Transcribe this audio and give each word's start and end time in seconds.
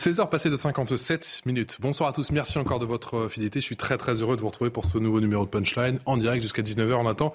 16h 0.00 0.30
passées 0.30 0.48
de 0.48 0.56
57 0.56 1.42
minutes. 1.44 1.76
Bonsoir 1.78 2.08
à 2.08 2.14
tous, 2.14 2.30
merci 2.32 2.56
encore 2.56 2.78
de 2.78 2.86
votre 2.86 3.28
fidélité. 3.28 3.60
Je 3.60 3.66
suis 3.66 3.76
très 3.76 3.98
très 3.98 4.22
heureux 4.22 4.34
de 4.34 4.40
vous 4.40 4.46
retrouver 4.46 4.70
pour 4.70 4.86
ce 4.86 4.96
nouveau 4.96 5.20
numéro 5.20 5.44
de 5.44 5.50
Punchline 5.50 5.98
en 6.06 6.16
direct 6.16 6.40
jusqu'à 6.42 6.62
19h. 6.62 6.94
On 6.94 7.06
attend 7.06 7.34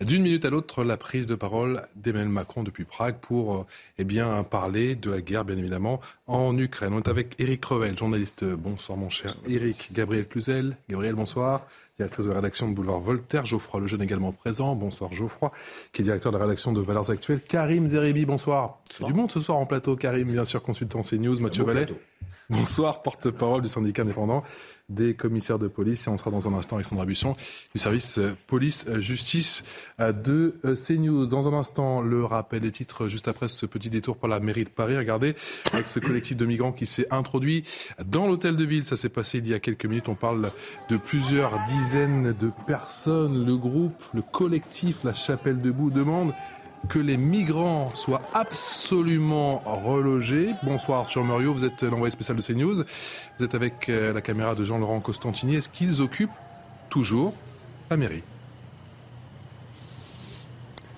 d'une 0.00 0.22
minute 0.22 0.46
à 0.46 0.48
l'autre 0.48 0.82
la 0.82 0.96
prise 0.96 1.26
de 1.26 1.34
parole 1.34 1.82
d'Emmanuel 1.94 2.30
Macron 2.30 2.62
depuis 2.62 2.84
Prague 2.84 3.16
pour 3.20 3.54
euh, 3.54 3.66
eh 3.98 4.04
bien, 4.04 4.42
parler 4.44 4.94
de 4.94 5.10
la 5.10 5.20
guerre, 5.20 5.44
bien 5.44 5.58
évidemment, 5.58 6.00
en 6.26 6.56
Ukraine. 6.56 6.94
On 6.94 7.00
est 7.00 7.08
avec 7.08 7.34
Eric 7.38 7.62
Revel, 7.66 7.98
journaliste. 7.98 8.44
Bonsoir 8.44 8.96
mon 8.96 9.10
cher 9.10 9.36
Eric. 9.46 9.90
Gabriel 9.92 10.26
Cluzel. 10.26 10.78
Gabriel, 10.88 11.16
bonsoir 11.16 11.66
directrice 11.96 12.26
de 12.26 12.30
la 12.30 12.36
rédaction 12.36 12.68
de 12.68 12.74
Boulevard 12.74 13.00
Voltaire. 13.00 13.46
Geoffroy 13.46 13.80
Lejeune 13.80 14.02
également 14.02 14.32
présent. 14.32 14.74
Bonsoir 14.74 15.12
Geoffroy, 15.14 15.50
qui 15.92 16.02
est 16.02 16.04
directeur 16.04 16.30
de 16.30 16.36
la 16.36 16.44
rédaction 16.44 16.72
de 16.72 16.80
Valeurs 16.80 17.10
Actuelles. 17.10 17.40
Karim 17.40 17.86
Zeribi, 17.86 18.26
bonsoir. 18.26 18.80
C'est 18.90 19.04
du 19.04 19.14
monde 19.14 19.30
ce 19.30 19.40
soir 19.40 19.56
en 19.56 19.64
plateau. 19.64 19.96
Karim, 19.96 20.30
bien 20.30 20.44
sûr, 20.44 20.62
consultant 20.62 21.00
CNews. 21.00 21.40
Mathieu 21.40 21.64
Vallet. 21.64 21.86
Bonsoir, 22.48 23.02
porte-parole 23.02 23.62
du 23.62 23.68
syndicat 23.68 24.02
indépendant 24.02 24.44
des 24.88 25.14
commissaires 25.14 25.58
de 25.58 25.66
police. 25.66 26.06
Et 26.06 26.10
on 26.10 26.16
sera 26.16 26.30
dans 26.30 26.46
un 26.46 26.54
instant 26.54 26.76
avec 26.76 26.86
Sandra 26.86 27.04
Busson 27.04 27.32
du 27.74 27.80
service 27.80 28.18
euh, 28.18 28.36
police-justice 28.46 29.64
de 29.98 30.54
euh, 30.64 30.76
CNews. 30.76 31.26
Dans 31.26 31.48
un 31.48 31.58
instant, 31.58 32.02
le 32.02 32.24
rappel 32.24 32.60
des 32.60 32.70
titres 32.70 33.08
juste 33.08 33.26
après 33.26 33.48
ce 33.48 33.66
petit 33.66 33.90
détour 33.90 34.16
par 34.16 34.30
la 34.30 34.38
mairie 34.38 34.62
de 34.62 34.68
Paris. 34.68 34.96
Regardez, 34.96 35.34
avec 35.72 35.88
ce 35.88 35.98
collectif 35.98 36.36
de 36.36 36.46
migrants 36.46 36.70
qui 36.70 36.86
s'est 36.86 37.08
introduit 37.10 37.64
dans 38.04 38.28
l'hôtel 38.28 38.54
de 38.54 38.64
ville. 38.64 38.84
Ça 38.84 38.96
s'est 38.96 39.08
passé 39.08 39.38
il 39.38 39.48
y 39.48 39.54
a 39.54 39.58
quelques 39.58 39.86
minutes. 39.86 40.08
On 40.08 40.14
parle 40.14 40.52
de 40.88 40.96
plusieurs 40.96 41.58
dizaines 41.66 42.32
de 42.32 42.52
personnes. 42.68 43.44
Le 43.44 43.56
groupe, 43.56 44.04
le 44.14 44.22
collectif, 44.22 45.02
la 45.02 45.14
chapelle 45.14 45.60
debout 45.60 45.90
demande 45.90 46.32
que 46.88 46.98
les 46.98 47.16
migrants 47.16 47.94
soient 47.94 48.22
absolument 48.34 49.62
relogés. 49.64 50.54
Bonsoir 50.62 51.00
Arthur 51.00 51.24
Muriot, 51.24 51.52
vous 51.52 51.64
êtes 51.64 51.82
l'envoyé 51.82 52.10
spécial 52.10 52.36
de 52.36 52.42
CNews. 52.42 52.84
Vous 53.38 53.44
êtes 53.44 53.54
avec 53.54 53.88
euh, 53.88 54.12
la 54.12 54.20
caméra 54.20 54.54
de 54.54 54.64
Jean-Laurent 54.64 55.00
Costantini. 55.00 55.56
Est-ce 55.56 55.68
qu'ils 55.68 56.02
occupent 56.02 56.30
toujours 56.88 57.34
la 57.90 57.96
mairie? 57.96 58.22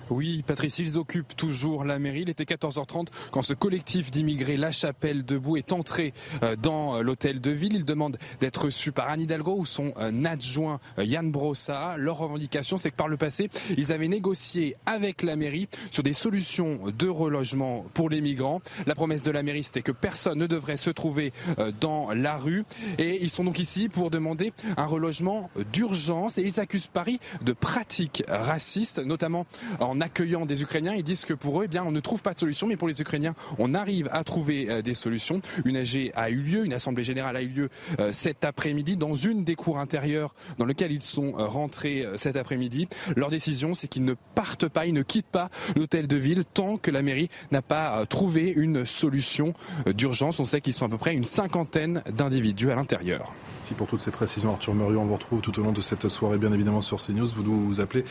Oui, 0.09 0.43
Patrice, 0.45 0.79
ils 0.79 0.97
occupent 0.97 1.35
toujours 1.35 1.85
la 1.85 1.99
mairie. 1.99 2.21
Il 2.21 2.29
était 2.29 2.43
14h30 2.43 3.07
quand 3.31 3.41
ce 3.41 3.53
collectif 3.53 4.09
d'immigrés 4.09 4.57
La 4.57 4.71
Chapelle 4.71 5.23
Debout 5.23 5.57
est 5.57 5.71
entré 5.71 6.13
euh, 6.43 6.55
dans 6.55 6.95
euh, 6.95 7.01
l'hôtel 7.01 7.41
de 7.41 7.51
ville. 7.51 7.75
Ils 7.75 7.85
demandent 7.85 8.17
d'être 8.41 8.65
reçus 8.65 8.91
par 8.91 9.09
Anne 9.09 9.21
Hidalgo 9.21 9.55
ou 9.57 9.65
son 9.65 9.93
euh, 9.97 10.25
adjoint 10.25 10.79
Yann 10.97 11.31
Brossa. 11.31 11.95
Leur 11.97 12.17
revendication, 12.17 12.77
c'est 12.77 12.91
que 12.91 12.95
par 12.95 13.07
le 13.07 13.17
passé, 13.17 13.49
ils 13.77 13.91
avaient 13.91 14.07
négocié 14.07 14.75
avec 14.85 15.21
la 15.21 15.35
mairie 15.35 15.67
sur 15.91 16.03
des 16.03 16.13
solutions 16.13 16.79
de 16.97 17.07
relogement 17.07 17.85
pour 17.93 18.09
les 18.09 18.21
migrants. 18.21 18.61
La 18.87 18.95
promesse 18.95 19.23
de 19.23 19.31
la 19.31 19.43
mairie, 19.43 19.63
c'était 19.63 19.81
que 19.81 19.91
personne 19.91 20.39
ne 20.39 20.47
devrait 20.47 20.77
se 20.77 20.89
trouver 20.89 21.33
dans 21.79 22.11
la 22.11 22.37
rue. 22.37 22.65
Et 22.97 23.23
ils 23.23 23.29
sont 23.29 23.43
donc 23.43 23.59
ici 23.59 23.89
pour 23.89 24.11
demander 24.11 24.53
un 24.77 24.85
relogement 24.85 25.49
d'urgence. 25.73 26.37
Et 26.37 26.43
ils 26.43 26.59
accusent 26.59 26.87
Paris 26.87 27.19
de 27.41 27.53
pratiques 27.53 28.23
racistes, 28.27 28.99
notamment 28.99 29.45
en 29.79 29.98
accueillant 30.01 30.45
des 30.45 30.61
Ukrainiens. 30.61 30.93
Ils 30.93 31.03
disent 31.03 31.25
que 31.25 31.33
pour 31.33 31.61
eux, 31.61 31.65
eh 31.65 31.67
bien, 31.67 31.83
on 31.83 31.91
ne 31.91 31.99
trouve 31.99 32.21
pas 32.21 32.33
de 32.33 32.39
solution, 32.39 32.67
mais 32.67 32.77
pour 32.77 32.87
les 32.87 33.01
Ukrainiens, 33.01 33.35
on 33.57 33.73
arrive 33.73 34.09
à 34.11 34.23
trouver 34.23 34.69
euh, 34.69 34.81
des 34.81 34.93
solutions. 34.93 35.41
Une 35.65 35.77
AG 35.77 36.11
a 36.15 36.29
eu 36.29 36.41
lieu, 36.41 36.65
une 36.65 36.73
assemblée 36.73 37.03
générale 37.03 37.35
a 37.35 37.41
eu 37.41 37.47
lieu 37.47 37.69
euh, 37.99 38.11
cet 38.11 38.45
après-midi 38.45 38.95
dans 38.95 39.15
une 39.15 39.43
des 39.43 39.55
cours 39.55 39.79
intérieures 39.79 40.33
dans 40.57 40.65
lesquelles 40.65 40.91
ils 40.91 41.03
sont 41.03 41.33
euh, 41.37 41.45
rentrés 41.45 42.05
cet 42.15 42.37
après-midi. 42.37 42.87
Leur 43.15 43.29
décision, 43.29 43.73
c'est 43.73 43.87
qu'ils 43.87 44.05
ne 44.05 44.15
partent 44.35 44.67
pas, 44.67 44.85
ils 44.85 44.93
ne 44.93 45.03
quittent 45.03 45.25
pas 45.25 45.49
l'hôtel 45.75 46.07
de 46.07 46.17
ville 46.17 46.43
tant 46.45 46.77
que 46.77 46.91
la 46.91 47.01
mairie 47.01 47.29
n'a 47.51 47.61
pas 47.61 48.05
trouvé 48.05 48.53
une 48.55 48.85
solution 48.85 49.53
d'urgence. 49.87 50.39
On 50.39 50.45
sait 50.45 50.61
qu'ils 50.61 50.73
sont 50.73 50.85
à 50.85 50.89
peu 50.89 50.97
près 50.97 51.13
une 51.13 51.25
cinquantaine 51.25 52.03
d'individus 52.11 52.71
à 52.71 52.75
l'intérieur. 52.75 53.33
Merci 53.69 53.77
pour 53.77 53.87
toutes 53.87 54.01
ces 54.01 54.11
précisions, 54.11 54.51
Arthur. 54.51 54.73
On 54.73 55.05
vous 55.05 55.13
retrouve 55.13 55.41
tout 55.41 55.59
au 55.59 55.63
long 55.63 55.71
de 55.71 55.81
cette 55.81 56.09
soirée, 56.09 56.39
bien 56.39 56.51
évidemment, 56.51 56.81
sur 56.81 56.97
CNews. 56.97 57.27
Vous 57.27 57.67
vous 57.67 57.79
appelez 57.79 58.03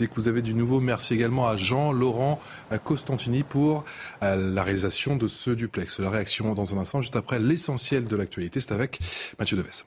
dès 0.00 0.08
que 0.08 0.14
vous 0.14 0.26
avez 0.26 0.42
du 0.42 0.54
nouveau. 0.54 0.80
Merci 0.80 1.14
également 1.14 1.33
à 1.42 1.56
Jean-Laurent 1.56 2.40
Costantini 2.84 3.42
pour 3.42 3.84
euh, 4.22 4.54
la 4.54 4.62
réalisation 4.62 5.16
de 5.16 5.28
ce 5.28 5.50
duplex. 5.50 6.00
La 6.00 6.10
réaction 6.10 6.54
dans 6.54 6.74
un 6.74 6.78
instant, 6.78 7.00
juste 7.00 7.16
après 7.16 7.38
l'essentiel 7.38 8.06
de 8.06 8.16
l'actualité, 8.16 8.60
c'est 8.60 8.72
avec 8.72 8.98
Mathieu 9.38 9.56
Deves. 9.56 9.84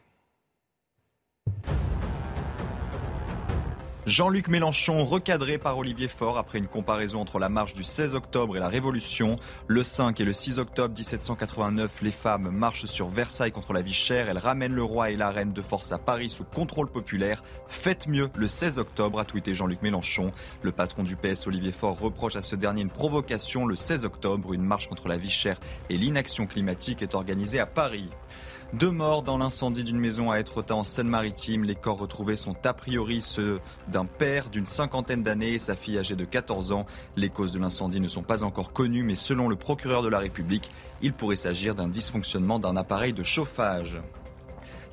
Jean-Luc 4.08 4.48
Mélenchon 4.48 5.04
recadré 5.04 5.58
par 5.58 5.78
Olivier 5.78 6.08
Faure 6.08 6.38
après 6.38 6.60
une 6.60 6.70
comparaison 6.70 7.20
entre 7.20 7.40
la 7.40 7.50
marche 7.50 7.74
du 7.74 7.84
16 7.84 8.16
octobre 8.16 8.56
et 8.56 8.60
la 8.62 8.70
Révolution. 8.70 9.38
Le 9.68 9.84
5 9.84 10.22
et 10.22 10.24
le 10.24 10.32
6 10.32 10.60
octobre 10.60 10.96
1789, 10.96 11.92
les 12.04 12.12
femmes 12.12 12.50
marchent 12.50 12.86
sur 12.86 13.10
Versailles 13.10 13.52
contre 13.52 13.74
la 13.74 13.82
vie 13.82 13.92
chère. 13.92 14.30
Elles 14.30 14.38
ramènent 14.38 14.74
le 14.74 14.82
roi 14.82 15.12
et 15.12 15.18
la 15.18 15.30
reine 15.30 15.52
de 15.52 15.62
force 15.62 15.92
à 15.92 15.98
Paris 15.98 16.30
sous 16.30 16.46
contrôle 16.46 16.90
populaire. 16.90 17.44
Faites 17.68 18.08
mieux 18.08 18.30
le 18.34 18.48
16 18.48 18.80
octobre, 18.80 19.20
a 19.20 19.26
tweeté 19.26 19.54
Jean-Luc 19.54 19.82
Mélenchon. 19.82 20.32
Le 20.62 20.72
patron 20.72 21.04
du 21.04 21.18
PS, 21.18 21.46
Olivier 21.46 21.74
Faure, 21.74 22.00
reproche 22.00 22.38
à 22.38 22.42
ce 22.42 22.56
dernier 22.56 22.84
une 22.84 22.90
provocation. 22.90 23.66
Le 23.66 23.76
16 23.76 24.06
octobre, 24.06 24.54
une 24.54 24.64
marche 24.64 24.88
contre 24.88 25.10
la 25.10 25.18
vie 25.18 25.30
chère 25.30 25.60
et 25.90 25.98
l'inaction 25.98 26.48
climatique 26.48 27.02
est 27.02 27.14
organisée 27.14 27.60
à 27.60 27.66
Paris. 27.66 28.10
Deux 28.74 28.92
morts 28.92 29.24
dans 29.24 29.38
l'incendie 29.38 29.86
d'une 29.86 29.98
maison 29.98 30.30
à 30.30 30.42
Étretat 30.42 30.76
en 30.76 30.84
Seine-Maritime. 30.84 31.64
Les 31.64 31.74
corps 31.74 32.00
retrouvés 32.00 32.36
sont 32.36 32.54
a 32.66 32.74
priori 32.74 33.22
ceux 33.22 33.62
d'un 33.88 34.04
père 34.04 34.50
d'une 34.50 34.66
cinquantaine 34.66 35.24
d'années 35.24 35.54
et 35.54 35.60
sa 35.60 35.78
fille 35.78 35.98
âgée 35.98 36.18
de 36.18 36.26
14 36.26 36.74
ans. 36.74 36.86
Les 37.16 37.30
causes 37.30 37.54
de 37.54 37.60
l'incendie 37.60 38.02
ne 38.02 38.10
sont 38.10 38.24
pas 38.24 38.44
encore 38.44 38.74
connues, 38.74 39.04
mais 39.04 39.16
selon 39.16 39.48
le 39.48 39.56
procureur 39.56 40.02
de 40.02 40.10
la 40.10 40.20
République, 40.20 40.70
il 41.02 41.14
pourrait 41.14 41.38
s'agir 41.38 41.76
d'un 41.76 41.88
dysfonctionnement 41.88 42.60
d'un 42.60 42.76
appareil 42.76 43.14
de 43.14 43.24
chauffage. 43.24 44.02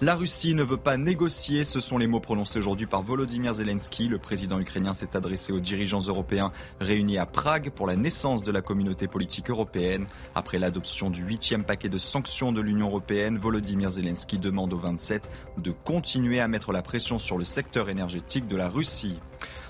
La 0.04 0.16
Russie 0.16 0.54
ne 0.54 0.62
veut 0.62 0.76
pas 0.76 0.98
négocier, 0.98 1.64
ce 1.64 1.80
sont 1.80 1.96
les 1.96 2.06
mots 2.06 2.20
prononcés 2.20 2.58
aujourd'hui 2.58 2.84
par 2.84 3.02
Volodymyr 3.02 3.54
Zelensky. 3.54 4.06
Le 4.06 4.18
président 4.18 4.60
ukrainien 4.60 4.92
s'est 4.92 5.16
adressé 5.16 5.50
aux 5.50 5.60
dirigeants 5.60 6.02
européens 6.02 6.52
réunis 6.78 7.16
à 7.16 7.24
Prague 7.24 7.70
pour 7.70 7.86
la 7.86 7.96
naissance 7.96 8.42
de 8.42 8.52
la 8.52 8.60
communauté 8.60 9.08
politique 9.08 9.48
européenne. 9.48 10.04
Après 10.34 10.58
l'adoption 10.58 11.08
du 11.08 11.22
huitième 11.22 11.64
paquet 11.64 11.88
de 11.88 11.96
sanctions 11.96 12.52
de 12.52 12.60
l'Union 12.60 12.88
européenne, 12.88 13.38
Volodymyr 13.38 13.92
Zelensky 13.92 14.36
demande 14.36 14.74
aux 14.74 14.78
27 14.78 15.30
de 15.56 15.70
continuer 15.70 16.38
à 16.38 16.48
mettre 16.48 16.72
la 16.72 16.82
pression 16.82 17.18
sur 17.18 17.38
le 17.38 17.46
secteur 17.46 17.88
énergétique 17.88 18.46
de 18.46 18.56
la 18.56 18.68
Russie. 18.68 19.18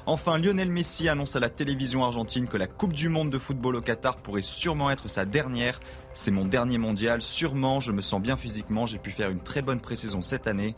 Enfin, 0.07 0.37
Lionel 0.37 0.69
Messi 0.69 1.09
annonce 1.09 1.35
à 1.35 1.41
la 1.41 1.49
télévision 1.49 2.05
argentine 2.05 2.47
que 2.47 2.59
la 2.59 2.67
Coupe 2.67 2.93
du 2.93 3.09
Monde 3.09 3.31
de 3.31 3.39
football 3.39 3.77
au 3.77 3.81
Qatar 3.81 4.17
pourrait 4.17 4.43
sûrement 4.43 4.91
être 4.91 5.09
sa 5.09 5.25
dernière. 5.25 5.81
C'est 6.15 6.31
mon 6.31 6.45
dernier 6.45 6.79
mondial, 6.79 7.21
sûrement, 7.21 7.81
je 7.81 7.91
me 7.91 8.01
sens 8.01 8.23
bien 8.23 8.37
physiquement, 8.37 8.87
j'ai 8.87 8.99
pu 8.99 9.11
faire 9.11 9.31
une 9.31 9.41
très 9.41 9.63
bonne 9.63 9.81
pré-saison 9.81 10.23
cette 10.23 10.47
année. 10.47 10.77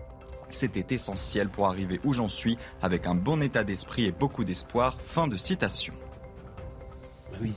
C'était 0.48 0.94
essentiel 0.94 1.50
pour 1.50 1.66
arriver 1.66 2.00
où 2.04 2.14
j'en 2.14 2.26
suis, 2.26 2.56
avec 2.80 3.06
un 3.06 3.14
bon 3.14 3.42
état 3.42 3.62
d'esprit 3.62 4.06
et 4.06 4.12
beaucoup 4.12 4.44
d'espoir. 4.44 4.98
Fin 4.98 5.28
de 5.28 5.36
citation. 5.36 5.92
Oui. 7.42 7.52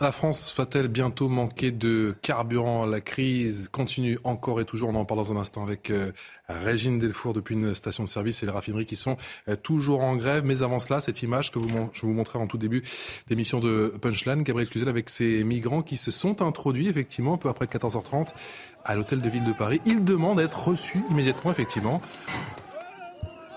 La 0.00 0.10
France 0.10 0.52
va-t-elle 0.56 0.88
bientôt 0.88 1.28
manquer 1.28 1.70
de 1.70 2.16
carburant? 2.20 2.84
La 2.84 3.00
crise 3.00 3.68
continue 3.68 4.18
encore 4.24 4.60
et 4.60 4.64
toujours. 4.64 4.88
On 4.88 4.96
en 4.96 5.04
parle 5.04 5.20
dans 5.20 5.32
un 5.32 5.36
instant 5.36 5.62
avec 5.62 5.88
euh, 5.90 6.10
Régine 6.48 6.98
Delfour 6.98 7.32
depuis 7.32 7.54
une 7.54 7.76
station 7.76 8.02
de 8.02 8.08
service 8.08 8.42
et 8.42 8.46
les 8.46 8.50
raffineries 8.52 8.86
qui 8.86 8.96
sont 8.96 9.16
euh, 9.48 9.54
toujours 9.54 10.00
en 10.00 10.16
grève. 10.16 10.44
Mais 10.44 10.62
avant 10.62 10.80
cela, 10.80 10.98
cette 10.98 11.22
image 11.22 11.52
que 11.52 11.60
je 11.92 12.00
vous 12.02 12.12
montrais 12.12 12.40
en 12.40 12.48
tout 12.48 12.58
début 12.58 12.82
d'émission 13.28 13.60
de 13.60 13.94
Punchline, 14.02 14.42
Gabriel 14.42 14.68
Cluzel 14.68 14.88
avec 14.88 15.08
ces 15.08 15.44
migrants 15.44 15.82
qui 15.82 15.96
se 15.96 16.10
sont 16.10 16.42
introduits 16.42 16.88
effectivement 16.88 17.34
un 17.34 17.38
peu 17.38 17.48
après 17.48 17.66
14h30 17.66 18.30
à 18.84 18.96
l'hôtel 18.96 19.20
de 19.20 19.28
ville 19.28 19.44
de 19.44 19.52
Paris. 19.52 19.80
Ils 19.86 20.04
demandent 20.04 20.38
d'être 20.38 20.68
reçus 20.68 21.04
immédiatement 21.08 21.52
effectivement 21.52 22.02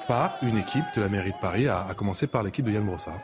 par 0.08 0.38
une 0.44 0.58
équipe 0.58 0.86
de 0.96 1.02
la 1.02 1.10
mairie 1.10 1.32
de 1.32 1.42
Paris, 1.42 1.68
à, 1.68 1.88
commencer 1.98 2.28
par 2.28 2.44
l'équipe 2.44 2.64
de 2.64 2.72
Yann 2.72 2.86
Brossard. 2.86 3.18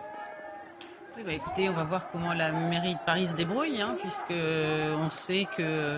Bah, 1.26 1.32
écoutez, 1.32 1.70
on 1.70 1.74
va 1.74 1.86
voir 1.86 2.10
comment 2.12 2.34
la 2.34 2.52
mairie 2.52 2.96
de 2.96 3.00
Paris 3.06 3.28
se 3.28 3.34
débrouille, 3.34 3.82
hein, 3.82 3.96
puisque 4.02 4.34
on 4.34 5.10
sait 5.10 5.48
que 5.56 5.98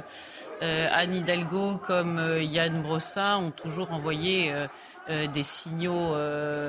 euh, 0.62 0.88
Anne 0.92 1.16
Hidalgo 1.16 1.78
comme 1.78 2.20
euh, 2.20 2.44
Yann 2.44 2.84
Brossa 2.84 3.40
ont 3.40 3.50
toujours 3.50 3.92
envoyé 3.92 4.54
euh, 4.54 4.68
des 5.08 5.44
signaux 5.44 6.16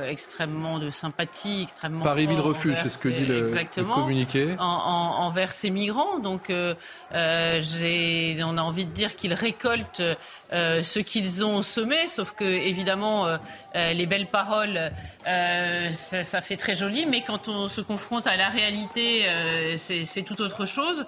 extrêmement 0.07 0.79
de 0.79 0.91
sympathie, 0.91 1.63
extrêmement. 1.63 2.05
Paris-Ville 2.05 2.41
refuge, 2.41 2.77
c'est 2.83 2.89
ce 2.89 2.99
que 2.99 3.09
dit 3.09 3.27
le, 3.27 3.51
communiqué. 3.95 4.55
envers 4.59 5.53
ces 5.53 5.71
migrants. 5.71 6.19
Donc, 6.19 6.53
j'ai, 7.11 8.39
on 8.43 8.57
a 8.57 8.63
envie 8.63 8.85
de 8.85 8.93
dire 8.93 9.17
qu'ils 9.17 9.35
récoltent 9.35 10.03
euh, 10.53 10.85
ce 10.85 11.01
qu'ils 11.01 11.45
ont 11.45 11.63
semé, 11.63 12.07
sauf 12.07 12.31
que 12.31 12.45
évidemment 12.45 13.27
euh, 13.27 13.37
euh, 13.75 13.93
les 13.93 14.07
belles 14.07 14.29
paroles, 14.29 14.93
ça, 15.25 16.23
ça, 16.23 16.41
fait 16.41 16.57
très 16.57 16.77
joli, 16.77 17.05
mais 17.05 17.23
quand 17.23 17.49
on 17.49 17.67
se 17.67 17.81
confronte 17.81 18.29
à 18.29 18.37
la 18.37 18.49
réalité, 18.49 19.27
c'est 19.77 20.23
tout 20.23 20.41
autre 20.41 20.65
chose. 20.65 21.05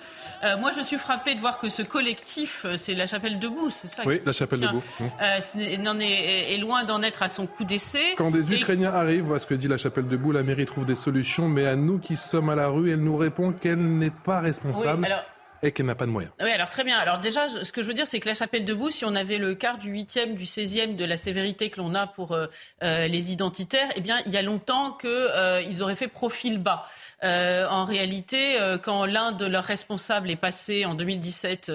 moi, 0.58 0.72
je 0.76 0.82
suis 0.82 0.98
frappée 0.98 1.34
de 1.34 1.40
voir 1.40 1.58
que 1.58 1.68
ce 1.68 1.82
collectif, 1.82 2.66
c'est 2.76 2.94
la 2.94 3.06
Chapelle 3.06 3.38
debout, 3.38 3.70
c'est 3.70 3.88
ça 3.88 4.02
Oui, 4.04 4.20
la 4.24 4.32
Chapelle 4.32 4.60
debout. 4.60 4.82
Mmh. 5.00 6.00
Est, 6.00 6.54
est, 6.54 6.58
loin 6.58 6.84
d'en 6.84 7.02
être 7.02 7.17
à 7.22 7.28
son 7.28 7.46
coup 7.46 7.64
d'essai. 7.64 8.14
Quand 8.16 8.30
des 8.30 8.54
Ukrainiens 8.54 8.92
arrivent, 8.92 9.24
voilà 9.24 9.40
ce 9.40 9.46
que 9.46 9.54
dit 9.54 9.68
la 9.68 9.78
Chapelle 9.78 10.08
debout, 10.08 10.32
la 10.32 10.42
mairie 10.42 10.66
trouve 10.66 10.84
des 10.84 10.94
solutions, 10.94 11.48
mais 11.48 11.66
à 11.66 11.76
nous 11.76 11.98
qui 11.98 12.16
sommes 12.16 12.50
à 12.50 12.54
la 12.54 12.68
rue, 12.68 12.90
elle 12.90 13.02
nous 13.02 13.16
répond 13.16 13.52
qu'elle 13.52 13.78
n'est 13.78 14.10
pas 14.10 14.40
responsable. 14.40 15.04
alors 15.04 15.24
et 15.62 15.72
qu'elle 15.72 15.86
n'a 15.86 15.94
pas 15.94 16.06
de 16.06 16.10
moyens. 16.10 16.32
Oui, 16.40 16.50
alors 16.50 16.68
très 16.68 16.84
bien. 16.84 16.98
Alors 16.98 17.18
déjà, 17.18 17.48
ce 17.48 17.72
que 17.72 17.82
je 17.82 17.88
veux 17.88 17.94
dire, 17.94 18.06
c'est 18.06 18.20
que 18.20 18.28
la 18.28 18.34
chapelle 18.34 18.64
debout, 18.64 18.90
si 18.90 19.04
on 19.04 19.14
avait 19.14 19.38
le 19.38 19.54
quart 19.54 19.78
du 19.78 19.90
huitième, 19.90 20.34
du 20.34 20.46
seizième 20.46 20.96
de 20.96 21.04
la 21.04 21.16
sévérité 21.16 21.70
que 21.70 21.80
l'on 21.80 21.94
a 21.94 22.06
pour 22.06 22.32
euh, 22.32 22.46
euh, 22.82 23.08
les 23.08 23.32
identitaires, 23.32 23.88
eh 23.96 24.00
bien, 24.00 24.18
il 24.26 24.32
y 24.32 24.36
a 24.36 24.42
longtemps 24.42 24.92
qu'ils 24.92 25.10
euh, 25.10 25.80
auraient 25.80 25.96
fait 25.96 26.08
profil 26.08 26.58
bas. 26.58 26.86
Euh, 27.24 27.66
en 27.68 27.84
réalité, 27.84 28.60
euh, 28.60 28.78
quand 28.78 29.04
l'un 29.04 29.32
de 29.32 29.44
leurs 29.44 29.64
responsables 29.64 30.30
est 30.30 30.36
passé 30.36 30.84
en 30.84 30.94
2017 30.94 31.72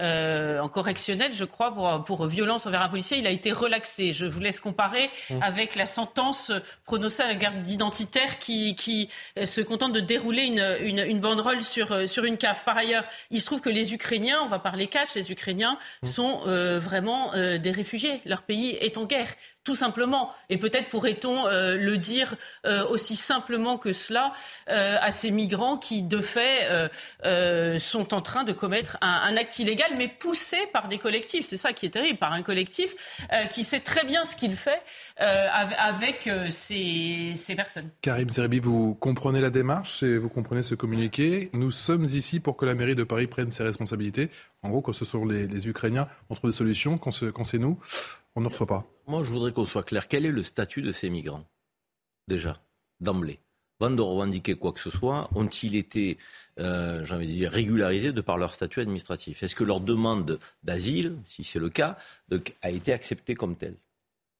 euh, 0.00 0.58
en 0.58 0.68
correctionnel, 0.68 1.32
je 1.34 1.44
crois, 1.44 1.74
pour, 1.74 2.04
pour, 2.04 2.26
violence 2.26 2.66
envers 2.66 2.82
un 2.82 2.88
policier, 2.88 3.18
il 3.18 3.26
a 3.26 3.30
été 3.30 3.52
relaxé. 3.52 4.12
Je 4.12 4.26
vous 4.26 4.40
laisse 4.40 4.58
comparer 4.58 5.10
mmh. 5.30 5.42
avec 5.42 5.74
la 5.74 5.86
sentence 5.86 6.50
prononcée 6.84 7.22
à 7.22 7.28
la 7.28 7.34
garde 7.34 7.62
d'identitaire 7.62 8.38
qui, 8.38 8.74
qui 8.74 9.10
se 9.44 9.60
contente 9.60 9.92
de 9.92 10.00
dérouler 10.00 10.44
une, 10.44 10.76
une, 10.80 10.98
une, 10.98 11.20
banderole 11.20 11.62
sur, 11.62 12.08
sur 12.08 12.24
une 12.24 12.38
cave. 12.38 12.62
Par 12.64 12.76
ailleurs, 12.76 13.04
il 13.30 13.40
se 13.40 13.46
trouve 13.46 13.60
que 13.60 13.70
les 13.70 13.92
Ukrainiens, 13.92 14.40
on 14.42 14.48
va 14.48 14.58
parler 14.58 14.86
cash, 14.86 15.14
les 15.14 15.30
Ukrainiens 15.30 15.78
mmh. 16.02 16.06
sont 16.06 16.40
vraiment 16.78 17.32
des 17.34 17.70
réfugiés. 17.70 18.20
Leur 18.24 18.42
pays 18.42 18.70
est 18.80 18.96
en 18.96 19.04
guerre 19.04 19.34
tout 19.66 19.74
simplement. 19.74 20.30
Et 20.48 20.58
peut-être 20.58 20.88
pourrait-on 20.88 21.46
euh, 21.48 21.76
le 21.76 21.98
dire 21.98 22.36
euh, 22.64 22.86
aussi 22.86 23.16
simplement 23.16 23.78
que 23.78 23.92
cela 23.92 24.32
euh, 24.70 24.96
à 25.02 25.10
ces 25.10 25.32
migrants 25.32 25.76
qui, 25.76 26.02
de 26.02 26.20
fait, 26.20 26.46
sont 27.78 28.14
en 28.14 28.22
train 28.22 28.44
de 28.44 28.52
commettre 28.52 28.96
un, 29.00 29.36
acte 29.36 29.58
illégal, 29.58 29.90
mais 29.98 30.06
poussé 30.06 30.56
par 30.72 30.86
des 30.86 30.98
collectifs. 30.98 31.46
C'est 31.48 31.56
ça 31.56 31.72
qui 31.72 31.84
est 31.84 31.90
terrible, 31.90 32.18
par 32.18 32.32
un 32.32 32.42
collectif 32.42 32.94
qui 33.50 33.64
sait 33.64 33.80
très 33.80 34.04
bien 34.04 34.24
ce 34.24 34.36
qu'il 34.36 34.54
fait 34.54 34.80
avec 35.16 36.30
ces, 36.50 37.32
ces, 37.34 37.56
personnes. 37.56 37.90
Karim 38.00 38.28
Zerbi, 38.30 38.60
vous 38.60 38.94
comprenez 38.94 39.40
la 39.40 39.50
démarche 39.50 40.04
et 40.04 40.16
vous 40.16 40.28
comprenez 40.28 40.62
ce 40.62 40.76
communiqué. 40.76 41.50
Nous 41.52 41.72
sommes 41.72 42.04
ici 42.04 42.38
pour 42.38 42.56
que 42.56 42.64
la 42.64 42.74
mairie 42.74 42.94
de 42.94 43.04
Paris 43.04 43.26
prenne 43.26 43.50
ses 43.50 43.64
responsabilités. 43.64 44.30
En 44.62 44.70
gros, 44.70 44.82
quand 44.82 44.92
ce 44.92 45.04
sont 45.04 45.24
les, 45.24 45.68
Ukrainiens, 45.68 46.06
on 46.30 46.34
trouve 46.34 46.50
des 46.50 46.56
solutions. 46.56 46.98
Quand 46.98 47.10
c'est 47.10 47.58
nous, 47.58 47.80
on 48.36 48.42
ne 48.42 48.48
reçoit 48.48 48.66
pas. 48.66 48.86
Moi, 49.06 49.22
je 49.22 49.32
voudrais 49.32 49.52
qu'on 49.52 49.64
soit 49.64 49.82
clair. 49.82 50.08
Quel 50.08 50.26
est 50.26 50.30
le 50.30 50.42
statut 50.42 50.82
de 50.82 50.92
ces 50.92 51.10
migrants 51.10 51.44
Déjà, 52.28 52.60
d'emblée? 53.00 53.40
Avant 53.80 53.90
de 53.90 54.00
revendiquer 54.00 54.54
quoi 54.54 54.72
que 54.72 54.80
ce 54.80 54.88
soit, 54.90 55.28
ont-ils 55.34 55.76
été, 55.76 56.16
euh, 56.58 57.04
j'ai 57.04 57.14
envie 57.14 57.26
de 57.26 57.32
dire, 57.32 57.50
régularisés 57.50 58.12
de 58.12 58.20
par 58.20 58.38
leur 58.38 58.54
statut 58.54 58.80
administratif? 58.80 59.42
Est-ce 59.42 59.54
que 59.54 59.64
leur 59.64 59.80
demande 59.80 60.38
d'asile, 60.62 61.18
si 61.26 61.44
c'est 61.44 61.58
le 61.58 61.68
cas, 61.68 61.98
a 62.62 62.70
été 62.70 62.92
acceptée 62.92 63.34
comme 63.34 63.56
telle? 63.56 63.76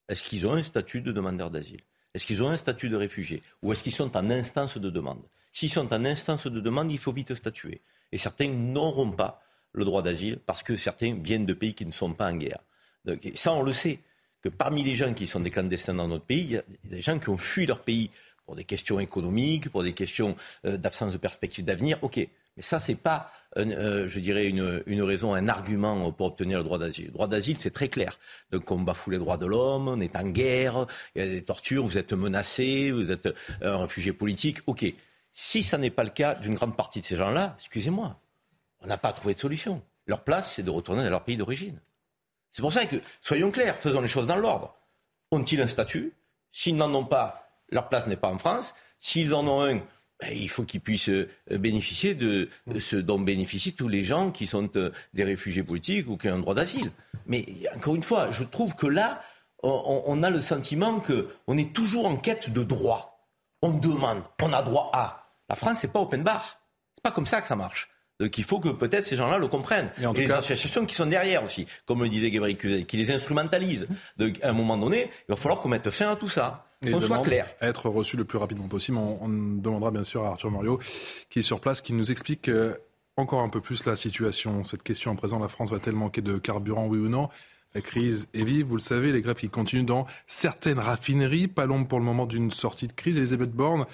Est-ce 0.09 0.25
qu'ils 0.25 0.47
ont 0.47 0.55
un 0.55 0.63
statut 0.63 1.01
de 1.01 1.13
demandeur 1.13 1.51
d'asile? 1.51 1.81
Est-ce 2.15 2.25
qu'ils 2.27 2.43
ont 2.43 2.49
un 2.49 2.57
statut 2.57 2.89
de 2.89 2.97
réfugié? 2.97 3.43
Ou 3.63 3.73
est-ce 3.73 3.83
qu'ils 3.83 3.93
sont 3.93 4.17
en 4.17 4.31
instance 4.31 4.79
de 4.79 4.89
demande? 4.89 5.23
S'ils 5.53 5.71
sont 5.71 5.93
en 5.93 6.05
instance 6.05 6.47
de 6.47 6.61
demande, 6.61 6.91
il 6.91 6.99
faut 6.99 7.13
vite 7.13 7.35
statuer. 7.35 7.83
Et 8.13 8.19
certains 8.19 8.49
n'auront 8.49 9.11
pas 9.11 9.43
le 9.73 9.85
droit 9.85 10.03
d'asile 10.03 10.39
parce 10.39 10.63
que 10.63 10.77
certains 10.77 11.15
viennent 11.15 11.47
de 11.47 11.55
pays 11.55 11.75
qui 11.75 11.85
ne 11.85 11.93
sont 11.93 12.15
pas 12.15 12.31
en 12.31 12.37
guerre. 12.37 12.61
Ça, 13.35 13.53
on 13.53 13.63
le 13.63 13.73
sait 13.73 14.01
que 14.43 14.49
parmi 14.49 14.83
les 14.83 14.97
gens 14.97 15.13
qui 15.15 15.27
sont 15.27 15.41
des 15.41 15.51
clandestins 15.51 15.95
dans 15.95 16.09
notre 16.09 16.25
pays, 16.25 16.45
il 16.45 16.53
y 16.53 16.57
a 16.57 16.63
des 16.85 17.03
gens 17.03 17.19
qui 17.19 17.29
ont 17.29 17.37
fui 17.37 17.67
leur 17.67 17.81
pays 17.81 18.11
pour 18.45 18.55
des 18.55 18.65
questions 18.65 19.01
économiques, 19.01 19.69
pour 19.71 19.83
des 19.83 19.93
questions 19.93 20.37
euh, 20.65 20.77
d'absence 20.77 21.13
de 21.13 21.19
perspective 21.19 21.65
d'avenir. 21.65 21.99
OK. 22.03 22.17
Mais 22.57 22.63
ça, 22.63 22.81
ce 22.81 22.93
n'est 22.93 22.97
pas, 22.97 23.31
euh, 23.59 24.09
je 24.09 24.19
dirais, 24.19 24.47
une, 24.47 25.03
raison, 25.03 25.35
un 25.35 25.47
argument 25.47 26.11
pour 26.13 26.29
obtenir 26.29 26.59
le 26.59 26.65
droit 26.65 26.79
d'asile. 26.79 27.07
Le 27.07 27.13
droit 27.13 27.27
d'asile, 27.27 27.59
c'est 27.59 27.73
très 27.73 27.89
clair. 27.89 28.19
Donc, 28.51 28.71
on 28.71 28.79
bafoue 28.79 29.11
les 29.11 29.19
droits 29.19 29.37
de 29.37 29.47
l'homme, 29.47 29.89
on 29.89 30.01
est 30.01 30.17
en 30.17 30.25
guerre, 30.25 30.87
il 31.15 31.23
y 31.23 31.27
a 31.27 31.29
des 31.29 31.43
tortures, 31.43 31.85
vous 31.85 31.99
êtes 31.99 32.15
menacé, 32.15 32.93
vous 32.93 33.13
êtes 33.13 33.29
un 33.61 33.77
réfugié 33.77 34.15
politique. 34.15 34.59
OK. 34.67 34.87
Si 35.35 35.63
ça 35.63 35.77
n'est 35.77 35.91
pas 35.91 36.05
le 36.05 36.11
cas 36.11 36.35
d'une 36.35 36.55
grande 36.55 36.77
partie 36.77 37.01
de 37.01 37.05
ces 37.05 37.17
gens-là, 37.17 37.57
excusez-moi, 37.59 38.19
on 38.81 38.87
n'a 38.87 38.97
pas 38.97 39.13
trouvé 39.13 39.35
de 39.35 39.39
solution. 39.39 39.83
Leur 40.07 40.25
place, 40.25 40.55
c'est 40.55 40.63
de 40.63 40.71
retourner 40.71 41.05
dans 41.05 41.11
leur 41.11 41.25
pays 41.25 41.37
d'origine. 41.37 41.79
C'est 42.57 42.63
pour 42.63 42.73
ça 42.73 42.87
que, 42.87 42.97
soyons 43.21 43.51
clairs, 43.51 43.79
faisons 43.79 44.01
les 44.01 44.09
choses 44.09 44.27
dans 44.27 44.39
l'ordre. 44.39 44.75
Ont-ils 45.31 45.61
un 45.61 45.67
statut? 45.67 46.15
S'ils 46.53 46.75
n'en 46.75 46.95
ont 46.95 47.05
pas, 47.05 47.51
leur 47.69 47.91
place 47.91 48.07
n'est 48.07 48.17
pas 48.17 48.31
en 48.31 48.39
France. 48.39 48.75
S'ils 48.99 49.35
en 49.35 49.47
ont 49.47 49.61
un, 49.61 49.75
ben, 49.75 50.33
il 50.33 50.49
faut 50.49 50.63
qu'ils 50.63 50.81
puissent 50.81 51.11
euh, 51.11 51.29
bénéficier 51.51 52.15
de 52.15 52.49
ce 52.79 52.97
dont 52.97 53.19
bénéficient 53.19 53.75
tous 53.75 53.89
les 53.89 54.05
gens 54.05 54.31
qui 54.31 54.47
sont 54.47 54.71
euh, 54.77 54.91
des 55.13 55.25
réfugiés 55.25 55.63
politiques 55.65 56.09
ou 56.09 56.17
qui 56.17 56.31
ont 56.31 56.35
un 56.37 56.39
droit 56.39 56.55
d'asile. 56.55 56.93
Mais 57.27 57.45
encore 57.75 57.95
une 57.95 58.03
fois, 58.03 58.31
je 58.31 58.43
trouve 58.43 58.75
que 58.75 58.87
là, 58.87 59.23
on, 59.63 60.23
a 60.23 60.31
le 60.31 60.41
sentiment 60.41 61.01
qu'on 61.01 61.59
est 61.59 61.75
toujours 61.75 62.07
en 62.07 62.17
quête 62.17 62.49
de 62.49 62.63
droit. 62.63 63.29
On 63.61 63.69
demande, 63.69 64.23
on 64.41 64.55
a 64.55 64.63
droit 64.63 64.91
à. 64.95 65.29
La 65.51 65.57
France, 65.57 65.83
n'est 65.83 65.91
pas 65.91 66.01
open 66.01 66.23
bar. 66.23 66.59
C'est 66.95 67.03
pas 67.03 67.11
comme 67.11 67.27
ça 67.27 67.43
que 67.43 67.49
ça 67.49 67.57
marche. 67.57 67.91
Donc 68.19 68.39
il 68.39 68.45
faut 68.45 68.61
que 68.61 68.71
peut-être 68.71 69.05
ces 69.05 69.17
gens-là 69.17 69.39
le 69.39 69.49
comprennent. 69.49 69.91
Et, 69.99 70.21
les 70.21 70.33
associations 70.33 70.87
qui 70.87 70.95
sont 70.95 71.07
derrière 71.07 71.45
aussi, 71.45 71.67
comme 71.85 72.03
le 72.03 72.09
disait 72.09 72.31
Gabriel 72.31 72.57
Cuzet, 72.57 72.85
qui 72.85 72.97
les 72.97 73.11
instrumentalisent. 73.11 73.87
Donc 74.17 74.39
à 74.43 74.51
un 74.51 74.53
moment 74.53 74.77
donné, 74.77 75.11
il 75.29 75.33
va 75.33 75.37
falloir 75.37 75.61
qu'on 75.61 75.69
mette 75.69 75.91
fin 75.91 76.11
à 76.11 76.17
tout 76.17 76.29
ça. 76.29 76.67
Qu'on 76.83 77.01
soit 77.01 77.23
clair. 77.23 77.47
Être 77.61 77.89
reçu 77.89 78.17
le 78.17 78.25
plus 78.25 78.39
rapidement 78.39 78.69
possible. 78.69 78.99
On, 78.99 79.29
demandera 79.29 79.91
bien 79.91 80.05
sûr 80.05 80.25
à 80.25 80.29
Arthur 80.29 80.51
Mario, 80.51 80.79
qui 81.31 81.41
est 81.41 81.43
sur 81.43 81.61
place, 81.61 81.81
qui 81.81 81.95
nous 81.95 82.13
explique 82.13 82.49
euh, 82.49 82.75
encore 83.17 83.43
un 83.43 83.49
peu 83.49 83.61
plus 83.61 83.87
la 83.87 83.97
situation. 83.97 84.63
Cette 84.63 84.83
question 84.83 85.11
en 85.11 85.17
présent, 85.17 85.39
la 85.39 85.49
France 85.49 85.71
va-t-elle 85.71 85.95
manquer 85.95 86.21
de 86.21 86.39
carburant, 86.39 86.87
oui 86.87 86.99
ou 86.99 87.09
non? 87.09 87.29
La 87.75 87.81
crise 87.81 88.27
est 88.33 88.45
vive, 88.45 88.67
vous 88.67 88.77
le 88.77 88.81
savez, 88.81 89.13
les 89.13 89.21
grèves 89.21 89.37
qui 89.37 89.51
continuent 89.51 89.85
dans 89.85 90.07
certaines 90.27 90.79
raffineries, 90.79 91.49
pas 91.49 91.67
l'ombre 91.67 91.89
pour 91.89 91.99
le 91.99 92.05
moment 92.05 92.25
d'une 92.25 92.51
sortie 92.51 92.87
de 92.87 92.93
crise. 92.93 93.19
Elisabeth 93.19 93.53
Borne 93.53 93.87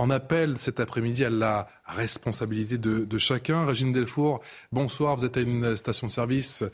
en 0.00 0.08
appel 0.08 0.56
cet 0.56 0.80
après-midi 0.80 1.26
à 1.26 1.30
la 1.30 1.68
responsabilité 1.84 2.78
de, 2.78 3.18
chacun. 3.18 3.66
Régine 3.66 3.92
Delfour, 3.92 4.40
bonsoir. 4.72 5.14
Vous 5.14 5.26
êtes 5.26 5.36
à 5.36 5.40
une 5.40 5.76
station-service 5.76 6.64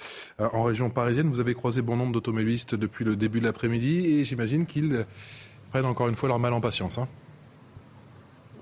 euh, 0.40 0.48
en 0.52 0.62
région 0.62 0.90
parisienne. 0.90 1.28
Vous 1.28 1.40
avez 1.40 1.54
croisé 1.54 1.82
bon 1.82 1.96
nombre 1.96 2.12
d'automobilistes 2.12 2.76
depuis 2.76 3.04
le 3.04 3.16
début 3.16 3.40
de 3.40 3.46
l'après-midi 3.46 4.20
et 4.20 4.24
j'imagine 4.24 4.64
qu'ils 4.64 5.06
prennent 5.70 5.86
encore 5.86 6.06
une 6.06 6.14
fois 6.14 6.28
leur 6.28 6.38
mal 6.38 6.52
en 6.52 6.60
patience. 6.60 6.98
Hein. 6.98 7.08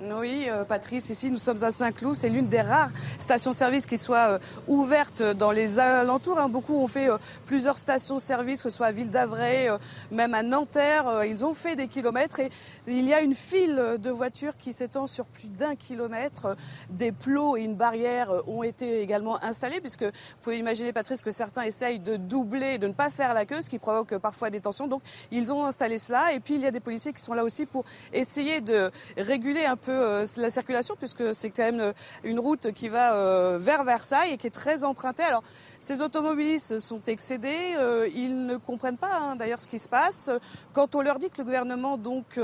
Oui, 0.00 0.46
euh, 0.48 0.64
Patrice, 0.64 1.10
ici 1.10 1.30
nous 1.30 1.36
sommes 1.36 1.62
à 1.62 1.70
Saint-Cloud. 1.70 2.16
C'est 2.16 2.30
l'une 2.30 2.48
des 2.48 2.62
rares 2.62 2.90
stations-service 3.18 3.84
qui 3.84 3.98
soit 3.98 4.30
euh, 4.30 4.38
ouverte 4.66 5.22
dans 5.22 5.50
les 5.50 5.78
alentours. 5.78 6.38
Hein. 6.38 6.48
Beaucoup 6.48 6.76
ont 6.76 6.88
fait 6.88 7.08
plusieurs 7.44 7.76
stations-service, 7.76 8.62
que 8.62 8.70
ce 8.70 8.76
soit 8.76 8.86
à 8.86 8.92
Ville 8.92 9.10
d'Avray, 9.10 9.68
même 10.10 10.32
à 10.32 10.42
Nanterre. 10.42 11.24
ils 11.24 11.44
ont 11.44 11.52
fait 11.52 11.76
des 11.76 11.86
kilomètres 11.86 12.40
et 12.40 12.50
il 12.86 13.06
y 13.06 13.14
a 13.14 13.20
une 13.20 13.34
file 13.34 13.96
de 13.98 14.10
voitures 14.10 14.56
qui 14.56 14.72
s'étend 14.72 15.06
sur 15.06 15.26
plus 15.26 15.48
d'un 15.48 15.74
kilomètre. 15.74 16.56
Des 16.90 17.12
plots 17.12 17.56
et 17.56 17.62
une 17.62 17.74
barrière 17.74 18.30
ont 18.46 18.62
été 18.62 19.00
également 19.00 19.42
installés, 19.42 19.80
puisque 19.80 20.04
vous 20.04 20.10
pouvez 20.42 20.58
imaginer, 20.58 20.92
Patrice, 20.92 21.22
que 21.22 21.30
certains 21.30 21.62
essayent 21.62 21.98
de 21.98 22.16
doubler, 22.16 22.78
de 22.78 22.86
ne 22.86 22.92
pas 22.92 23.10
faire 23.10 23.34
la 23.34 23.46
queue, 23.46 23.62
ce 23.62 23.70
qui 23.70 23.78
provoque 23.78 24.16
parfois 24.18 24.50
des 24.50 24.60
tensions. 24.60 24.86
Donc 24.86 25.02
ils 25.30 25.52
ont 25.52 25.64
installé 25.64 25.98
cela. 25.98 26.32
Et 26.32 26.40
puis 26.40 26.54
il 26.54 26.60
y 26.60 26.66
a 26.66 26.70
des 26.70 26.80
policiers 26.80 27.12
qui 27.12 27.22
sont 27.22 27.34
là 27.34 27.44
aussi 27.44 27.66
pour 27.66 27.84
essayer 28.12 28.60
de 28.60 28.90
réguler 29.16 29.64
un 29.64 29.76
peu 29.76 29.92
euh, 29.92 30.26
la 30.36 30.50
circulation 30.50 30.94
puisque 30.96 31.34
c'est 31.34 31.50
quand 31.50 31.64
même 31.64 31.80
euh, 31.80 31.92
une 32.22 32.38
route 32.38 32.72
qui 32.72 32.88
va 32.88 33.14
euh, 33.14 33.58
vers 33.58 33.84
Versailles 33.84 34.32
et 34.32 34.36
qui 34.36 34.46
est 34.46 34.50
très 34.50 34.84
empruntée. 34.84 35.22
Alors 35.22 35.42
ces 35.84 36.00
automobilistes 36.00 36.78
sont 36.78 37.02
excédés, 37.02 37.76
ils 38.14 38.46
ne 38.46 38.56
comprennent 38.56 38.96
pas 38.96 39.18
hein, 39.18 39.36
d'ailleurs 39.36 39.60
ce 39.60 39.68
qui 39.68 39.78
se 39.78 39.88
passe. 39.88 40.30
Quand 40.72 40.94
on 40.94 41.02
leur 41.02 41.18
dit 41.18 41.28
que 41.28 41.38
le 41.38 41.44
gouvernement 41.44 41.98
donc 41.98 42.40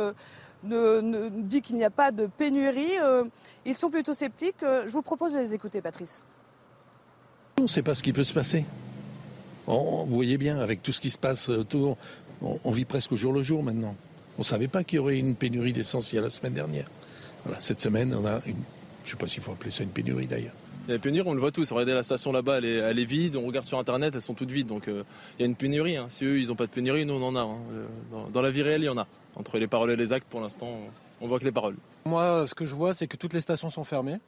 ne, 0.62 1.28
dit 1.30 1.62
qu'il 1.62 1.76
n'y 1.76 1.84
a 1.84 1.90
pas 1.90 2.10
de 2.10 2.26
pénurie, 2.26 2.98
ils 3.64 3.74
sont 3.74 3.88
plutôt 3.88 4.12
sceptiques. 4.12 4.60
Je 4.60 4.92
vous 4.92 5.00
propose 5.00 5.32
de 5.32 5.38
les 5.38 5.54
écouter, 5.54 5.80
Patrice. 5.80 6.22
On 7.58 7.62
ne 7.62 7.68
sait 7.68 7.82
pas 7.82 7.94
ce 7.94 8.02
qui 8.02 8.12
peut 8.12 8.24
se 8.24 8.34
passer. 8.34 8.66
vous 9.66 10.06
voyez 10.06 10.36
bien, 10.36 10.60
avec 10.60 10.82
tout 10.82 10.92
ce 10.92 11.00
qui 11.00 11.10
se 11.10 11.18
passe 11.18 11.48
autour, 11.48 11.96
on, 12.42 12.70
vit 12.70 12.84
presque 12.84 13.12
au 13.12 13.16
jour 13.16 13.32
le 13.32 13.42
jour 13.42 13.62
maintenant. 13.62 13.94
On 14.36 14.42
ne 14.42 14.46
savait 14.46 14.68
pas 14.68 14.84
qu'il 14.84 14.96
y 14.96 14.98
aurait 14.98 15.18
une 15.18 15.34
pénurie 15.34 15.72
d'essentiel 15.72 16.24
la 16.24 16.30
semaine 16.30 16.54
dernière 16.54 16.90
cette 17.58 17.80
semaine, 17.80 18.14
on 18.14 18.26
a 18.26 18.40
une, 18.46 18.56
je 19.04 19.08
ne 19.08 19.10
sais 19.10 19.16
pas 19.16 19.26
s'il 19.26 19.42
faut 19.42 19.52
appeler 19.52 19.70
ça 19.70 19.82
une 19.82 19.90
pénurie 19.90 20.26
d'ailleurs. 20.26 20.54
Il 20.86 20.90
y 20.90 20.92
a 20.92 20.94
une 20.96 21.00
pénurie, 21.00 21.28
on 21.28 21.34
le 21.34 21.40
voit 21.40 21.52
tous. 21.52 21.70
Regardez 21.72 21.94
la 21.94 22.02
station 22.02 22.32
là-bas, 22.32 22.58
elle 22.58 22.98
est, 22.98 23.04
vide. 23.04 23.36
On 23.36 23.46
regarde 23.46 23.66
sur 23.66 23.78
Internet, 23.78 24.14
elles 24.14 24.20
sont 24.20 24.34
toutes 24.34 24.50
vides. 24.50 24.66
Donc 24.66 24.88
euh, 24.88 25.04
il 25.38 25.42
y 25.42 25.44
a 25.44 25.46
une 25.46 25.54
pénurie. 25.54 25.96
Hein. 25.96 26.06
Si 26.08 26.24
eux, 26.24 26.38
ils 26.38 26.48
n'ont 26.48 26.56
pas 26.56 26.66
de 26.66 26.72
pénurie, 26.72 27.06
nous, 27.06 27.14
on 27.14 27.22
en 27.22 27.36
a. 27.36 27.40
Hein. 27.40 27.58
Dans, 28.10 28.28
dans, 28.28 28.42
la 28.42 28.50
vie 28.50 28.62
réelle, 28.62 28.82
il 28.82 28.86
y 28.86 28.88
en 28.88 28.98
a. 28.98 29.06
Entre 29.36 29.58
les 29.58 29.66
paroles 29.66 29.90
et 29.90 29.96
les 29.96 30.12
actes, 30.12 30.28
pour 30.28 30.40
l'instant, 30.40 30.68
on 31.20 31.28
voit 31.28 31.38
que 31.38 31.44
les 31.44 31.52
paroles. 31.52 31.76
Moi, 32.04 32.46
ce 32.46 32.54
que 32.54 32.66
je 32.66 32.74
vois, 32.74 32.94
c'est 32.94 33.06
que 33.06 33.16
toutes 33.16 33.32
les 33.32 33.40
stations 33.40 33.70
sont 33.70 33.84
fermées 33.84 34.18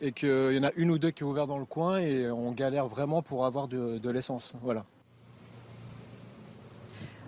et 0.00 0.12
qu'il 0.12 0.52
y 0.52 0.58
en 0.58 0.64
a 0.64 0.72
une 0.76 0.90
ou 0.90 0.98
deux 0.98 1.10
qui 1.10 1.22
est 1.22 1.26
ouvert 1.26 1.46
dans 1.46 1.58
le 1.58 1.64
coin 1.64 1.98
et 1.98 2.30
on 2.30 2.52
galère 2.52 2.88
vraiment 2.88 3.22
pour 3.22 3.46
avoir 3.46 3.68
de, 3.68 3.98
de 3.98 4.10
l'essence. 4.10 4.54
Voilà. 4.62 4.84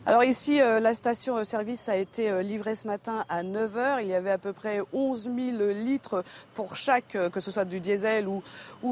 Alors 0.07 0.23
ici, 0.23 0.61
euh, 0.61 0.81
la 0.81 0.93
station-service 0.93 1.89
a 1.89 1.97
été 1.97 2.31
euh, 2.31 2.43
livrée 2.43 2.75
ce 2.75 2.87
matin 2.87 3.25
à 3.31 3.43
9h. 3.43 4.03
Il 4.03 4.09
y 4.09 4.15
avait 4.15 4.31
à 4.31 4.39
peu 4.39 4.53
près 4.53 4.81
11 4.93 5.31
000 5.35 5.73
litres 5.73 6.25
pour 6.55 6.77
chaque, 6.77 7.17
euh, 7.17 7.31
que 7.31 7.41
ce 7.41 7.51
soit 7.51 7.65
du 7.65 7.81
diesel 7.81 8.29
ou, 8.29 8.43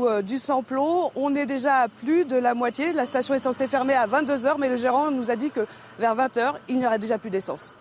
euh, 0.07 0.23
du 0.23 0.39
samplon. 0.39 1.11
On 1.15 1.35
est 1.35 1.45
déjà 1.45 1.83
à 1.83 1.89
plus 1.89 2.25
de 2.25 2.37
la 2.37 2.55
moitié. 2.55 2.95
La 2.95 3.05
station 3.05 3.35
est 3.35 3.41
censée 3.41 3.67
fermer 3.67 3.95
à 3.95 4.07
22h, 4.07 4.57
mais 4.59 4.71
le 4.71 4.77
gérant 4.77 5.11
nous 5.11 5.31
a 5.31 5.37
dit 5.37 5.51
que 5.51 5.67
vers 5.99 6.17
20h, 6.17 6.55
il 6.69 6.79
n'y 6.79 6.87
aura 6.87 6.97
déjà 6.97 7.19
plus 7.19 7.31
d'essence. 7.31 7.77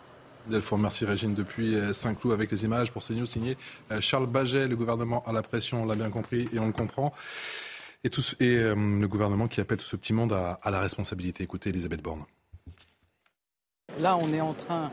Delphore, 0.47 0.79
merci 0.79 1.05
Régine 1.05 1.35
depuis 1.35 1.77
Saint-Cloud 1.93 2.33
avec 2.33 2.50
les 2.51 2.65
images 2.65 2.91
pour 2.91 3.03
CNews 3.03 3.27
signé 3.27 3.57
Charles 4.00 4.25
Baget. 4.25 4.67
Le 4.67 4.75
gouvernement 4.75 5.23
à 5.27 5.31
la 5.31 5.43
pression, 5.43 5.83
on 5.83 5.85
l'a 5.85 5.93
bien 5.93 6.09
compris 6.09 6.50
et 6.51 6.57
on 6.57 6.65
le 6.65 6.71
comprend. 6.73 7.13
Et, 8.03 8.09
euh, 8.41 8.75
le 8.75 9.07
gouvernement 9.07 9.47
qui 9.47 9.61
appelle 9.61 9.77
tout 9.77 9.83
ce 9.83 9.95
petit 9.95 10.13
monde 10.13 10.33
à, 10.33 10.59
à 10.63 10.71
la 10.71 10.79
responsabilité. 10.79 11.43
Écoutez 11.43 11.69
Elisabeth 11.69 12.01
Borne. 12.01 12.25
Là, 14.00 14.17
on 14.21 14.33
est 14.33 14.41
en 14.41 14.53
train 14.53 14.89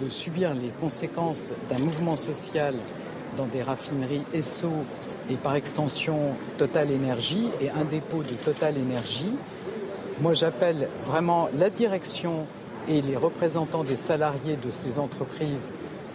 de 0.00 0.08
subir 0.08 0.54
les 0.54 0.68
conséquences 0.80 1.52
d'un 1.70 1.78
mouvement 1.78 2.16
social 2.16 2.74
dans 3.36 3.46
des 3.46 3.62
raffineries 3.62 4.22
Esso 4.34 4.68
et 5.30 5.36
par 5.36 5.54
extension 5.54 6.34
Total 6.58 6.90
Énergie 6.90 7.48
et 7.60 7.70
un 7.70 7.84
dépôt 7.84 8.22
de 8.22 8.34
Total 8.34 8.76
Énergie. 8.76 9.34
Moi, 10.20 10.34
j'appelle 10.34 10.88
vraiment 11.06 11.48
la 11.56 11.70
direction 11.70 12.46
et 12.88 13.00
les 13.00 13.16
représentants 13.16 13.84
des 13.84 13.96
salariés 13.96 14.56
de 14.56 14.70
ces 14.70 14.98
entreprises 14.98 15.70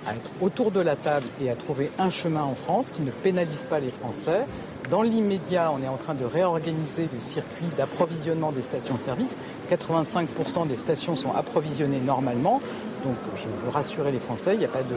à 0.06 0.14
être 0.14 0.32
autour 0.40 0.72
de 0.72 0.80
la 0.80 0.96
table 0.96 1.26
et 1.42 1.50
à 1.50 1.56
trouver 1.56 1.90
un 1.98 2.10
chemin 2.10 2.44
en 2.44 2.56
France 2.56 2.92
qui 2.92 3.02
ne 3.02 3.12
pénalise 3.12 3.66
pas 3.70 3.80
les 3.80 3.92
Français. 3.92 4.46
Dans 4.90 5.02
l'immédiat, 5.02 5.70
on 5.74 5.84
est 5.84 5.88
en 5.90 5.98
train 5.98 6.14
de 6.14 6.24
réorganiser 6.24 7.10
les 7.14 7.20
circuits 7.20 7.68
d'approvisionnement 7.76 8.54
des 8.54 8.62
stations-service. 8.62 9.36
85% 9.70 10.66
des 10.66 10.78
stations 10.78 11.18
sont 11.18 11.34
approvisionnées 11.34 12.00
normalement. 12.00 12.62
Donc 13.04 13.18
je 13.36 13.50
veux 13.50 13.70
rassurer 13.70 14.14
les 14.14 14.20
Français, 14.20 14.54
il 14.54 14.60
n'y 14.60 14.66
a 14.66 14.70
pas 14.70 14.84
de 14.84 14.96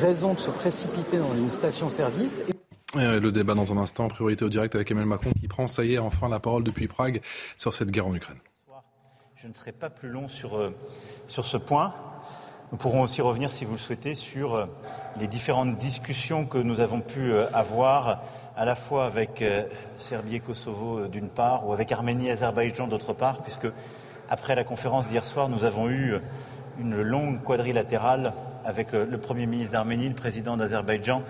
raison 0.00 0.34
de 0.34 0.40
se 0.40 0.50
précipiter 0.50 1.16
dans 1.16 1.34
une 1.34 1.48
station-service. 1.48 2.44
Euh, 2.96 3.20
le 3.20 3.32
débat 3.32 3.54
dans 3.54 3.72
un 3.72 3.78
instant, 3.78 4.08
priorité 4.08 4.44
au 4.44 4.50
direct 4.50 4.74
avec 4.74 4.90
Emmanuel 4.90 5.08
Macron 5.08 5.30
qui 5.40 5.48
prend, 5.48 5.66
ça 5.66 5.82
y 5.82 5.94
est, 5.94 5.98
enfin 5.98 6.28
la 6.28 6.38
parole 6.38 6.62
depuis 6.62 6.86
Prague 6.86 7.22
sur 7.56 7.72
cette 7.72 7.90
guerre 7.90 8.06
en 8.06 8.14
Ukraine. 8.14 8.38
Je 9.36 9.48
ne 9.48 9.54
serai 9.54 9.72
pas 9.72 9.88
plus 9.88 10.10
long 10.10 10.28
sur, 10.28 10.58
euh, 10.58 10.74
sur 11.26 11.46
ce 11.46 11.56
point. 11.56 11.94
Nous 12.70 12.78
pourrons 12.78 13.00
aussi 13.00 13.22
revenir, 13.22 13.50
si 13.50 13.64
vous 13.64 13.72
le 13.72 13.78
souhaitez, 13.78 14.14
sur 14.14 14.54
euh, 14.54 14.66
les 15.18 15.26
différentes 15.26 15.78
discussions 15.78 16.44
que 16.44 16.58
nous 16.58 16.80
avons 16.80 17.00
pu 17.00 17.34
avoir 17.54 18.20
à 18.56 18.64
la 18.64 18.74
fois 18.74 19.06
avec 19.06 19.42
euh, 19.42 19.64
Serbie 19.96 20.36
et 20.36 20.40
Kosovo 20.40 20.98
euh, 20.98 21.08
d'une 21.08 21.28
part, 21.28 21.66
ou 21.66 21.72
avec 21.72 21.90
Arménie 21.92 22.28
et 22.28 22.32
Azerbaïdjan 22.32 22.86
d'autre 22.86 23.12
part, 23.12 23.42
puisque 23.42 23.66
après 24.28 24.54
la 24.54 24.64
conférence 24.64 25.08
d'hier 25.08 25.24
soir, 25.24 25.48
nous 25.48 25.64
avons 25.64 25.88
eu 25.88 26.14
une 26.80 27.00
longue 27.02 27.42
quadrilatérale 27.42 28.32
avec 28.64 28.92
le 28.92 29.18
Premier 29.18 29.46
ministre 29.46 29.72
d'Arménie, 29.72 30.08
le 30.08 30.14
président 30.14 30.56
d'Azerbaïdjan, 30.56 31.22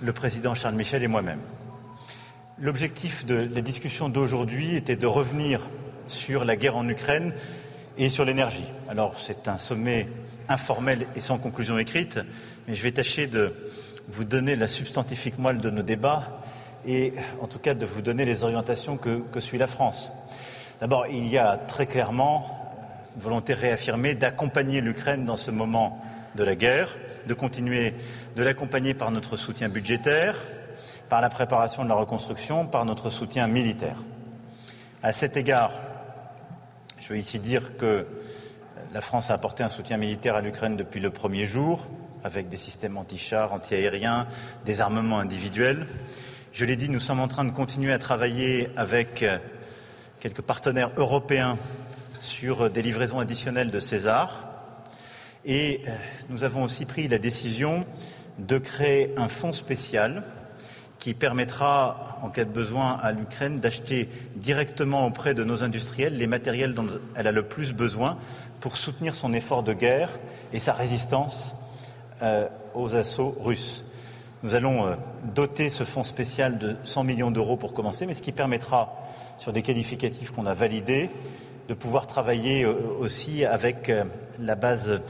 le 0.00 0.12
président 0.12 0.54
Charles 0.54 0.74
Michel 0.74 1.04
et 1.04 1.08
moi-même. 1.08 1.38
L'objectif 2.58 3.24
de 3.24 3.48
la 3.54 3.60
discussion 3.60 4.08
d'aujourd'hui 4.08 4.74
était 4.76 4.96
de 4.96 5.06
revenir 5.06 5.68
sur 6.06 6.44
la 6.44 6.56
guerre 6.56 6.76
en 6.76 6.88
Ukraine 6.88 7.32
et 7.96 8.10
sur 8.10 8.24
l'énergie. 8.24 8.66
Alors 8.88 9.18
c'est 9.20 9.48
un 9.48 9.58
sommet 9.58 10.08
informel 10.48 11.06
et 11.14 11.20
sans 11.20 11.38
conclusion 11.38 11.78
écrite, 11.78 12.18
mais 12.66 12.74
je 12.74 12.82
vais 12.82 12.92
tâcher 12.92 13.26
de 13.26 13.54
vous 14.08 14.24
donner 14.24 14.56
la 14.56 14.66
substantifique 14.66 15.38
moelle 15.38 15.58
de 15.58 15.70
nos 15.70 15.82
débats 15.82 16.41
et 16.86 17.14
en 17.40 17.46
tout 17.46 17.58
cas 17.58 17.74
de 17.74 17.86
vous 17.86 18.02
donner 18.02 18.24
les 18.24 18.44
orientations 18.44 18.96
que, 18.96 19.40
suit 19.40 19.58
la 19.58 19.66
France. 19.66 20.10
D'abord, 20.80 21.06
il 21.06 21.28
y 21.28 21.38
a 21.38 21.56
très 21.56 21.86
clairement 21.86 22.58
une 23.16 23.22
volonté 23.22 23.54
réaffirmée 23.54 24.14
d'accompagner 24.14 24.80
l'Ukraine 24.80 25.24
dans 25.24 25.36
ce 25.36 25.50
moment 25.50 26.00
de 26.34 26.44
la 26.44 26.54
guerre, 26.54 26.96
de 27.26 27.34
continuer 27.34 27.94
de 28.36 28.42
l'accompagner 28.42 28.94
par 28.94 29.10
notre 29.10 29.36
soutien 29.36 29.68
budgétaire, 29.68 30.36
par 31.08 31.20
la 31.20 31.28
préparation 31.28 31.84
de 31.84 31.88
la 31.88 31.94
reconstruction, 31.94 32.66
par 32.66 32.84
notre 32.84 33.10
soutien 33.10 33.46
militaire. 33.46 33.96
À 35.02 35.12
cet 35.12 35.36
égard, 35.36 35.72
je 36.98 37.08
veux 37.08 37.18
ici 37.18 37.38
dire 37.38 37.76
que 37.76 38.06
la 38.94 39.00
France 39.00 39.30
a 39.30 39.34
apporté 39.34 39.62
un 39.62 39.68
soutien 39.68 39.96
militaire 39.96 40.36
à 40.36 40.40
l'Ukraine 40.40 40.76
depuis 40.76 41.00
le 41.00 41.10
premier 41.10 41.44
jour, 41.44 41.88
avec 42.24 42.48
des 42.48 42.56
systèmes 42.56 42.96
anti-chars, 42.96 43.52
anti-aériens, 43.52 44.26
des 44.64 44.80
armements 44.80 45.18
individuels. 45.18 45.86
Je 46.54 46.66
l'ai 46.66 46.76
dit, 46.76 46.90
nous 46.90 47.00
sommes 47.00 47.20
en 47.20 47.28
train 47.28 47.46
de 47.46 47.50
continuer 47.50 47.94
à 47.94 47.98
travailler 47.98 48.68
avec 48.76 49.22
euh, 49.22 49.38
quelques 50.20 50.42
partenaires 50.42 50.90
européens 50.98 51.56
sur 52.20 52.68
des 52.68 52.82
livraisons 52.82 53.20
additionnelles 53.20 53.70
de 53.70 53.80
César. 53.80 54.44
Et 55.46 55.80
euh, 55.88 55.90
nous 56.28 56.44
avons 56.44 56.62
aussi 56.62 56.84
pris 56.84 57.08
la 57.08 57.16
décision 57.16 57.86
de 58.38 58.58
créer 58.58 59.14
un 59.16 59.28
fonds 59.28 59.54
spécial 59.54 60.24
qui 60.98 61.14
permettra, 61.14 62.18
en 62.20 62.28
cas 62.28 62.44
de 62.44 62.50
besoin, 62.50 62.98
à 63.00 63.12
l'Ukraine 63.12 63.58
d'acheter 63.58 64.10
directement 64.36 65.06
auprès 65.06 65.32
de 65.32 65.44
nos 65.44 65.64
industriels 65.64 66.18
les 66.18 66.26
matériels 66.26 66.74
dont 66.74 66.86
elle 67.14 67.28
a 67.28 67.32
le 67.32 67.48
plus 67.48 67.72
besoin 67.72 68.18
pour 68.60 68.76
soutenir 68.76 69.14
son 69.14 69.32
effort 69.32 69.62
de 69.62 69.72
guerre 69.72 70.10
et 70.52 70.58
sa 70.58 70.74
résistance 70.74 71.56
euh, 72.20 72.46
aux 72.74 72.94
assauts 72.94 73.38
russes. 73.40 73.86
Nous 74.42 74.56
allons 74.56 74.86
euh, 74.86 74.96
doter 75.22 75.70
ce 75.70 75.84
fonds 75.84 76.02
spécial 76.02 76.58
de 76.58 76.74
100 76.82 77.04
millions 77.04 77.30
d'euros 77.30 77.56
pour 77.56 77.72
commencer, 77.72 78.06
mais 78.06 78.14
ce 78.14 78.22
qui 78.22 78.32
permettra, 78.32 78.92
sur 79.38 79.52
des 79.52 79.62
qualificatifs 79.62 80.32
qu'on 80.32 80.46
a 80.46 80.54
validés, 80.54 81.10
de 81.68 81.74
pouvoir 81.74 82.08
travailler 82.08 82.64
euh, 82.64 82.74
aussi 82.98 83.44
avec 83.44 83.88
euh, 83.88 84.02
la 84.40 84.56
base 84.56 85.00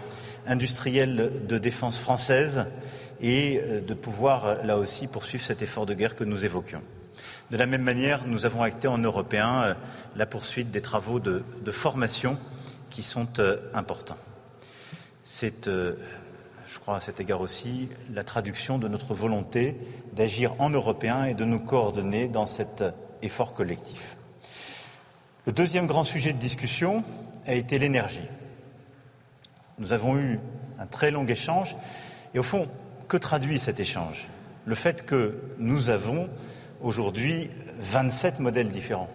industrielle 0.46 1.46
de 1.48 1.56
défense 1.56 1.98
française 1.98 2.66
et 3.22 3.62
de 3.86 3.94
pouvoir, 3.94 4.64
là 4.64 4.76
aussi, 4.76 5.06
poursuivre 5.06 5.44
cet 5.44 5.62
effort 5.62 5.86
de 5.86 5.94
guerre 5.94 6.16
que 6.16 6.24
nous 6.24 6.44
évoquions. 6.44 6.82
De 7.52 7.56
la 7.56 7.66
même 7.66 7.82
manière, 7.82 8.26
nous 8.26 8.46
avons 8.46 8.62
acté 8.62 8.88
en 8.88 8.98
européen 8.98 9.76
la 10.16 10.26
poursuite 10.26 10.72
des 10.72 10.80
travaux 10.80 11.20
de, 11.20 11.44
de 11.64 11.70
formation 11.70 12.36
qui 12.90 13.04
sont 13.04 13.28
importants. 13.74 14.16
C'est 15.22 15.70
je 16.72 16.78
crois 16.78 16.96
à 16.96 17.00
cet 17.00 17.20
égard 17.20 17.42
aussi, 17.42 17.90
la 18.10 18.24
traduction 18.24 18.78
de 18.78 18.88
notre 18.88 19.12
volonté 19.12 19.76
d'agir 20.14 20.54
en 20.58 20.70
européen 20.70 21.24
et 21.24 21.34
de 21.34 21.44
nous 21.44 21.60
coordonner 21.60 22.28
dans 22.28 22.46
cet 22.46 22.82
effort 23.20 23.52
collectif. 23.52 24.16
Le 25.44 25.52
deuxième 25.52 25.86
grand 25.86 26.04
sujet 26.04 26.32
de 26.32 26.38
discussion 26.38 27.04
a 27.46 27.52
été 27.52 27.78
l'énergie. 27.78 28.28
Nous 29.78 29.92
avons 29.92 30.16
eu 30.16 30.40
un 30.78 30.86
très 30.86 31.10
long 31.10 31.26
échange 31.26 31.76
et 32.32 32.38
au 32.38 32.42
fond, 32.42 32.66
que 33.06 33.18
traduit 33.18 33.58
cet 33.58 33.78
échange? 33.78 34.28
Le 34.64 34.74
fait 34.74 35.04
que 35.04 35.42
nous 35.58 35.90
avons 35.90 36.30
aujourd'hui 36.80 37.50
27 37.80 38.40
modèles 38.40 38.70
différents. 38.70 39.10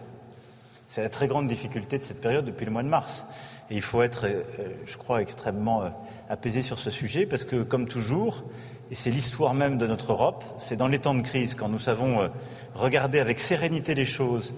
C'est 0.86 1.02
la 1.02 1.08
très 1.08 1.26
grande 1.26 1.48
difficulté 1.48 1.98
de 1.98 2.04
cette 2.04 2.20
période 2.20 2.44
depuis 2.44 2.66
le 2.66 2.70
mois 2.70 2.84
de 2.84 2.88
mars. 2.88 3.26
Il 3.70 3.82
faut 3.82 4.02
être, 4.02 4.26
euh, 4.26 4.42
je 4.86 4.96
crois, 4.96 5.20
extrêmement 5.20 5.82
euh, 5.82 5.88
apaisé 6.30 6.62
sur 6.62 6.78
ce 6.78 6.90
sujet 6.90 7.26
parce 7.26 7.44
que, 7.44 7.62
comme 7.62 7.86
toujours, 7.86 8.42
et 8.90 8.94
c'est 8.94 9.10
l'histoire 9.10 9.52
même 9.52 9.76
de 9.76 9.86
notre 9.86 10.12
Europe, 10.12 10.44
c'est 10.58 10.76
dans 10.76 10.88
les 10.88 10.98
temps 10.98 11.14
de 11.14 11.20
crise, 11.20 11.54
quand 11.54 11.68
nous 11.68 11.78
savons 11.78 12.20
euh, 12.20 12.28
regarder 12.74 13.20
avec 13.20 13.38
sérénité 13.38 13.94
les 13.94 14.06
choses 14.06 14.54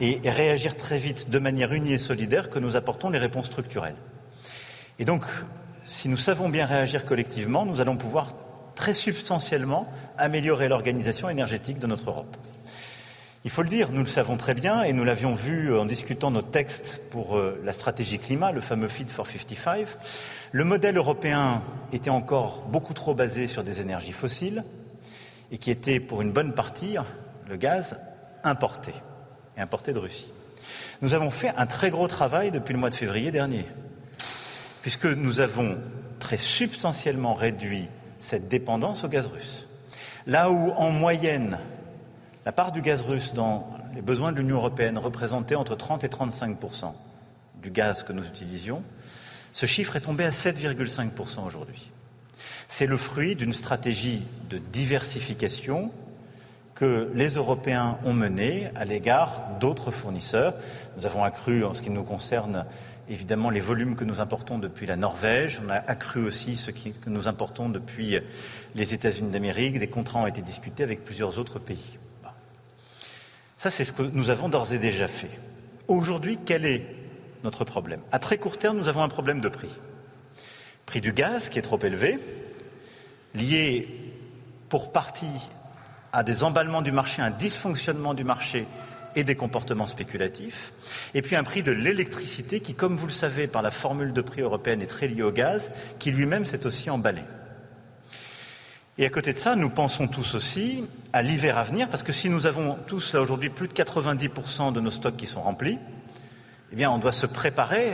et 0.00 0.18
réagir 0.28 0.76
très 0.76 0.98
vite 0.98 1.30
de 1.30 1.38
manière 1.38 1.72
unie 1.72 1.92
et 1.92 1.98
solidaire, 1.98 2.50
que 2.50 2.58
nous 2.58 2.74
apportons 2.74 3.10
les 3.10 3.18
réponses 3.18 3.46
structurelles. 3.46 3.96
Et 4.98 5.04
donc, 5.04 5.24
si 5.84 6.08
nous 6.08 6.16
savons 6.16 6.48
bien 6.48 6.64
réagir 6.64 7.04
collectivement, 7.04 7.64
nous 7.66 7.80
allons 7.80 7.96
pouvoir 7.96 8.32
très 8.74 8.94
substantiellement 8.94 9.86
améliorer 10.18 10.68
l'organisation 10.68 11.28
énergétique 11.28 11.78
de 11.78 11.86
notre 11.86 12.10
Europe. 12.10 12.36
Il 13.46 13.50
faut 13.50 13.62
le 13.62 13.68
dire, 13.68 13.92
nous 13.92 14.00
le 14.00 14.06
savons 14.06 14.38
très 14.38 14.54
bien 14.54 14.84
et 14.84 14.94
nous 14.94 15.04
l'avions 15.04 15.34
vu 15.34 15.76
en 15.76 15.84
discutant 15.84 16.30
nos 16.30 16.40
textes 16.40 17.02
pour 17.10 17.36
euh, 17.36 17.60
la 17.62 17.74
stratégie 17.74 18.18
climat, 18.18 18.52
le 18.52 18.62
fameux 18.62 18.88
Fit 18.88 19.04
for 19.04 19.26
55. 19.26 19.86
Le 20.52 20.64
modèle 20.64 20.96
européen 20.96 21.60
était 21.92 22.08
encore 22.08 22.62
beaucoup 22.62 22.94
trop 22.94 23.14
basé 23.14 23.46
sur 23.46 23.62
des 23.62 23.82
énergies 23.82 24.12
fossiles 24.12 24.64
et 25.52 25.58
qui 25.58 25.70
était 25.70 26.00
pour 26.00 26.22
une 26.22 26.32
bonne 26.32 26.54
partie, 26.54 26.96
le 27.46 27.56
gaz, 27.56 27.98
importé 28.44 28.92
et 29.58 29.60
importé 29.60 29.92
de 29.92 29.98
Russie. 29.98 30.32
Nous 31.02 31.12
avons 31.12 31.30
fait 31.30 31.52
un 31.54 31.66
très 31.66 31.90
gros 31.90 32.08
travail 32.08 32.50
depuis 32.50 32.72
le 32.72 32.78
mois 32.78 32.88
de 32.88 32.94
février 32.94 33.30
dernier, 33.30 33.66
puisque 34.80 35.04
nous 35.04 35.40
avons 35.40 35.76
très 36.18 36.38
substantiellement 36.38 37.34
réduit 37.34 37.88
cette 38.20 38.48
dépendance 38.48 39.04
au 39.04 39.08
gaz 39.08 39.26
russe. 39.26 39.68
Là 40.26 40.50
où, 40.50 40.70
en 40.70 40.90
moyenne, 40.90 41.58
la 42.44 42.52
part 42.52 42.72
du 42.72 42.82
gaz 42.82 43.02
russe 43.02 43.32
dans 43.32 43.68
les 43.94 44.02
besoins 44.02 44.32
de 44.32 44.38
l'Union 44.38 44.56
européenne 44.56 44.98
représentait 44.98 45.54
entre 45.54 45.76
30 45.76 46.04
et 46.04 46.08
35 46.08 46.58
du 47.62 47.70
gaz 47.70 48.02
que 48.02 48.12
nous 48.12 48.24
utilisions. 48.24 48.82
Ce 49.52 49.66
chiffre 49.66 49.96
est 49.96 50.02
tombé 50.02 50.24
à 50.24 50.30
7,5 50.30 51.10
aujourd'hui. 51.46 51.90
C'est 52.68 52.86
le 52.86 52.96
fruit 52.96 53.34
d'une 53.34 53.54
stratégie 53.54 54.22
de 54.50 54.58
diversification 54.58 55.90
que 56.74 57.10
les 57.14 57.28
Européens 57.28 57.98
ont 58.04 58.12
menée 58.12 58.68
à 58.74 58.84
l'égard 58.84 59.42
d'autres 59.60 59.90
fournisseurs. 59.90 60.54
Nous 60.98 61.06
avons 61.06 61.24
accru, 61.24 61.64
en 61.64 61.72
ce 61.72 61.82
qui 61.82 61.90
nous 61.90 62.02
concerne, 62.02 62.66
évidemment 63.08 63.48
les 63.48 63.60
volumes 63.60 63.96
que 63.96 64.04
nous 64.04 64.20
importons 64.20 64.58
depuis 64.58 64.86
la 64.86 64.96
Norvège. 64.96 65.62
On 65.64 65.70
a 65.70 65.76
accru 65.76 66.24
aussi 66.24 66.56
ce 66.56 66.72
que 66.72 67.10
nous 67.10 67.28
importons 67.28 67.68
depuis 67.68 68.18
les 68.74 68.92
États-Unis 68.92 69.30
d'Amérique. 69.30 69.78
Des 69.78 69.88
contrats 69.88 70.18
ont 70.18 70.26
été 70.26 70.42
discutés 70.42 70.82
avec 70.82 71.04
plusieurs 71.04 71.38
autres 71.38 71.60
pays. 71.60 71.98
Ça, 73.64 73.70
c'est 73.70 73.84
ce 73.84 73.92
que 73.92 74.02
nous 74.02 74.28
avons 74.28 74.50
d'ores 74.50 74.74
et 74.74 74.78
déjà 74.78 75.08
fait. 75.08 75.30
Aujourd'hui, 75.88 76.38
quel 76.44 76.66
est 76.66 76.84
notre 77.44 77.64
problème? 77.64 78.00
À 78.12 78.18
très 78.18 78.36
court 78.36 78.58
terme, 78.58 78.76
nous 78.76 78.88
avons 78.88 79.02
un 79.02 79.08
problème 79.08 79.40
de 79.40 79.48
prix. 79.48 79.70
Prix 80.84 81.00
du 81.00 81.14
gaz 81.14 81.48
qui 81.48 81.58
est 81.58 81.62
trop 81.62 81.78
élevé, 81.82 82.18
lié 83.34 83.88
pour 84.68 84.92
partie 84.92 85.48
à 86.12 86.22
des 86.22 86.44
emballements 86.44 86.82
du 86.82 86.92
marché, 86.92 87.22
un 87.22 87.30
dysfonctionnement 87.30 88.12
du 88.12 88.22
marché 88.22 88.66
et 89.16 89.24
des 89.24 89.34
comportements 89.34 89.86
spéculatifs, 89.86 90.74
et 91.14 91.22
puis 91.22 91.34
un 91.34 91.42
prix 91.42 91.62
de 91.62 91.72
l'électricité 91.72 92.60
qui, 92.60 92.74
comme 92.74 92.98
vous 92.98 93.06
le 93.06 93.12
savez, 93.12 93.46
par 93.46 93.62
la 93.62 93.70
formule 93.70 94.12
de 94.12 94.20
prix 94.20 94.42
européenne 94.42 94.82
est 94.82 94.88
très 94.88 95.08
lié 95.08 95.22
au 95.22 95.32
gaz, 95.32 95.72
qui 95.98 96.10
lui-même 96.10 96.44
s'est 96.44 96.66
aussi 96.66 96.90
emballé. 96.90 97.22
Et 98.96 99.06
à 99.06 99.10
côté 99.10 99.32
de 99.32 99.38
ça, 99.38 99.56
nous 99.56 99.70
pensons 99.70 100.06
tous 100.06 100.34
aussi 100.36 100.84
à 101.12 101.22
l'hiver 101.22 101.58
à 101.58 101.64
venir, 101.64 101.88
parce 101.88 102.04
que 102.04 102.12
si 102.12 102.28
nous 102.30 102.46
avons 102.46 102.76
tous 102.86 103.16
aujourd'hui 103.16 103.50
plus 103.50 103.66
de 103.66 103.72
90% 103.72 104.72
de 104.72 104.80
nos 104.80 104.90
stocks 104.90 105.16
qui 105.16 105.26
sont 105.26 105.42
remplis, 105.42 105.78
eh 106.72 106.76
bien 106.76 106.90
on 106.90 106.98
doit 106.98 107.12
se 107.12 107.26
préparer 107.26 107.90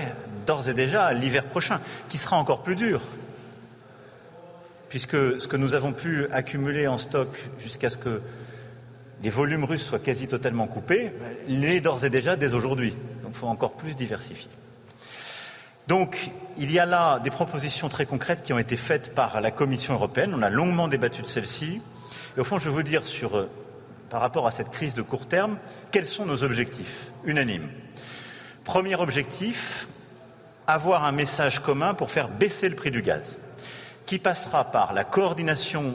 d'ores 0.47 0.69
et 0.69 0.75
déjà 0.75 1.07
à 1.07 1.15
l'hiver 1.15 1.47
prochain, 1.47 1.81
qui 2.11 2.19
sera 2.19 2.37
encore 2.37 2.63
plus 2.63 2.75
dur. 2.77 3.01
Puisque 4.91 5.41
ce 5.41 5.49
que 5.49 5.57
nous 5.57 5.75
avons 5.75 5.93
pu 5.93 6.27
accumuler 6.33 6.87
en 6.87 6.99
stock 6.99 7.29
jusqu'à 7.59 7.89
ce 7.89 7.97
que 7.97 8.21
les 9.23 9.31
volumes 9.31 9.65
russes 9.65 9.85
soient 9.85 10.01
quasi 10.01 10.29
totalement 10.29 10.67
coupés, 10.67 11.13
l'est 11.49 11.81
d'ores 11.81 12.05
et 12.05 12.11
déjà 12.11 12.37
dès 12.37 12.53
aujourd'hui. 12.53 12.91
Donc 13.23 13.33
il 13.33 13.39
faut 13.39 13.47
encore 13.47 13.75
plus 13.75 13.95
diversifier. 13.95 14.51
Donc, 15.89 16.31
il 16.57 16.71
y 16.71 16.79
a 16.79 16.87
là 16.87 17.19
des 17.19 17.31
propositions 17.31 17.89
très 17.89 18.07
concrètes 18.07 18.43
qui 18.43 18.53
ont 18.53 18.59
été 18.59 18.77
faites 18.77 19.15
par 19.15 19.41
la 19.41 19.51
Commission 19.51 19.95
européenne. 19.95 20.35
On 20.35 20.43
a 20.43 20.51
longuement 20.51 20.89
débattu 20.89 21.23
de 21.23 21.27
celles-ci. 21.27 21.81
Et 22.37 22.41
au 22.41 22.45
fond, 22.45 22.59
je 22.59 22.71
veux 22.71 22.83
dire 22.83 23.05
sur, 23.05 23.37
euh, 23.37 23.51
par 24.09 24.21
rapport 24.21 24.47
à 24.47 24.51
cette 24.51 24.71
crise 24.71 24.95
de 24.95 25.03
court 25.03 25.27
terme, 25.27 25.59
quels 25.91 26.07
sont 26.07 26.27
nos 26.27 26.45
objectifs 26.45 27.09
unanimes. 27.25 27.69
Premier 28.65 28.95
objectif, 28.97 29.89
avoir 30.67 31.05
un 31.05 31.13
message 31.13 31.61
commun 31.61 31.95
pour 31.95 32.11
faire 32.11 32.29
baisser 32.29 32.69
le 32.69 32.77
prix 32.77 32.91
du 32.91 33.03
gaz, 33.03 33.39
qui 34.07 34.19
passera 34.19 34.65
par 34.65 34.93
la 34.93 35.05
coordination 35.05 35.95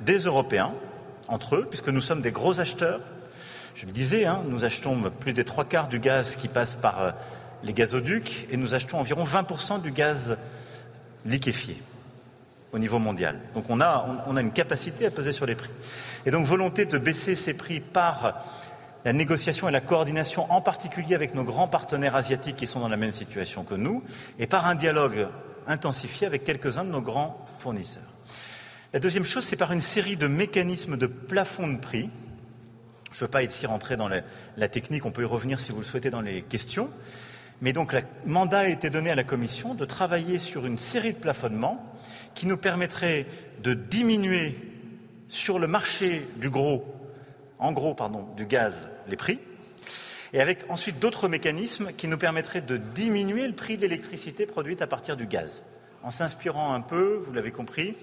des 0.00 0.18
Européens 0.18 0.72
entre 1.28 1.56
eux, 1.56 1.66
puisque 1.68 1.88
nous 1.88 2.00
sommes 2.00 2.22
des 2.22 2.32
gros 2.32 2.60
acheteurs. 2.60 3.00
Je 3.74 3.86
le 3.86 3.92
disais, 3.92 4.26
hein, 4.26 4.42
nous 4.48 4.64
achetons 4.64 5.10
plus 5.10 5.32
des 5.32 5.44
trois 5.44 5.64
quarts 5.64 5.88
du 5.88 5.98
gaz 5.98 6.36
qui 6.36 6.48
passe 6.48 6.76
par 6.76 7.00
euh, 7.00 7.10
les 7.64 7.72
gazoducs 7.72 8.46
et 8.50 8.56
nous 8.56 8.74
achetons 8.74 8.98
environ 8.98 9.24
20% 9.24 9.82
du 9.82 9.92
gaz 9.92 10.36
liquéfié 11.24 11.80
au 12.72 12.78
niveau 12.78 12.98
mondial. 12.98 13.38
Donc 13.54 13.66
on 13.68 13.80
a, 13.80 14.24
on 14.26 14.36
a 14.36 14.40
une 14.40 14.52
capacité 14.52 15.06
à 15.06 15.10
peser 15.10 15.32
sur 15.32 15.46
les 15.46 15.54
prix. 15.54 15.70
Et 16.26 16.30
donc 16.30 16.46
volonté 16.46 16.86
de 16.86 16.98
baisser 16.98 17.36
ces 17.36 17.54
prix 17.54 17.80
par 17.80 18.44
la 19.04 19.12
négociation 19.12 19.68
et 19.68 19.72
la 19.72 19.80
coordination, 19.80 20.50
en 20.50 20.60
particulier 20.60 21.14
avec 21.14 21.34
nos 21.34 21.44
grands 21.44 21.68
partenaires 21.68 22.16
asiatiques 22.16 22.56
qui 22.56 22.66
sont 22.66 22.80
dans 22.80 22.88
la 22.88 22.96
même 22.96 23.12
situation 23.12 23.64
que 23.64 23.74
nous, 23.74 24.02
et 24.38 24.46
par 24.46 24.66
un 24.66 24.74
dialogue 24.74 25.28
intensifié 25.66 26.26
avec 26.26 26.44
quelques-uns 26.44 26.84
de 26.84 26.90
nos 26.90 27.02
grands 27.02 27.44
fournisseurs. 27.58 28.02
La 28.92 29.00
deuxième 29.00 29.24
chose, 29.24 29.44
c'est 29.44 29.56
par 29.56 29.72
une 29.72 29.80
série 29.80 30.16
de 30.16 30.26
mécanismes 30.26 30.96
de 30.96 31.06
plafond 31.06 31.66
de 31.68 31.78
prix. 31.78 32.10
Je 33.10 33.18
ne 33.18 33.20
veux 33.20 33.28
pas 33.28 33.42
ici 33.42 33.66
rentrer 33.66 33.96
dans 33.96 34.08
la, 34.08 34.20
la 34.56 34.68
technique, 34.68 35.04
on 35.04 35.10
peut 35.10 35.22
y 35.22 35.26
revenir 35.26 35.60
si 35.60 35.72
vous 35.72 35.78
le 35.78 35.84
souhaitez 35.84 36.10
dans 36.10 36.20
les 36.20 36.42
questions, 36.42 36.90
mais 37.62 37.72
donc, 37.72 37.92
le 37.92 38.02
mandat 38.26 38.58
a 38.58 38.66
été 38.66 38.90
donné 38.90 39.08
à 39.10 39.14
la 39.14 39.22
Commission 39.22 39.74
de 39.74 39.84
travailler 39.84 40.40
sur 40.40 40.66
une 40.66 40.78
série 40.78 41.12
de 41.12 41.18
plafonnements 41.18 41.80
qui 42.34 42.48
nous 42.48 42.56
permettraient 42.56 43.24
de 43.62 43.72
diminuer 43.72 44.56
sur 45.28 45.60
le 45.60 45.68
marché 45.68 46.26
du 46.36 46.50
gros, 46.50 46.84
en 47.60 47.70
gros, 47.70 47.94
pardon, 47.94 48.26
du 48.36 48.46
gaz, 48.46 48.90
les 49.06 49.16
prix, 49.16 49.38
et 50.32 50.40
avec 50.40 50.68
ensuite 50.70 50.98
d'autres 50.98 51.28
mécanismes 51.28 51.92
qui 51.92 52.08
nous 52.08 52.18
permettraient 52.18 52.62
de 52.62 52.78
diminuer 52.78 53.46
le 53.46 53.54
prix 53.54 53.76
de 53.76 53.82
l'électricité 53.82 54.44
produite 54.44 54.82
à 54.82 54.88
partir 54.88 55.16
du 55.16 55.26
gaz, 55.26 55.62
en 56.02 56.10
s'inspirant 56.10 56.74
un 56.74 56.80
peu, 56.80 57.22
vous 57.24 57.32
l'avez 57.32 57.52
compris, 57.52 57.96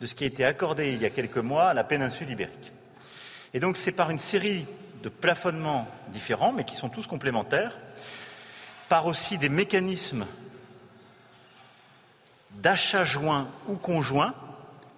de 0.00 0.06
ce 0.06 0.16
qui 0.16 0.24
a 0.24 0.26
été 0.26 0.44
accordé 0.44 0.92
il 0.92 1.00
y 1.00 1.06
a 1.06 1.10
quelques 1.10 1.38
mois 1.38 1.68
à 1.68 1.74
la 1.74 1.84
péninsule 1.84 2.30
ibérique. 2.30 2.72
Et 3.52 3.60
donc, 3.60 3.76
c'est 3.76 3.92
par 3.92 4.10
une 4.10 4.18
série 4.18 4.66
de 5.04 5.08
plafonnements 5.08 5.86
différents, 6.08 6.52
mais 6.52 6.64
qui 6.64 6.74
sont 6.74 6.88
tous 6.88 7.06
complémentaires, 7.06 7.78
par 8.94 9.06
aussi 9.06 9.38
des 9.38 9.48
mécanismes 9.48 10.24
d'achat 12.52 13.02
joint 13.02 13.48
ou 13.66 13.74
conjoint, 13.74 14.36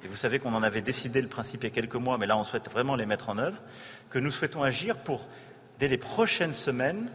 et 0.04 0.06
vous 0.06 0.16
savez 0.16 0.38
qu'on 0.38 0.52
en 0.52 0.62
avait 0.62 0.82
décidé 0.82 1.22
le 1.22 1.28
principe 1.28 1.62
il 1.62 1.68
y 1.68 1.72
a 1.72 1.74
quelques 1.74 1.94
mois, 1.94 2.18
mais 2.18 2.26
là 2.26 2.36
on 2.36 2.44
souhaite 2.44 2.70
vraiment 2.70 2.94
les 2.94 3.06
mettre 3.06 3.30
en 3.30 3.38
œuvre, 3.38 3.58
que 4.10 4.18
nous 4.18 4.30
souhaitons 4.30 4.62
agir 4.62 4.98
pour, 4.98 5.26
dès 5.78 5.88
les 5.88 5.96
prochaines 5.96 6.52
semaines, 6.52 7.10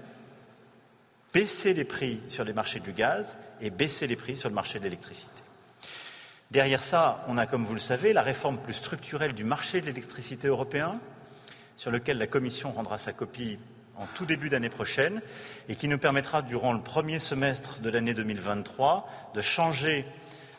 baisser 1.35 1.75
les 1.75 1.83
prix 1.83 2.19
sur 2.29 2.43
les 2.45 2.53
marchés 2.53 2.79
du 2.79 2.93
gaz 2.93 3.37
et 3.61 3.69
baisser 3.69 4.07
les 4.07 4.15
prix 4.15 4.35
sur 4.35 4.49
le 4.49 4.55
marché 4.55 4.79
de 4.79 4.85
l'électricité. 4.85 5.43
Derrière 6.49 6.81
ça, 6.81 7.23
on 7.27 7.37
a, 7.37 7.45
comme 7.45 7.63
vous 7.63 7.75
le 7.75 7.79
savez, 7.79 8.11
la 8.11 8.23
réforme 8.23 8.57
plus 8.57 8.73
structurelle 8.73 9.33
du 9.33 9.43
marché 9.43 9.81
de 9.81 9.85
l'électricité 9.85 10.47
européen, 10.47 10.99
sur 11.77 11.91
lequel 11.91 12.17
la 12.17 12.25
Commission 12.25 12.71
rendra 12.71 12.97
sa 12.97 13.13
copie 13.13 13.59
en 14.01 14.07
tout 14.15 14.25
début 14.25 14.49
d'année 14.49 14.69
prochaine 14.69 15.21
et 15.69 15.75
qui 15.75 15.87
nous 15.87 15.99
permettra, 15.99 16.41
durant 16.41 16.73
le 16.73 16.81
premier 16.81 17.19
semestre 17.19 17.79
de 17.81 17.89
l'année 17.89 18.13
2023, 18.13 19.07
de 19.35 19.41
changer, 19.41 20.05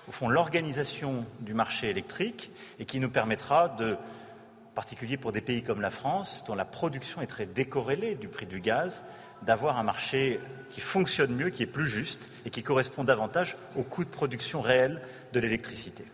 au 0.09 0.12
fond, 0.12 0.28
l'organisation 0.28 1.26
du 1.40 1.52
marché 1.52 1.90
électrique 1.90 2.50
et 2.78 2.85
qui 2.85 3.00
nous 3.00 3.11
permettra 3.11 3.68
de, 3.68 3.94
en 3.94 4.74
particulier 4.74 5.16
pour 5.16 5.33
des 5.33 5.40
pays 5.40 5.64
comme 5.64 5.81
la 5.81 5.90
France, 5.90 6.44
dont 6.46 6.55
la 6.55 6.64
production 6.64 7.20
est 7.20 7.26
très 7.26 7.46
décorrélée 7.46 8.14
du 8.14 8.28
prix 8.28 8.46
du 8.46 8.61
gaz, 8.61 9.02
d'avoir 9.42 9.76
un 9.76 9.83
marché 9.83 10.38
qui 10.70 10.81
fonctionne 10.81 11.35
mieux, 11.35 11.50
qui 11.50 11.64
est 11.64 11.66
plus 11.66 11.88
juste 11.88 12.31
et 12.46 12.50
qui 12.50 12.62
correspond 12.62 13.02
davantage 13.02 13.57
au 13.74 13.83
coût 13.83 14.05
de 14.05 14.11
production 14.11 14.61
réel 14.61 15.00
de 15.33 15.40
l'électricité. 15.40 16.05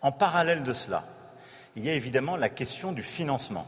En 0.00 0.10
parallèle 0.10 0.62
de 0.62 0.72
cela, 0.72 1.04
il 1.76 1.84
y 1.84 1.90
a 1.90 1.94
évidemment 1.94 2.36
la 2.36 2.48
question 2.48 2.92
du 2.92 3.02
financement. 3.02 3.66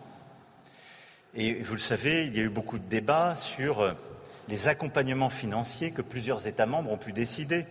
Et 1.36 1.54
vous 1.54 1.74
le 1.74 1.80
savez, 1.80 2.26
il 2.26 2.36
y 2.36 2.40
a 2.40 2.44
eu 2.44 2.48
beaucoup 2.48 2.78
de 2.78 2.84
débats 2.84 3.34
sur 3.34 3.80
euh, 3.80 3.92
les 4.48 4.68
accompagnements 4.68 5.30
financiers 5.30 5.90
que 5.90 6.00
plusieurs 6.02 6.46
États 6.46 6.66
membres 6.66 6.92
ont 6.92 6.96
pu 6.96 7.12
décider, 7.12 7.66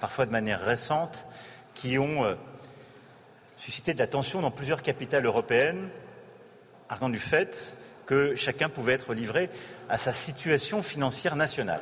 parfois 0.00 0.26
de 0.26 0.30
manière 0.30 0.60
récente, 0.60 1.26
qui 1.74 1.98
ont 1.98 2.24
euh, 2.24 2.36
suscité 3.56 3.94
de 3.94 3.98
la 3.98 4.06
tension 4.06 4.40
dans 4.40 4.52
plusieurs 4.52 4.80
capitales 4.80 5.26
européennes, 5.26 5.88
arguant 6.88 7.08
du 7.08 7.18
fait 7.18 7.76
que 8.06 8.36
chacun 8.36 8.68
pouvait 8.68 8.92
être 8.92 9.12
livré 9.12 9.50
à 9.88 9.98
sa 9.98 10.12
situation 10.12 10.80
financière 10.80 11.34
nationale. 11.34 11.80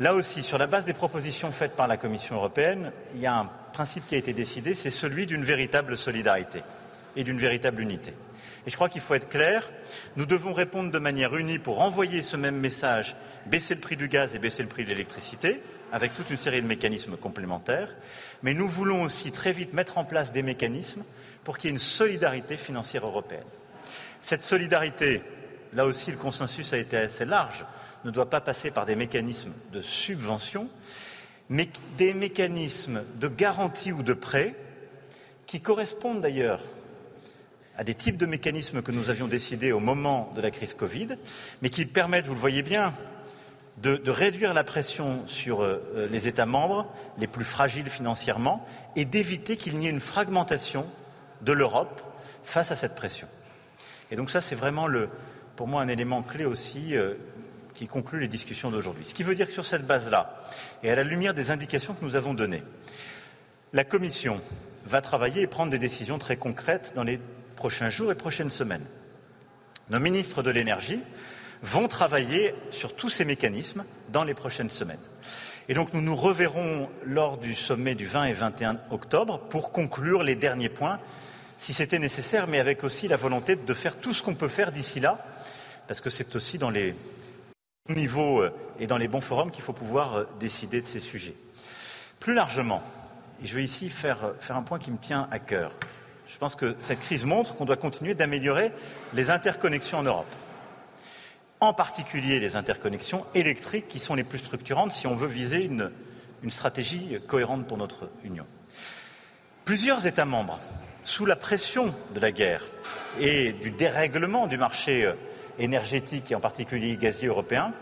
Là 0.00 0.12
aussi, 0.12 0.42
sur 0.42 0.58
la 0.58 0.66
base 0.66 0.84
des 0.84 0.92
propositions 0.92 1.50
faites 1.50 1.76
par 1.76 1.88
la 1.88 1.96
Commission 1.96 2.34
européenne, 2.34 2.92
il 3.14 3.20
y 3.20 3.26
a 3.26 3.38
un 3.38 3.50
principe 3.72 4.06
qui 4.06 4.16
a 4.16 4.18
été 4.18 4.34
décidé, 4.34 4.74
c'est 4.74 4.90
celui 4.90 5.24
d'une 5.24 5.44
véritable 5.44 5.96
solidarité 5.96 6.62
et 7.16 7.24
d'une 7.24 7.38
véritable 7.38 7.80
unité. 7.80 8.12
Et 8.66 8.70
je 8.70 8.74
crois 8.76 8.88
qu'il 8.88 9.00
faut 9.00 9.14
être 9.14 9.28
clair, 9.28 9.70
nous 10.16 10.26
devons 10.26 10.52
répondre 10.52 10.90
de 10.90 10.98
manière 10.98 11.36
unie 11.36 11.58
pour 11.58 11.80
envoyer 11.80 12.22
ce 12.22 12.36
même 12.36 12.56
message, 12.56 13.16
baisser 13.46 13.74
le 13.74 13.80
prix 13.80 13.96
du 13.96 14.08
gaz 14.08 14.34
et 14.34 14.38
baisser 14.38 14.62
le 14.62 14.68
prix 14.68 14.84
de 14.84 14.90
l'électricité, 14.90 15.60
avec 15.92 16.14
toute 16.14 16.30
une 16.30 16.36
série 16.36 16.62
de 16.62 16.66
mécanismes 16.66 17.16
complémentaires, 17.16 17.94
mais 18.42 18.54
nous 18.54 18.68
voulons 18.68 19.02
aussi 19.02 19.32
très 19.32 19.52
vite 19.52 19.72
mettre 19.72 19.98
en 19.98 20.04
place 20.04 20.32
des 20.32 20.42
mécanismes 20.42 21.02
pour 21.44 21.56
qu'il 21.56 21.68
y 21.68 21.70
ait 21.70 21.74
une 21.74 21.78
solidarité 21.78 22.56
financière 22.56 23.06
européenne. 23.06 23.46
Cette 24.20 24.42
solidarité, 24.42 25.22
là 25.72 25.86
aussi 25.86 26.10
le 26.10 26.16
consensus 26.16 26.72
a 26.72 26.78
été 26.78 26.96
assez 26.96 27.24
large, 27.24 27.64
ne 28.04 28.10
doit 28.10 28.30
pas 28.30 28.40
passer 28.40 28.70
par 28.70 28.86
des 28.86 28.96
mécanismes 28.96 29.52
de 29.72 29.80
subvention, 29.80 30.68
mais 31.48 31.68
des 31.96 32.14
mécanismes 32.14 33.02
de 33.18 33.28
garantie 33.28 33.92
ou 33.92 34.02
de 34.02 34.12
prêt 34.12 34.54
qui 35.46 35.60
correspondent 35.60 36.20
d'ailleurs 36.20 36.60
à 37.78 37.84
des 37.84 37.94
types 37.94 38.16
de 38.16 38.26
mécanismes 38.26 38.82
que 38.82 38.90
nous 38.90 39.08
avions 39.08 39.28
décidés 39.28 39.70
au 39.70 39.78
moment 39.78 40.32
de 40.34 40.40
la 40.40 40.50
crise 40.50 40.74
Covid, 40.74 41.10
mais 41.62 41.70
qui 41.70 41.86
permettent, 41.86 42.26
vous 42.26 42.34
le 42.34 42.40
voyez 42.40 42.62
bien, 42.62 42.92
de, 43.80 44.10
réduire 44.10 44.52
la 44.52 44.64
pression 44.64 45.24
sur 45.28 45.62
euh, 45.62 46.08
les 46.10 46.26
États 46.26 46.44
membres 46.44 46.92
les 47.18 47.28
plus 47.28 47.44
fragiles 47.44 47.88
financièrement 47.88 48.66
et 48.96 49.04
d'éviter 49.04 49.56
qu'il 49.56 49.78
n'y 49.78 49.86
ait 49.86 49.90
une 49.90 50.00
fragmentation 50.00 50.84
de 51.42 51.52
l'Europe 51.52 52.00
face 52.42 52.72
à 52.72 52.76
cette 52.76 52.96
pression. 52.96 53.28
Et 54.10 54.16
donc 54.16 54.30
ça, 54.30 54.40
c'est 54.40 54.56
vraiment 54.56 54.88
le, 54.88 55.08
pour 55.54 55.68
moi 55.68 55.80
un 55.80 55.88
élément 55.88 56.24
clé 56.24 56.44
aussi 56.44 56.96
euh, 56.96 57.14
qui 57.76 57.86
conclut 57.86 58.18
les 58.18 58.26
discussions 58.26 58.72
d'aujourd'hui. 58.72 59.04
Ce 59.04 59.14
qui 59.14 59.22
veut 59.22 59.36
dire 59.36 59.46
que 59.46 59.52
sur 59.52 59.64
cette 59.64 59.86
base-là, 59.86 60.48
et 60.82 60.90
à 60.90 60.96
la 60.96 61.04
lumière 61.04 61.32
des 61.32 61.52
indications 61.52 61.94
que 61.94 62.04
nous 62.04 62.16
avons 62.16 62.34
données, 62.34 62.64
la 63.72 63.84
Commission 63.84 64.40
va 64.84 65.00
travailler 65.00 65.42
et 65.42 65.46
prendre 65.46 65.70
des 65.70 65.78
décisions 65.78 66.18
très 66.18 66.36
concrètes 66.36 66.92
dans 66.96 67.04
les 67.04 67.20
prochains 67.58 67.90
jours 67.90 68.12
et 68.12 68.14
prochaines 68.14 68.50
semaines. 68.50 68.86
Nos 69.90 69.98
ministres 69.98 70.44
de 70.44 70.50
l'énergie 70.50 71.00
vont 71.62 71.88
travailler 71.88 72.54
sur 72.70 72.94
tous 72.94 73.08
ces 73.08 73.24
mécanismes 73.24 73.84
dans 74.10 74.22
les 74.22 74.32
prochaines 74.32 74.70
semaines. 74.70 75.00
Et 75.68 75.74
donc 75.74 75.92
nous 75.92 76.00
nous 76.00 76.14
reverrons 76.14 76.88
lors 77.04 77.36
du 77.36 77.56
sommet 77.56 77.96
du 77.96 78.06
20 78.06 78.26
et 78.26 78.32
21 78.32 78.78
octobre 78.90 79.40
pour 79.50 79.72
conclure 79.72 80.22
les 80.22 80.36
derniers 80.36 80.68
points, 80.68 81.00
si 81.58 81.74
c'était 81.74 81.98
nécessaire, 81.98 82.46
mais 82.46 82.60
avec 82.60 82.84
aussi 82.84 83.08
la 83.08 83.16
volonté 83.16 83.56
de 83.56 83.74
faire 83.74 83.96
tout 83.96 84.12
ce 84.12 84.22
qu'on 84.22 84.36
peut 84.36 84.48
faire 84.48 84.70
d'ici 84.70 85.00
là, 85.00 85.18
parce 85.88 86.00
que 86.00 86.10
c'est 86.10 86.36
aussi 86.36 86.58
dans 86.58 86.70
les 86.70 86.94
niveaux 87.88 88.40
euh, 88.40 88.54
et 88.78 88.86
dans 88.86 88.98
les 88.98 89.08
bons 89.08 89.20
forums 89.20 89.50
qu'il 89.50 89.64
faut 89.64 89.72
pouvoir 89.72 90.14
euh, 90.14 90.24
décider 90.38 90.80
de 90.80 90.86
ces 90.86 91.00
sujets. 91.00 91.34
Plus 92.20 92.34
largement, 92.34 92.82
et 93.42 93.46
je 93.46 93.56
vais 93.56 93.64
ici 93.64 93.90
faire, 93.90 94.24
euh, 94.24 94.32
faire 94.38 94.56
un 94.56 94.62
point 94.62 94.78
qui 94.78 94.92
me 94.92 94.98
tient 94.98 95.26
à 95.32 95.40
cœur, 95.40 95.72
je 96.28 96.38
pense 96.38 96.54
que 96.54 96.76
cette 96.80 97.00
crise 97.00 97.24
montre 97.24 97.54
qu'on 97.54 97.64
doit 97.64 97.76
continuer 97.76 98.14
d'améliorer 98.14 98.70
les 99.14 99.30
interconnexions 99.30 99.98
en 99.98 100.02
Europe 100.02 100.32
en 101.60 101.72
particulier 101.72 102.40
les 102.40 102.56
interconnexions 102.56 103.24
électriques 103.34 103.88
qui 103.88 103.98
sont 103.98 104.14
les 104.14 104.24
plus 104.24 104.38
structurantes 104.38 104.92
si 104.92 105.06
on 105.06 105.14
veut 105.14 105.28
viser 105.28 105.64
une, 105.64 105.90
stratégie 106.50 107.18
cohérente 107.26 107.66
pour 107.66 107.78
notre 107.78 108.08
Union. 108.24 108.46
Plusieurs 109.64 110.06
États 110.06 110.24
membres, 110.24 110.60
sous 111.02 111.26
la 111.26 111.36
pression 111.36 111.92
de 112.14 112.20
la 112.20 112.30
guerre 112.30 112.62
et 113.18 113.52
du 113.52 113.70
dérèglement 113.70 114.46
du 114.46 114.56
marché 114.56 115.04
euh, 115.04 115.14
énergétique 115.58 116.30
et 116.30 116.34
en 116.34 116.40
particulier 116.40 116.96
gazier 116.96 117.28
européen, 117.28 117.72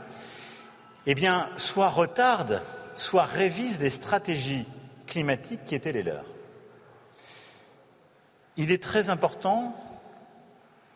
eh 1.06 1.14
bien, 1.14 1.48
soit 1.56 1.88
retardent, 1.88 2.62
soit 2.96 3.24
révisent 3.24 3.80
les 3.80 3.90
stratégies 3.90 4.64
climatiques 5.06 5.64
qui 5.66 5.74
étaient 5.74 5.92
les 5.92 6.02
leurs. 6.02 6.35
Il 8.56 8.70
est 8.70 8.82
très 8.82 9.10
important 9.10 9.74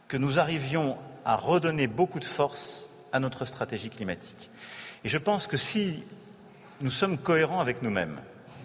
que 0.08 0.16
nous 0.16 0.38
arrivions 0.38 0.96
à 1.24 1.36
redonner 1.36 1.86
beaucoup 1.86 2.20
de 2.20 2.24
force 2.24 2.88
à 3.12 3.20
notre 3.20 3.44
stratégie 3.44 3.90
climatique. 3.90 4.50
Et 5.04 5.08
je 5.08 5.18
pense 5.18 5.46
que 5.46 5.56
si 5.56 6.02
nous 6.80 6.90
sommes 6.90 7.18
cohérents 7.18 7.60
avec 7.60 7.82
nous-mêmes 7.82 8.18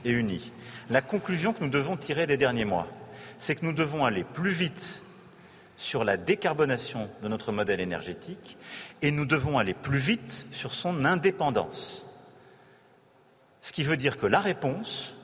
et 0.06 0.12
unis, 0.12 0.52
la 0.90 1.02
conclusion 1.02 1.54
que 1.54 1.64
nous 1.64 1.70
devons 1.70 1.98
tirer 1.98 2.28
des 2.28 2.38
derniers 2.38 2.66
mois, 2.66 2.88
c'est 3.38 3.56
que 3.56 3.66
nous 3.66 3.74
devons 3.74 4.06
aller 4.06 4.24
plus 4.24 4.52
vite 4.52 5.04
sur 5.78 6.04
la 6.04 6.16
décarbonation 6.16 7.10
de 7.22 7.28
notre 7.28 7.52
modèle 7.52 7.82
énergétique 7.82 8.58
et 9.02 9.12
nous 9.12 9.26
devons 9.26 9.58
aller 9.58 9.74
plus 9.74 9.98
vite 9.98 10.48
sur 10.52 10.74
son 10.74 11.04
indépendance. 11.04 12.06
Ce 13.62 13.74
qui 13.74 13.84
veut 13.84 13.98
dire 13.98 14.18
que 14.18 14.28
la 14.28 14.40
réponse, 14.40 15.15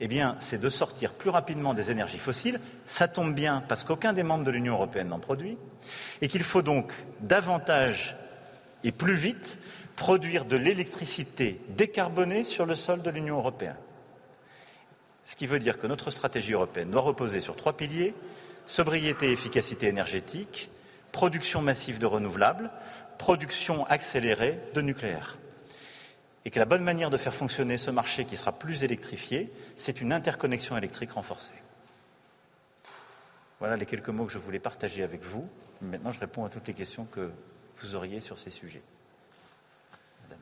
eh 0.00 0.08
bien, 0.08 0.36
c'est 0.40 0.58
de 0.58 0.68
sortir 0.68 1.12
plus 1.12 1.30
rapidement 1.30 1.74
des 1.74 1.90
énergies 1.90 2.18
fossiles. 2.18 2.60
Ça 2.86 3.08
tombe 3.08 3.34
bien 3.34 3.62
parce 3.68 3.84
qu'aucun 3.84 4.12
des 4.12 4.22
membres 4.22 4.44
de 4.44 4.50
l'Union 4.50 4.74
européenne 4.74 5.08
n'en 5.08 5.18
produit, 5.18 5.58
et 6.20 6.28
qu'il 6.28 6.44
faut 6.44 6.62
donc 6.62 6.92
davantage 7.20 8.16
et 8.84 8.92
plus 8.92 9.14
vite 9.14 9.58
produire 9.96 10.44
de 10.44 10.56
l'électricité 10.56 11.60
décarbonée 11.70 12.44
sur 12.44 12.66
le 12.66 12.76
sol 12.76 13.02
de 13.02 13.10
l'Union 13.10 13.38
européenne. 13.38 13.76
Ce 15.24 15.34
qui 15.34 15.46
veut 15.46 15.58
dire 15.58 15.78
que 15.78 15.88
notre 15.88 16.10
stratégie 16.10 16.52
européenne 16.52 16.90
doit 16.90 17.02
reposer 17.02 17.40
sur 17.40 17.56
trois 17.56 17.76
piliers 17.76 18.14
sobriété 18.68 19.28
et 19.30 19.32
efficacité 19.32 19.88
énergétique, 19.88 20.70
production 21.10 21.62
massive 21.62 21.98
de 21.98 22.06
renouvelables, 22.06 22.70
production 23.16 23.86
accélérée 23.86 24.60
de 24.74 24.82
nucléaire 24.82 25.38
et 26.48 26.50
que 26.50 26.58
la 26.58 26.64
bonne 26.64 26.82
manière 26.82 27.10
de 27.10 27.18
faire 27.18 27.34
fonctionner 27.34 27.76
ce 27.76 27.90
marché 27.90 28.24
qui 28.24 28.38
sera 28.38 28.52
plus 28.52 28.82
électrifié, 28.82 29.52
c'est 29.76 30.00
une 30.00 30.14
interconnexion 30.14 30.78
électrique 30.78 31.10
renforcée. 31.10 31.52
Voilà 33.58 33.76
les 33.76 33.84
quelques 33.84 34.08
mots 34.08 34.24
que 34.24 34.32
je 34.32 34.38
voulais 34.38 34.58
partager 34.58 35.02
avec 35.02 35.22
vous. 35.22 35.46
Maintenant, 35.82 36.10
je 36.10 36.18
réponds 36.18 36.46
à 36.46 36.48
toutes 36.48 36.66
les 36.66 36.72
questions 36.72 37.04
que 37.04 37.30
vous 37.76 37.96
auriez 37.96 38.22
sur 38.22 38.38
ces 38.38 38.48
sujets. 38.48 38.80
Madame 40.22 40.40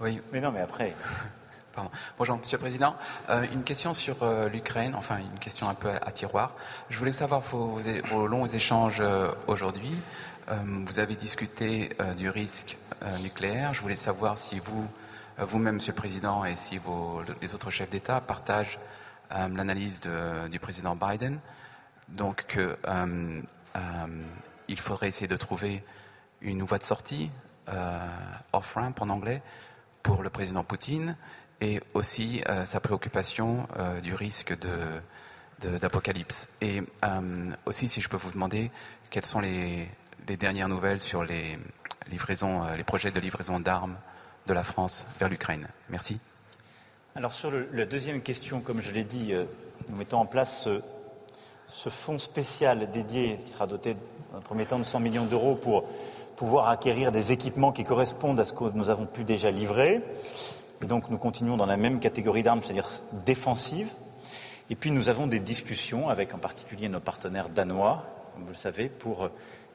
Oui. 0.00 0.22
Mais 0.32 0.40
non, 0.40 0.50
mais 0.50 0.60
après. 0.60 0.94
Pardon. 1.74 1.90
Bonjour, 2.16 2.38
Monsieur 2.38 2.56
le 2.56 2.62
Président. 2.62 2.96
Euh, 3.28 3.44
une 3.52 3.64
question 3.64 3.92
sur 3.92 4.22
euh, 4.22 4.48
l'Ukraine, 4.48 4.94
enfin 4.94 5.18
une 5.18 5.38
question 5.38 5.68
un 5.68 5.74
peu 5.74 5.90
à, 5.90 6.10
tiroir. 6.10 6.56
Je 6.88 6.98
voulais 6.98 7.12
savoir 7.12 7.42
vos, 7.42 7.78
vos 8.10 8.26
longs 8.26 8.46
échanges 8.46 9.02
euh, 9.02 9.30
aujourd'hui. 9.46 9.92
Euh, 10.48 10.54
vous 10.86 11.00
avez 11.00 11.16
discuté 11.16 11.90
euh, 12.00 12.14
du 12.14 12.30
risque 12.30 12.76
euh, 13.02 13.18
nucléaire. 13.18 13.74
Je 13.74 13.80
voulais 13.80 13.96
savoir 13.96 14.38
si 14.38 14.60
vous, 14.60 14.86
vous-même, 15.38 15.76
Monsieur 15.76 15.92
le 15.92 15.96
Président, 15.96 16.44
et 16.44 16.54
si 16.54 16.80
les 17.42 17.54
autres 17.54 17.70
chefs 17.70 17.90
d'État 17.90 18.20
partagent 18.20 18.78
l'analyse 19.30 20.00
du 20.52 20.60
président 20.60 20.94
Biden, 20.94 21.40
donc 22.08 22.46
qu'il 22.46 22.76
faudrait 24.78 25.08
essayer 25.08 25.26
de 25.26 25.36
trouver 25.36 25.82
une 26.40 26.62
voie 26.62 26.78
de 26.78 26.84
sortie, 26.84 27.30
off-ramp 28.52 28.94
en 29.00 29.08
anglais, 29.10 29.42
pour 30.04 30.22
le 30.22 30.30
président 30.30 30.62
Poutine, 30.62 31.16
et 31.60 31.80
aussi 31.92 32.42
sa 32.66 32.78
préoccupation 32.78 33.66
du 34.00 34.14
risque 34.14 34.56
d'apocalypse. 35.60 36.48
Et 36.60 36.84
aussi, 37.66 37.88
si 37.88 38.00
je 38.00 38.08
peux 38.08 38.16
vous 38.16 38.30
demander, 38.30 38.70
quels 39.10 39.26
sont 39.26 39.40
les, 39.40 39.88
les 40.28 40.36
dernières 40.36 40.68
nouvelles 40.68 41.00
sur 41.00 41.22
les, 41.22 41.58
livraisons, 42.10 42.64
euh, 42.64 42.76
les 42.76 42.84
projets 42.84 43.10
de 43.10 43.20
livraison 43.20 43.60
d'armes 43.60 43.96
de 44.46 44.52
la 44.52 44.62
France 44.62 45.06
vers 45.18 45.28
l'Ukraine 45.28 45.68
Merci. 45.88 46.18
Alors 47.14 47.32
sur 47.32 47.52
la 47.72 47.86
deuxième 47.86 48.20
question, 48.20 48.60
comme 48.60 48.80
je 48.80 48.90
l'ai 48.90 49.04
dit, 49.04 49.32
euh, 49.32 49.44
nous 49.88 49.96
mettons 49.96 50.18
en 50.18 50.26
place 50.26 50.68
ce, 51.68 51.88
fonds 51.88 52.18
spécial 52.18 52.90
dédié 52.90 53.38
qui 53.44 53.50
sera 53.50 53.66
doté 53.66 53.96
en 54.34 54.40
premier 54.40 54.66
temps 54.66 54.78
de 54.78 54.84
100 54.84 55.00
millions 55.00 55.24
d'euros 55.24 55.54
pour 55.54 55.84
pouvoir 56.36 56.68
acquérir 56.68 57.12
des 57.12 57.32
équipements 57.32 57.72
qui 57.72 57.84
correspondent 57.84 58.38
à 58.38 58.44
ce 58.44 58.52
que 58.52 58.64
nous 58.74 58.90
avons 58.90 59.06
pu 59.06 59.24
déjà 59.24 59.50
livrer. 59.50 60.02
Et 60.82 60.86
donc 60.86 61.08
nous 61.08 61.18
continuons 61.18 61.56
dans 61.56 61.66
la 61.66 61.78
même 61.78 62.00
catégorie 62.00 62.42
d'armes, 62.42 62.62
c'est-à-dire 62.62 62.90
défensive. 63.24 63.90
Et 64.68 64.74
puis 64.74 64.90
nous 64.90 65.08
avons 65.08 65.26
des 65.26 65.40
discussions 65.40 66.08
avec 66.08 66.34
en 66.34 66.38
particulier 66.38 66.88
nos 66.88 67.00
partenaires 67.00 67.48
danois, 67.48 68.04
comme 68.34 68.42
vous 68.42 68.50
le 68.50 68.54
savez, 68.54 68.88
pour 68.88 69.30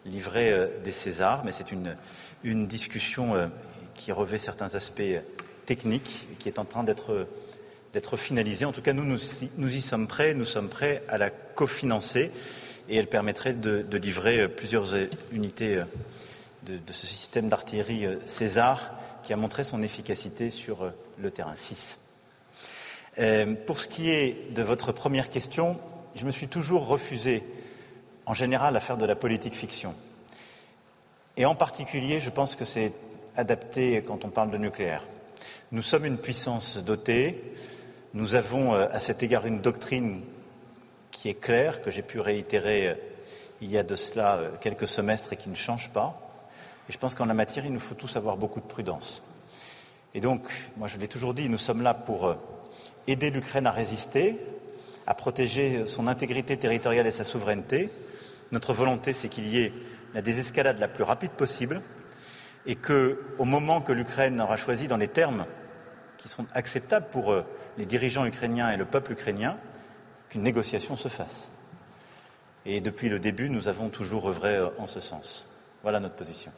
livrer 0.05 0.51
euh, 0.51 0.67
des 0.83 0.91
Césars, 0.91 1.43
mais 1.45 1.51
c'est 1.51 1.71
une, 1.71 1.95
une, 2.43 2.67
discussion 2.67 3.35
euh, 3.35 3.47
qui 3.95 4.11
revêt 4.11 4.37
certains 4.37 4.75
aspects 4.75 5.01
techniques 5.65 6.27
et 6.31 6.35
qui 6.35 6.47
est 6.49 6.59
en 6.59 6.65
train 6.65 6.83
d'être 6.83 7.27
d'être 7.93 8.15
finalisée. 8.15 8.63
En 8.63 8.71
tout 8.71 8.81
cas, 8.81 8.93
nous, 8.93 9.03
nous, 9.03 9.19
nous, 9.57 9.75
y 9.75 9.81
sommes 9.81 10.07
prêts, 10.07 10.33
nous 10.33 10.45
sommes 10.45 10.69
prêts 10.69 11.03
à 11.09 11.17
la 11.17 11.29
cofinancer 11.29 12.31
et 12.87 12.95
elle 12.95 13.07
permettrait 13.07 13.51
de, 13.51 13.97
livrer 13.97 14.47
plusieurs 14.47 14.95
unités 15.33 15.83
de, 16.63 16.93
ce 16.93 17.05
système 17.05 17.49
d'artillerie 17.49 18.07
César 18.25 18.93
qui 19.23 19.33
a 19.33 19.35
montré 19.35 19.65
son 19.65 19.81
efficacité 19.81 20.51
sur 20.51 20.89
le 21.19 21.31
terrain 21.31 21.55
6. 21.57 21.97
Euh, 23.19 23.55
pour 23.65 23.81
ce 23.81 23.87
qui 23.87 24.09
est 24.09 24.53
de 24.53 24.63
votre 24.63 24.91
première 24.91 25.29
question, 25.29 25.77
je 26.15 26.25
me 26.25 26.31
suis 26.31 26.47
toujours 26.47 26.87
refusé 26.87 27.43
en 28.25 28.33
général 28.33 28.75
à 28.75 28.79
faire 28.79 28.97
de 28.97 29.05
la 29.05 29.15
politique 29.15 29.55
fiction. 29.55 29.93
Et 31.37 31.45
en 31.45 31.55
particulier, 31.55 32.19
je 32.19 32.29
pense 32.29 32.55
que 32.55 32.65
c'est 32.65 32.93
adapté 33.35 34.03
quand 34.05 34.25
on 34.25 34.29
parle 34.29 34.51
de 34.51 34.57
nucléaire. 34.57 35.05
Nous 35.71 35.81
sommes 35.81 36.05
une 36.05 36.17
puissance 36.17 36.77
dotée, 36.77 37.41
nous 38.13 38.35
avons 38.35 38.73
euh, 38.73 38.87
à 38.91 38.99
cet 38.99 39.23
égard 39.23 39.45
une 39.45 39.61
doctrine 39.61 40.21
qui 41.11 41.29
est 41.29 41.39
claire, 41.39 41.81
que 41.81 41.89
j'ai 41.91 42.01
pu 42.01 42.19
réitérer 42.19 42.89
euh, 42.89 42.95
il 43.61 43.71
y 43.71 43.77
a 43.77 43.83
de 43.83 43.95
cela 43.95 44.35
euh, 44.35 44.51
quelques 44.59 44.87
semestres 44.87 45.33
et 45.33 45.37
qui 45.37 45.49
ne 45.49 45.55
change 45.55 45.89
pas. 45.91 46.19
Et 46.89 46.91
je 46.91 46.97
pense 46.97 47.15
qu'en 47.15 47.25
la 47.25 47.33
matière, 47.33 47.65
il 47.65 47.71
nous 47.71 47.79
faut 47.79 47.95
tous 47.95 48.17
avoir 48.17 48.35
beaucoup 48.35 48.59
de 48.59 48.65
prudence. 48.65 49.23
Et 50.13 50.19
donc, 50.19 50.41
moi 50.75 50.89
je 50.89 50.97
l'ai 50.97 51.07
toujours 51.07 51.33
dit, 51.33 51.47
nous 51.47 51.57
sommes 51.57 51.81
là 51.81 51.93
pour 51.93 52.35
aider 53.07 53.29
l'Ukraine 53.29 53.65
à 53.65 53.71
résister, 53.71 54.35
à 55.07 55.13
protéger 55.13 55.87
son 55.87 56.07
intégrité 56.07 56.57
territoriale 56.57 57.07
et 57.07 57.11
sa 57.11 57.23
souveraineté, 57.23 57.89
notre 58.51 58.73
volonté, 58.73 59.13
c'est 59.13 59.29
qu'il 59.29 59.47
y 59.47 59.59
ait 59.59 59.73
la 60.13 60.21
désescalade 60.21 60.79
la 60.79 60.87
plus 60.87 61.03
rapide 61.03 61.31
possible 61.31 61.81
et 62.65 62.75
que, 62.75 63.19
au 63.37 63.45
moment 63.45 63.81
que 63.81 63.91
l'Ukraine 63.91 64.39
aura 64.41 64.57
choisi 64.57 64.87
dans 64.87 64.97
les 64.97 65.07
termes 65.07 65.45
qui 66.17 66.29
sont 66.29 66.45
acceptables 66.53 67.07
pour 67.11 67.31
euh, 67.31 67.43
les 67.77 67.85
dirigeants 67.85 68.25
ukrainiens 68.25 68.71
et 68.71 68.77
le 68.77 68.85
peuple 68.85 69.13
ukrainien, 69.13 69.57
qu'une 70.29 70.43
négociation 70.43 70.95
se 70.95 71.07
fasse. 71.07 71.49
Et 72.65 72.79
depuis 72.79 73.09
le 73.09 73.19
début, 73.19 73.49
nous 73.49 73.67
avons 73.67 73.89
toujours 73.89 74.29
œuvré 74.29 74.57
euh, 74.57 74.67
en 74.77 74.85
ce 74.85 74.99
sens. 74.99 75.47
Voilà 75.81 75.99
notre 75.99 76.15
position. 76.15 76.51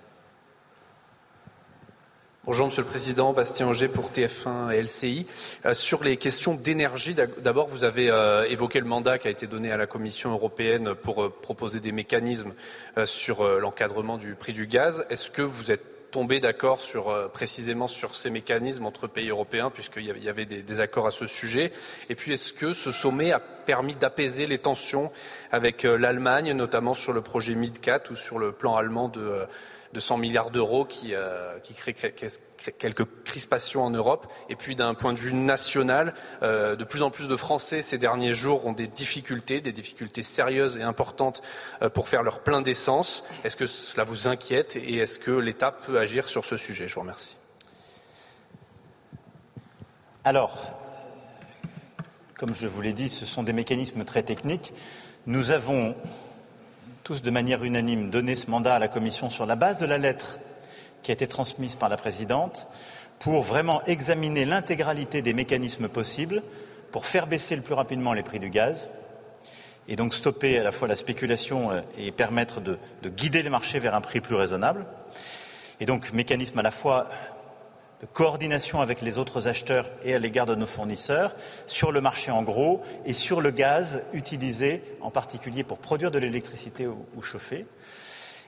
Bonjour 2.45 2.67
Monsieur 2.67 2.81
le 2.81 2.89
Président, 2.89 3.31
Bastien 3.31 3.69
Auger 3.69 3.87
pour 3.87 4.11
TF1 4.11 4.73
et 4.73 4.81
LCI. 4.81 5.25
Euh, 5.65 5.73
sur 5.73 6.03
les 6.03 6.17
questions 6.17 6.55
d'énergie, 6.55 7.15
d'abord 7.37 7.67
vous 7.67 7.85
avez 7.85 8.09
euh, 8.09 8.43
évoqué 8.49 8.81
le 8.81 8.85
mandat 8.85 9.17
qui 9.17 9.29
a 9.29 9.31
été 9.31 9.47
donné 9.47 9.71
à 9.71 9.77
la 9.77 9.87
Commission 9.87 10.33
européenne 10.33 10.93
pour 10.93 11.23
euh, 11.23 11.29
proposer 11.29 11.79
des 11.79 11.93
mécanismes 11.93 12.53
sur 13.05 13.45
l'encadrement 13.45 14.17
du 14.17 14.35
prix 14.35 14.51
du 14.51 14.67
gaz. 14.67 15.05
Est-ce 15.09 15.31
que 15.31 15.41
vous 15.41 15.71
êtes 15.71 16.11
tombé 16.11 16.41
d'accord 16.41 16.81
sur, 16.81 17.31
précisément 17.31 17.87
sur 17.87 18.13
ces 18.17 18.29
mécanismes 18.29 18.85
entre 18.85 19.07
pays 19.07 19.29
européens, 19.29 19.69
puisqu'il 19.69 20.03
y 20.03 20.29
avait 20.29 20.45
des, 20.45 20.61
des, 20.61 20.79
accords 20.81 21.07
à 21.07 21.11
ce 21.11 21.25
sujet? 21.25 21.71
Et 22.09 22.15
puis 22.15 22.33
est-ce 22.33 22.51
que 22.51 22.73
ce 22.73 22.91
sommet 22.91 23.31
a 23.31 23.39
permis 23.39 23.95
d'apaiser 23.95 24.47
les 24.47 24.57
tensions 24.57 25.11
avec 25.51 25.83
l'Allemagne, 25.83 26.51
notamment 26.51 26.93
sur 26.93 27.13
le 27.13 27.21
projet 27.21 27.55
MidCat 27.55 28.03
ou 28.11 28.15
sur 28.15 28.37
le 28.37 28.51
plan 28.51 28.75
allemand 28.75 29.07
de 29.07 29.47
de 29.93 29.99
100 29.99 30.17
milliards 30.17 30.49
d'euros 30.49 30.85
qui, 30.85 31.13
euh, 31.13 31.59
qui 31.59 31.73
crée 31.73 31.93
quelques 31.93 33.05
crispations 33.23 33.83
en 33.83 33.91
Europe. 33.91 34.31
Et 34.49 34.55
puis 34.55 34.75
d'un 34.75 34.93
point 34.95 35.13
de 35.13 35.19
vue 35.19 35.33
national, 35.33 36.13
euh, 36.41 36.75
de 36.75 36.83
plus 36.83 37.03
en 37.03 37.11
plus 37.11 37.27
de 37.27 37.35
Français 37.35 37.81
ces 37.81 37.97
derniers 37.97 38.33
jours 38.33 38.65
ont 38.65 38.73
des 38.73 38.87
difficultés, 38.87 39.61
des 39.61 39.71
difficultés 39.71 40.23
sérieuses 40.23 40.77
et 40.77 40.81
importantes 40.81 41.43
euh, 41.81 41.89
pour 41.89 42.09
faire 42.09 42.23
leur 42.23 42.39
plein 42.41 42.61
d'essence. 42.61 43.23
Est-ce 43.43 43.55
que 43.55 43.67
cela 43.67 44.03
vous 44.03 44.27
inquiète 44.27 44.75
et 44.75 44.97
est-ce 44.97 45.19
que 45.19 45.31
l'État 45.31 45.71
peut 45.71 45.99
agir 45.99 46.27
sur 46.27 46.43
ce 46.43 46.57
sujet? 46.57 46.87
Je 46.87 46.95
vous 46.95 47.01
remercie. 47.01 47.37
Alors, 50.23 50.71
comme 52.35 52.55
je 52.55 52.65
vous 52.65 52.81
l'ai 52.81 52.93
dit, 52.93 53.09
ce 53.09 53.25
sont 53.25 53.43
des 53.43 53.53
mécanismes 53.53 54.05
très 54.05 54.23
techniques. 54.23 54.73
Nous 55.27 55.51
avons 55.51 55.95
tous 57.03 57.21
de 57.21 57.31
manière 57.31 57.65
unanime 57.65 58.09
donné 58.09 58.33
ce 58.33 58.49
mandat 58.49 58.75
à 58.75 58.79
la 58.79 58.87
Commission 58.87 59.29
sur 59.29 59.45
la 59.45 59.57
base 59.57 59.79
de 59.79 59.85
la 59.85 59.97
lettre 59.97 60.39
qui 61.01 61.11
a 61.11 61.13
été 61.13 61.27
transmise 61.27 61.75
par 61.75 61.89
la 61.89 61.97
présidente 61.97 62.69
pour 63.19 63.41
vraiment 63.41 63.83
examiner 63.83 64.45
l'intégralité 64.45 65.21
des 65.21 65.33
mécanismes 65.33 65.89
possibles 65.89 66.41
pour 66.91 67.05
faire 67.05 67.27
baisser 67.27 67.57
le 67.57 67.61
plus 67.61 67.73
rapidement 67.73 68.13
les 68.13 68.23
prix 68.23 68.39
du 68.39 68.49
gaz 68.49 68.87
et 69.89 69.97
donc 69.97 70.13
stopper 70.13 70.57
à 70.57 70.63
la 70.63 70.71
fois 70.71 70.87
la 70.87 70.95
spéculation 70.95 71.71
euh, 71.71 71.81
et 71.97 72.13
permettre 72.13 72.61
de, 72.61 72.77
de 73.01 73.09
guider 73.09 73.43
les 73.43 73.49
marchés 73.49 73.79
vers 73.79 73.95
un 73.95 74.01
prix 74.01 74.21
plus 74.21 74.35
raisonnable. 74.35 74.85
Et 75.81 75.85
donc 75.85 76.13
mécanisme 76.13 76.59
à 76.59 76.61
la 76.61 76.71
fois 76.71 77.07
coordination 78.07 78.81
avec 78.81 79.01
les 79.01 79.17
autres 79.17 79.47
acheteurs 79.47 79.89
et 80.03 80.13
à 80.13 80.19
l'égard 80.19 80.45
de 80.45 80.55
nos 80.55 80.65
fournisseurs 80.65 81.33
sur 81.67 81.91
le 81.91 82.01
marché 82.01 82.31
en 82.31 82.43
gros 82.43 82.81
et 83.05 83.13
sur 83.13 83.41
le 83.41 83.51
gaz 83.51 84.01
utilisé 84.13 84.83
en 85.01 85.11
particulier 85.11 85.63
pour 85.63 85.77
produire 85.77 86.11
de 86.11 86.19
l'électricité 86.19 86.87
ou, 86.87 87.21
chauffer. 87.21 87.65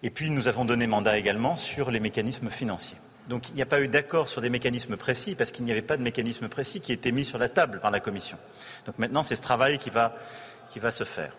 Et 0.04 0.10
puis 0.10 0.30
nous 0.30 0.48
avons 0.48 0.66
donné 0.66 0.88
mandat 0.88 1.18
également 1.18 1.56
sur 1.56 1.92
les 1.92 2.00
mécanismes 2.00 2.50
financiers. 2.50 2.98
Donc 3.30 3.50
il 3.50 3.56
n'y 3.56 3.62
a 3.62 3.66
pas 3.66 3.82
eu 3.82 3.88
d'accord 3.88 4.30
sur 4.30 4.42
des 4.42 4.50
mécanismes 4.50 4.98
précis 4.98 5.36
parce 5.36 5.52
qu'il 5.52 5.66
n'y 5.66 5.72
avait 5.72 5.82
pas 5.82 5.98
de 5.98 6.04
mécanisme 6.04 6.48
précis 6.48 6.82
qui 6.82 6.92
était 6.92 7.12
mis 7.12 7.26
sur 7.26 7.38
la 7.38 7.50
table 7.50 7.80
par 7.80 7.92
la 7.92 8.00
Commission. 8.00 8.38
Donc 8.86 9.00
maintenant 9.00 9.24
c'est 9.24 9.36
ce 9.36 9.42
travail 9.42 9.78
qui 9.78 9.90
va, 9.90 10.14
qui 10.70 10.80
va 10.80 10.92
se 10.92 11.04
faire. 11.04 11.36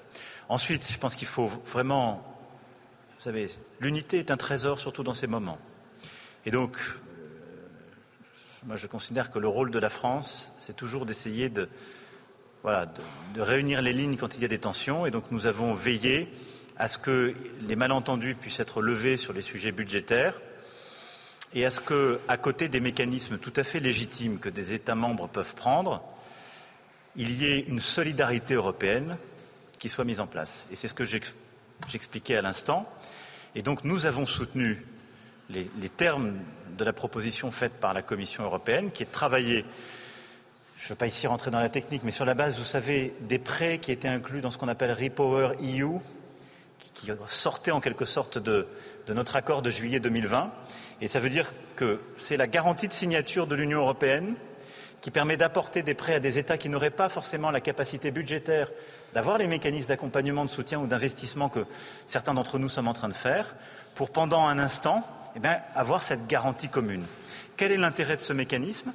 Ensuite, 0.48 0.88
je 0.90 0.98
pense 0.98 1.16
qu'il 1.16 1.26
faut 1.26 1.50
vraiment, 1.66 2.22
vous 3.18 3.24
savez, 3.24 3.48
l'unité 3.80 4.18
est 4.18 4.30
un 4.30 4.36
trésor 4.36 4.78
surtout 4.78 5.02
dans 5.02 5.12
ces 5.12 5.26
moments. 5.26 5.58
Et 6.44 6.50
donc 6.50 6.78
moi, 8.66 8.74
je 8.74 8.88
considère 8.88 9.30
que 9.30 9.38
le 9.38 9.46
rôle 9.46 9.70
de 9.70 9.78
la 9.78 9.90
France, 9.90 10.52
c'est 10.58 10.74
toujours 10.74 11.06
d'essayer 11.06 11.48
de, 11.48 11.68
réunir 13.38 13.80
les 13.80 13.92
lignes 13.92 14.16
quand 14.16 14.34
il 14.34 14.42
y 14.42 14.44
a 14.44 14.48
des 14.48 14.58
tensions. 14.58 15.06
Et 15.06 15.12
donc, 15.12 15.30
nous 15.30 15.46
avons 15.46 15.72
veillé 15.72 16.28
à 16.76 16.88
ce 16.88 16.98
que 16.98 17.32
les 17.60 17.76
malentendus 17.76 18.34
puissent 18.34 18.58
être 18.58 18.82
levés 18.82 19.18
sur 19.18 19.32
les 19.32 19.40
sujets 19.40 19.70
budgétaires 19.70 20.34
et 21.54 21.64
à 21.64 21.70
ce 21.70 21.78
que, 21.78 22.18
à 22.26 22.36
côté 22.38 22.68
des 22.68 22.80
mécanismes 22.80 23.38
tout 23.38 23.52
à 23.54 23.62
fait 23.62 23.78
légitimes 23.78 24.40
que 24.40 24.48
des 24.48 24.72
États 24.72 24.96
membres 24.96 25.28
peuvent 25.28 25.54
prendre, 25.54 26.02
il 27.14 27.40
y 27.40 27.46
ait 27.46 27.60
une 27.60 27.80
solidarité 27.80 28.54
européenne 28.54 29.16
qui 29.78 29.88
soit 29.88 30.04
mise 30.04 30.18
en 30.18 30.26
place. 30.26 30.66
Et 30.72 30.74
c'est 30.74 30.88
ce 30.88 30.94
que 30.94 31.04
j'expliquais 31.04 32.36
à 32.36 32.42
l'instant. 32.42 32.92
Et 33.54 33.62
donc, 33.62 33.84
nous 33.84 34.06
avons 34.06 34.26
soutenu 34.26 34.84
les 35.50 35.88
termes 35.88 36.34
de 36.76 36.84
la 36.84 36.92
proposition 36.92 37.50
faite 37.50 37.72
par 37.72 37.94
la 37.94 38.02
Commission 38.02 38.44
européenne, 38.44 38.90
qui 38.90 39.02
est 39.02 39.06
de 39.06 39.12
travailler, 39.12 39.64
je 40.78 40.84
ne 40.84 40.88
veux 40.90 40.94
pas 40.94 41.06
ici 41.06 41.26
rentrer 41.26 41.50
dans 41.50 41.60
la 41.60 41.68
technique, 41.68 42.02
mais 42.04 42.10
sur 42.10 42.24
la 42.24 42.34
base, 42.34 42.58
vous 42.58 42.64
savez, 42.64 43.14
des 43.22 43.38
prêts 43.38 43.78
qui 43.78 43.92
étaient 43.92 44.08
inclus 44.08 44.40
dans 44.40 44.50
ce 44.50 44.58
qu'on 44.58 44.68
appelle 44.68 44.92
Repower 44.92 45.52
EU, 45.62 45.98
qui, 46.78 47.10
sortait 47.26 47.70
en 47.70 47.80
quelque 47.80 48.04
sorte 48.04 48.38
de, 48.38 48.66
de 49.06 49.14
notre 49.14 49.36
accord 49.36 49.62
de 49.62 49.70
juillet 49.70 50.00
2020. 50.00 50.50
Et 51.00 51.08
ça 51.08 51.20
veut 51.20 51.28
dire 51.28 51.52
que 51.74 52.00
c'est 52.16 52.36
la 52.36 52.46
garantie 52.46 52.88
de 52.88 52.92
signature 52.92 53.46
de 53.46 53.54
l'Union 53.54 53.80
européenne 53.80 54.34
qui 55.00 55.10
permet 55.10 55.36
d'apporter 55.36 55.82
des 55.82 55.94
prêts 55.94 56.14
à 56.14 56.20
des 56.20 56.38
États 56.38 56.58
qui 56.58 56.68
n'auraient 56.68 56.90
pas 56.90 57.08
forcément 57.08 57.50
la 57.50 57.60
capacité 57.60 58.10
budgétaire 58.10 58.70
d'avoir 59.14 59.38
les 59.38 59.46
mécanismes 59.46 59.88
d'accompagnement, 59.88 60.44
de 60.44 60.50
soutien 60.50 60.80
ou 60.80 60.86
d'investissement 60.86 61.48
que 61.48 61.64
certains 62.06 62.34
d'entre 62.34 62.58
nous 62.58 62.68
sommes 62.68 62.88
en 62.88 62.92
train 62.92 63.08
de 63.08 63.14
faire, 63.14 63.54
pour 63.94 64.10
pendant 64.10 64.46
un 64.46 64.58
instant 64.58 65.04
eh 65.36 65.38
bien, 65.38 65.60
avoir 65.74 66.02
cette 66.02 66.26
garantie 66.26 66.68
commune. 66.68 67.06
Quel 67.56 67.70
est 67.70 67.76
l'intérêt 67.76 68.16
de 68.16 68.22
ce 68.22 68.32
mécanisme? 68.32 68.92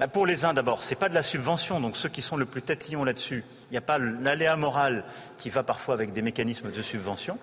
Ben, 0.00 0.08
Pour 0.08 0.26
les 0.26 0.46
uns, 0.46 0.54
d'abord, 0.54 0.82
ce 0.82 0.90
n'est 0.90 0.98
pas 0.98 1.10
de 1.10 1.14
la 1.14 1.22
subvention, 1.22 1.80
donc 1.80 1.96
ceux 1.96 2.08
qui 2.08 2.22
sont 2.22 2.36
le 2.36 2.46
plus 2.46 2.62
tatillons 2.62 3.04
là-dessus, 3.04 3.44
il 3.70 3.72
n'y 3.72 3.78
a 3.78 3.82
pas 3.82 3.98
l'aléa 3.98 4.56
moral 4.56 5.04
qui 5.38 5.50
va 5.50 5.62
parfois 5.62 5.94
avec 5.94 6.12
des 6.12 6.22
mécanismes 6.22 6.70
de 6.70 6.82
subvention. 6.82 7.38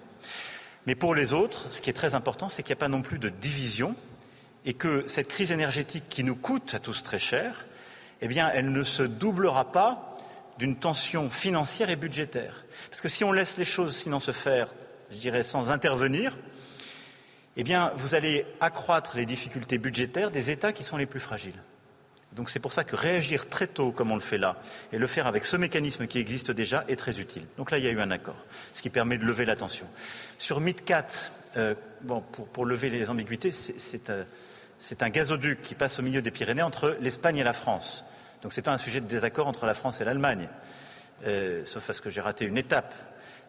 Mais 0.87 0.95
pour 0.95 1.13
les 1.13 1.33
autres, 1.33 1.67
ce 1.71 1.81
qui 1.81 1.91
est 1.91 1.93
très 1.93 2.15
important, 2.15 2.49
c'est 2.49 2.63
qu'il 2.63 2.73
n'y 2.73 2.79
a 2.79 2.85
pas 2.85 2.87
non 2.87 3.03
plus 3.03 3.19
de 3.19 3.29
division 3.29 3.95
et 4.65 4.73
que 4.73 5.03
cette 5.05 5.27
crise 5.27 5.51
énergétique 5.51 6.05
qui 6.09 6.23
nous 6.23 6.35
coûte 6.35 6.73
à 6.73 6.79
tous 6.79 7.03
très 7.03 7.19
cher, 7.19 7.67
eh 8.21 8.27
bien, 8.27 8.49
elle 8.53 8.71
ne 8.71 8.83
se 8.83 9.03
doublera 9.03 9.71
pas 9.71 10.17
d'une 10.57 10.75
tension 10.75 11.29
financière 11.29 11.89
et 11.89 11.95
budgétaire. 11.95 12.65
Parce 12.89 13.01
que 13.01 13.09
si 13.09 13.23
on 13.23 13.31
laisse 13.31 13.57
les 13.57 13.65
choses 13.65 13.95
sinon 13.95 14.19
se 14.19 14.31
faire, 14.31 14.73
je 15.11 15.17
dirais, 15.17 15.43
sans 15.43 15.69
intervenir, 15.69 16.35
eh 17.59 17.63
bien, 17.63 17.91
vous 17.97 18.15
allez 18.15 18.45
accroître 18.61 19.17
les 19.17 19.25
difficultés 19.25 19.79
budgétaires 19.79 20.31
des 20.31 20.49
États 20.49 20.71
qui 20.71 20.85
sont 20.85 20.95
les 20.95 21.05
plus 21.05 21.19
fragiles. 21.19 21.61
Donc 22.31 22.49
c'est 22.49 22.59
pour 22.61 22.71
ça 22.71 22.85
que 22.85 22.95
réagir 22.95 23.49
très 23.49 23.67
tôt, 23.67 23.91
comme 23.91 24.11
on 24.11 24.15
le 24.15 24.21
fait 24.21 24.37
là, 24.37 24.55
et 24.93 24.97
le 24.97 25.07
faire 25.07 25.27
avec 25.27 25.43
ce 25.43 25.57
mécanisme 25.57 26.07
qui 26.07 26.19
existe 26.19 26.51
déjà, 26.51 26.85
est 26.87 26.95
très 26.95 27.19
utile. 27.19 27.45
Donc 27.57 27.71
là, 27.71 27.77
il 27.77 27.83
y 27.83 27.87
a 27.89 27.91
eu 27.91 27.99
un 27.99 28.11
accord, 28.11 28.37
ce 28.71 28.81
qui 28.81 28.89
permet 28.89 29.17
de 29.17 29.25
lever 29.25 29.43
la 29.43 29.57
tension. 29.57 29.87
Sur 30.37 30.61
MidCat, 30.61 31.07
euh, 31.57 31.75
pour, 32.53 32.65
lever 32.65 32.89
les 32.89 33.09
ambiguïtés, 33.09 33.49
euh, 33.49 34.23
c'est 34.79 35.03
un 35.03 35.09
gazoduc 35.09 35.61
qui 35.61 35.75
passe 35.75 35.99
au 35.99 36.01
milieu 36.01 36.21
des 36.21 36.31
Pyrénées 36.31 36.61
entre 36.61 36.95
l'Espagne 37.01 37.39
et 37.39 37.43
la 37.43 37.51
France. 37.51 38.05
Donc 38.41 38.53
ce 38.53 38.61
n'est 38.61 38.63
pas 38.63 38.71
un 38.71 38.77
sujet 38.77 39.01
de 39.01 39.07
désaccord 39.07 39.47
entre 39.47 39.65
la 39.65 39.73
France 39.73 39.99
et 39.99 40.05
l'Allemagne, 40.05 40.47
euh, 41.27 41.65
sauf 41.65 41.85
parce 41.85 41.99
que 41.99 42.09
j'ai 42.09 42.21
raté 42.21 42.45
une 42.45 42.57
étape. 42.57 42.95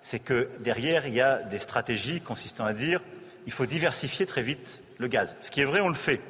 C'est 0.03 0.19
que 0.19 0.49
derrière, 0.59 1.07
il 1.07 1.15
y 1.15 1.21
a 1.21 1.37
des 1.37 1.61
stratégies 1.61 2.21
consistant 2.21 2.65
à 2.65 2.73
dire 2.73 3.01
il 3.47 3.53
faut 3.53 3.67
diversifier 3.67 4.27
très 4.27 4.43
vite 4.43 4.83
le 4.99 5.09
gaz. 5.09 5.37
Ce 5.41 5.51
qui 5.51 5.61
est 5.61 5.65
vrai, 5.65 5.81
on 5.81 5.89
le 5.89 5.95
fait. 5.95 6.21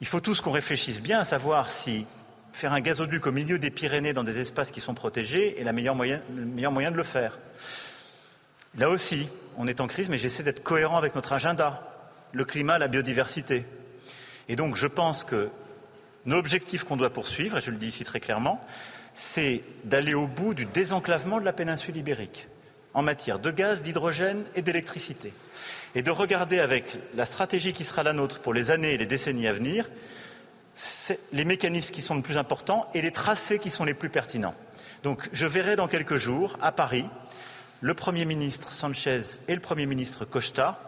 Il 0.00 0.06
faut 0.06 0.20
tous 0.20 0.40
qu'on 0.40 0.50
réfléchisse 0.50 1.00
bien 1.00 1.20
à 1.20 1.24
savoir 1.24 1.70
si 1.70 2.06
faire 2.52 2.72
un 2.72 2.80
gazoduc 2.80 3.26
au 3.26 3.32
milieu 3.32 3.58
des 3.58 3.70
Pyrénées 3.70 4.12
dans 4.12 4.24
des 4.24 4.40
espaces 4.40 4.70
qui 4.70 4.80
sont 4.80 4.94
protégés 4.94 5.60
est 5.60 5.64
le 5.64 5.72
meilleur 5.72 5.94
moyen 5.94 6.20
de 6.90 6.96
le 6.96 7.04
faire. 7.04 7.38
Là 8.78 8.90
aussi, 8.90 9.28
on 9.56 9.66
est 9.66 9.80
en 9.80 9.86
crise, 9.86 10.08
mais 10.08 10.18
j'essaie 10.18 10.42
d'être 10.42 10.62
cohérent 10.62 10.98
avec 10.98 11.14
notre 11.14 11.32
agenda, 11.32 11.82
le 12.32 12.44
climat, 12.44 12.78
la 12.78 12.88
biodiversité. 12.88 13.64
Et 14.48 14.56
donc, 14.56 14.76
je 14.76 14.86
pense 14.86 15.24
que 15.24 15.48
l'objectif 16.26 16.84
qu'on 16.84 16.96
doit 16.96 17.12
poursuivre, 17.12 17.58
et 17.58 17.60
je 17.60 17.70
le 17.70 17.78
dis 17.78 17.88
ici 17.88 18.04
très 18.04 18.20
clairement, 18.20 18.62
c'est 19.14 19.62
d'aller 19.84 20.12
au 20.12 20.26
bout 20.26 20.52
du 20.52 20.66
désenclavement 20.66 21.40
de 21.40 21.44
la 21.44 21.54
péninsule 21.54 21.96
ibérique 21.96 22.48
en 22.92 23.02
matière 23.02 23.38
de 23.38 23.50
gaz, 23.50 23.82
d'hydrogène 23.82 24.44
et 24.54 24.62
d'électricité 24.62 25.32
et 25.96 26.02
de 26.02 26.10
regarder 26.10 26.60
avec 26.60 26.84
la 27.14 27.24
stratégie 27.24 27.72
qui 27.72 27.82
sera 27.82 28.02
la 28.02 28.12
nôtre 28.12 28.40
pour 28.40 28.52
les 28.52 28.70
années 28.70 28.92
et 28.92 28.98
les 28.98 29.06
décennies 29.06 29.48
à 29.48 29.54
venir, 29.54 29.88
les 31.32 31.44
mécanismes 31.46 31.94
qui 31.94 32.02
sont 32.02 32.14
les 32.14 32.20
plus 32.20 32.36
importants 32.36 32.86
et 32.92 33.00
les 33.00 33.12
tracés 33.12 33.58
qui 33.58 33.70
sont 33.70 33.84
les 33.84 33.94
plus 33.94 34.10
pertinents. 34.10 34.54
Donc 35.04 35.26
je 35.32 35.46
verrai 35.46 35.74
dans 35.74 35.88
quelques 35.88 36.18
jours 36.18 36.58
à 36.60 36.70
Paris 36.70 37.06
le 37.80 37.94
Premier 37.94 38.26
ministre 38.26 38.74
Sanchez 38.74 39.22
et 39.48 39.54
le 39.54 39.60
Premier 39.62 39.86
ministre 39.86 40.26
Costa 40.26 40.78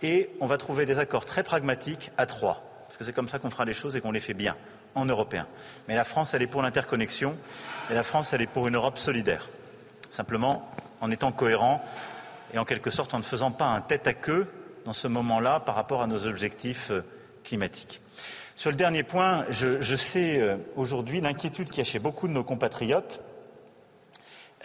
et 0.00 0.30
on 0.38 0.46
va 0.46 0.58
trouver 0.58 0.86
des 0.86 1.00
accords 1.00 1.24
très 1.24 1.42
pragmatiques 1.42 2.12
à 2.16 2.26
trois. 2.26 2.62
Parce 2.86 2.96
que 2.96 3.04
c'est 3.04 3.12
comme 3.12 3.28
ça 3.28 3.40
qu'on 3.40 3.50
fera 3.50 3.64
les 3.64 3.72
choses 3.72 3.96
et 3.96 4.00
qu'on 4.00 4.12
les 4.12 4.20
fait 4.20 4.32
bien, 4.32 4.56
en 4.94 5.06
européen. 5.06 5.48
Mais 5.88 5.96
la 5.96 6.04
France, 6.04 6.34
elle 6.34 6.42
est 6.42 6.46
pour 6.46 6.62
l'interconnexion 6.62 7.34
et 7.90 7.94
la 7.94 8.04
France, 8.04 8.32
elle 8.32 8.42
est 8.42 8.46
pour 8.46 8.68
une 8.68 8.76
Europe 8.76 8.98
solidaire. 8.98 9.48
Simplement 10.12 10.70
en 11.00 11.10
étant 11.10 11.32
cohérent 11.32 11.84
et 12.52 12.58
en 12.58 12.64
quelque 12.64 12.90
sorte 12.90 13.14
en 13.14 13.18
ne 13.18 13.22
faisant 13.22 13.50
pas 13.50 13.66
un 13.66 13.80
tête 13.80 14.06
à 14.06 14.14
queue 14.14 14.48
dans 14.84 14.92
ce 14.92 15.08
moment-là 15.08 15.60
par 15.60 15.74
rapport 15.74 16.02
à 16.02 16.06
nos 16.06 16.26
objectifs 16.26 16.90
euh, 16.90 17.04
climatiques. 17.44 18.00
Sur 18.54 18.70
le 18.70 18.76
dernier 18.76 19.02
point, 19.02 19.44
je, 19.48 19.96
sais 19.96 20.40
euh, 20.40 20.56
aujourd'hui 20.76 21.20
l'inquiétude 21.20 21.70
qu'il 21.70 21.78
y 21.78 21.86
a 21.86 21.90
chez 21.90 21.98
beaucoup 21.98 22.28
de 22.28 22.32
nos 22.32 22.44
compatriotes, 22.44 23.20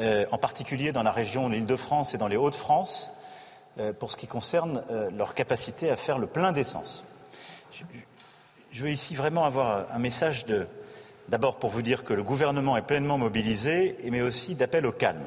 euh, 0.02 0.26
en 0.32 0.38
particulier 0.38 0.92
dans 0.92 1.04
la 1.04 1.12
région 1.12 1.50
de 1.50 1.54
l'Île-de-France 1.54 2.14
et 2.14 2.18
dans 2.18 2.28
les 2.28 2.38
Hauts-de-France, 2.38 3.12
pour 4.00 4.12
ce 4.12 4.18
qui 4.18 4.26
concerne 4.26 4.84
leur 5.16 5.36
capacité 5.36 5.92
à 5.92 5.96
faire 5.96 6.18
le 6.18 6.26
plein 6.26 6.52
d'essence. 6.52 7.06
je 8.72 8.84
veux 8.84 8.90
ici 8.90 9.14
vraiment 9.14 9.46
avoir 9.46 9.86
un 9.92 10.00
message 10.00 10.48
de, 10.48 10.66
d'abord 11.30 11.60
pour 11.60 11.70
vous 11.70 11.84
dire 11.84 12.04
que 12.04 12.16
le 12.16 12.24
gouvernement 12.24 12.76
est 12.76 12.82
pleinement 12.82 13.20
mobilisé, 13.20 13.96
mais 14.10 14.24
aussi 14.24 14.56
d'appel 14.56 14.88
au 14.88 14.92
calme. 14.92 15.24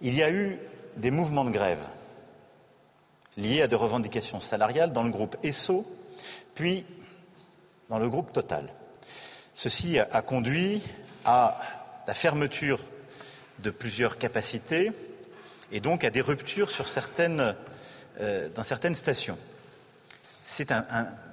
Il 0.00 0.14
y 0.14 0.22
a 0.22 0.30
eu 0.30 0.58
des 0.96 1.10
mouvements 1.10 1.44
de 1.44 1.50
grève 1.50 1.84
liés 3.36 3.62
à 3.62 3.66
des 3.68 3.76
revendications 3.76 4.40
salariales 4.40 4.92
dans 4.92 5.02
le 5.02 5.10
groupe 5.10 5.36
ESSO, 5.42 5.86
puis 6.54 6.84
dans 7.88 7.98
le 7.98 8.08
groupe 8.08 8.32
Total. 8.32 8.68
Ceci 9.54 9.98
a 9.98 10.22
conduit 10.22 10.82
à 11.24 11.58
la 12.06 12.14
fermeture 12.14 12.80
de 13.58 13.70
plusieurs 13.70 14.18
capacités 14.18 14.92
et 15.72 15.80
donc 15.80 16.04
à 16.04 16.10
des 16.10 16.20
ruptures 16.20 16.70
euh, 18.20 18.48
dans 18.54 18.62
certaines 18.62 18.94
stations. 18.94 19.38
C'est 20.44 20.70
un, 20.70 20.84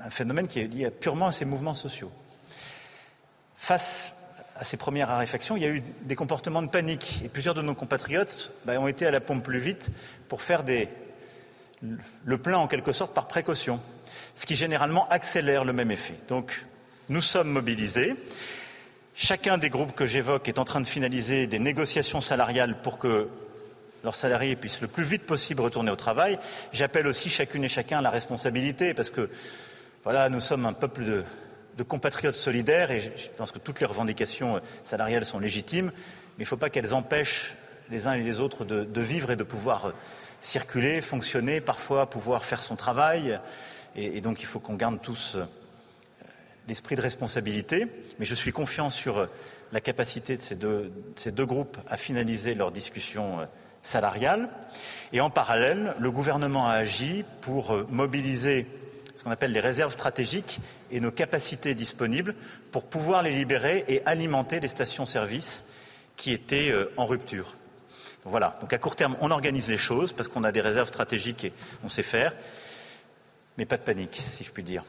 phénomène 0.10 0.48
qui 0.48 0.60
est 0.60 0.68
lié 0.68 0.90
purement 0.90 1.28
à 1.28 1.32
ces 1.32 1.46
mouvements 1.46 1.76
sociaux. 1.76 2.12
Face 3.56 4.14
à 4.64 4.66
ces 4.66 4.78
premières 4.78 5.10
raréfactions, 5.10 5.58
il 5.58 5.64
y 5.64 5.66
a 5.66 5.70
eu 5.70 5.84
des 6.04 6.16
comportements 6.16 6.62
de 6.62 6.70
panique 6.70 7.22
et 7.26 7.28
plusieurs 7.28 7.54
de 7.54 7.62
nos 7.62 7.76
compatriotes 7.76 8.54
bah, 8.64 8.80
ont 8.80 8.88
été 8.88 9.06
à 9.06 9.12
la 9.12 9.20
pompe 9.20 9.44
plus 9.44 9.60
vite 9.60 9.92
pour 10.30 10.42
faire 10.42 10.64
le 12.24 12.38
plein 12.38 12.58
en 12.58 12.68
quelque 12.68 12.94
sorte 12.94 13.14
par 13.14 13.28
précaution, 13.28 13.82
ce 14.36 14.46
qui 14.46 14.56
généralement 14.56 15.06
accélère 15.10 15.66
le 15.66 15.74
même 15.74 15.92
effet. 15.92 16.14
Donc 16.30 16.66
nous 17.10 17.20
sommes 17.20 17.50
mobilisés. 17.50 18.16
Chacun 19.16 19.58
des 19.58 19.70
groupes 19.70 19.94
que 19.96 20.06
j'évoque 20.06 20.48
est 20.48 20.60
en 20.60 20.64
train 20.64 20.80
de 20.80 20.88
finaliser 20.88 21.46
des 21.46 21.60
négociations 21.60 22.22
salariales 22.22 22.82
pour 22.82 23.00
que 23.00 23.28
leurs 24.06 24.16
salariés 24.16 24.56
puissent 24.56 24.82
le 24.82 24.88
plus 24.88 25.04
vite 25.04 25.26
possible 25.26 25.62
retourner 25.62 25.92
au 25.92 25.98
travail. 25.98 26.40
J'appelle 26.72 27.08
aussi 27.08 27.30
chacune 27.30 27.66
et 27.66 27.70
chacun 27.70 27.98
à 27.98 28.02
la 28.02 28.12
responsabilité 28.12 28.94
parce 28.94 29.10
que 29.10 29.30
voilà, 30.06 30.30
nous 30.30 30.40
sommes 30.40 30.66
un 30.66 30.74
peuple 30.74 31.04
de, 31.04 31.26
compatriotes 31.82 32.36
solidaires 32.36 32.92
et 32.92 33.00
je 33.00 33.30
pense 33.36 33.52
que 33.52 33.58
toutes 33.58 33.80
les 33.80 33.88
revendications 33.88 34.62
salariales 34.84 35.26
sont 35.26 35.40
légitimes, 35.40 35.92
mais 35.96 36.40
il 36.40 36.44
ne 36.44 36.48
faut 36.48 36.58
pas 36.58 36.70
qu'elles 36.70 36.94
empêchent 36.94 37.56
les 37.90 38.08
uns 38.08 38.14
et 38.14 38.24
les 38.24 38.40
autres 38.40 38.66
de, 38.66 39.02
vivre 39.02 39.32
et 39.32 39.36
de 39.36 39.44
pouvoir 39.44 39.94
circuler, 40.42 41.02
fonctionner, 41.02 41.62
parfois 41.62 42.10
pouvoir 42.10 42.46
faire 42.46 42.62
son 42.62 42.76
travail. 42.76 43.40
Et, 43.96 44.22
donc 44.22 44.42
il 44.42 44.46
faut 44.46 44.60
qu'on 44.60 44.76
garde 44.76 45.02
tous 45.02 45.36
euh, 45.36 45.46
l'esprit 46.68 46.96
de 46.96 47.02
responsabilité. 47.02 47.88
Mais 48.20 48.26
je 48.26 48.36
suis 48.36 48.52
confiant 48.52 48.90
sur 48.90 49.28
la 49.72 49.82
capacité 49.82 50.38
de 50.38 50.42
ces 50.42 50.56
deux, 50.56 50.92
ces 51.16 51.32
deux 51.32 51.46
groupes 51.46 51.78
à 51.88 51.98
finaliser 51.98 52.56
leurs 52.56 52.72
discussions 52.72 53.42
euh, 53.42 53.46
salariale. 53.84 54.50
Et 55.12 55.22
en 55.22 55.30
parallèle, 55.30 55.94
le 56.00 56.12
gouvernement 56.12 56.68
a 56.68 56.74
agi 56.74 57.24
pour 57.42 57.76
euh, 57.76 57.88
mobiliser 57.90 58.66
ce 59.24 59.26
qu'on 59.26 59.32
appelle 59.32 59.54
les 59.54 59.62
réserves 59.62 59.94
stratégiques 59.94 60.60
et 60.92 61.00
nos 61.00 61.12
capacités 61.12 61.76
disponibles 61.76 62.36
pour 62.74 62.84
pouvoir 62.84 63.24
les 63.24 63.32
libérer 63.32 63.86
et 63.88 64.06
alimenter 64.06 64.60
les 64.60 64.68
stations-service 64.68 65.64
qui 66.18 66.34
étaient 66.34 66.72
euh, 66.72 66.92
en 66.98 67.06
rupture. 67.06 67.56
Voilà. 68.26 68.58
Donc 68.60 68.74
à 68.74 68.78
court 68.80 68.98
terme, 68.98 69.16
on 69.22 69.32
organise 69.32 69.70
les 69.70 69.78
choses 69.78 70.12
parce 70.12 70.28
qu'on 70.28 70.44
a 70.44 70.52
des 70.52 70.60
réserves 70.60 70.90
stratégiques 70.90 71.46
et 71.46 71.54
on 71.86 71.88
sait 71.88 72.04
faire. 72.04 72.36
Mais 73.58 73.66
pas 73.66 73.78
de 73.78 73.84
panique, 73.84 74.22
si 74.36 74.44
je 74.44 74.52
puis 74.52 74.64
dire. 74.64 74.84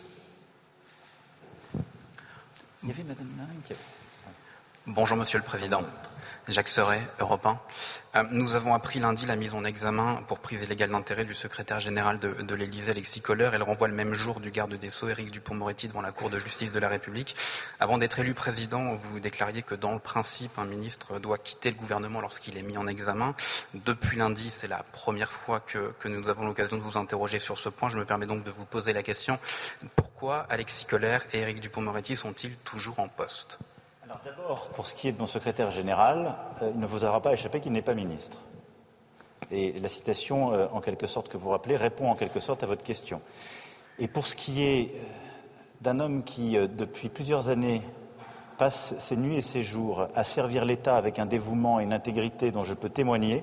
Il 2.83 2.89
y 2.89 2.91
avait 2.91 3.05
Madame 3.05 3.29
Bonjour 4.89 5.17
Monsieur 5.17 5.39
le 5.39 5.45
Président. 5.45 5.85
Jacques 6.47 6.69
Serret, 6.69 7.01
Europe 7.21 7.47
1. 7.47 7.59
Euh, 8.17 8.25
nous 8.31 8.55
avons 8.55 8.75
appris 8.75 9.01
lundi 9.01 9.25
la 9.25 9.35
mise 9.35 9.55
en 9.55 9.65
examen 9.65 10.23
pour 10.29 10.41
prise 10.41 10.63
illégale 10.63 10.91
d'intérêt 10.91 11.25
du 11.25 11.33
secrétaire 11.33 11.81
général 11.81 12.19
de, 12.19 12.55
l'Élysée, 12.55 12.91
Alexis 12.91 13.23
Kohler. 13.23 13.49
Elle 13.55 13.63
renvoie 13.63 13.89
le 13.89 13.95
même 13.95 14.13
jour 14.13 14.41
du 14.41 14.51
garde 14.51 14.75
des 14.75 14.91
Sceaux, 14.91 15.09
Éric 15.09 15.31
Dupont-Moretti, 15.31 15.89
devant 15.89 16.03
la 16.03 16.13
Cour 16.13 16.29
de 16.29 16.39
justice 16.39 16.71
de 16.71 16.79
la 16.79 16.89
République. 16.89 17.35
Avant 17.81 17.97
d'être 17.97 18.19
élu 18.19 18.35
président, 18.35 18.95
vous 18.95 19.21
déclariez 19.21 19.63
que 19.63 19.75
dans 19.75 19.93
le 19.95 19.99
principe, 19.99 20.59
un 20.59 20.67
ministre 20.67 21.19
doit 21.19 21.39
quitter 21.39 21.71
le 21.71 21.77
gouvernement 21.77 22.21
lorsqu'il 22.21 22.59
est 22.59 22.63
mis 22.63 22.77
en 22.77 22.87
examen. 22.87 23.35
Depuis 23.73 24.19
lundi, 24.19 24.51
c'est 24.51 24.69
la 24.69 24.83
première 24.83 25.33
fois 25.33 25.61
que, 25.61 25.95
que 25.99 26.09
nous 26.09 26.29
avons 26.29 26.45
l'occasion 26.45 26.77
de 26.77 26.83
vous 26.83 26.99
interroger 26.99 27.39
sur 27.39 27.57
ce 27.57 27.71
point. 27.71 27.89
Je 27.89 27.97
me 27.97 28.05
permets 28.05 28.27
donc 28.27 28.45
de 28.45 28.51
vous 28.51 28.67
poser 28.67 28.93
la 28.93 29.03
question. 29.03 29.39
Pourquoi 29.97 30.47
Alexis 30.51 30.85
Kohler 30.85 31.19
et 31.33 31.41
Éric 31.41 31.61
Dupont-Moretti 31.61 32.17
sont-ils 32.17 32.55
toujours 32.57 33.01
en 33.01 33.09
poste? 33.09 33.59
D'abord, 34.23 34.69
pour 34.69 34.87
ce 34.87 34.95
qui 34.95 35.09
est 35.09 35.13
de 35.13 35.19
mon 35.19 35.27
secrétaire 35.27 35.71
général, 35.71 36.35
euh, 36.63 36.71
il 36.75 36.81
ne 36.81 36.87
vous 36.87 37.05
aura 37.05 37.21
pas 37.21 37.33
échappé 37.33 37.61
qu'il 37.61 37.73
n'est 37.73 37.83
pas 37.83 37.95
ministre. 37.95 38.39
Et 39.51 39.73
la 39.73 39.89
citation, 39.89 40.53
euh, 40.53 40.67
en 40.73 40.81
quelque 40.81 41.07
sorte, 41.07 41.29
que 41.29 41.37
vous 41.37 41.51
rappelez, 41.51 41.77
répond 41.77 42.09
en 42.09 42.15
quelque 42.15 42.41
sorte 42.41 42.63
à 42.63 42.67
votre 42.67 42.85
question. 42.85 43.21
Et 43.99 44.09
pour 44.09 44.27
ce 44.27 44.37
qui 44.37 44.63
est 44.63 44.91
euh, 44.95 44.99
d'un 45.81 46.01
homme 46.01 46.23
qui, 46.23 46.57
depuis 46.57 47.09
plusieurs 47.09 47.49
années, 47.49 47.83
passe 48.57 48.95
ses 48.99 49.17
nuits 49.17 49.37
et 49.37 49.43
ses 49.43 49.63
jours 49.63 50.07
à 50.15 50.23
servir 50.23 50.65
l'État 50.65 50.97
avec 50.97 51.19
un 51.19 51.27
dévouement 51.27 51.81
et 51.81 51.83
une 51.83 51.93
intégrité 51.93 52.53
dont 52.53 52.63
je 52.63 52.75
peux 52.75 52.89
témoigner, 52.91 53.43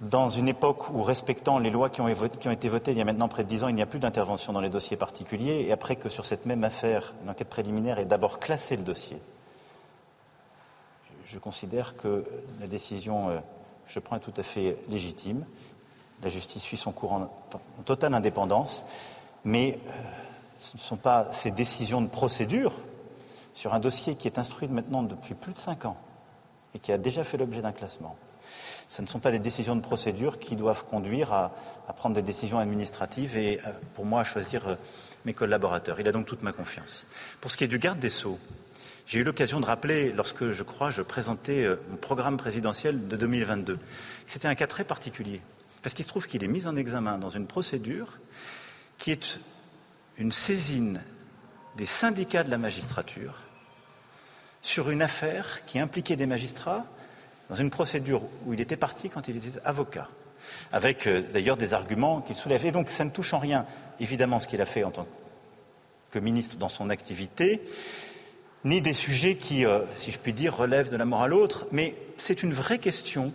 dans 0.00 0.28
une 0.28 0.48
époque 0.48 0.90
où, 0.90 1.02
respectant 1.02 1.58
les 1.58 1.70
lois 1.70 1.90
qui 1.90 2.00
ont, 2.00 2.08
été 2.08 2.68
votées 2.68 2.92
il 2.92 2.98
y 2.98 3.00
a 3.00 3.04
maintenant 3.04 3.28
près 3.28 3.42
de 3.42 3.48
dix 3.48 3.64
ans, 3.64 3.68
il 3.68 3.74
n'y 3.74 3.82
a 3.82 3.86
plus 3.86 3.98
d'intervention 3.98 4.52
dans 4.52 4.60
les 4.60 4.70
dossiers 4.70 4.96
particuliers, 4.96 5.66
et 5.66 5.72
après 5.72 5.96
que 5.96 6.08
sur 6.08 6.24
cette 6.24 6.46
même 6.46 6.62
affaire, 6.62 7.14
une 7.24 7.30
enquête 7.30 7.48
préliminaire 7.48 7.98
ait 7.98 8.04
d'abord 8.04 8.38
classé 8.38 8.76
le 8.76 8.84
dossier, 8.84 9.20
je 11.24 11.38
considère 11.38 11.96
que 11.96 12.24
la 12.60 12.66
décision 12.66 13.28
euh, 13.28 13.38
je 13.86 13.98
prends 13.98 14.16
est 14.16 14.20
tout 14.20 14.34
à 14.36 14.42
fait 14.42 14.78
légitime. 14.88 15.44
La 16.22 16.28
justice 16.28 16.62
suit 16.62 16.76
son 16.76 16.92
cours 16.92 17.12
en, 17.12 17.30
totale 17.84 18.14
indépendance, 18.14 18.84
mais 19.44 19.78
euh, 19.86 19.90
ce 20.58 20.76
ne 20.76 20.80
sont 20.80 20.96
pas 20.96 21.32
ces 21.32 21.50
décisions 21.50 22.00
de 22.00 22.08
procédure 22.08 22.72
sur 23.54 23.74
un 23.74 23.80
dossier 23.80 24.14
qui 24.14 24.28
est 24.28 24.38
instruit 24.38 24.68
maintenant 24.68 25.02
depuis 25.02 25.34
plus 25.34 25.52
de 25.52 25.58
cinq 25.58 25.84
ans 25.84 25.96
et 26.74 26.78
qui 26.78 26.92
a 26.92 26.98
déjà 26.98 27.24
fait 27.24 27.36
l'objet 27.36 27.62
d'un 27.62 27.72
classement 27.72 28.16
ce 28.88 29.02
ne 29.02 29.06
sont 29.06 29.18
pas 29.18 29.30
des 29.30 29.38
décisions 29.38 29.76
de 29.76 29.80
procédure 29.80 30.38
qui 30.38 30.56
doivent 30.56 30.84
conduire 30.84 31.32
à, 31.32 31.52
prendre 31.96 32.14
des 32.14 32.22
décisions 32.22 32.58
administratives 32.58 33.36
et, 33.36 33.60
euh, 33.66 33.70
pour 33.94 34.04
moi, 34.04 34.20
à 34.20 34.24
choisir 34.24 34.68
euh, 34.68 34.74
mes 35.24 35.34
collaborateurs. 35.34 36.00
Il 36.00 36.08
a 36.08 36.12
donc 36.12 36.26
toute 36.26 36.42
ma 36.42 36.52
confiance. 36.52 37.06
Pour 37.40 37.50
ce 37.50 37.56
qui 37.56 37.64
est 37.64 37.68
du 37.68 37.78
garde 37.78 37.98
des 37.98 38.10
Sceaux, 38.10 38.38
j'ai 39.06 39.20
eu 39.20 39.24
l'occasion 39.24 39.58
de 39.60 39.66
rappeler, 39.66 40.12
lorsque 40.12 40.50
je 40.50 40.62
crois 40.62 40.90
je 40.90 41.02
présentais 41.02 41.64
euh, 41.64 41.76
mon 41.90 41.96
programme 41.96 42.36
présidentiel 42.36 43.08
de 43.08 43.16
2022, 43.16 43.76
que 43.76 43.82
c'était 44.26 44.48
un 44.48 44.54
cas 44.54 44.66
très 44.66 44.84
particulier. 44.84 45.40
Parce 45.82 45.94
qu'il 45.94 46.04
se 46.04 46.08
trouve 46.08 46.26
qu'il 46.26 46.44
est 46.44 46.48
mis 46.48 46.66
en 46.66 46.76
examen 46.76 47.18
dans 47.18 47.30
une 47.30 47.46
procédure 47.46 48.18
qui 48.98 49.12
est 49.12 49.40
une 50.18 50.32
saisine 50.32 51.00
des 51.76 51.86
syndicats 51.86 52.42
de 52.42 52.50
la 52.50 52.58
magistrature 52.58 53.38
sur 54.62 54.90
une 54.90 55.02
affaire 55.02 55.64
qui 55.66 55.78
impliquait 55.78 56.16
des 56.16 56.26
magistrats 56.26 56.84
dans 57.48 57.54
une 57.54 57.70
procédure 57.70 58.22
où 58.44 58.52
il 58.52 58.60
était 58.60 58.76
parti 58.76 59.08
quand 59.08 59.28
il 59.28 59.36
était 59.36 59.58
avocat, 59.64 60.08
avec 60.72 61.06
euh, 61.06 61.22
d'ailleurs 61.32 61.56
des 61.56 61.74
arguments 61.74 62.20
qu'il 62.20 62.36
soulevait. 62.36 62.70
donc 62.70 62.90
ça 62.90 63.04
ne 63.04 63.10
touche 63.10 63.32
en 63.32 63.38
rien, 63.38 63.66
évidemment, 64.00 64.38
ce 64.38 64.46
qu'il 64.46 64.60
a 64.60 64.66
fait 64.66 64.84
en 64.84 64.90
tant 64.90 65.06
que 66.10 66.18
ministre 66.18 66.56
dans 66.56 66.68
son 66.68 66.90
activité, 66.90 67.62
ni 68.64 68.80
des 68.80 68.94
sujets 68.94 69.36
qui, 69.36 69.64
euh, 69.64 69.80
si 69.96 70.10
je 70.10 70.18
puis 70.18 70.32
dire, 70.32 70.56
relèvent 70.56 70.90
de 70.90 70.96
la 70.96 71.04
morale 71.04 71.34
autre, 71.34 71.66
mais 71.72 71.94
c'est 72.16 72.42
une 72.42 72.52
vraie 72.52 72.78
question, 72.78 73.32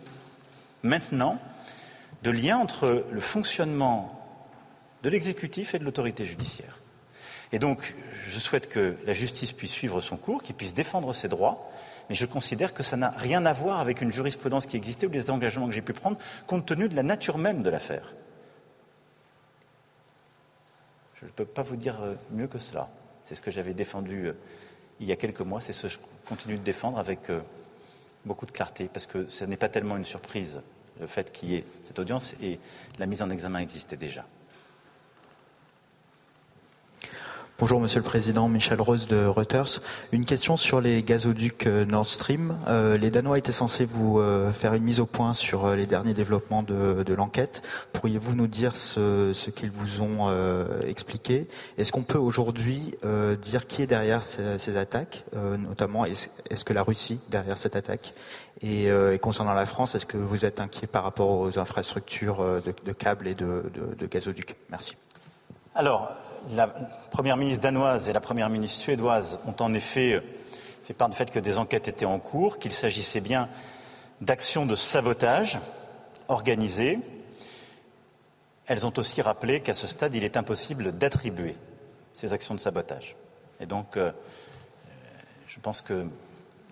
maintenant, 0.83 1.39
de 2.23 2.31
lien 2.31 2.57
entre 2.57 3.05
le 3.11 3.21
fonctionnement 3.21 4.19
de 5.03 5.09
l'exécutif 5.09 5.75
et 5.75 5.79
de 5.79 5.83
l'autorité 5.83 6.25
judiciaire. 6.25 6.79
Et 7.51 7.59
donc, 7.59 7.93
je 8.25 8.39
souhaite 8.39 8.67
que 8.67 8.95
la 9.05 9.13
justice 9.13 9.51
puisse 9.51 9.71
suivre 9.71 10.01
son 10.01 10.17
cours, 10.17 10.41
qu'il 10.41 10.55
puisse 10.55 10.73
défendre 10.73 11.13
ses 11.13 11.27
droits, 11.27 11.69
mais 12.09 12.15
je 12.15 12.25
considère 12.25 12.73
que 12.73 12.83
ça 12.83 12.97
n'a 12.97 13.09
rien 13.09 13.45
à 13.45 13.53
voir 13.53 13.79
avec 13.79 14.01
une 14.01 14.11
jurisprudence 14.11 14.65
qui 14.65 14.77
existait 14.77 15.07
ou 15.07 15.11
les 15.11 15.29
engagements 15.29 15.67
que 15.67 15.73
j'ai 15.73 15.81
pu 15.81 15.93
prendre 15.93 16.17
compte 16.47 16.65
tenu 16.65 16.89
de 16.89 16.95
la 16.95 17.03
nature 17.03 17.37
même 17.37 17.63
de 17.63 17.69
l'affaire. 17.69 18.13
Je 21.15 21.25
ne 21.25 21.31
peux 21.31 21.45
pas 21.45 21.63
vous 21.63 21.77
dire 21.77 22.01
euh, 22.01 22.15
mieux 22.31 22.47
que 22.47 22.59
cela. 22.59 22.89
C'est 23.23 23.35
ce 23.35 23.41
que 23.41 23.51
j'avais 23.51 23.73
défendu 23.73 24.27
euh, 24.27 24.33
il 24.99 25.07
y 25.07 25.11
a 25.11 25.15
quelques 25.15 25.41
mois, 25.41 25.61
c'est 25.61 25.73
ce 25.73 25.83
que 25.83 25.87
je 25.87 25.99
continue 26.27 26.57
de 26.57 26.63
défendre 26.63 26.97
avec 26.99 27.29
euh, 27.29 27.39
beaucoup 28.25 28.45
de 28.45 28.51
clarté, 28.51 28.89
parce 28.91 29.05
que 29.05 29.27
ce 29.29 29.45
n'est 29.45 29.57
pas 29.57 29.69
tellement 29.69 29.97
une 29.97 30.05
surprise 30.05 30.61
le 30.99 31.07
fait 31.07 31.31
qu'il 31.31 31.49
y 31.49 31.55
ait 31.55 31.65
cette 31.83 31.99
audience 31.99 32.35
et 32.41 32.59
la 32.99 33.05
mise 33.05 33.21
en 33.21 33.29
examen 33.29 33.59
existait 33.59 33.97
déjà. 33.97 34.25
Bonjour 37.59 37.79
Monsieur 37.79 37.99
le 37.99 38.03
Président, 38.03 38.49
Michel 38.49 38.81
Rose 38.81 39.07
de 39.07 39.27
Reuters. 39.27 39.79
Une 40.11 40.25
question 40.25 40.57
sur 40.57 40.81
les 40.81 41.03
gazoducs 41.03 41.67
euh, 41.67 41.85
Nord 41.85 42.07
Stream. 42.07 42.57
Euh, 42.67 42.97
les 42.97 43.11
Danois 43.11 43.37
étaient 43.37 43.51
censés 43.51 43.85
vous 43.85 44.19
euh, 44.19 44.51
faire 44.51 44.73
une 44.73 44.81
mise 44.81 44.99
au 44.99 45.05
point 45.05 45.35
sur 45.35 45.69
les 45.75 45.85
derniers 45.85 46.15
développements 46.15 46.63
de, 46.63 47.13
l'enquête. 47.13 47.61
Pourriez-vous 47.93 48.33
nous 48.33 48.47
dire 48.47 48.75
ce, 48.75 49.49
qu'ils 49.51 49.69
vous 49.69 50.01
ont 50.01 50.35
expliqué? 50.81 51.47
Est-ce 51.77 51.91
qu'on 51.91 52.01
peut 52.01 52.17
aujourd'hui 52.17 52.95
dire 53.39 53.67
qui 53.67 53.83
est 53.83 53.87
derrière 53.87 54.23
ces, 54.23 54.77
attaques 54.77 55.23
Notamment, 55.33 56.05
est-ce, 56.05 56.65
que 56.65 56.73
la 56.73 56.81
Russie 56.81 57.19
derrière 57.29 57.59
cette 57.59 57.75
attaque? 57.75 58.15
Et, 58.63 58.89
concernant 59.21 59.53
la 59.53 59.67
France, 59.67 59.93
est-ce 59.93 60.07
que 60.07 60.17
vous 60.17 60.43
êtes 60.43 60.59
inquiet 60.59 60.87
par 60.87 61.03
rapport 61.03 61.29
aux 61.29 61.59
infrastructures 61.59 62.43
de, 62.65 62.91
câbles 62.93 63.27
et 63.27 63.35
de, 63.35 63.71
de 63.99 64.07
gazoducs? 64.07 64.55
Merci. 64.71 64.95
Alors, 65.75 66.11
la 66.51 66.67
première 66.67 67.37
ministre 67.37 67.61
danoise 67.61 68.09
et 68.09 68.13
la 68.13 68.21
première 68.21 68.49
ministre 68.49 68.79
suédoise 68.79 69.39
ont 69.45 69.55
en 69.61 69.73
effet 69.73 70.21
fait 70.83 70.93
part 70.93 71.09
du 71.09 71.15
fait 71.15 71.31
que 71.31 71.39
des 71.39 71.57
enquêtes 71.57 71.87
étaient 71.87 72.05
en 72.05 72.19
cours, 72.19 72.59
qu'il 72.59 72.71
s'agissait 72.71 73.21
bien 73.21 73.49
d'actions 74.21 74.65
de 74.65 74.75
sabotage 74.75 75.59
organisées. 76.27 76.99
Elles 78.67 78.85
ont 78.85 78.93
aussi 78.97 79.21
rappelé 79.21 79.61
qu'à 79.61 79.73
ce 79.73 79.87
stade, 79.87 80.15
il 80.15 80.23
est 80.23 80.37
impossible 80.37 80.91
d'attribuer 80.91 81.55
ces 82.13 82.33
actions 82.33 82.53
de 82.53 82.59
sabotage. 82.59 83.15
Et 83.59 83.65
donc, 83.65 83.97
euh, 83.97 84.11
je 85.47 85.59
pense 85.59 85.81
que 85.81 86.05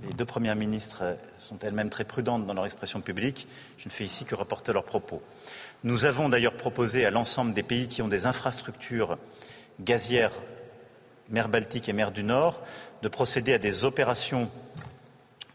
les 0.03 0.13
deux 0.13 0.25
premières 0.25 0.55
ministres 0.55 1.17
sont 1.37 1.59
elles-mêmes 1.59 1.89
très 1.89 2.05
prudentes 2.05 2.45
dans 2.45 2.53
leur 2.53 2.65
expression 2.65 3.01
publique. 3.01 3.47
Je 3.77 3.87
ne 3.87 3.91
fais 3.91 4.03
ici 4.03 4.25
que 4.25 4.35
reporter 4.35 4.73
leurs 4.73 4.83
propos. 4.83 5.21
Nous 5.83 6.05
avons 6.05 6.29
d'ailleurs 6.29 6.57
proposé 6.57 7.05
à 7.05 7.11
l'ensemble 7.11 7.53
des 7.53 7.63
pays 7.63 7.87
qui 7.87 8.01
ont 8.01 8.07
des 8.07 8.25
infrastructures 8.25 9.17
gazières, 9.83 10.33
mer 11.29 11.49
Baltique 11.49 11.89
et 11.89 11.93
mer 11.93 12.11
du 12.11 12.23
Nord, 12.23 12.61
de 13.01 13.07
procéder 13.07 13.53
à 13.53 13.57
des 13.57 13.85
opérations 13.85 14.49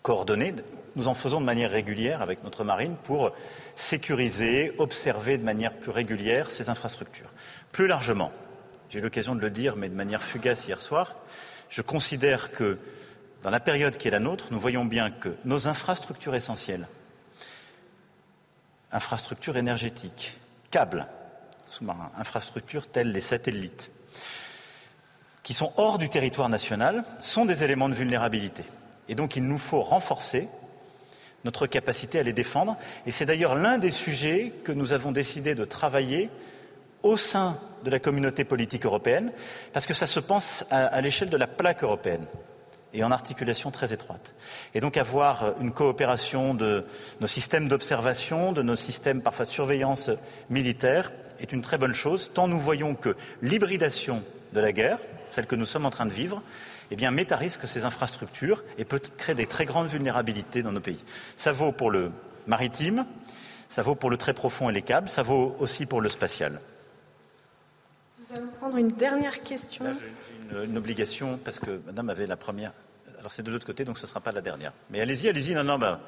coordonnées. 0.03 0.55
Nous 0.97 1.09
en 1.09 1.14
faisons 1.14 1.41
de 1.41 1.47
manière 1.47 1.70
régulière 1.70 2.22
avec 2.22 2.43
notre 2.43 2.64
marine 2.64 2.97
pour 3.05 3.33
sécuriser, 3.74 4.74
observer 4.79 5.37
de 5.39 5.45
manière 5.45 5.74
plus 5.74 5.91
régulière 5.91 6.51
ces 6.51 6.70
infrastructures. 6.70 7.33
Plus 7.72 7.87
largement, 7.87 8.33
j'ai 8.89 9.01
eu 9.01 9.03
l'occasion 9.03 9.35
de 9.35 9.41
le 9.41 9.51
dire, 9.51 9.77
mais 9.77 9.89
de 9.89 9.95
manière 9.95 10.22
fugace 10.22 10.66
hier 10.66 10.81
soir, 10.81 11.16
je 11.68 11.83
considère 11.83 12.51
que 12.51 12.79
dans 13.43 13.51
la 13.51 13.61
période 13.61 13.97
qui 13.97 14.09
est 14.09 14.12
la 14.12 14.20
nôtre, 14.20 14.47
nous 14.51 14.59
voyons 14.59 14.85
bien 14.85 15.11
que 15.11 15.37
nos 15.45 15.68
infrastructures 15.68 16.35
essentielles, 16.35 16.89
infrastructures 18.93 19.57
énergétiques, 19.57 20.39
câbles 20.70 21.07
sous-marins, 21.66 22.11
infrastructures 22.16 22.87
telles 22.87 23.12
les 23.12 23.20
satellites, 23.20 23.91
qui 25.43 25.55
sont 25.55 25.73
hors 25.77 25.99
du 25.99 26.09
territoire 26.09 26.49
national, 26.49 27.05
sont 27.21 27.45
des 27.45 27.62
éléments 27.62 27.89
de 27.89 27.95
vulnérabilité. 27.95 28.64
Et 29.09 29.14
donc 29.14 29.37
il 29.37 29.45
nous 29.45 29.59
faut 29.59 29.81
renforcer 29.81 30.49
notre 31.45 31.67
capacité 31.67 32.19
à 32.19 32.23
les 32.25 32.33
défendre. 32.33 32.77
Et 33.07 33.12
c'est 33.12 33.27
d'ailleurs 33.27 33.55
l'un 33.55 33.79
des 33.79 33.93
sujets 33.93 34.53
que 34.64 34.73
nous 34.73 34.93
avons 34.93 35.12
décidé 35.12 35.55
de 35.55 35.64
travailler 35.64 36.29
au 37.03 37.17
sein 37.17 37.57
de 37.85 37.91
la 37.91 38.01
communauté 38.01 38.45
politique 38.45 38.85
européenne, 38.85 39.31
parce 39.73 39.87
que 39.87 39.95
ça 39.95 40.09
se 40.09 40.19
pense 40.19 40.67
à, 40.71 41.01
l'échelle 41.01 41.31
de 41.31 41.37
la 41.37 41.47
plaque 41.47 41.85
européenne 41.85 42.27
et 42.93 43.05
en 43.05 43.12
articulation 43.12 43.71
très 43.71 43.93
étroite. 43.93 44.35
Et 44.75 44.81
donc 44.81 44.97
avoir 44.97 45.55
une 45.61 45.71
coopération 45.71 46.55
de 46.55 46.85
nos 47.21 47.27
systèmes 47.29 47.69
d'observation, 47.69 48.53
de 48.53 48.62
nos 48.62 48.75
systèmes 48.75 49.23
parfois 49.23 49.45
de 49.45 49.51
surveillance 49.51 50.11
militaire 50.51 51.12
est 51.41 51.53
une 51.53 51.61
très 51.61 51.78
bonne 51.78 51.95
chose, 51.95 52.30
tant 52.34 52.49
nous 52.49 52.59
voyons 52.59 52.95
que 52.95 53.16
l'hybridation 53.43 54.22
de 54.53 54.61
la 54.61 54.72
guerre, 54.72 54.99
celle 55.30 55.47
que 55.47 55.57
nous 55.57 55.66
sommes 55.66 55.87
en 55.87 55.91
train 55.91 56.07
de 56.07 56.12
vivre, 56.12 56.43
eh 56.91 56.97
bien, 56.97 57.11
met 57.11 57.32
à 57.32 57.37
risque 57.37 57.66
ces 57.66 57.84
infrastructures 57.84 58.62
et 58.78 58.84
peut 58.84 59.01
créer 59.16 59.34
des 59.34 59.47
très 59.47 59.66
grandes 59.66 59.89
vulnérabilités 59.89 60.62
dans 60.62 60.72
nos 60.72 60.80
pays. 60.80 61.03
Ça 61.37 61.53
vaut 61.53 61.72
pour 61.72 61.91
le 61.91 62.12
maritime, 62.47 63.05
ça 63.68 63.82
vaut 63.82 63.95
pour 63.95 64.11
le 64.11 64.16
très 64.16 64.34
profond 64.34 64.70
et 64.70 64.72
les 64.72 64.82
câbles, 64.82 65.09
ça 65.09 65.22
vaut 65.22 65.57
aussi 65.59 65.87
pour 65.87 66.01
le 66.01 66.09
spatial. 66.09 66.61
Nous 68.18 68.37
allons 68.37 68.49
prendre 68.49 68.76
une 68.76 68.93
dernière 68.93 69.43
question. 69.43 69.84
J'ai 69.93 70.57
une, 70.57 70.70
une, 70.70 70.78
obligation 70.78 71.39
parce 71.45 71.59
que 71.59 71.80
Madame 71.87 72.11
avait 72.11 72.26
la 72.26 72.37
première. 72.37 72.72
Alors 73.18 73.32
c'est 73.32 73.43
de 73.43 73.51
l'autre 73.51 73.66
côté, 73.66 73.84
donc 73.84 73.99
ce 73.99 74.05
ne 74.05 74.09
sera 74.09 74.20
pas 74.20 74.32
la 74.32 74.41
dernière. 74.41 74.72
Mais 74.91 75.01
allez-y, 75.01 75.28
allez-y. 75.28 75.55
Non, 75.55 75.64
non, 75.64 75.78
ben... 75.78 75.99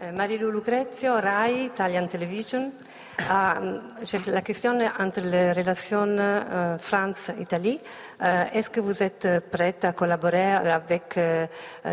Marilu 0.00 0.52
Lucrezio, 0.52 1.20
RAI, 1.20 1.64
Italian 1.64 2.06
Television. 2.08 2.72
Uh, 3.20 4.00
la 4.26 4.42
question 4.42 4.78
entre 5.00 5.20
les 5.20 5.52
relations 5.52 6.16
uh, 6.16 6.78
France-Italie. 6.78 7.80
Uh, 8.20 8.46
Est-ce 8.54 8.70
que 8.70 8.78
vous 8.78 9.02
êtes 9.02 9.26
prête 9.50 9.84
à 9.84 9.92
collaborer 9.92 10.52
avec 10.52 11.18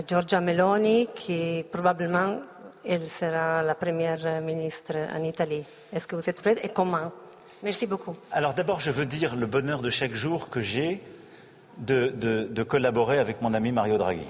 Giorgia 0.07 0.39
Meloni, 0.39 1.07
qui 1.15 1.65
probablement 1.71 2.41
elle 2.85 3.09
sera 3.09 3.63
la 3.63 3.73
première 3.73 4.39
ministre 4.41 4.95
en 5.11 5.23
Italie? 5.23 5.63
Est-ce 5.91 6.05
que 6.05 6.15
vous 6.15 6.29
êtes 6.29 6.41
prête 6.41 6.63
et 6.63 6.69
comment? 6.69 7.11
Merci 7.63 7.87
beaucoup. 7.87 8.15
Alors 8.31 8.53
d'abord, 8.53 8.79
je 8.79 8.91
veux 8.91 9.07
dire 9.07 9.35
le 9.35 9.47
bonheur 9.47 9.81
de 9.81 9.89
chaque 9.89 10.13
jour 10.13 10.49
que 10.49 10.61
j'ai 10.61 11.01
de, 11.79 12.63
collaborer 12.63 13.17
avec 13.17 13.41
mon 13.41 13.55
ami 13.55 13.71
Mario 13.71 13.97
Draghi. 13.97 14.27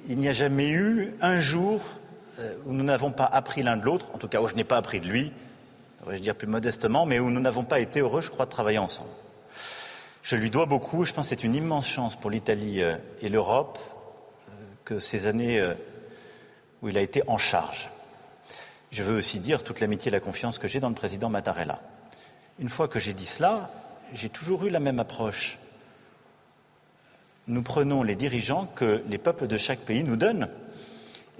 Euh, 0.00 0.06
il 0.08 0.18
n'y 0.18 0.28
a 0.28 0.32
jamais 0.32 0.70
eu 0.70 1.14
un 1.20 1.40
jour 1.40 1.80
où 2.64 2.72
nous 2.72 2.84
n'avons 2.84 3.12
pas 3.12 3.26
appris 3.26 3.62
l'un 3.62 3.76
de 3.76 3.84
l'autre, 3.84 4.14
en 4.14 4.18
tout 4.18 4.28
cas 4.28 4.40
où 4.40 4.48
je 4.48 4.54
n'ai 4.54 4.64
pas 4.64 4.78
appris 4.78 4.98
de 4.98 5.06
lui, 5.06 5.30
devrais-je 6.00 6.22
dire 6.22 6.34
plus 6.34 6.46
modestement, 6.46 7.04
mais 7.04 7.18
où 7.18 7.30
nous 7.30 7.40
n'avons 7.40 7.64
pas 7.64 7.80
été 7.80 8.00
heureux, 8.00 8.22
je 8.22 8.30
crois, 8.30 8.46
de 8.46 8.50
travailler 8.50 8.78
ensemble. 8.78 9.10
Je 10.22 10.36
lui 10.36 10.48
dois 10.48 10.64
beaucoup, 10.64 11.04
je 11.04 11.12
pense 11.12 11.26
que 11.26 11.36
c'est 11.36 11.44
une 11.44 11.54
immense 11.54 11.86
chance 11.86 12.16
pour 12.16 12.30
l'Italie 12.30 12.80
et 13.20 13.28
l'Europe 13.28 13.78
que 14.86 14.98
ces 14.98 15.26
années 15.26 15.62
où 16.80 16.88
il 16.88 16.96
a 16.96 17.02
été 17.02 17.22
en 17.26 17.36
charge. 17.36 17.90
Je 18.90 19.02
veux 19.02 19.16
aussi 19.16 19.38
dire 19.38 19.62
toute 19.62 19.80
l'amitié 19.80 20.08
et 20.08 20.12
la 20.12 20.20
confiance 20.20 20.58
que 20.58 20.66
j'ai 20.66 20.80
dans 20.80 20.88
le 20.88 20.94
président 20.94 21.28
Mattarella. 21.28 21.80
Une 22.58 22.70
fois 22.70 22.88
que 22.88 22.98
j'ai 22.98 23.12
dit 23.12 23.26
cela, 23.26 23.70
j'ai 24.12 24.28
toujours 24.28 24.64
eu 24.64 24.70
la 24.70 24.80
même 24.80 24.98
approche. 24.98 25.58
Nous 27.50 27.62
prenons 27.62 28.04
les 28.04 28.14
dirigeants 28.14 28.68
que 28.76 29.02
les 29.08 29.18
peuples 29.18 29.48
de 29.48 29.56
chaque 29.56 29.80
pays 29.80 30.04
nous 30.04 30.14
donnent. 30.14 30.46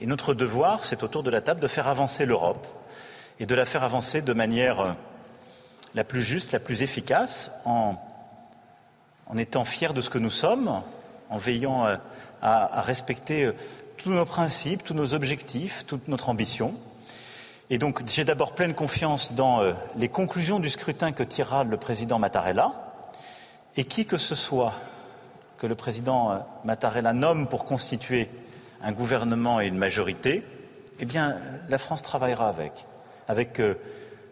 Et 0.00 0.06
notre 0.06 0.34
devoir, 0.34 0.84
c'est 0.84 1.04
autour 1.04 1.22
de 1.22 1.30
la 1.30 1.40
table 1.40 1.60
de 1.60 1.68
faire 1.68 1.86
avancer 1.86 2.26
l'Europe 2.26 2.66
et 3.38 3.46
de 3.46 3.54
la 3.54 3.64
faire 3.64 3.84
avancer 3.84 4.20
de 4.20 4.32
manière 4.32 4.96
la 5.94 6.02
plus 6.02 6.22
juste, 6.22 6.50
la 6.50 6.58
plus 6.58 6.82
efficace, 6.82 7.52
en, 7.64 7.94
étant 9.38 9.64
fiers 9.64 9.92
de 9.92 10.00
ce 10.00 10.10
que 10.10 10.18
nous 10.18 10.30
sommes, 10.30 10.82
en 11.28 11.38
veillant 11.38 11.84
à, 11.84 11.98
à 12.42 12.80
respecter 12.80 13.52
tous 13.96 14.10
nos 14.10 14.24
principes, 14.26 14.82
tous 14.82 14.94
nos 14.94 15.14
objectifs, 15.14 15.86
toute 15.86 16.08
notre 16.08 16.28
ambition. 16.28 16.74
Et 17.70 17.78
donc, 17.78 18.02
j'ai 18.08 18.24
d'abord 18.24 18.56
pleine 18.56 18.74
confiance 18.74 19.32
dans 19.34 19.60
euh, 19.60 19.74
les 19.94 20.08
conclusions 20.08 20.58
du 20.58 20.70
scrutin 20.70 21.12
que 21.12 21.22
tirera 21.22 21.62
le 21.62 21.76
président 21.76 22.18
Mattarella. 22.18 22.72
Et 23.76 23.84
qui 23.84 24.06
que 24.06 24.18
ce 24.18 24.34
soit 24.34 24.74
que 25.60 25.66
le 25.66 25.74
président 25.74 26.32
euh, 26.32 26.38
Mattarella 26.64 27.12
nomme 27.12 27.46
pour 27.46 27.66
constituer 27.66 28.28
un 28.82 28.92
gouvernement 28.92 29.60
et 29.60 29.66
une 29.66 29.76
majorité, 29.76 30.42
eh 30.98 31.04
bien, 31.04 31.36
la 31.68 31.78
France 31.78 32.02
travaillera 32.02 32.48
avec, 32.48 32.86
avec 33.28 33.60
euh, 33.60 33.74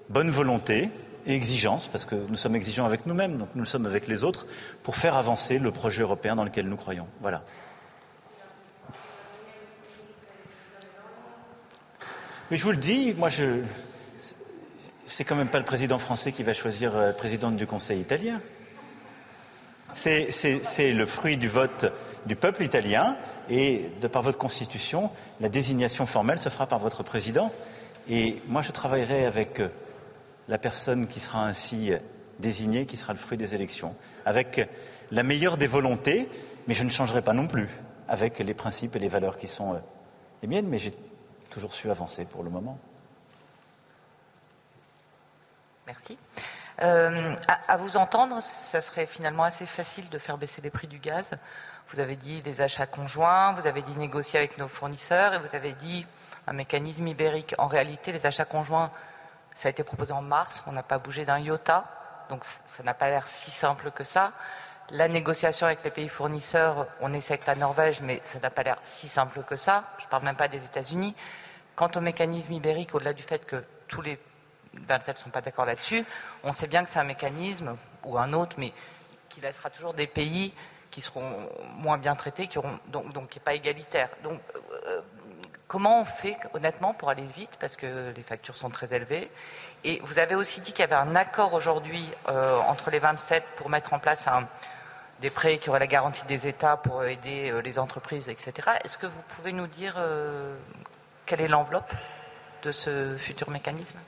bonne 0.09 0.31
volonté 0.31 0.89
et 1.27 1.35
exigence, 1.35 1.87
parce 1.87 2.07
que 2.07 2.15
nous 2.15 2.37
sommes 2.37 2.57
exigeants 2.57 2.87
avec 2.87 3.05
nous-mêmes, 3.05 3.37
donc 3.37 3.51
nous 3.55 3.61
le 3.61 3.67
sommes 3.67 3.85
avec 3.85 4.09
les 4.09 4.25
autres, 4.25 4.47
pour 4.83 4.97
faire 4.97 5.17
avancer 5.17 5.59
le 5.59 5.71
projet 5.71 6.03
européen 6.03 6.35
dans 6.35 6.45
lequel 6.45 6.67
nous 6.67 6.77
croyons. 6.77 7.07
Voilà. 7.21 7.45
Mais 12.51 12.57
je 12.57 12.65
vous 12.65 12.71
le 12.71 12.79
dis, 12.79 13.13
moi, 13.13 13.29
je. 13.29 13.61
C'est 15.07 15.25
quand 15.25 15.37
même 15.37 15.49
pas 15.49 15.59
le 15.59 15.65
président 15.67 15.99
français 15.99 16.33
qui 16.33 16.43
va 16.43 16.55
choisir 16.55 16.97
la 16.97 17.13
présidente 17.13 17.57
du 17.57 17.67
Conseil 17.67 18.01
italien. 18.01 18.41
C'est 19.95 20.93
le 20.93 21.07
fruit 21.07 21.37
du 21.37 21.49
vote 21.49 21.87
du 22.27 22.37
peuple 22.37 22.63
italien 22.63 23.17
et, 23.49 23.91
de 24.01 24.07
par 24.07 24.23
votre 24.23 24.39
constitution, 24.39 25.11
la 25.41 25.49
désignation 25.49 26.07
formelle 26.07 26.39
se 26.39 26.49
fera 26.49 26.67
par 26.67 26.79
votre 26.79 27.03
président. 27.03 27.51
Et 28.09 28.37
moi, 28.47 28.63
je 28.63 28.71
travaillerai 28.71 29.25
avec 29.25 29.63
la 30.49 30.59
personne 30.59 31.07
qui 31.07 31.21
sera 31.21 31.45
ainsi 31.45 31.93
désignée, 32.39 32.87
qui 32.87 32.97
sera 32.97 33.13
le 33.13 33.19
fruit 33.19 33.39
des 33.39 33.55
élections, 33.55 33.95
avec 34.25 34.69
la 35.11 35.23
meilleure 35.23 35.57
des 35.57 35.67
volontés, 35.67 36.29
mais 36.67 36.75
je 36.75 36.85
ne 36.85 36.91
changerai 36.91 37.23
pas 37.23 37.33
non 37.33 37.47
plus 37.47 37.69
avec 38.09 38.39
les 38.39 38.55
principes 38.55 38.97
et 38.97 38.99
les 38.99 39.09
valeurs 39.09 39.37
qui 39.37 39.49
sont 39.49 39.81
les 40.43 40.49
miennes, 40.49 40.69
mais 40.69 40.79
j'ai 40.79 40.93
toujours 41.51 41.75
su 41.75 41.91
avancer 41.91 42.25
pour 42.25 42.43
le 42.43 42.51
moment. 42.51 42.79
Merci. 45.87 46.19
Euh, 46.83 47.35
à, 47.67 47.77
vous 47.77 47.97
entendre, 47.97 48.41
ça 48.41 48.81
serait 48.81 49.07
finalement 49.07 49.43
assez 49.43 49.67
facile 49.67 50.09
de 50.11 50.19
faire 50.19 50.39
baisser 50.39 50.61
les 50.61 50.71
prix 50.71 50.87
du 50.87 50.99
gaz. 50.99 51.31
Vous 51.89 51.99
avez 51.99 52.15
dit 52.15 52.41
des 52.43 52.61
achats 52.61 52.87
conjoints, 52.87 53.53
vous 53.55 53.67
avez 53.67 53.83
dit 53.83 53.97
négocier 53.97 54.39
avec 54.39 54.59
nos 54.59 54.69
fournisseurs 54.69 55.35
et 55.35 55.39
vous 55.39 55.57
avez 55.57 55.73
dit 55.73 56.07
un 56.47 56.53
mécanisme 56.53 57.07
ibérique. 57.07 57.55
En 57.59 57.67
réalité, 57.67 58.13
les 58.13 58.27
achats 58.27 58.45
conjoints, 58.45 58.93
ça 59.57 59.69
a 59.69 59.71
été 59.71 59.83
proposé 59.83 60.13
en 60.13 60.23
mars, 60.23 60.63
on 60.67 60.73
n'a 60.73 60.85
pas 60.85 60.99
bougé 60.99 61.25
d'un 61.25 61.39
iota, 61.39 61.85
donc 62.29 62.45
ça 62.45 62.83
n'a 62.85 62.95
pas 62.95 63.09
l'air 63.09 63.27
si 63.27 63.51
simple 63.51 63.91
que 63.91 64.05
ça. 64.05 64.33
La 64.91 65.09
négociation 65.09 65.67
avec 65.67 65.83
les 65.83 65.91
pays 65.91 66.09
fournisseurs, 66.09 66.87
on 67.01 67.13
essaie 67.13 67.35
avec 67.35 67.47
la 67.47 67.57
Norvège, 67.57 68.01
mais 68.03 68.21
ça 68.25 68.39
n'a 68.39 68.51
pas 68.51 68.63
l'air 68.63 68.79
si 68.85 69.09
simple 69.09 69.43
que 69.43 69.57
ça. 69.57 69.85
Je 69.99 70.05
ne 70.05 70.11
parle 70.11 70.25
même 70.25 70.37
pas 70.37 70.49
des 70.49 70.65
États-Unis. 70.65 71.15
Quant 71.75 71.91
au 71.97 72.01
mécanisme 72.01 72.53
ibérique, 72.53 72.95
au-delà 72.95 73.13
du 73.13 73.23
fait 73.23 73.45
que 73.45 73.65
tous 73.89 74.01
les 74.01 74.19
27 74.87 75.17
ne 75.17 75.21
sont 75.21 75.31
pas 75.31 75.41
d'accord 75.41 75.67
là-dessus, 75.67 76.05
on 76.45 76.53
sait 76.53 76.67
bien 76.67 76.85
que 76.85 76.91
c'est 76.91 76.99
un 76.99 77.05
mécanisme, 77.05 77.77
ou 78.05 78.19
un 78.19 78.33
autre, 78.33 78.57
mais 78.59 78.73
qui 79.29 79.41
laissera 79.41 79.71
toujours 79.71 79.95
des 79.95 80.07
pays 80.07 80.53
qui 80.91 81.03
seront 81.03 81.49
moins 81.77 81.99
bien 81.99 82.15
traités, 82.15 82.47
qui 82.47 82.59
auront, 82.59 82.79
donc, 82.87 83.35
n'est 83.35 83.43
pas 83.43 83.55
égalitaire. 83.55 84.09
Donc, 84.23 84.41
euh, 84.87 85.01
Comment 85.67 86.01
on 86.01 86.05
fait 86.07 86.39
honnêtement 86.55 86.95
pour 86.95 87.11
aller 87.11 87.27
vite 87.37 87.59
parce 87.61 87.77
que 87.77 88.15
les 88.17 88.23
factures 88.23 88.57
sont 88.57 88.71
très 88.71 88.95
élevées? 88.95 89.31
Et 89.85 90.01
vous 90.03 90.19
avez 90.19 90.35
aussi 90.35 90.63
dit 90.63 90.73
qu'il 90.73 90.81
y 90.81 90.85
avait 90.91 90.95
un 90.95 91.15
accord 91.15 91.53
aujourd'hui 91.53 92.09
euh, 92.31 92.59
entre 92.61 92.91
les 92.91 92.99
27 92.99 93.53
pour 93.55 93.69
mettre 93.69 93.93
en 93.93 93.99
place 93.99 94.25
des 95.21 95.29
prêts 95.29 95.59
qui 95.59 95.69
auraient 95.69 95.79
la 95.79 95.87
garantie 95.87 96.25
des 96.25 96.49
États 96.49 96.79
pour 96.79 97.05
aider 97.05 97.51
euh, 97.51 97.61
les 97.61 97.79
entreprises, 97.79 98.31
etc. 98.31 98.53
Est-ce 98.83 98.97
que 98.97 99.07
vous 99.07 99.21
pouvez 99.29 99.53
nous 99.53 99.67
dire 99.67 100.03
quelle 101.27 101.43
est 101.43 101.49
l'enveloppe 101.49 101.93
de 102.63 102.73
ce 102.73 103.19
futur 103.19 103.51
mécanisme? 103.51 103.99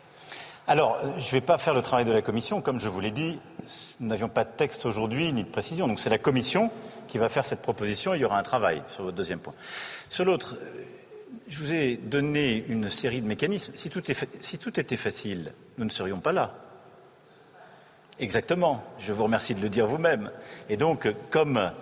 Alors, 0.66 0.98
je 1.18 1.26
ne 1.26 1.30
vais 1.32 1.40
pas 1.40 1.58
faire 1.58 1.74
le 1.74 1.82
travail 1.82 2.04
de 2.04 2.12
la 2.12 2.22
Commission. 2.22 2.60
Comme 2.60 2.78
je 2.78 2.88
vous 2.88 3.00
l'ai 3.00 3.10
dit, 3.10 3.40
nous 3.98 4.06
n'avions 4.06 4.28
pas 4.28 4.44
de 4.44 4.50
texte 4.56 4.86
aujourd'hui 4.86 5.32
ni 5.32 5.42
de 5.42 5.48
précision. 5.48 5.88
Donc 5.88 6.00
c'est 6.00 6.10
la 6.10 6.18
Commission 6.18 6.70
qui 7.08 7.18
va 7.18 7.28
faire 7.28 7.44
cette 7.44 7.62
proposition. 7.62 8.14
Il 8.14 8.20
y 8.20 8.24
aura 8.24 8.38
un 8.38 8.42
travail 8.42 8.82
sur 8.88 9.04
votre 9.04 9.16
deuxième 9.16 9.40
point. 9.40 9.54
Sur 10.08 10.24
l'autre, 10.24 10.56
je 11.48 11.58
vous 11.58 11.72
ai 11.72 11.96
donné 11.96 12.64
une 12.68 12.88
série 12.88 13.20
de 13.20 13.26
mécanismes. 13.26 13.72
Si 13.74 13.90
tout, 13.90 14.80
était 14.80 14.96
facile, 14.96 15.52
nous 15.76 15.84
ne 15.84 15.90
serions 15.90 16.20
pas 16.20 16.32
là. 16.32 16.50
Exactement. 18.20 18.84
Je 19.00 19.12
vous 19.12 19.24
remercie 19.24 19.54
de 19.54 19.60
le 19.60 19.68
dire 19.68 19.86
vous-même. 19.86 20.30
Et 20.68 20.76
donc, 20.76 21.12
comme 21.30 21.72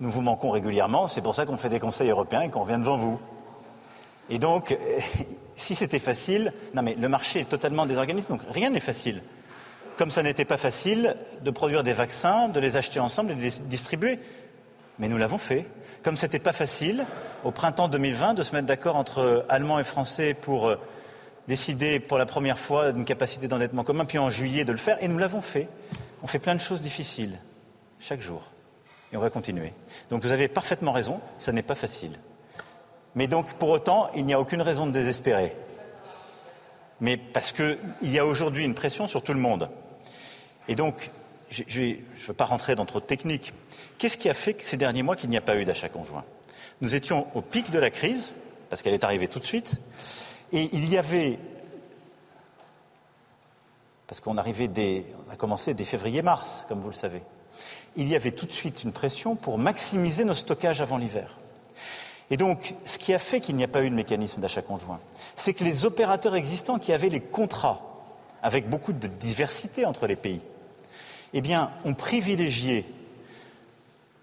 nous 0.00 0.10
vous 0.10 0.22
manquons 0.22 0.50
régulièrement, 0.50 1.06
c'est 1.06 1.22
pour 1.22 1.34
ça 1.34 1.46
qu'on 1.46 1.56
fait 1.56 1.68
des 1.68 1.78
conseils 1.78 2.10
européens 2.10 2.42
et 2.42 2.50
qu'on 2.50 2.64
vient 2.64 2.80
devant 2.80 2.96
vous. 2.96 3.20
Et 4.28 4.38
donc, 4.38 4.76
si 5.56 5.74
c'était 5.74 5.98
facile, 5.98 6.52
non 6.74 6.82
mais 6.82 6.94
le 6.94 7.08
marché 7.08 7.40
est 7.40 7.48
totalement 7.48 7.86
désorganisé, 7.86 8.28
donc 8.28 8.42
rien 8.50 8.70
n'est 8.70 8.80
facile. 8.80 9.22
Comme 9.96 10.10
ça 10.10 10.22
n'était 10.22 10.44
pas 10.44 10.56
facile 10.56 11.14
de 11.42 11.50
produire 11.50 11.84
des 11.84 11.92
vaccins, 11.92 12.48
de 12.48 12.58
les 12.58 12.76
acheter 12.76 12.98
ensemble 12.98 13.32
et 13.32 13.34
de 13.34 13.40
les 13.40 13.50
distribuer. 13.66 14.18
Mais 14.98 15.08
nous 15.08 15.18
l'avons 15.18 15.38
fait. 15.38 15.66
Comme 16.02 16.16
ce 16.16 16.26
n'était 16.26 16.38
pas 16.38 16.52
facile, 16.52 17.04
au 17.44 17.50
printemps 17.50 17.88
2020, 17.88 18.34
de 18.34 18.42
se 18.42 18.54
mettre 18.54 18.66
d'accord 18.66 18.96
entre 18.96 19.44
Allemands 19.48 19.78
et 19.78 19.84
Français 19.84 20.34
pour 20.34 20.68
euh, 20.68 20.76
décider 21.48 22.00
pour 22.00 22.18
la 22.18 22.26
première 22.26 22.58
fois 22.58 22.92
d'une 22.92 23.04
capacité 23.04 23.48
d'endettement 23.48 23.84
commun, 23.84 24.04
puis 24.04 24.18
en 24.18 24.30
juillet 24.30 24.64
de 24.64 24.72
le 24.72 24.78
faire, 24.78 25.02
et 25.02 25.08
nous 25.08 25.18
l'avons 25.18 25.42
fait. 25.42 25.68
On 26.22 26.26
fait 26.26 26.38
plein 26.38 26.54
de 26.54 26.60
choses 26.60 26.80
difficiles, 26.80 27.38
chaque 28.00 28.20
jour. 28.20 28.52
Et 29.12 29.16
on 29.16 29.20
va 29.20 29.30
continuer. 29.30 29.72
Donc 30.10 30.22
vous 30.22 30.32
avez 30.32 30.48
parfaitement 30.48 30.92
raison, 30.92 31.20
ce 31.38 31.50
n'est 31.50 31.62
pas 31.62 31.74
facile. 31.74 32.12
Mais 33.14 33.26
donc, 33.26 33.52
pour 33.54 33.68
autant, 33.68 34.10
il 34.14 34.26
n'y 34.26 34.34
a 34.34 34.40
aucune 34.40 34.62
raison 34.62 34.86
de 34.86 34.92
désespérer. 34.92 35.54
Mais 37.00 37.16
parce 37.16 37.52
qu'il 37.52 37.78
y 38.02 38.18
a 38.18 38.26
aujourd'hui 38.26 38.64
une 38.64 38.74
pression 38.74 39.06
sur 39.06 39.22
tout 39.22 39.34
le 39.34 39.40
monde. 39.40 39.68
Et 40.68 40.74
donc, 40.74 41.10
je 41.50 41.80
ne 41.80 41.96
veux 42.26 42.34
pas 42.34 42.44
rentrer 42.44 42.74
dans 42.74 42.86
trop 42.86 43.00
de 43.00 43.04
techniques. 43.04 43.52
Qu'est-ce 43.98 44.18
qui 44.18 44.28
a 44.28 44.34
fait 44.34 44.60
ces 44.62 44.76
derniers 44.76 45.02
mois 45.02 45.16
qu'il 45.16 45.30
n'y 45.30 45.36
a 45.36 45.42
pas 45.42 45.56
eu 45.56 45.64
d'achat 45.64 45.88
conjoint? 45.88 46.24
Nous 46.80 46.94
étions 46.94 47.26
au 47.34 47.42
pic 47.42 47.70
de 47.70 47.78
la 47.78 47.90
crise, 47.90 48.34
parce 48.68 48.82
qu'elle 48.82 48.94
est 48.94 49.04
arrivée 49.04 49.28
tout 49.28 49.38
de 49.38 49.44
suite, 49.44 49.80
et 50.52 50.68
il 50.72 50.88
y 50.88 50.98
avait, 50.98 51.38
parce 54.06 54.20
qu'on 54.20 54.36
arrivait 54.36 55.04
on 55.28 55.32
a 55.32 55.36
commencé 55.36 55.74
dès 55.74 55.84
février-mars, 55.84 56.64
comme 56.68 56.80
vous 56.80 56.90
le 56.90 56.94
savez, 56.94 57.22
il 57.96 58.08
y 58.08 58.16
avait 58.16 58.32
tout 58.32 58.46
de 58.46 58.52
suite 58.52 58.82
une 58.82 58.92
pression 58.92 59.36
pour 59.36 59.58
maximiser 59.58 60.24
nos 60.24 60.34
stockages 60.34 60.80
avant 60.80 60.98
l'hiver. 60.98 61.36
Et 62.30 62.36
donc, 62.36 62.74
ce 62.86 62.98
qui 62.98 63.12
a 63.12 63.18
fait 63.18 63.40
qu'il 63.40 63.56
n'y 63.56 63.64
a 63.64 63.68
pas 63.68 63.84
eu 63.84 63.90
de 63.90 63.94
mécanisme 63.94 64.40
d'achat 64.40 64.62
conjoint, 64.62 65.00
c'est 65.36 65.52
que 65.52 65.64
les 65.64 65.84
opérateurs 65.84 66.34
existants 66.34 66.78
qui 66.78 66.92
avaient 66.92 67.10
les 67.10 67.20
contrats, 67.20 67.82
avec 68.42 68.68
beaucoup 68.68 68.92
de 68.92 69.06
diversité 69.06 69.84
entre 69.86 70.06
les 70.06 70.16
pays, 70.16 70.40
eh 71.32 71.40
bien, 71.40 71.70
ont 71.84 71.94
privilégié 71.94 72.86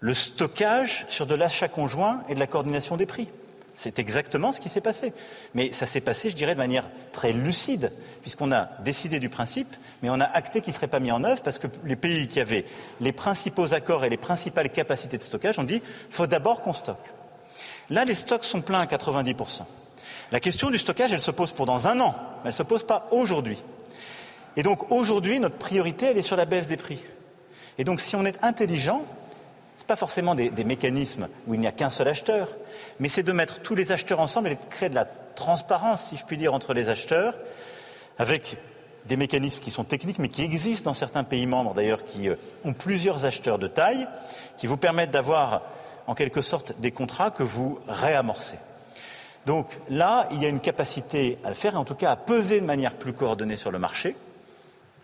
le 0.00 0.14
stockage 0.14 1.06
sur 1.08 1.26
de 1.26 1.34
l'achat 1.34 1.68
conjoint 1.68 2.22
et 2.28 2.34
de 2.34 2.40
la 2.40 2.46
coordination 2.46 2.96
des 2.96 3.06
prix. 3.06 3.28
C'est 3.74 3.98
exactement 3.98 4.52
ce 4.52 4.60
qui 4.60 4.68
s'est 4.68 4.80
passé. 4.80 5.12
Mais 5.54 5.72
ça 5.72 5.86
s'est 5.86 6.00
passé, 6.00 6.28
je 6.30 6.36
dirais, 6.36 6.54
de 6.54 6.58
manière 6.58 6.90
très 7.12 7.32
lucide, 7.32 7.92
puisqu'on 8.20 8.52
a 8.52 8.68
décidé 8.84 9.18
du 9.18 9.28
principe, 9.28 9.74
mais 10.02 10.10
on 10.10 10.20
a 10.20 10.24
acté 10.24 10.60
qu'il 10.60 10.72
ne 10.72 10.76
serait 10.76 10.88
pas 10.88 11.00
mis 11.00 11.12
en 11.12 11.24
œuvre, 11.24 11.40
parce 11.42 11.58
que 11.58 11.68
les 11.84 11.96
pays 11.96 12.28
qui 12.28 12.40
avaient 12.40 12.66
les 13.00 13.12
principaux 13.12 13.72
accords 13.74 14.04
et 14.04 14.10
les 14.10 14.16
principales 14.16 14.70
capacités 14.70 15.18
de 15.18 15.22
stockage 15.22 15.58
ont 15.58 15.64
dit 15.64 15.80
qu'il 15.80 15.90
faut 16.10 16.26
d'abord 16.26 16.60
qu'on 16.60 16.72
stocke. 16.72 17.12
Là, 17.90 18.04
les 18.04 18.14
stocks 18.14 18.44
sont 18.44 18.62
pleins 18.62 18.80
à 18.80 18.86
90%. 18.86 19.62
La 20.30 20.40
question 20.40 20.70
du 20.70 20.78
stockage, 20.78 21.12
elle 21.12 21.20
se 21.20 21.30
pose 21.30 21.52
pour 21.52 21.66
dans 21.66 21.88
un 21.88 22.00
an, 22.00 22.14
mais 22.16 22.40
elle 22.44 22.48
ne 22.48 22.52
se 22.52 22.62
pose 22.62 22.84
pas 22.84 23.08
aujourd'hui. 23.10 23.62
Et 24.56 24.62
donc 24.62 24.90
aujourd'hui, 24.90 25.40
notre 25.40 25.56
priorité, 25.56 26.06
elle 26.06 26.18
est 26.18 26.22
sur 26.22 26.36
la 26.36 26.44
baisse 26.44 26.66
des 26.66 26.76
prix. 26.76 27.00
Et 27.78 27.84
donc 27.84 28.00
si 28.00 28.16
on 28.16 28.24
est 28.24 28.42
intelligent, 28.42 29.02
ce 29.76 29.82
n'est 29.82 29.86
pas 29.86 29.96
forcément 29.96 30.34
des, 30.34 30.50
des, 30.50 30.64
mécanismes 30.64 31.28
où 31.46 31.54
il 31.54 31.60
n'y 31.60 31.66
a 31.66 31.72
qu'un 31.72 31.90
seul 31.90 32.08
acheteur, 32.08 32.48
mais 33.00 33.08
c'est 33.08 33.22
de 33.22 33.32
mettre 33.32 33.60
tous 33.60 33.74
les 33.74 33.92
acheteurs 33.92 34.20
ensemble 34.20 34.48
et 34.48 34.54
de 34.54 34.64
créer 34.70 34.88
de 34.88 34.94
la 34.94 35.06
transparence, 35.34 36.06
si 36.06 36.16
je 36.16 36.24
puis 36.24 36.36
dire, 36.36 36.54
entre 36.54 36.74
les 36.74 36.88
acheteurs, 36.88 37.34
avec 38.18 38.56
des 39.06 39.16
mécanismes 39.16 39.60
qui 39.60 39.70
sont 39.70 39.84
techniques, 39.84 40.18
mais 40.18 40.28
qui 40.28 40.42
existent 40.42 40.90
dans 40.90 40.94
certains 40.94 41.24
pays 41.24 41.46
membres, 41.46 41.74
d'ailleurs, 41.74 42.04
qui 42.04 42.28
euh, 42.28 42.36
ont 42.64 42.72
plusieurs 42.72 43.24
acheteurs 43.24 43.58
de 43.58 43.66
taille, 43.66 44.06
qui 44.58 44.66
vous 44.66 44.76
permettent 44.76 45.10
d'avoir 45.10 45.62
en 46.06 46.14
quelque 46.14 46.42
sorte 46.42 46.80
des 46.80 46.90
contrats 46.90 47.30
que 47.30 47.42
vous 47.42 47.78
réamorcez. 47.86 48.58
Donc 49.46 49.68
là, 49.88 50.28
il 50.30 50.42
y 50.42 50.46
a 50.46 50.48
une 50.48 50.60
capacité 50.60 51.38
à 51.44 51.48
le 51.48 51.54
faire, 51.54 51.74
et 51.74 51.76
en 51.76 51.84
tout 51.84 51.94
cas 51.94 52.12
à 52.12 52.16
peser 52.16 52.60
de 52.60 52.66
manière 52.66 52.96
plus 52.96 53.12
coordonnée 53.12 53.56
sur 53.56 53.70
le 53.70 53.78
marché, 53.78 54.14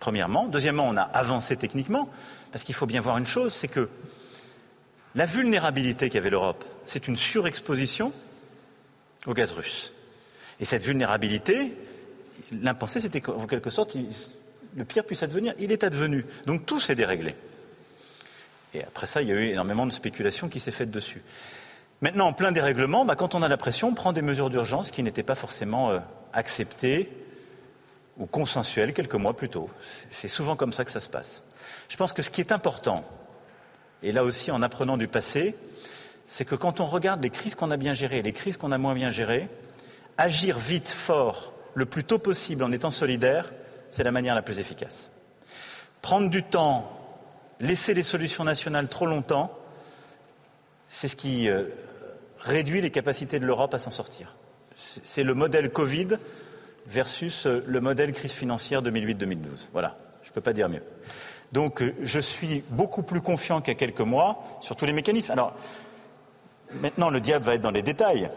premièrement. 0.00 0.46
Deuxièmement, 0.46 0.88
on 0.88 0.96
a 0.96 1.02
avancé 1.02 1.56
techniquement, 1.56 2.08
parce 2.52 2.64
qu'il 2.64 2.74
faut 2.74 2.86
bien 2.86 3.00
voir 3.00 3.18
une 3.18 3.26
chose, 3.26 3.52
c'est 3.52 3.68
que 3.68 3.88
la 5.14 5.26
vulnérabilité 5.26 6.10
qu'avait 6.10 6.30
l'Europe, 6.30 6.64
c'est 6.84 7.08
une 7.08 7.16
surexposition 7.16 8.12
au 9.26 9.34
gaz 9.34 9.52
russe. 9.52 9.92
Et 10.60 10.64
cette 10.64 10.82
vulnérabilité, 10.82 11.76
l'impensé, 12.52 13.00
c'était 13.00 13.20
qu'en 13.20 13.46
quelque 13.46 13.70
sorte, 13.70 13.96
le 14.76 14.84
pire 14.84 15.04
puisse 15.04 15.22
advenir. 15.22 15.54
Il 15.58 15.72
est 15.72 15.84
advenu. 15.84 16.24
Donc 16.46 16.66
tout 16.66 16.80
s'est 16.80 16.94
déréglé. 16.94 17.34
Et 18.74 18.82
après 18.82 19.06
ça, 19.06 19.22
il 19.22 19.28
y 19.28 19.32
a 19.32 19.34
eu 19.34 19.46
énormément 19.48 19.86
de 19.86 19.92
spéculation 19.92 20.48
qui 20.48 20.60
s'est 20.60 20.72
faite 20.72 20.90
dessus. 20.90 21.22
Maintenant, 22.00 22.28
en 22.28 22.32
plein 22.32 22.52
dérèglement, 22.52 23.04
bah, 23.04 23.16
quand 23.16 23.34
on 23.34 23.42
a 23.42 23.48
la 23.48 23.56
pression, 23.56 23.88
on 23.88 23.94
prend 23.94 24.12
des 24.12 24.22
mesures 24.22 24.50
d'urgence 24.50 24.90
qui 24.90 25.02
n'étaient 25.02 25.22
pas 25.22 25.34
forcément 25.34 25.90
euh, 25.90 25.98
acceptées 26.32 27.10
ou 28.18 28.26
consensuelles 28.26 28.92
quelques 28.92 29.14
mois 29.14 29.36
plus 29.36 29.48
tôt. 29.48 29.68
C'est 30.10 30.28
souvent 30.28 30.56
comme 30.56 30.72
ça 30.72 30.84
que 30.84 30.90
ça 30.90 31.00
se 31.00 31.08
passe. 31.08 31.44
Je 31.88 31.96
pense 31.96 32.12
que 32.12 32.22
ce 32.22 32.30
qui 32.30 32.40
est 32.40 32.52
important, 32.52 33.04
et 34.02 34.12
là 34.12 34.24
aussi 34.24 34.50
en 34.50 34.62
apprenant 34.62 34.96
du 34.96 35.08
passé, 35.08 35.56
c'est 36.26 36.44
que 36.44 36.54
quand 36.54 36.80
on 36.80 36.86
regarde 36.86 37.22
les 37.22 37.30
crises 37.30 37.54
qu'on 37.54 37.70
a 37.70 37.76
bien 37.76 37.94
gérées 37.94 38.18
et 38.18 38.22
les 38.22 38.32
crises 38.32 38.56
qu'on 38.56 38.72
a 38.72 38.78
moins 38.78 38.94
bien 38.94 39.10
gérées, 39.10 39.48
agir 40.18 40.58
vite, 40.58 40.88
fort, 40.88 41.52
le 41.74 41.86
plus 41.86 42.04
tôt 42.04 42.18
possible 42.18 42.62
en 42.64 42.72
étant 42.72 42.90
solidaire, 42.90 43.52
c'est 43.90 44.04
la 44.04 44.10
manière 44.12 44.34
la 44.34 44.42
plus 44.42 44.58
efficace. 44.58 45.10
Prendre 46.02 46.28
du 46.28 46.42
temps, 46.42 46.97
laisser 47.60 47.94
les 47.94 48.02
solutions 48.02 48.44
nationales 48.44 48.88
trop 48.88 49.06
longtemps, 49.06 49.50
c'est 50.88 51.08
ce 51.08 51.16
qui 51.16 51.48
euh, 51.48 51.64
réduit 52.40 52.80
les 52.80 52.90
capacités 52.90 53.38
de 53.38 53.46
l'Europe 53.46 53.74
à 53.74 53.78
s'en 53.78 53.90
sortir. 53.90 54.34
C'est 54.76 55.24
le 55.24 55.34
modèle 55.34 55.70
Covid 55.70 56.18
versus 56.86 57.46
euh, 57.46 57.62
le 57.66 57.80
modèle 57.80 58.12
crise 58.12 58.32
financière 58.32 58.82
2008-2012. 58.82 59.68
Voilà, 59.72 59.98
je 60.22 60.30
ne 60.30 60.34
peux 60.34 60.40
pas 60.40 60.52
dire 60.52 60.68
mieux. 60.68 60.82
Donc 61.52 61.82
euh, 61.82 61.94
je 62.02 62.20
suis 62.20 62.62
beaucoup 62.70 63.02
plus 63.02 63.20
confiant 63.20 63.60
qu'il 63.60 63.72
y 63.72 63.76
a 63.76 63.78
quelques 63.78 64.00
mois 64.00 64.42
sur 64.60 64.76
tous 64.76 64.86
les 64.86 64.92
mécanismes. 64.92 65.32
Alors 65.32 65.54
maintenant, 66.80 67.10
le 67.10 67.20
diable 67.20 67.44
va 67.44 67.54
être 67.54 67.60
dans 67.60 67.70
les 67.70 67.82
détails. 67.82 68.30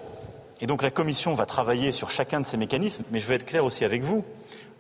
Et 0.61 0.67
donc 0.67 0.83
la 0.83 0.91
Commission 0.91 1.33
va 1.33 1.45
travailler 1.45 1.91
sur 1.91 2.11
chacun 2.11 2.39
de 2.39 2.45
ces 2.45 2.57
mécanismes, 2.57 3.03
mais 3.11 3.19
je 3.19 3.27
veux 3.27 3.33
être 3.33 3.45
clair 3.45 3.65
aussi 3.65 3.83
avec 3.83 4.03
vous. 4.03 4.23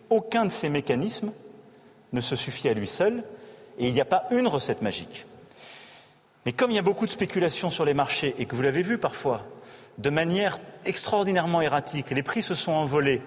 Aucun 0.09 0.45
de 0.45 0.51
ces 0.51 0.69
mécanismes 0.69 1.31
ne 2.13 2.21
se 2.21 2.35
suffit 2.35 2.69
à 2.69 2.73
lui 2.73 2.87
seul, 2.87 3.23
et 3.77 3.87
il 3.87 3.93
n'y 3.93 4.01
a 4.01 4.05
pas 4.05 4.25
une 4.31 4.47
recette 4.47 4.81
magique. 4.81 5.25
Mais 6.45 6.53
comme 6.53 6.71
il 6.71 6.75
y 6.75 6.79
a 6.79 6.83
beaucoup 6.83 7.05
de 7.05 7.11
spéculation 7.11 7.69
sur 7.69 7.85
les 7.85 7.93
marchés, 7.93 8.35
et 8.39 8.45
que 8.45 8.55
vous 8.55 8.61
l'avez 8.61 8.81
vu 8.81 8.97
parfois, 8.97 9.45
de 9.97 10.09
manière 10.09 10.57
extraordinairement 10.85 11.61
erratique, 11.61 12.09
les 12.09 12.23
prix 12.23 12.41
se 12.41 12.55
sont 12.55 12.71
envolés, 12.71 13.21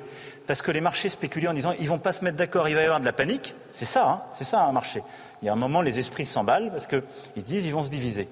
parce 0.47 0.63
que 0.63 0.71
les 0.71 0.81
marchés 0.81 1.09
spéculaient 1.09 1.49
en 1.49 1.55
disant 1.55 1.73
ils 1.79 1.85
ne 1.85 1.89
vont 1.89 1.99
pas 1.99 2.13
se 2.13 2.25
mettre 2.25 2.37
d'accord, 2.37 2.69
il 2.69 2.75
va 2.75 2.83
y 2.83 2.85
avoir 2.85 3.01
de 3.01 3.05
la 3.05 3.13
panique. 3.13 3.55
C'est 3.73 3.85
ça, 3.85 4.09
hein, 4.09 4.23
c'est 4.33 4.45
ça 4.45 4.65
un 4.65 4.73
marché. 4.73 5.03
Il 5.43 5.47
y 5.47 5.49
a 5.49 5.53
un 5.53 5.57
moment, 5.57 5.81
les 5.81 5.99
esprits 5.99 6.27
s'emballent 6.27 6.71
parce 6.71 6.87
qu'ils 6.87 7.03
se 7.37 7.45
disent 7.45 7.67
ils 7.67 7.73
vont 7.73 7.85
se 7.85 7.91
diviser. 7.91 8.29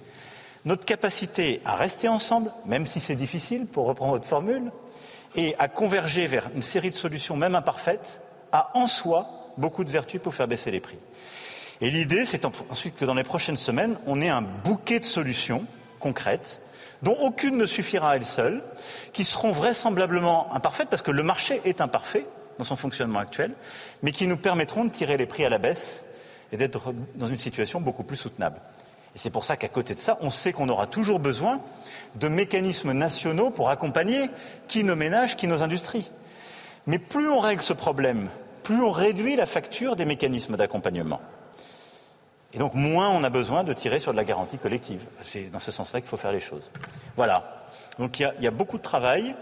Notre 0.64 0.84
capacité 0.84 1.60
à 1.64 1.74
rester 1.74 2.08
ensemble, 2.08 2.52
même 2.66 2.86
si 2.86 3.00
c'est 3.00 3.16
difficile, 3.16 3.66
pour 3.66 3.86
reprendre 3.86 4.12
votre 4.12 4.26
formule, 4.26 4.70
et 5.34 5.54
à 5.58 5.68
converger 5.68 6.26
vers 6.26 6.50
une 6.54 6.62
série 6.62 6.90
de 6.90 6.94
solutions, 6.94 7.36
même 7.36 7.54
imparfaites, 7.54 8.20
a 8.52 8.70
en 8.74 8.86
soi 8.86 9.26
beaucoup 9.56 9.84
de 9.84 9.90
vertus 9.90 10.20
pour 10.20 10.34
faire 10.34 10.48
baisser 10.48 10.70
les 10.70 10.80
prix. 10.80 10.98
Et 11.82 11.90
l'idée, 11.90 12.26
c'est 12.26 12.44
ensuite 12.44 12.96
que 12.96 13.04
dans 13.04 13.14
les 13.14 13.24
prochaines 13.24 13.56
semaines, 13.56 13.96
on 14.06 14.20
ait 14.20 14.28
un 14.28 14.40
bouquet 14.40 15.00
de 15.00 15.04
solutions 15.04 15.64
concrètes 15.98 16.60
dont 17.02 17.16
aucune 17.20 17.56
ne 17.56 17.66
suffira 17.66 18.12
à 18.12 18.16
elle 18.16 18.24
seule, 18.24 18.62
qui 19.12 19.24
seront 19.24 19.50
vraisemblablement 19.50 20.54
imparfaites, 20.54 20.88
parce 20.88 21.02
que 21.02 21.10
le 21.10 21.24
marché 21.24 21.60
est 21.64 21.80
imparfait 21.80 22.24
dans 22.58 22.64
son 22.64 22.76
fonctionnement 22.76 23.18
actuel, 23.18 23.52
mais 24.02 24.12
qui 24.12 24.28
nous 24.28 24.36
permettront 24.36 24.84
de 24.84 24.90
tirer 24.90 25.16
les 25.16 25.26
prix 25.26 25.44
à 25.44 25.48
la 25.48 25.58
baisse 25.58 26.04
et 26.52 26.56
d'être 26.56 26.94
dans 27.16 27.26
une 27.26 27.40
situation 27.40 27.80
beaucoup 27.80 28.04
plus 28.04 28.16
soutenable. 28.16 28.60
Et 29.16 29.18
c'est 29.18 29.30
pour 29.30 29.44
ça 29.44 29.56
qu'à 29.56 29.66
côté 29.66 29.94
de 29.96 29.98
ça, 29.98 30.18
on 30.20 30.30
sait 30.30 30.52
qu'on 30.52 30.68
aura 30.68 30.86
toujours 30.86 31.18
besoin 31.18 31.60
de 32.14 32.28
mécanismes 32.28 32.92
nationaux 32.92 33.50
pour 33.50 33.70
accompagner 33.70 34.30
qui 34.68 34.84
nos 34.84 34.94
ménages, 34.94 35.34
qui 35.34 35.48
nos 35.48 35.64
industries. 35.64 36.08
Mais 36.86 37.00
plus 37.00 37.28
on 37.28 37.40
règle 37.40 37.62
ce 37.62 37.72
problème, 37.72 38.28
plus 38.62 38.80
on 38.80 38.92
réduit 38.92 39.34
la 39.34 39.46
facture 39.46 39.96
des 39.96 40.04
mécanismes 40.04 40.56
d'accompagnement. 40.56 41.20
Et 42.52 42.58
donc 42.58 42.74
moins 42.74 43.08
on 43.10 43.24
a 43.24 43.30
besoin 43.30 43.64
de 43.64 43.72
tirer 43.72 43.98
sur 43.98 44.12
de 44.12 44.16
la 44.16 44.24
garantie 44.24 44.58
collective. 44.58 45.06
C'est 45.20 45.50
dans 45.50 45.58
ce 45.58 45.72
sens-là 45.72 46.00
qu'il 46.00 46.08
faut 46.08 46.16
faire 46.16 46.32
les 46.32 46.40
choses. 46.40 46.70
Voilà. 47.16 47.66
Donc 47.98 48.20
il 48.20 48.32
y, 48.40 48.46
a, 48.46 48.50
beaucoup 48.50 48.78
de 48.78 48.82
travail. 48.82 49.34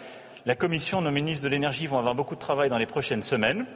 La 0.47 0.55
Commission, 0.55 1.01
nos 1.01 1.11
ministres 1.11 1.45
de 1.45 1.49
l'énergie 1.49 1.87
vont 1.87 1.99
avoir 1.99 2.15
beaucoup 2.15 2.35
de 2.35 2.41
travail 2.41 2.71
dans 2.71 2.79
les 2.79 2.87
prochaines 2.87 3.23
semaines. 3.23 3.67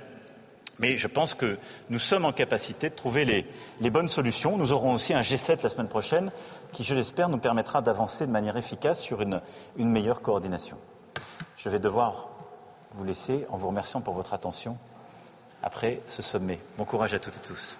Mais 0.80 0.96
je 0.96 1.06
pense 1.06 1.34
que 1.34 1.58
nous 1.88 2.00
sommes 2.00 2.24
en 2.24 2.32
capacité 2.32 2.90
de 2.90 2.94
trouver 2.94 3.24
les, 3.24 3.46
les, 3.80 3.90
bonnes 3.90 4.08
solutions. 4.08 4.56
Nous 4.56 4.72
aurons 4.72 4.92
aussi 4.94 5.14
un 5.14 5.20
G7 5.20 5.62
la 5.62 5.68
semaine 5.68 5.88
prochaine 5.88 6.32
qui, 6.72 6.82
je 6.82 6.94
l'espère, 6.94 7.28
nous 7.28 7.38
permettra 7.38 7.80
d'avancer 7.80 8.26
de 8.26 8.32
manière 8.32 8.56
efficace 8.56 9.00
sur 9.00 9.22
une, 9.22 9.40
une, 9.76 9.88
meilleure 9.88 10.20
coordination. 10.20 10.76
Je 11.56 11.68
vais 11.68 11.78
devoir 11.78 12.28
vous 12.92 13.04
laisser 13.04 13.46
en 13.50 13.56
vous 13.56 13.68
remerciant 13.68 14.00
pour 14.00 14.14
votre 14.14 14.34
attention 14.34 14.76
après 15.62 16.00
ce 16.08 16.22
sommet. 16.22 16.58
Bon 16.76 16.84
courage 16.84 17.14
à 17.14 17.20
toutes 17.20 17.36
et 17.36 17.40
tous. 17.46 17.78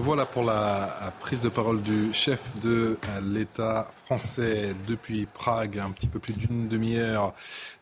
Voilà 0.00 0.26
pour 0.26 0.44
la 0.44 1.12
prise 1.18 1.40
de 1.40 1.48
parole 1.48 1.82
du 1.82 2.14
chef 2.14 2.40
de 2.62 2.96
l'État 3.20 3.90
français 4.04 4.72
depuis 4.86 5.26
Prague, 5.26 5.80
un 5.80 5.90
petit 5.90 6.06
peu 6.06 6.20
plus 6.20 6.34
d'une 6.34 6.68
demi-heure 6.68 7.34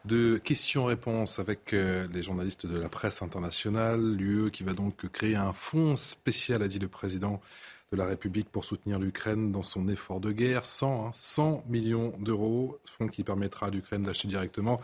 de 0.06 0.38
questions-réponses 0.38 1.38
avec 1.38 1.74
euh, 1.74 2.08
les 2.14 2.22
journalistes 2.22 2.64
de 2.64 2.78
la 2.78 2.88
presse 2.88 3.20
internationale. 3.20 4.00
L'UE 4.16 4.50
qui 4.50 4.62
va 4.62 4.72
donc 4.72 5.06
créer 5.12 5.36
un 5.36 5.52
fonds 5.52 5.94
spécial, 5.94 6.62
a 6.62 6.68
dit 6.68 6.78
le 6.78 6.88
président 6.88 7.38
de 7.92 7.96
la 7.96 8.06
République 8.06 8.50
pour 8.50 8.64
soutenir 8.64 8.98
l'Ukraine 8.98 9.52
dans 9.52 9.62
son 9.62 9.88
effort 9.88 10.20
de 10.20 10.32
guerre. 10.32 10.66
100, 10.66 11.12
100 11.12 11.52
hein, 11.52 11.62
millions 11.68 12.12
d'euros, 12.18 12.78
fonds 12.84 13.06
qui 13.06 13.22
permettra 13.22 13.66
à 13.66 13.70
l'Ukraine 13.70 14.02
d'acheter 14.02 14.28
directement 14.28 14.80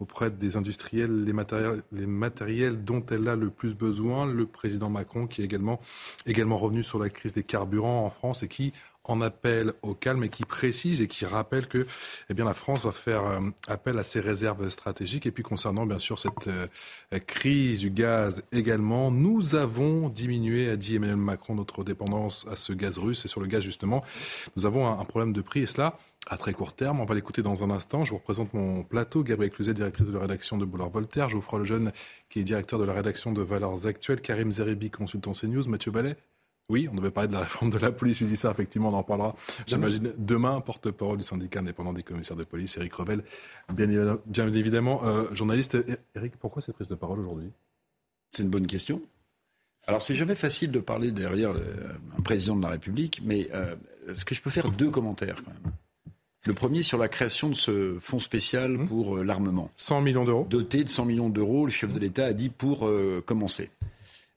auprès 0.00 0.30
des 0.30 0.56
industriels 0.56 1.24
les 1.24 1.32
matériels, 1.32 1.82
les 1.92 2.06
matériels 2.06 2.84
dont 2.84 3.04
elle 3.10 3.28
a 3.28 3.36
le 3.36 3.50
plus 3.50 3.74
besoin. 3.74 4.26
Le 4.26 4.46
président 4.46 4.90
Macron 4.90 5.26
qui 5.26 5.40
est 5.40 5.44
également, 5.44 5.80
également 6.26 6.58
revenu 6.58 6.82
sur 6.82 6.98
la 6.98 7.08
crise 7.08 7.32
des 7.32 7.44
carburants 7.44 8.04
en 8.04 8.10
France 8.10 8.42
et 8.42 8.48
qui 8.48 8.72
en 9.04 9.20
appel 9.20 9.72
au 9.82 9.94
calme 9.94 10.24
et 10.24 10.28
qui 10.28 10.44
précise 10.44 11.00
et 11.00 11.08
qui 11.08 11.24
rappelle 11.24 11.66
que 11.66 11.86
eh 12.30 12.34
bien, 12.34 12.44
la 12.44 12.54
France 12.54 12.84
va 12.84 12.92
faire 12.92 13.24
euh, 13.24 13.40
appel 13.66 13.98
à 13.98 14.04
ses 14.04 14.20
réserves 14.20 14.68
stratégiques. 14.68 15.26
Et 15.26 15.30
puis 15.30 15.42
concernant 15.42 15.86
bien 15.86 15.98
sûr 15.98 16.18
cette 16.18 16.48
euh, 16.48 16.66
crise 17.26 17.80
du 17.80 17.90
gaz 17.90 18.42
également, 18.52 19.10
nous 19.10 19.54
avons 19.54 20.08
diminué, 20.08 20.68
a 20.68 20.76
dit 20.76 20.96
Emmanuel 20.96 21.16
Macron, 21.16 21.54
notre 21.54 21.84
dépendance 21.84 22.46
à 22.50 22.56
ce 22.56 22.72
gaz 22.72 22.98
russe. 22.98 23.24
Et 23.24 23.28
sur 23.28 23.40
le 23.40 23.46
gaz 23.46 23.62
justement, 23.62 24.04
nous 24.56 24.66
avons 24.66 24.86
un, 24.88 25.04
problème 25.04 25.32
de 25.32 25.42
prix 25.42 25.62
et 25.62 25.66
cela 25.66 25.96
à 26.28 26.36
très 26.36 26.52
court 26.52 26.72
terme. 26.72 27.00
On 27.00 27.04
va 27.04 27.14
l'écouter 27.14 27.42
dans 27.42 27.64
un 27.64 27.70
instant. 27.70 28.04
Je 28.04 28.12
vous 28.12 28.18
représente 28.18 28.54
mon 28.54 28.84
plateau. 28.84 29.24
Gabriel 29.24 29.52
Cluzet, 29.52 29.74
directrice 29.74 30.06
de 30.06 30.12
la 30.12 30.20
rédaction 30.20 30.56
de 30.58 30.64
Boulevard 30.64 30.90
Voltaire. 30.90 31.28
Geoffroy 31.28 31.58
Lejeune, 31.58 31.92
qui 32.30 32.38
est 32.38 32.44
directeur 32.44 32.78
de 32.78 32.84
la 32.84 32.92
rédaction 32.92 33.32
de 33.32 33.42
Valeurs 33.42 33.86
Actuelles. 33.86 34.20
Karim 34.20 34.52
Zeribi, 34.52 34.90
consultant 34.90 35.32
CNews. 35.32 35.68
Mathieu 35.68 35.90
Ballet, 35.90 36.16
oui, 36.68 36.88
on 36.90 36.94
devait 36.94 37.10
parler 37.10 37.28
de 37.28 37.34
la 37.34 37.40
réforme 37.40 37.70
de 37.70 37.78
la 37.78 37.92
police. 37.92 38.18
Je 38.18 38.24
dis 38.24 38.36
ça, 38.36 38.50
effectivement, 38.50 38.88
on 38.88 38.94
en 38.94 39.02
parlera. 39.02 39.34
J'imagine 39.66 40.12
demain, 40.16 40.60
porte-parole 40.60 41.18
du 41.18 41.22
syndicat 41.22 41.60
indépendant 41.60 41.92
des 41.92 42.02
commissaires 42.02 42.36
de 42.36 42.44
police, 42.44 42.76
Eric 42.76 42.94
Revel, 42.94 43.22
bien, 43.72 43.88
évidemment, 44.54 45.04
euh, 45.04 45.26
journaliste. 45.34 45.76
Eric, 46.14 46.36
pourquoi 46.38 46.62
cette 46.62 46.74
prise 46.74 46.88
de 46.88 46.94
parole 46.94 47.20
aujourd'hui? 47.20 47.50
C'est 48.30 48.42
une 48.42 48.48
bonne 48.48 48.66
question. 48.66 49.02
Alors, 49.86 50.00
c'est 50.00 50.14
jamais 50.14 50.36
facile 50.36 50.70
de 50.70 50.78
parler 50.78 51.10
derrière 51.10 51.50
un 52.16 52.22
président 52.22 52.56
de 52.56 52.62
la 52.62 52.68
République, 52.68 53.20
mais 53.24 53.48
euh, 53.52 53.74
est-ce 54.08 54.24
que 54.24 54.34
je 54.34 54.40
peux 54.40 54.50
faire 54.50 54.70
deux 54.70 54.90
commentaires 54.90 55.42
quand 55.44 55.50
même 55.50 55.72
le 56.44 56.54
premier 56.54 56.82
sur 56.82 56.98
la 56.98 57.06
création 57.06 57.50
de 57.50 57.54
ce 57.54 57.98
fonds 58.00 58.18
spécial 58.18 58.72
mmh. 58.72 58.88
pour 58.88 59.18
euh, 59.18 59.22
l'armement. 59.22 59.70
100 59.76 60.00
millions 60.00 60.24
d'euros? 60.24 60.44
Doté 60.50 60.82
de 60.82 60.88
100 60.88 61.04
millions 61.04 61.28
d'euros, 61.28 61.66
le 61.66 61.70
chef 61.70 61.92
de 61.92 62.00
l'État 62.00 62.24
a 62.24 62.32
dit 62.32 62.48
pour 62.48 62.90
commencer. 63.26 63.70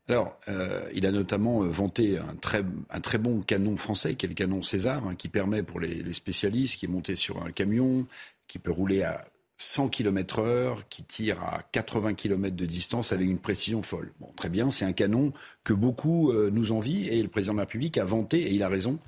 Alors, 0.08 0.38
euh, 0.48 0.88
il 0.94 1.06
a 1.08 1.12
notamment 1.12 1.64
euh, 1.64 1.68
vanté 1.68 2.20
un 2.20 2.36
très, 2.36 3.18
bon 3.18 3.42
canon 3.42 3.76
français, 3.76 4.16
qui 4.16 4.26
est 4.26 4.30
le 4.30 4.36
canon 4.36 4.62
César, 4.62 5.08
hein, 5.08 5.16
qui 5.16 5.30
permet 5.30 5.64
pour 5.64 5.80
les, 5.80 6.14
spécialistes, 6.14 6.78
qui 6.78 6.86
est 6.86 6.90
monté 6.90 7.16
sur 7.16 7.44
un 7.44 7.52
camion, 7.52 8.06
qui 8.48 8.60
peut 8.60 8.72
rouler 8.72 9.02
à 9.02 9.26
100 9.58 9.90
km 9.90 10.40
heure, 10.40 10.88
qui 10.90 11.04
tire 11.04 11.42
à 11.42 11.64
80 11.72 12.14
km 12.14 12.56
de 12.56 12.66
distance 12.66 13.14
avec 13.14 13.28
une 13.28 13.40
précision 13.40 13.82
folle. 13.82 14.12
Bon, 14.20 14.32
très 14.36 14.50
bien, 14.50 14.70
c'est 14.70 14.86
un 14.86 14.94
canon 14.94 15.32
que 15.64 15.74
beaucoup 15.74 16.32
euh, 16.32 16.52
nous 16.52 16.72
envient, 16.72 17.08
et 17.08 17.24
le 17.24 17.30
président 17.30 17.54
de 17.54 17.58
la 17.58 17.64
République 17.64 17.98
a 17.98 18.06
vanté, 18.06 18.42
et 18.42 18.52
il 18.52 18.64
a 18.64 18.70
raison, 18.70 19.00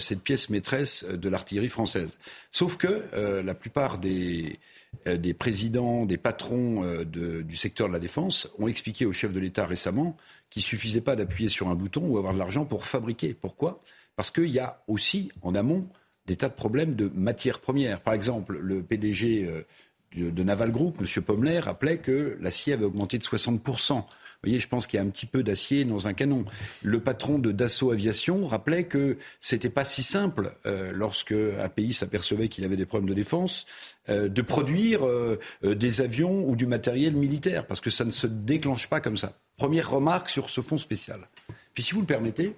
cette 0.00 0.24
pièce 0.24 0.50
maîtresse 0.50 1.04
de 1.04 1.28
l'artillerie 1.28 1.68
française. 1.68 2.18
Sauf 2.50 2.76
que 2.76 3.04
la 3.14 3.54
plupart 3.54 3.98
des 3.98 4.58
des 5.06 5.34
présidents, 5.34 6.06
des 6.06 6.16
patrons 6.16 6.84
euh, 6.84 7.04
du 7.04 7.56
secteur 7.56 7.88
de 7.88 7.92
la 7.92 7.98
défense 7.98 8.50
ont 8.58 8.68
expliqué 8.68 9.06
au 9.06 9.12
chef 9.12 9.32
de 9.32 9.40
l'État 9.40 9.64
récemment 9.64 10.16
qu'il 10.50 10.60
ne 10.60 10.66
suffisait 10.66 11.00
pas 11.00 11.16
d'appuyer 11.16 11.48
sur 11.48 11.68
un 11.68 11.74
bouton 11.74 12.02
ou 12.06 12.18
avoir 12.18 12.32
de 12.32 12.38
l'argent 12.38 12.64
pour 12.64 12.84
fabriquer. 12.84 13.34
Pourquoi? 13.34 13.80
Parce 14.16 14.30
qu'il 14.30 14.48
y 14.48 14.58
a 14.58 14.82
aussi 14.88 15.30
en 15.42 15.54
amont 15.54 15.88
des 16.26 16.36
tas 16.36 16.48
de 16.48 16.54
problèmes 16.54 16.94
de 16.94 17.10
matières 17.14 17.60
premières. 17.60 18.00
Par 18.00 18.14
exemple, 18.14 18.58
le 18.58 18.82
PDG 18.82 19.44
euh, 19.46 20.30
de 20.30 20.42
Naval 20.42 20.72
Group, 20.72 20.98
M. 21.00 21.22
Pommler, 21.22 21.58
rappelait 21.58 21.98
que 21.98 22.36
l'acier 22.40 22.72
avait 22.72 22.84
augmenté 22.84 23.18
de 23.18 23.22
60 23.22 23.62
vous 23.62 24.02
voyez, 24.44 24.60
je 24.60 24.68
pense 24.68 24.86
qu'il 24.86 24.98
y 24.98 25.00
a 25.00 25.04
un 25.04 25.10
petit 25.10 25.26
peu 25.26 25.42
d'acier 25.42 25.84
dans 25.84 26.06
un 26.06 26.14
canon. 26.14 26.44
Le 26.82 27.00
patron 27.00 27.38
de 27.38 27.50
Dassault 27.50 27.90
Aviation 27.90 28.46
rappelait 28.46 28.84
que 28.84 29.18
c'était 29.40 29.70
pas 29.70 29.84
si 29.84 30.02
simple 30.02 30.54
euh, 30.66 30.92
lorsque 30.92 31.32
un 31.32 31.68
pays 31.68 31.92
s'apercevait 31.92 32.48
qu'il 32.48 32.64
avait 32.64 32.76
des 32.76 32.86
problèmes 32.86 33.08
de 33.08 33.14
défense 33.14 33.66
euh, 34.08 34.28
de 34.28 34.42
produire 34.42 35.04
euh, 35.04 35.40
des 35.62 36.00
avions 36.00 36.48
ou 36.48 36.54
du 36.54 36.66
matériel 36.66 37.14
militaire 37.14 37.66
parce 37.66 37.80
que 37.80 37.90
ça 37.90 38.04
ne 38.04 38.10
se 38.10 38.26
déclenche 38.26 38.88
pas 38.88 39.00
comme 39.00 39.16
ça. 39.16 39.32
Première 39.56 39.90
remarque 39.90 40.30
sur 40.30 40.50
ce 40.50 40.60
fonds 40.60 40.78
spécial. 40.78 41.28
Puis 41.74 41.82
si 41.82 41.94
vous 41.94 42.00
le 42.00 42.06
permettez, 42.06 42.54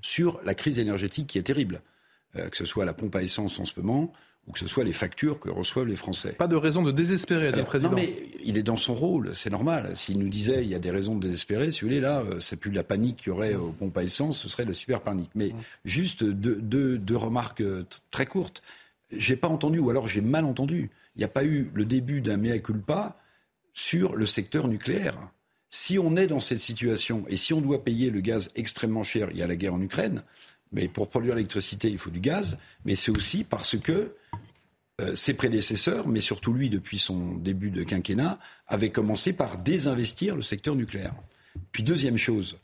sur 0.00 0.40
la 0.44 0.54
crise 0.54 0.80
énergétique 0.80 1.28
qui 1.28 1.38
est 1.38 1.44
terrible, 1.44 1.80
que 2.34 2.56
ce 2.56 2.64
soit 2.64 2.84
la 2.84 2.92
pompe 2.92 3.14
à 3.14 3.22
essence 3.22 3.60
en 3.60 3.64
ce 3.64 3.78
moment, 3.78 4.12
ou 4.48 4.52
que 4.52 4.58
ce 4.58 4.66
soit 4.66 4.82
les 4.82 4.92
factures 4.92 5.38
que 5.38 5.50
reçoivent 5.50 5.86
les 5.86 5.96
Français. 5.96 6.32
Pas 6.32 6.48
de 6.48 6.56
raison 6.56 6.82
de 6.82 6.90
désespérer, 6.90 7.48
a 7.48 7.52
dit 7.52 7.60
le 7.60 7.64
président. 7.64 7.90
Non, 7.90 7.96
mais 7.96 8.12
il 8.42 8.58
est 8.58 8.64
dans 8.64 8.76
son 8.76 8.94
rôle, 8.94 9.34
c'est 9.34 9.50
normal. 9.50 9.96
S'il 9.96 10.18
nous 10.18 10.28
disait 10.28 10.64
il 10.64 10.68
y 10.68 10.74
a 10.74 10.80
des 10.80 10.90
raisons 10.90 11.14
de 11.14 11.20
désespérer, 11.20 11.70
si 11.70 11.82
vous 11.82 11.86
voulez, 11.86 12.00
là, 12.00 12.20
euh, 12.20 12.40
c'est 12.40 12.56
plus 12.56 12.70
de 12.70 12.76
la 12.76 12.82
panique 12.82 13.18
qu'il 13.18 13.28
y 13.28 13.30
aurait 13.30 13.54
au 13.54 13.70
pompe 13.70 13.96
à 13.96 14.02
essence, 14.02 14.38
ce 14.38 14.48
serait 14.48 14.64
de 14.64 14.70
la 14.70 14.74
super 14.74 15.00
panique. 15.00 15.30
Mais 15.34 15.52
juste 15.84 16.24
deux, 16.24 16.56
deux, 16.98 17.16
remarques 17.16 17.60
euh, 17.60 17.86
très 18.10 18.26
courtes. 18.26 18.62
J'ai 19.12 19.36
pas 19.36 19.48
entendu, 19.48 19.78
ou 19.78 19.90
alors 19.90 20.08
j'ai 20.08 20.22
mal 20.22 20.44
entendu. 20.44 20.90
Il 21.14 21.18
n'y 21.18 21.24
a 21.24 21.28
pas 21.28 21.44
eu 21.44 21.70
le 21.74 21.84
début 21.84 22.20
d'un 22.20 22.36
mea 22.36 22.58
culpa 22.58 23.16
sur 23.74 24.16
le 24.16 24.26
secteur 24.26 24.66
nucléaire. 24.66 25.16
Si 25.70 25.98
on 25.98 26.16
est 26.16 26.26
dans 26.26 26.40
cette 26.40 26.58
situation 26.58 27.24
et 27.28 27.36
si 27.36 27.54
on 27.54 27.60
doit 27.60 27.84
payer 27.84 28.10
le 28.10 28.20
gaz 28.20 28.50
extrêmement 28.56 29.04
cher, 29.04 29.28
il 29.30 29.38
y 29.38 29.42
a 29.42 29.46
la 29.46 29.56
guerre 29.56 29.74
en 29.74 29.80
Ukraine, 29.80 30.22
mais 30.72 30.88
pour 30.88 31.08
produire 31.08 31.34
l'électricité, 31.34 31.90
il 31.90 31.98
faut 31.98 32.10
du 32.10 32.20
gaz, 32.20 32.58
mais 32.84 32.94
c'est 32.94 33.10
aussi 33.10 33.44
parce 33.44 33.78
que 33.78 34.14
ses 35.14 35.34
prédécesseurs, 35.34 36.06
mais 36.06 36.20
surtout 36.20 36.52
lui 36.52 36.70
depuis 36.70 36.98
son 36.98 37.34
début 37.34 37.70
de 37.70 37.82
quinquennat, 37.82 38.38
avaient 38.68 38.90
commencé 38.90 39.32
par 39.32 39.58
désinvestir 39.58 40.36
le 40.36 40.42
secteur 40.42 40.74
nucléaire. 40.74 41.14
Puis 41.72 41.82
deuxième 41.82 42.16
chose, 42.16 42.58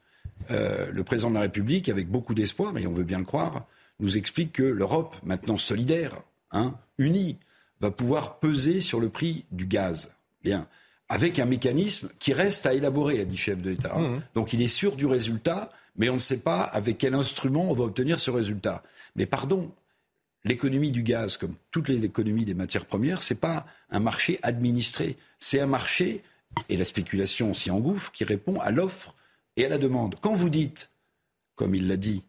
euh, 0.50 0.90
le 0.92 1.04
président 1.04 1.30
de 1.30 1.34
la 1.34 1.42
République, 1.42 1.88
avec 1.88 2.08
beaucoup 2.08 2.34
d'espoir, 2.34 2.76
et 2.78 2.86
on 2.86 2.92
veut 2.92 3.04
bien 3.04 3.18
le 3.18 3.24
croire, 3.24 3.66
nous 4.00 4.16
explique 4.16 4.52
que 4.52 4.62
l'Europe, 4.62 5.16
maintenant 5.24 5.58
solidaire, 5.58 6.20
hein, 6.52 6.74
unie, 6.98 7.36
va 7.80 7.90
pouvoir 7.90 8.38
peser 8.38 8.80
sur 8.80 9.00
le 9.00 9.08
prix 9.08 9.44
du 9.52 9.66
gaz. 9.66 10.12
Bien. 10.42 10.66
Avec 11.08 11.38
un 11.38 11.46
mécanisme 11.46 12.10
qui 12.18 12.32
reste 12.32 12.66
à 12.66 12.74
élaborer, 12.74 13.20
a 13.20 13.24
dit 13.24 13.36
chef 13.36 13.62
de 13.62 13.70
l'État. 13.70 13.96
Mmh. 13.98 14.22
Donc 14.34 14.52
il 14.52 14.62
est 14.62 14.68
sûr 14.68 14.94
du 14.94 15.06
résultat, 15.06 15.72
mais 15.96 16.08
on 16.10 16.14
ne 16.14 16.20
sait 16.20 16.40
pas 16.40 16.60
avec 16.60 16.98
quel 16.98 17.14
instrument 17.14 17.70
on 17.70 17.74
va 17.74 17.84
obtenir 17.84 18.20
ce 18.20 18.30
résultat. 18.30 18.82
Mais 19.16 19.26
pardon, 19.26 19.72
l'économie 20.44 20.90
du 20.90 21.02
gaz, 21.02 21.36
comme 21.36 21.54
toutes 21.70 21.88
les 21.88 22.04
économies 22.04 22.44
des 22.44 22.54
matières 22.54 22.86
premières, 22.86 23.22
ce 23.22 23.34
n'est 23.34 23.40
pas 23.40 23.66
un 23.90 24.00
marché 24.00 24.38
administré, 24.42 25.16
c'est 25.38 25.60
un 25.60 25.66
marché, 25.66 26.22
et 26.68 26.76
la 26.76 26.84
spéculation 26.84 27.54
s'y 27.54 27.70
engouffre, 27.70 28.12
qui 28.12 28.24
répond 28.24 28.58
à 28.60 28.70
l'offre 28.70 29.14
et 29.56 29.64
à 29.64 29.68
la 29.68 29.78
demande. 29.78 30.16
Quand 30.20 30.34
vous 30.34 30.50
dites, 30.50 30.90
comme 31.54 31.74
il 31.74 31.88
l'a 31.88 31.96
dit, 31.96 32.22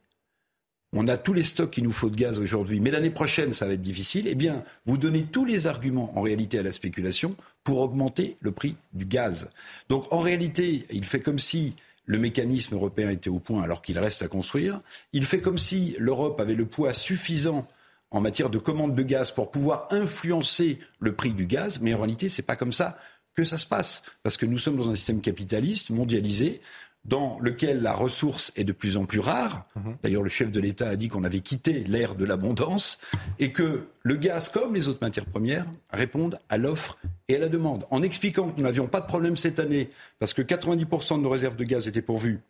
on 0.91 1.07
a 1.07 1.18
tous 1.18 1.34
les 1.34 1.43
stocks 1.43 1.70
qu'il 1.70 1.84
nous 1.84 1.91
faut 1.91 2.10
de 2.10 2.16
gaz 2.16 2.39
aujourd'hui, 2.39 2.80
mais 2.80 2.89
l'année 2.89 3.12
prochaine, 3.12 3.51
ça 3.51 3.68
va 3.68 3.74
être 3.74 3.82
difficile, 3.82 4.28
eh 4.28 4.34
bien, 4.34 4.64
vous 4.86 4.97
donnez 4.97 5.24
tous 5.24 5.45
les 5.45 5.68
arguments 5.68 6.18
en 6.18 6.22
réalité 6.22 6.57
à 6.57 6.64
la 6.64 6.72
spéculation 6.72 7.36
pour 7.64 7.80
augmenter 7.80 8.38
le 8.41 8.51
prix 8.51 8.76
du 8.93 9.05
gaz. 9.05 9.49
Donc, 9.89 10.12
en 10.12 10.20
réalité, 10.20 10.88
il 10.91 11.05
fait 11.05 11.20
comme 11.20 11.38
si 11.38 11.76
le 12.05 12.18
mécanisme 12.18 12.74
européen 12.74 13.12
était 13.12 13.30
au 13.30 13.38
point 13.38 13.62
alors 13.62 13.84
qu'il 13.84 13.99
reste 13.99 14.24
à 14.24 14.28
construire. 14.28 14.82
Il 15.14 15.26
fait 15.26 15.41
comme 15.41 15.60
si 15.60 15.95
l'Europe 15.99 16.41
avait 16.41 16.55
le 16.55 16.66
poids 16.66 16.91
suffisant 16.91 17.68
en 18.12 18.22
matière 18.22 18.49
de 18.49 18.57
commande 18.57 18.95
de 18.95 19.03
gaz 19.03 19.32
pour 19.32 19.51
pouvoir 19.51 19.88
influencer 19.91 20.80
le 20.99 21.14
prix 21.14 21.32
du 21.32 21.45
gaz, 21.45 21.80
mais 21.80 21.93
en 21.93 21.97
réalité, 21.97 22.30
ce 22.30 22.41
n'est 22.41 22.45
pas 22.45 22.55
comme 22.55 22.74
ça 22.74 22.97
que 23.36 23.43
ça 23.43 23.57
se 23.57 23.68
passe. 23.68 24.01
Parce 24.24 24.38
que 24.38 24.45
nous 24.45 24.57
sommes 24.57 24.78
dans 24.78 24.89
un 24.89 24.95
système 24.95 25.22
capitaliste, 25.22 25.91
mondialisé, 25.91 26.62
dans 27.05 27.39
lequel 27.39 27.82
la 27.82 27.93
ressource 27.93 28.51
est 28.55 28.66
de 28.66 28.74
plus 28.74 28.97
en 28.97 29.05
plus 29.05 29.20
rare. 29.20 29.66
Mhm. 29.76 29.97
D'ailleurs, 30.03 30.24
le 30.24 30.30
chef 30.30 30.51
de 30.51 30.60
l'État 30.60 30.89
a 30.89 30.95
dit 30.95 31.07
qu'on 31.07 31.24
avait 31.24 31.39
quitté 31.39 31.84
l'ère 31.86 32.16
de 32.16 32.26
l'abondance 32.26 32.99
et 33.39 33.51
que 33.51 33.88
le 34.03 34.16
gaz, 34.16 34.49
comme 34.49 34.74
les 34.76 34.88
autres 34.88 34.99
matières 35.01 35.26
premières, 35.26 35.66
répondent 35.91 36.39
à 36.49 36.57
l'offre 36.57 36.97
et 37.28 37.38
à 37.38 37.39
la 37.39 37.47
demande. 37.47 37.86
En 37.89 38.03
expliquant 38.03 38.49
que 38.49 38.57
nous 38.57 38.64
n'avions 38.64 38.88
pas 38.88 38.99
de 38.99 39.07
problème 39.07 39.38
cette 39.38 39.60
année 39.60 39.89
parce 40.20 40.34
que 40.34 40.41
90% 40.41 41.18
de 41.18 41.24
nos 41.24 41.30
réserves 41.30 41.55
de 41.55 41.64
gaz 41.64 41.88
étaient 41.88 42.01
pourvues 42.01 42.41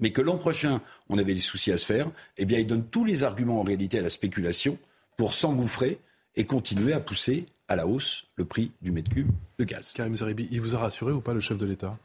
mais 0.00 0.12
que 0.12 0.20
l'an 0.20 0.38
prochain, 0.38 0.80
on 1.08 1.18
avait 1.18 1.34
des 1.34 1.40
soucis 1.40 1.72
à 1.72 1.78
se 1.78 1.86
faire, 1.86 2.10
eh 2.36 2.44
bien, 2.44 2.58
il 2.58 2.66
donne 2.66 2.84
tous 2.84 3.04
les 3.04 3.22
arguments 3.24 3.60
en 3.60 3.64
réalité 3.64 3.98
à 3.98 4.02
la 4.02 4.10
spéculation 4.10 4.78
pour 5.16 5.34
s'engouffrer 5.34 5.98
et 6.36 6.44
continuer 6.44 6.92
à 6.92 7.00
pousser 7.00 7.46
à 7.66 7.76
la 7.76 7.86
hausse 7.86 8.26
le 8.36 8.44
prix 8.44 8.70
du 8.80 8.92
mètre 8.92 9.10
cube 9.10 9.30
de 9.58 9.64
gaz. 9.64 9.92
Karim 9.92 10.14
Zeribi, 10.16 10.48
il 10.50 10.60
vous 10.60 10.74
a 10.74 10.78
rassuré 10.78 11.12
ou 11.12 11.20
pas 11.20 11.34
le 11.34 11.40
chef 11.40 11.58
de 11.58 11.66
l'État? 11.66 11.98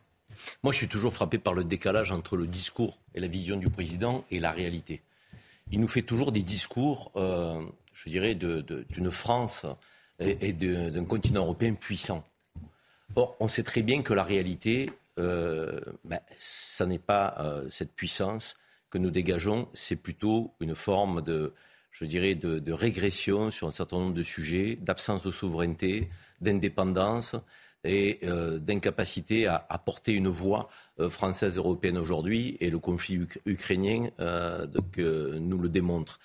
Moi, 0.64 0.74
je 0.74 0.78
suis 0.78 0.88
toujours 0.88 1.14
frappé 1.14 1.38
par 1.38 1.54
le 1.54 1.64
décalage 1.64 2.12
entre 2.12 2.36
le 2.36 2.48
discours 2.48 2.98
et 3.14 3.20
la 3.20 3.28
vision 3.28 3.56
du 3.58 3.70
président 3.70 4.26
et 4.32 4.40
la 4.40 4.52
réalité. 4.52 5.02
Il 5.72 5.80
nous 5.80 5.88
fait 5.88 6.02
toujours 6.02 6.32
des 6.32 6.42
discours, 6.42 7.12
euh, 7.16 7.62
je 7.94 8.10
dirais, 8.10 8.34
d'une 8.36 9.12
France 9.12 9.66
et, 10.20 10.50
et 10.50 10.54
d'un 10.54 11.06
continent 11.06 11.42
européen 11.42 11.74
puissant. 11.74 12.24
Or, 13.16 13.36
on 13.40 13.48
sait 13.48 13.64
très 13.64 13.84
bien 13.84 14.02
que 14.02 14.14
la 14.14 14.24
réalité, 14.24 14.90
euh, 15.20 15.80
ben, 16.04 16.20
ça 16.38 16.86
n'est 16.86 17.00
pas 17.00 17.36
euh, 17.40 17.70
cette 17.70 17.94
puissance 17.94 18.56
que 18.90 18.98
nous 18.98 19.12
dégageons, 19.12 19.70
c'est 19.74 19.96
plutôt 19.96 20.54
une 20.60 20.76
forme 20.76 21.22
de, 21.22 21.54
je 21.92 22.06
dirais, 22.06 22.36
de, 22.36 22.72
régression 22.72 23.50
sur 23.50 23.68
un 23.68 23.72
certain 23.72 23.98
nombre 23.98 24.14
de 24.14 24.24
sujets, 24.24 24.76
d'absence 24.76 25.24
de 25.24 25.32
souveraineté, 25.32 26.10
d'indépendance 26.42 27.36
et 27.84 28.20
euh, 28.24 28.60
d'incapacité 28.60 29.48
à, 29.48 29.60
porter 29.84 30.14
une 30.14 30.30
voix 30.30 30.70
euh, 31.00 31.10
française 31.10 31.58
européenne 31.58 31.98
aujourd'hui. 31.98 32.58
Et 32.60 32.70
le 32.70 32.80
conflit 32.80 33.18
uk 33.18 33.42
ukrainien 33.46 34.10
nous 34.20 35.58
le 35.58 35.70
démontre. 35.70 36.20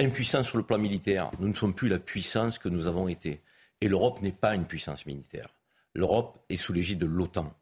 Impuissance 0.00 0.48
sur 0.48 0.58
le 0.58 0.64
plan 0.64 0.78
militaire, 0.78 1.30
nous 1.40 1.48
ne 1.48 1.54
sommes 1.54 1.74
plus 1.74 1.88
la 1.88 1.98
puissance 1.98 2.58
que 2.58 2.68
nous 2.68 2.86
avons 2.86 3.08
été. 3.08 3.40
Et 3.80 3.88
l'Europe 3.88 4.22
n'est 4.22 4.32
pas 4.32 4.54
une 4.54 4.64
puissance 4.64 5.06
militaire. 5.06 5.48
L'Europe 5.94 6.38
est 6.48 6.56
sous 6.56 6.72
l'égide 6.72 6.98
de 6.98 7.06
l'OTAN. 7.06 7.52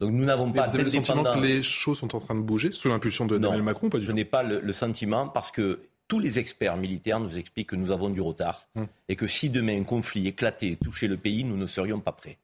Donc 0.00 0.12
nous 0.12 0.24
n'avons 0.24 0.50
pas 0.50 0.66
vous 0.66 0.74
avez 0.74 0.84
le 0.84 0.90
sentiment 0.90 1.22
que 1.22 1.40
les 1.40 1.62
choses 1.62 1.98
sont 1.98 2.16
en 2.16 2.20
train 2.20 2.34
de 2.34 2.40
bouger 2.40 2.72
sous 2.72 2.88
l'impulsion 2.88 3.26
de 3.26 3.36
Emmanuel 3.36 3.62
Macron 3.62 3.90
pas 3.90 3.98
du 3.98 4.04
Je 4.04 4.12
n'ai 4.12 4.24
pas 4.24 4.42
le, 4.42 4.60
le, 4.60 4.72
sentiment 4.72 5.28
parce 5.28 5.50
que 5.50 5.80
tous 6.08 6.18
les 6.18 6.38
experts 6.38 6.76
militaires 6.76 7.20
nous 7.20 7.38
expliquent 7.38 7.68
que 7.68 7.76
nous 7.76 7.92
avons 7.92 8.10
du 8.10 8.20
retard 8.20 8.66
hum. 8.74 8.88
et 9.08 9.14
que 9.14 9.26
si 9.26 9.50
demain 9.50 9.78
un 9.80 9.84
conflit 9.84 10.26
éclatait 10.26 10.70
et 10.70 10.76
touchait 10.76 11.06
le 11.06 11.16
pays, 11.16 11.44
nous 11.44 11.56
ne 11.56 11.66
serions 11.66 12.00
pas 12.00 12.12
prêts. 12.12 12.38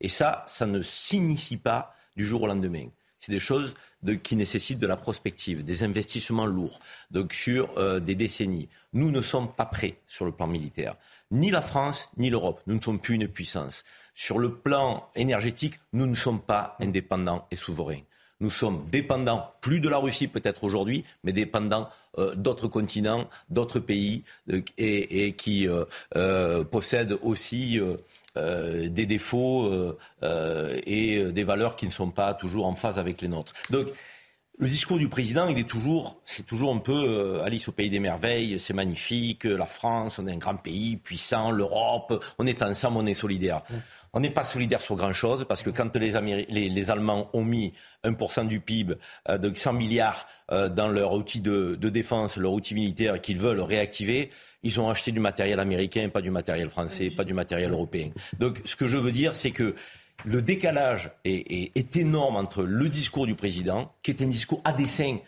Et 0.00 0.08
ça, 0.08 0.44
ça 0.46 0.66
ne 0.66 0.82
s'initie 0.82 1.56
pas 1.56 1.94
du 2.16 2.26
jour 2.26 2.42
au 2.42 2.46
lendemain. 2.46 2.88
C'est 3.18 3.32
des 3.32 3.38
choses 3.38 3.74
de, 4.02 4.14
qui 4.14 4.34
nécessitent 4.34 4.78
de 4.78 4.86
la 4.86 4.96
prospective, 4.96 5.62
des 5.62 5.82
investissements 5.82 6.46
lourds, 6.46 6.78
donc 7.10 7.34
sur 7.34 7.76
euh, 7.78 8.00
des 8.00 8.14
décennies. 8.14 8.68
Nous 8.94 9.10
ne 9.10 9.20
sommes 9.20 9.52
pas 9.52 9.66
prêts 9.66 9.96
sur 10.06 10.24
le 10.24 10.32
plan 10.32 10.46
militaire. 10.46 10.96
Ni 11.30 11.50
la 11.50 11.62
France, 11.62 12.08
ni 12.16 12.28
l'Europe. 12.28 12.60
Nous 12.66 12.74
ne 12.74 12.80
sommes 12.80 12.98
plus 12.98 13.14
une 13.14 13.28
puissance. 13.28 13.84
Sur 14.14 14.38
le 14.38 14.54
plan 14.54 15.08
énergétique, 15.14 15.74
nous 15.92 16.06
ne 16.06 16.14
sommes 16.14 16.40
pas 16.40 16.76
indépendants 16.80 17.46
et 17.50 17.56
souverains. 17.56 18.00
Nous 18.40 18.50
sommes 18.50 18.86
dépendants, 18.90 19.52
plus 19.60 19.80
de 19.80 19.88
la 19.88 19.98
Russie 19.98 20.26
peut-être 20.26 20.64
aujourd'hui, 20.64 21.04
mais 21.24 21.32
dépendants 21.32 21.88
euh, 22.18 22.34
d'autres 22.34 22.68
continents, 22.68 23.28
d'autres 23.50 23.80
pays 23.80 24.24
euh, 24.50 24.62
et, 24.78 25.34
qui 25.34 25.68
euh, 25.68 26.64
possèdent 26.64 27.18
aussi 27.22 27.78
des 28.34 29.06
défauts 29.06 29.94
et 30.22 31.32
des 31.32 31.44
valeurs 31.44 31.76
qui 31.76 31.86
ne 31.86 31.90
sont 31.90 32.10
pas 32.10 32.32
toujours 32.34 32.66
en 32.66 32.74
phase 32.74 32.98
avec 32.98 33.20
les 33.20 33.28
nôtres. 33.28 33.52
Donc, 33.70 33.88
le 34.60 34.68
discours 34.68 34.98
du 34.98 35.08
président, 35.08 35.48
il 35.48 35.58
est 35.58 35.68
toujours, 35.68 36.20
c'est 36.26 36.44
toujours 36.44 36.74
un 36.74 36.78
peu 36.78 36.92
euh, 36.92 37.42
Alice 37.42 37.66
au 37.68 37.72
pays 37.72 37.88
des 37.88 37.98
merveilles, 37.98 38.58
c'est 38.58 38.74
magnifique, 38.74 39.44
la 39.44 39.64
France, 39.64 40.18
on 40.18 40.26
est 40.26 40.32
un 40.32 40.36
grand 40.36 40.56
pays 40.56 40.98
puissant, 40.98 41.50
l'Europe, 41.50 42.22
on 42.38 42.46
est 42.46 42.62
ensemble, 42.62 42.98
on 42.98 43.06
est 43.06 43.14
solidaire. 43.14 43.62
On 44.12 44.20
n'est 44.20 44.30
pas 44.30 44.44
solidaire 44.44 44.82
sur 44.82 44.96
grand-chose 44.96 45.46
parce 45.48 45.62
que 45.62 45.70
quand 45.70 45.96
les, 45.96 46.14
Améri 46.14 46.44
les, 46.50 46.68
les, 46.68 46.90
Allemands 46.90 47.30
ont 47.32 47.44
mis 47.44 47.72
1% 48.04 48.48
du 48.48 48.60
PIB, 48.60 48.96
euh, 49.28 49.38
de 49.38 49.54
100 49.54 49.72
milliards 49.72 50.26
euh, 50.52 50.68
dans 50.68 50.88
leur 50.88 51.12
outil 51.14 51.40
de, 51.40 51.76
de 51.80 51.88
défense, 51.88 52.36
leur 52.36 52.52
outil 52.52 52.74
militaire 52.74 53.20
qu'ils 53.20 53.38
veulent 53.38 53.60
réactiver, 53.60 54.30
ils 54.62 54.78
ont 54.78 54.90
acheté 54.90 55.10
du 55.10 55.20
matériel 55.20 55.58
américain, 55.58 56.08
pas 56.10 56.20
du 56.20 56.30
matériel 56.30 56.68
français, 56.68 57.10
pas 57.10 57.24
du 57.24 57.32
matériel 57.32 57.72
européen. 57.72 58.10
Donc 58.38 58.60
ce 58.64 58.76
que 58.76 58.86
je 58.86 58.98
veux 58.98 59.12
dire, 59.12 59.34
c'est 59.34 59.52
que 59.52 59.74
le 60.24 60.42
décalage 60.42 61.10
est, 61.24 61.52
est, 61.52 61.72
est, 61.76 61.96
énorme 61.96 62.36
entre 62.36 62.62
le 62.62 62.88
discours 62.88 63.26
du 63.26 63.34
président, 63.34 63.92
qui 64.02 64.10
est 64.10 64.22
un 64.22 64.28
discours 64.28 64.60
à 64.64 64.72
dessein, 64.72 65.18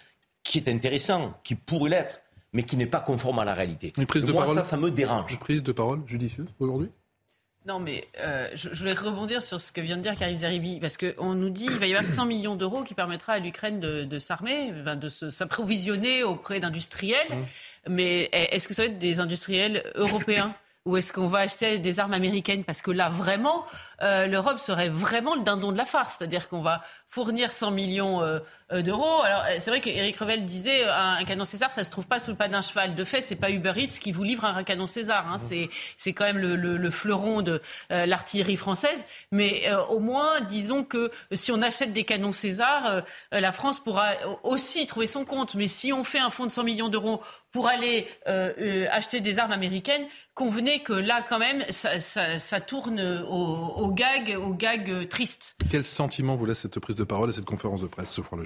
qui 0.43 0.59
est 0.59 0.69
intéressant, 0.69 1.35
qui 1.45 1.55
pourrait 1.55 1.91
l'être, 1.91 2.21
mais 2.53 2.63
qui 2.65 2.77
n'est 2.77 2.87
pas 2.87 3.01
conforme 3.01 3.39
à 3.39 3.45
la 3.45 3.55
réalité. 3.55 3.93
Une 3.97 4.07
prise 4.07 4.25
de 4.25 4.33
moi, 4.33 4.43
parole, 4.43 4.59
ça, 4.59 4.65
ça 4.65 4.77
me 4.77 4.91
dérange. 4.91 5.33
Une 5.33 5.39
prise 5.39 5.63
de 5.63 5.73
parole 5.73 6.03
judicieuse 6.07 6.49
aujourd'hui 6.59 6.91
non, 7.65 7.79
mais 7.79 8.09
euh, 8.19 8.49
je, 8.55 8.71
je, 8.73 8.81
voulais 8.81 8.93
rebondir 8.93 9.41
sur 9.41 9.61
ce 9.61 9.71
que 9.71 9.81
vient 9.81 9.97
de 9.97 10.03
dire 10.03 10.17
Karim 10.17 10.37
Zeribi, 10.37 10.81
parce 10.81 10.97
qu'on 10.97 11.35
nous 11.35 11.49
dit 11.49 11.67
qu'il 11.67 11.79
va 11.79 11.87
y 11.87 11.95
avoir 11.95 12.11
100 12.11 12.27
millions 12.27 12.57
d'euros 12.57 12.83
qui 12.83 12.95
permettra 12.95 13.35
à 13.35 13.39
l'Ukraine 13.39 13.79
de, 13.79 14.03
de 14.03 14.19
s'armer, 14.19 14.73
de 14.73 15.09
s'approvisionner 15.09 16.25
auprès 16.25 16.59
d'industriels. 16.59 17.29
Mmh. 17.31 17.93
Mais 17.93 18.29
est-ce 18.33 18.67
que 18.67 18.75
ça 18.75 18.83
va 18.83 18.89
être 18.89 18.99
des 18.99 19.21
industriels 19.21 19.85
européens? 19.95 20.57
Ou 20.85 20.97
est-ce 20.97 21.13
qu'on 21.13 21.29
va 21.29 21.41
acheter 21.41 21.79
des 21.79 22.01
armes 22.01 22.13
américaines? 22.13 22.65
Parce 22.65 22.83
que 22.83 22.91
là, 22.91 23.09
vraiment, 23.09 23.65
euh, 24.03 24.27
l'Europe 24.27 24.59
serait 24.59 24.89
vraiment 24.89 25.37
le 25.37 25.43
dindon 25.43 25.73
de 25.73 25.79
la 25.79 25.85
farce. 25.85 26.17
C'est-à-dire 26.19 26.49
qu'on 26.49 26.63
va 26.63 26.83
fournir 27.13 27.53
100 27.53 27.71
millions 27.71 28.23
euh, 28.23 28.41
d'euros. 28.83 29.23
Alors, 29.23 29.45
c'est 29.59 29.71
vrai 29.71 29.81
qu'Éric 29.81 30.17
Revel 30.17 30.45
disait 30.47 30.85
un, 30.89 31.23
canon 31.25 31.45
César, 31.45 31.71
ça 31.71 31.85
se 31.85 31.91
trouve 31.91 32.07
pas 32.07 32.19
sous 32.21 32.31
le 32.31 32.37
pas 32.37 32.49
d'un 32.49 32.63
cheval. 32.63 32.95
De 32.95 33.05
fait, 33.05 33.21
c'est 33.21 33.37
pas 33.37 33.51
Uber 33.51 33.75
Eats 33.77 33.99
qui 34.01 34.13
vous 34.13 34.23
livre 34.25 34.45
un 34.45 34.65
canon 34.65 34.87
César. 34.87 35.31
Hein. 35.31 35.37
C'est, 35.39 35.69
c'est 35.97 36.15
quand 36.15 36.25
même 36.25 36.39
le, 36.39 36.57
le, 36.57 36.77
le 36.77 36.91
fleuron 36.91 37.43
de 37.43 37.61
euh, 37.91 38.07
l'artillerie 38.07 38.57
française. 38.57 39.05
Mais 39.31 39.65
euh, 39.67 39.85
au 39.87 39.99
moins, 39.99 40.41
disons 40.49 40.85
que 40.85 41.11
si 41.33 41.53
on 41.53 41.61
achète 41.63 41.93
des 41.93 42.05
canons 42.05 42.33
César, 42.33 42.87
euh, 42.87 43.01
la 43.31 43.53
France 43.53 43.81
pourra 43.81 44.13
aussi 44.43 44.87
trouver 44.87 45.07
son 45.07 45.25
compte. 45.25 45.55
Mais 45.55 45.69
si 45.69 45.93
on 45.93 46.05
fait 46.05 46.19
un 46.19 46.31
fonds 46.31 46.47
de 46.47 46.53
100 46.53 46.65
millions 46.65 46.89
d'euros 46.89 47.21
pour 47.51 47.69
aller 47.69 48.09
acheter 48.91 49.21
des 49.21 49.39
armes 49.39 49.53
américaines, 49.53 50.07
convenez 50.35 50.79
que 50.79 50.95
là, 50.95 51.23
quand 51.27 51.39
même, 51.39 51.63
ça, 51.69 52.01
ça, 52.01 52.39
ça 52.39 52.61
tourne 52.61 52.99
au, 53.29 53.35
au, 53.77 53.91
gag, 53.91 54.39
au 54.41 54.55
gag 54.55 55.07
triste. 55.09 55.55
Quel 55.71 55.85
sentiment 55.85 56.35
vous 56.35 56.47
laisse 56.47 56.61
cette 56.61 56.81
prise 56.81 56.97
de 56.97 57.02
parole 57.05 57.31
et 57.31 57.33
cette 57.33 57.45
conférence 57.45 57.83
de 57.83 57.87
presse, 57.87 58.15
Geoffroy 58.15 58.45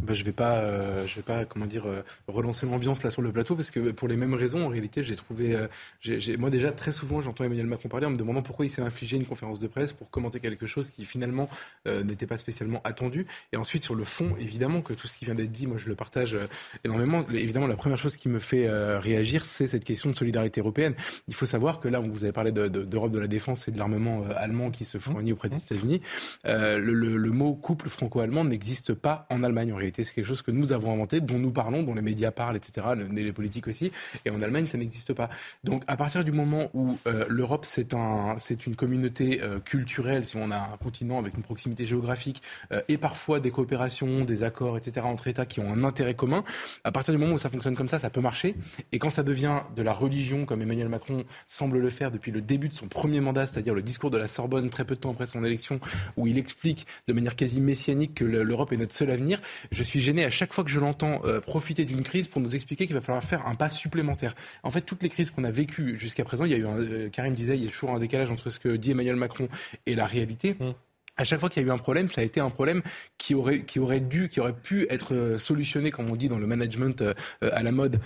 Ben, 0.00 0.14
je 0.14 0.22
vais 0.22 0.32
euh, 0.40 1.04
vais 1.16 1.22
pas, 1.22 1.44
comment 1.44 1.66
dire, 1.66 1.86
euh, 1.86 2.02
relancer 2.28 2.66
l'ambiance 2.66 3.02
là 3.02 3.10
sur 3.10 3.20
le 3.20 3.32
plateau 3.32 3.56
parce 3.56 3.72
que 3.72 3.90
pour 3.90 4.06
les 4.06 4.16
mêmes 4.16 4.34
raisons, 4.34 4.64
en 4.64 4.68
réalité, 4.68 5.02
j'ai 5.02 5.16
trouvé, 5.16 5.56
euh, 5.56 6.36
moi 6.38 6.50
déjà 6.50 6.70
très 6.70 6.92
souvent, 6.92 7.20
j'entends 7.20 7.42
Emmanuel 7.42 7.66
Macron 7.66 7.88
parler 7.88 8.06
en 8.06 8.10
me 8.10 8.16
demandant 8.16 8.42
pourquoi 8.42 8.64
il 8.64 8.70
s'est 8.70 8.80
infligé 8.80 9.16
une 9.16 9.26
conférence 9.26 9.58
de 9.58 9.66
presse 9.66 9.92
pour 9.92 10.08
commenter 10.08 10.38
quelque 10.38 10.66
chose 10.66 10.90
qui 10.90 11.04
finalement 11.04 11.50
euh, 11.88 12.04
n'était 12.04 12.26
pas 12.26 12.38
spécialement 12.38 12.80
attendu. 12.84 13.26
Et 13.52 13.56
ensuite 13.56 13.82
sur 13.82 13.96
le 13.96 14.04
fond, 14.04 14.36
évidemment 14.38 14.82
que 14.82 14.92
tout 14.92 15.08
ce 15.08 15.18
qui 15.18 15.24
vient 15.24 15.34
d'être 15.34 15.50
dit, 15.50 15.66
moi 15.66 15.78
je 15.78 15.88
le 15.88 15.96
partage 15.96 16.36
énormément. 16.84 17.26
Évidemment, 17.34 17.66
la 17.66 17.76
première 17.76 17.98
chose 17.98 18.16
qui 18.16 18.28
me 18.28 18.38
fait 18.38 18.70
réagir, 18.98 19.44
c'est 19.44 19.66
cette 19.66 19.84
question 19.84 20.10
de 20.10 20.14
solidarité 20.14 20.60
européenne. 20.60 20.94
Il 21.26 21.34
faut 21.34 21.46
savoir 21.46 21.80
que 21.80 21.88
là, 21.88 21.98
vous 21.98 22.22
avez 22.22 22.32
parlé 22.32 22.52
de, 22.52 22.68
de, 22.68 22.84
d'Europe 22.84 23.10
de 23.10 23.18
la 23.18 23.26
défense 23.26 23.66
et 23.66 23.72
de 23.72 23.78
l'armement 23.78 24.24
allemand 24.36 24.70
qui 24.70 24.84
se 24.84 24.98
fournit 24.98 25.32
auprès 25.32 25.48
des 25.48 25.56
États-Unis. 25.56 26.00
Le, 26.44 26.78
le 26.78 27.30
mot 27.30 27.54
couple 27.54 27.88
franco-allemand 27.88 28.44
n'existe 28.44 28.94
pas 28.94 29.26
en 29.30 29.42
Allemagne. 29.42 29.72
En 29.72 29.76
réalité, 29.76 29.87
c'est 29.94 30.14
quelque 30.14 30.26
chose 30.26 30.42
que 30.42 30.50
nous 30.50 30.72
avons 30.72 30.92
inventé, 30.92 31.20
dont 31.20 31.38
nous 31.38 31.50
parlons, 31.50 31.82
dont 31.82 31.94
les 31.94 32.02
médias 32.02 32.30
parlent, 32.30 32.56
etc., 32.56 32.86
les 33.12 33.32
politiques 33.32 33.68
aussi. 33.68 33.92
Et 34.24 34.30
en 34.30 34.40
Allemagne, 34.40 34.66
ça 34.66 34.78
n'existe 34.78 35.12
pas. 35.12 35.28
Donc, 35.64 35.84
à 35.86 35.96
partir 35.96 36.24
du 36.24 36.32
moment 36.32 36.70
où 36.74 36.98
euh, 37.06 37.24
l'Europe, 37.28 37.64
c'est 37.64 37.94
un, 37.94 38.36
c'est 38.38 38.66
une 38.66 38.76
communauté 38.76 39.40
euh, 39.42 39.60
culturelle, 39.60 40.26
si 40.26 40.36
on 40.36 40.50
a 40.50 40.56
un 40.56 40.76
continent 40.76 41.18
avec 41.18 41.36
une 41.36 41.42
proximité 41.42 41.86
géographique 41.86 42.42
euh, 42.72 42.80
et 42.88 42.98
parfois 42.98 43.40
des 43.40 43.50
coopérations, 43.50 44.24
des 44.24 44.42
accords, 44.42 44.76
etc., 44.76 45.06
entre 45.06 45.28
États 45.28 45.46
qui 45.46 45.60
ont 45.60 45.72
un 45.72 45.84
intérêt 45.84 46.14
commun, 46.14 46.44
à 46.84 46.92
partir 46.92 47.12
du 47.12 47.18
moment 47.18 47.34
où 47.34 47.38
ça 47.38 47.48
fonctionne 47.48 47.76
comme 47.76 47.88
ça, 47.88 47.98
ça 47.98 48.10
peut 48.10 48.20
marcher. 48.20 48.54
Et 48.92 48.98
quand 48.98 49.10
ça 49.10 49.22
devient 49.22 49.60
de 49.76 49.82
la 49.82 49.92
religion, 49.92 50.44
comme 50.44 50.62
Emmanuel 50.62 50.88
Macron 50.88 51.24
semble 51.46 51.78
le 51.78 51.90
faire 51.90 52.10
depuis 52.10 52.30
le 52.30 52.40
début 52.40 52.68
de 52.68 52.74
son 52.74 52.88
premier 52.88 53.20
mandat, 53.20 53.46
c'est-à-dire 53.46 53.74
le 53.74 53.82
discours 53.82 54.10
de 54.10 54.18
la 54.18 54.28
Sorbonne 54.28 54.70
très 54.70 54.84
peu 54.84 54.94
de 54.94 55.00
temps 55.00 55.12
après 55.12 55.26
son 55.26 55.44
élection, 55.44 55.80
où 56.16 56.26
il 56.26 56.38
explique 56.38 56.86
de 57.06 57.12
manière 57.12 57.36
quasi 57.36 57.60
messianique 57.60 58.14
que 58.14 58.24
l'Europe 58.24 58.72
est 58.72 58.76
notre 58.76 58.94
seul 58.94 59.10
avenir, 59.10 59.40
je 59.78 59.84
suis 59.84 60.00
gêné 60.00 60.24
à 60.24 60.30
chaque 60.30 60.52
fois 60.52 60.64
que 60.64 60.70
je 60.70 60.80
l'entends 60.80 61.20
euh, 61.24 61.40
profiter 61.40 61.84
d'une 61.84 62.02
crise 62.02 62.26
pour 62.26 62.42
nous 62.42 62.56
expliquer 62.56 62.86
qu'il 62.86 62.94
va 62.94 63.00
falloir 63.00 63.22
faire 63.22 63.46
un 63.46 63.54
pas 63.54 63.68
supplémentaire. 63.68 64.34
En 64.64 64.72
fait, 64.72 64.80
toutes 64.80 65.02
les 65.04 65.08
crises 65.08 65.30
qu'on 65.30 65.44
a 65.44 65.52
vécues 65.52 65.96
jusqu'à 65.96 66.24
présent, 66.24 66.44
il 66.44 66.50
y 66.50 66.54
a 66.54 66.58
eu 66.58 66.66
un, 66.66 66.78
euh, 66.78 67.08
Karim 67.08 67.34
disait, 67.34 67.56
il 67.56 67.64
y 67.64 67.68
a 67.68 67.70
toujours 67.70 67.90
un 67.90 68.00
décalage 68.00 68.30
entre 68.30 68.50
ce 68.50 68.58
que 68.58 68.74
dit 68.76 68.90
Emmanuel 68.90 69.16
Macron 69.16 69.48
et 69.86 69.94
la 69.94 70.04
réalité. 70.04 70.56
Mmh. 70.58 70.70
À 71.18 71.24
chaque 71.24 71.40
fois 71.40 71.50
qu'il 71.50 71.62
y 71.62 71.66
a 71.66 71.68
eu 71.68 71.72
un 71.72 71.78
problème, 71.78 72.08
ça 72.08 72.20
a 72.20 72.24
été 72.24 72.40
un 72.40 72.48
problème 72.48 72.80
qui 73.18 73.34
aurait, 73.34 73.62
qui 73.62 73.80
aurait 73.80 74.00
dû, 74.00 74.28
qui 74.28 74.40
aurait 74.40 74.54
pu 74.54 74.86
être 74.88 75.14
euh, 75.14 75.36
solutionné, 75.36 75.90
comme 75.90 76.08
on 76.10 76.16
dit 76.16 76.28
dans 76.28 76.38
le 76.38 76.46
management 76.46 77.02
euh, 77.02 77.12
euh, 77.42 77.50
à 77.52 77.62
la 77.62 77.72
mode, 77.72 78.00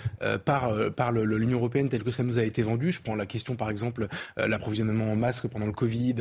par, 0.45 0.73
par 0.95 1.11
l'Union 1.11 1.59
européenne 1.59 1.89
tel 1.89 2.03
que 2.03 2.09
ça 2.09 2.23
nous 2.23 2.39
a 2.39 2.43
été 2.43 2.63
vendu. 2.63 2.91
Je 2.91 3.01
prends 3.01 3.15
la 3.15 3.27
question, 3.27 3.55
par 3.55 3.69
exemple, 3.69 4.07
l'approvisionnement 4.35 5.11
en 5.11 5.15
masques 5.15 5.47
pendant 5.47 5.67
le 5.67 5.73
Covid, 5.73 6.15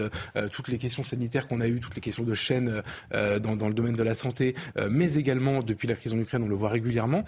toutes 0.50 0.68
les 0.68 0.76
questions 0.76 1.02
sanitaires 1.02 1.48
qu'on 1.48 1.60
a 1.62 1.68
eues, 1.68 1.80
toutes 1.80 1.94
les 1.94 2.02
questions 2.02 2.24
de 2.24 2.34
chaîne 2.34 2.82
dans, 3.12 3.56
dans, 3.56 3.68
le 3.68 3.74
domaine 3.74 3.94
de 3.94 4.02
la 4.02 4.12
santé, 4.14 4.54
mais 4.90 5.14
également 5.14 5.62
depuis 5.62 5.88
la 5.88 5.94
crise 5.94 6.12
en 6.12 6.18
Ukraine, 6.18 6.42
on 6.42 6.48
le 6.48 6.54
voit 6.54 6.68
régulièrement. 6.68 7.24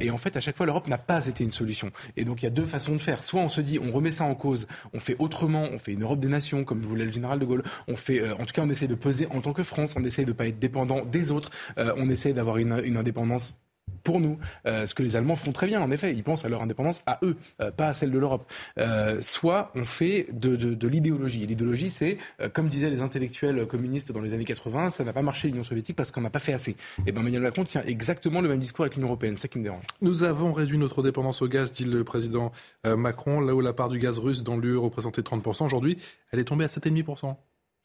et 0.00 0.10
en 0.10 0.18
fait, 0.18 0.36
à 0.36 0.40
chaque 0.40 0.56
fois, 0.56 0.66
l'Europe 0.66 0.88
n'a 0.88 0.98
pas 0.98 1.26
été 1.26 1.44
une 1.44 1.52
solution. 1.52 1.90
Et 2.16 2.24
donc, 2.24 2.42
il 2.42 2.46
y 2.46 2.48
a 2.48 2.50
deux 2.50 2.66
façons 2.66 2.92
de 2.94 2.98
faire. 2.98 3.22
Soit 3.22 3.40
on 3.40 3.48
se 3.48 3.60
dit, 3.60 3.78
on 3.78 3.90
remet 3.90 4.12
ça 4.12 4.24
en 4.24 4.34
cause, 4.34 4.66
on 4.92 5.00
fait 5.00 5.16
autrement, 5.18 5.68
on 5.70 5.78
fait 5.78 5.92
une 5.92 6.02
Europe 6.02 6.18
des 6.18 6.28
nations, 6.28 6.64
comme 6.64 6.80
voulait 6.80 7.04
le 7.04 7.12
général 7.12 7.38
de 7.38 7.44
Gaulle. 7.44 7.62
On 7.86 7.96
fait, 7.96 8.28
en 8.32 8.44
tout 8.44 8.52
cas, 8.52 8.62
on 8.62 8.68
essaie 8.68 8.88
de 8.88 8.95
peser 8.96 9.26
en 9.30 9.40
tant 9.40 9.52
que 9.52 9.62
France. 9.62 9.94
On 9.96 10.04
essaye 10.04 10.24
de 10.24 10.30
ne 10.30 10.36
pas 10.36 10.46
être 10.46 10.58
dépendant 10.58 11.04
des 11.04 11.30
autres. 11.30 11.50
Euh, 11.78 11.92
on 11.96 12.08
essaye 12.10 12.34
d'avoir 12.34 12.58
une, 12.58 12.96
indépendance 12.96 13.56
pour 14.02 14.20
nous, 14.20 14.38
euh, 14.66 14.86
ce 14.86 14.94
que 14.94 15.02
les 15.02 15.16
Allemands 15.16 15.34
font 15.34 15.50
très 15.50 15.66
bien, 15.66 15.80
en 15.80 15.90
effet, 15.90 16.12
ils 16.12 16.22
pensent 16.22 16.44
à 16.44 16.48
leur 16.48 16.62
indépendance 16.62 17.02
à 17.06 17.18
eux, 17.22 17.36
euh, 17.60 17.72
pas 17.72 17.88
à 17.88 17.94
celle 17.94 18.12
de 18.12 18.18
l'Europe. 18.18 18.50
soit 19.20 19.72
on 19.74 19.84
fait 19.84 20.26
de, 20.32 20.86
l'idéologie. 20.86 21.44
L'idéologie, 21.46 21.90
c'est, 21.90 22.18
comme 22.52 22.68
disaient 22.68 22.90
les 22.90 23.02
intellectuels 23.02 23.66
communistes 23.66 24.12
dans 24.12 24.20
les 24.20 24.32
années 24.32 24.44
80, 24.44 24.90
ça 24.90 25.04
n'a 25.04 25.12
pas 25.12 25.22
marché 25.22 25.48
l'Union 25.48 25.64
soviétique 25.64 25.96
parce 25.96 26.12
qu'on 26.12 26.20
n'a 26.20 26.30
pas 26.30 26.38
fait 26.38 26.52
assez. 26.52 26.72
Et 26.72 26.76
eh 27.06 27.12
ben 27.12 27.20
Emmanuel 27.20 27.42
Macron 27.42 27.64
tient 27.64 27.82
exactement 27.84 28.40
le 28.40 28.48
même 28.48 28.60
discours 28.60 28.84
avec 28.84 28.94
l'Union 28.94 29.08
européenne, 29.08 29.34
c'est 29.34 29.42
ça 29.42 29.48
qui 29.48 29.58
me 29.58 29.64
dérange. 29.64 29.84
Nous 30.00 30.22
avons 30.22 30.52
réduit 30.52 30.78
notre 30.78 31.02
dépendance 31.02 31.42
au 31.42 31.48
gaz, 31.48 31.72
dit 31.72 31.84
le 31.84 32.04
président 32.04 32.52
Macron, 32.84 33.40
là 33.40 33.54
où 33.54 33.60
la 33.60 33.72
part 33.72 33.88
du 33.88 33.98
gaz 33.98 34.18
russe 34.18 34.42
dans 34.42 34.56
l'UE 34.56 34.76
représentait 34.76 35.22
30%, 35.22 35.64
aujourd'hui, 35.64 35.98
elle 36.32 36.38
est 36.38 36.44
tombée 36.44 36.64
à 36.64 36.68
7,5%. 36.68 37.36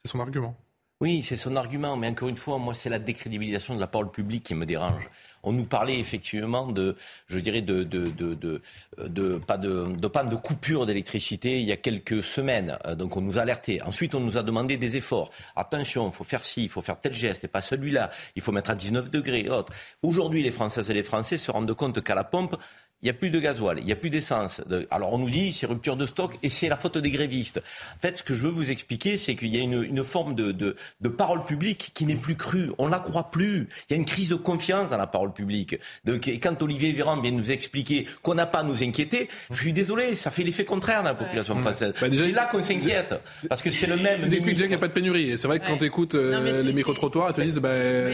C'est 0.04 0.12
son 0.12 0.20
argument. 0.20 0.58
Oui, 1.02 1.24
c'est 1.24 1.36
son 1.36 1.56
argument, 1.56 1.98
mais 1.98 2.10
encore 2.10 2.30
une 2.30 2.38
fois, 2.38 2.60
moi, 2.60 2.76
c'est 2.76 2.90
la 2.90 3.00
décrédibilisation 3.00 3.74
de 3.74 3.80
la 3.80 3.88
parole 3.88 4.12
publique 4.12 4.44
qui 4.44 4.54
me 4.54 4.68
dérange. 4.68 5.10
On 5.42 5.52
nous 5.52 5.66
parlait 5.66 6.00
effectivement 6.00 6.68
de, 6.68 6.96
je 7.26 7.40
dirais, 7.40 7.64
de, 7.64 7.82
de, 7.82 8.04
de, 8.04 8.62
de, 9.08 9.38
pas 9.40 9.58
de, 9.58 9.96
de 9.98 10.08
panne 10.08 10.30
de 10.30 10.36
coupure 10.36 10.86
d'électricité 10.86 11.60
il 11.60 11.68
y 11.68 11.72
a 11.72 11.78
quelques 11.78 12.22
semaines. 12.22 12.78
Euh, 12.86 12.94
donc 12.94 13.18
on 13.18 13.22
nous 13.22 13.40
a 13.40 13.42
alertés. 13.42 13.82
Ensuite, 13.82 14.14
on 14.14 14.20
nous 14.20 14.38
a 14.38 14.44
demandé 14.44 14.78
des 14.78 14.96
efforts. 14.96 15.32
Attention, 15.56 16.08
il 16.10 16.14
faut 16.14 16.24
faire 16.24 16.44
ci, 16.44 16.66
il 16.66 16.70
faut 16.70 16.84
faire 16.84 17.00
tel 17.00 17.14
geste 17.14 17.44
et 17.46 17.48
pas 17.48 17.64
celui-là. 17.64 18.12
Il 18.36 18.44
faut 18.44 18.52
mettre 18.52 18.70
à 18.70 18.76
19 18.76 19.10
degrés. 19.10 19.50
Autre. 19.50 19.74
Aujourd'hui, 20.04 20.44
les 20.44 20.52
Françaises 20.52 20.92
et 20.92 20.94
les 20.94 21.02
Français 21.02 21.40
se 21.40 21.50
rendent 21.50 21.74
compte 21.74 22.04
qu'à 22.04 22.14
la 22.14 22.24
pompe, 22.24 22.56
il 23.02 23.06
n'y 23.06 23.10
a 23.10 23.14
plus 23.14 23.32
de 23.32 23.40
gasoil, 23.40 23.80
il 23.80 23.86
n'y 23.86 23.92
a 23.92 23.96
plus 23.96 24.10
d'essence. 24.10 24.62
Alors 24.92 25.14
on 25.14 25.18
nous 25.18 25.30
dit 25.30 25.54
c'est 25.54 25.66
rupture 25.66 25.96
de 25.96 26.06
stock 26.06 26.38
et 26.44 26.50
c'est 26.50 26.70
la 26.70 26.78
faute 26.78 26.98
des 26.98 27.10
grévistes. 27.10 27.58
En 27.98 28.02
fait, 28.02 28.18
ce 28.18 28.24
que 28.24 28.34
je 28.34 28.44
veux 28.44 28.52
vous 28.52 28.70
expliquer, 28.70 29.18
c'est 29.18 29.36
qu'il 29.36 29.48
y 29.48 29.60
a 29.60 29.62
une, 29.62 29.84
une 29.84 30.04
forme 30.04 30.36
de, 30.36 30.52
de, 30.52 30.76
de, 31.02 31.10
parole 31.10 31.44
publique 31.44 31.92
qui 31.94 32.06
n'est 32.06 32.16
plus 32.16 32.36
crue. 32.36 32.72
On 32.78 32.86
ne 32.86 32.92
la 32.92 33.00
croit 33.00 33.32
plus. 33.32 33.70
Il 33.90 33.94
y 33.94 33.94
a 33.94 33.98
une 33.98 34.06
crise 34.06 34.30
de 34.30 34.36
confiance 34.36 34.92
dans 34.92 34.98
la 34.98 35.08
parole 35.08 35.34
publique. 35.34 35.78
Donc, 36.06 36.28
et 36.28 36.40
quand 36.40 36.62
Olivier 36.62 36.92
Véran 36.92 37.20
vient 37.20 37.32
nous 37.32 37.52
expliquer 37.52 38.08
qu'on 38.22 38.36
n'a 38.36 38.46
pas 38.46 38.60
à 38.60 38.64
nous 38.64 38.84
inquiéter, 38.84 39.30
je 39.50 39.62
suis 39.62 39.74
désolé, 39.74 40.16
ça 40.16 40.30
fait 40.30 40.44
l'effet 40.44 40.66
contraire 40.66 41.02
dans 41.02 41.10
la 41.10 41.16
population 41.16 41.58
française. 41.58 41.94
Bah, 42.00 42.08
c'est 42.12 42.32
là 42.32 42.46
qu'on 42.52 42.62
s'inquiète. 42.62 43.16
Parce 43.50 43.62
que 43.62 43.72
c'est 43.72 43.88
le 43.88 43.98
même. 43.98 44.22
Vous 44.22 44.34
expliquez 44.34 44.52
déjà 44.52 44.64
qu'il 44.66 44.70
n'y 44.70 44.76
a 44.76 44.80
pas 44.80 44.88
de 44.88 44.94
pénurie. 44.94 45.32
Et 45.32 45.38
c'est 45.38 45.48
vrai 45.48 45.60
que 45.60 45.66
quand 45.66 45.78
tu 45.78 45.86
écoutes 45.86 46.16
euh, 46.16 46.62
les 46.62 46.74
micro-trottoirs, 46.74 47.32
ils 47.32 47.34
te 47.34 47.42
disent. 47.42 47.58
Bah, 47.58 47.70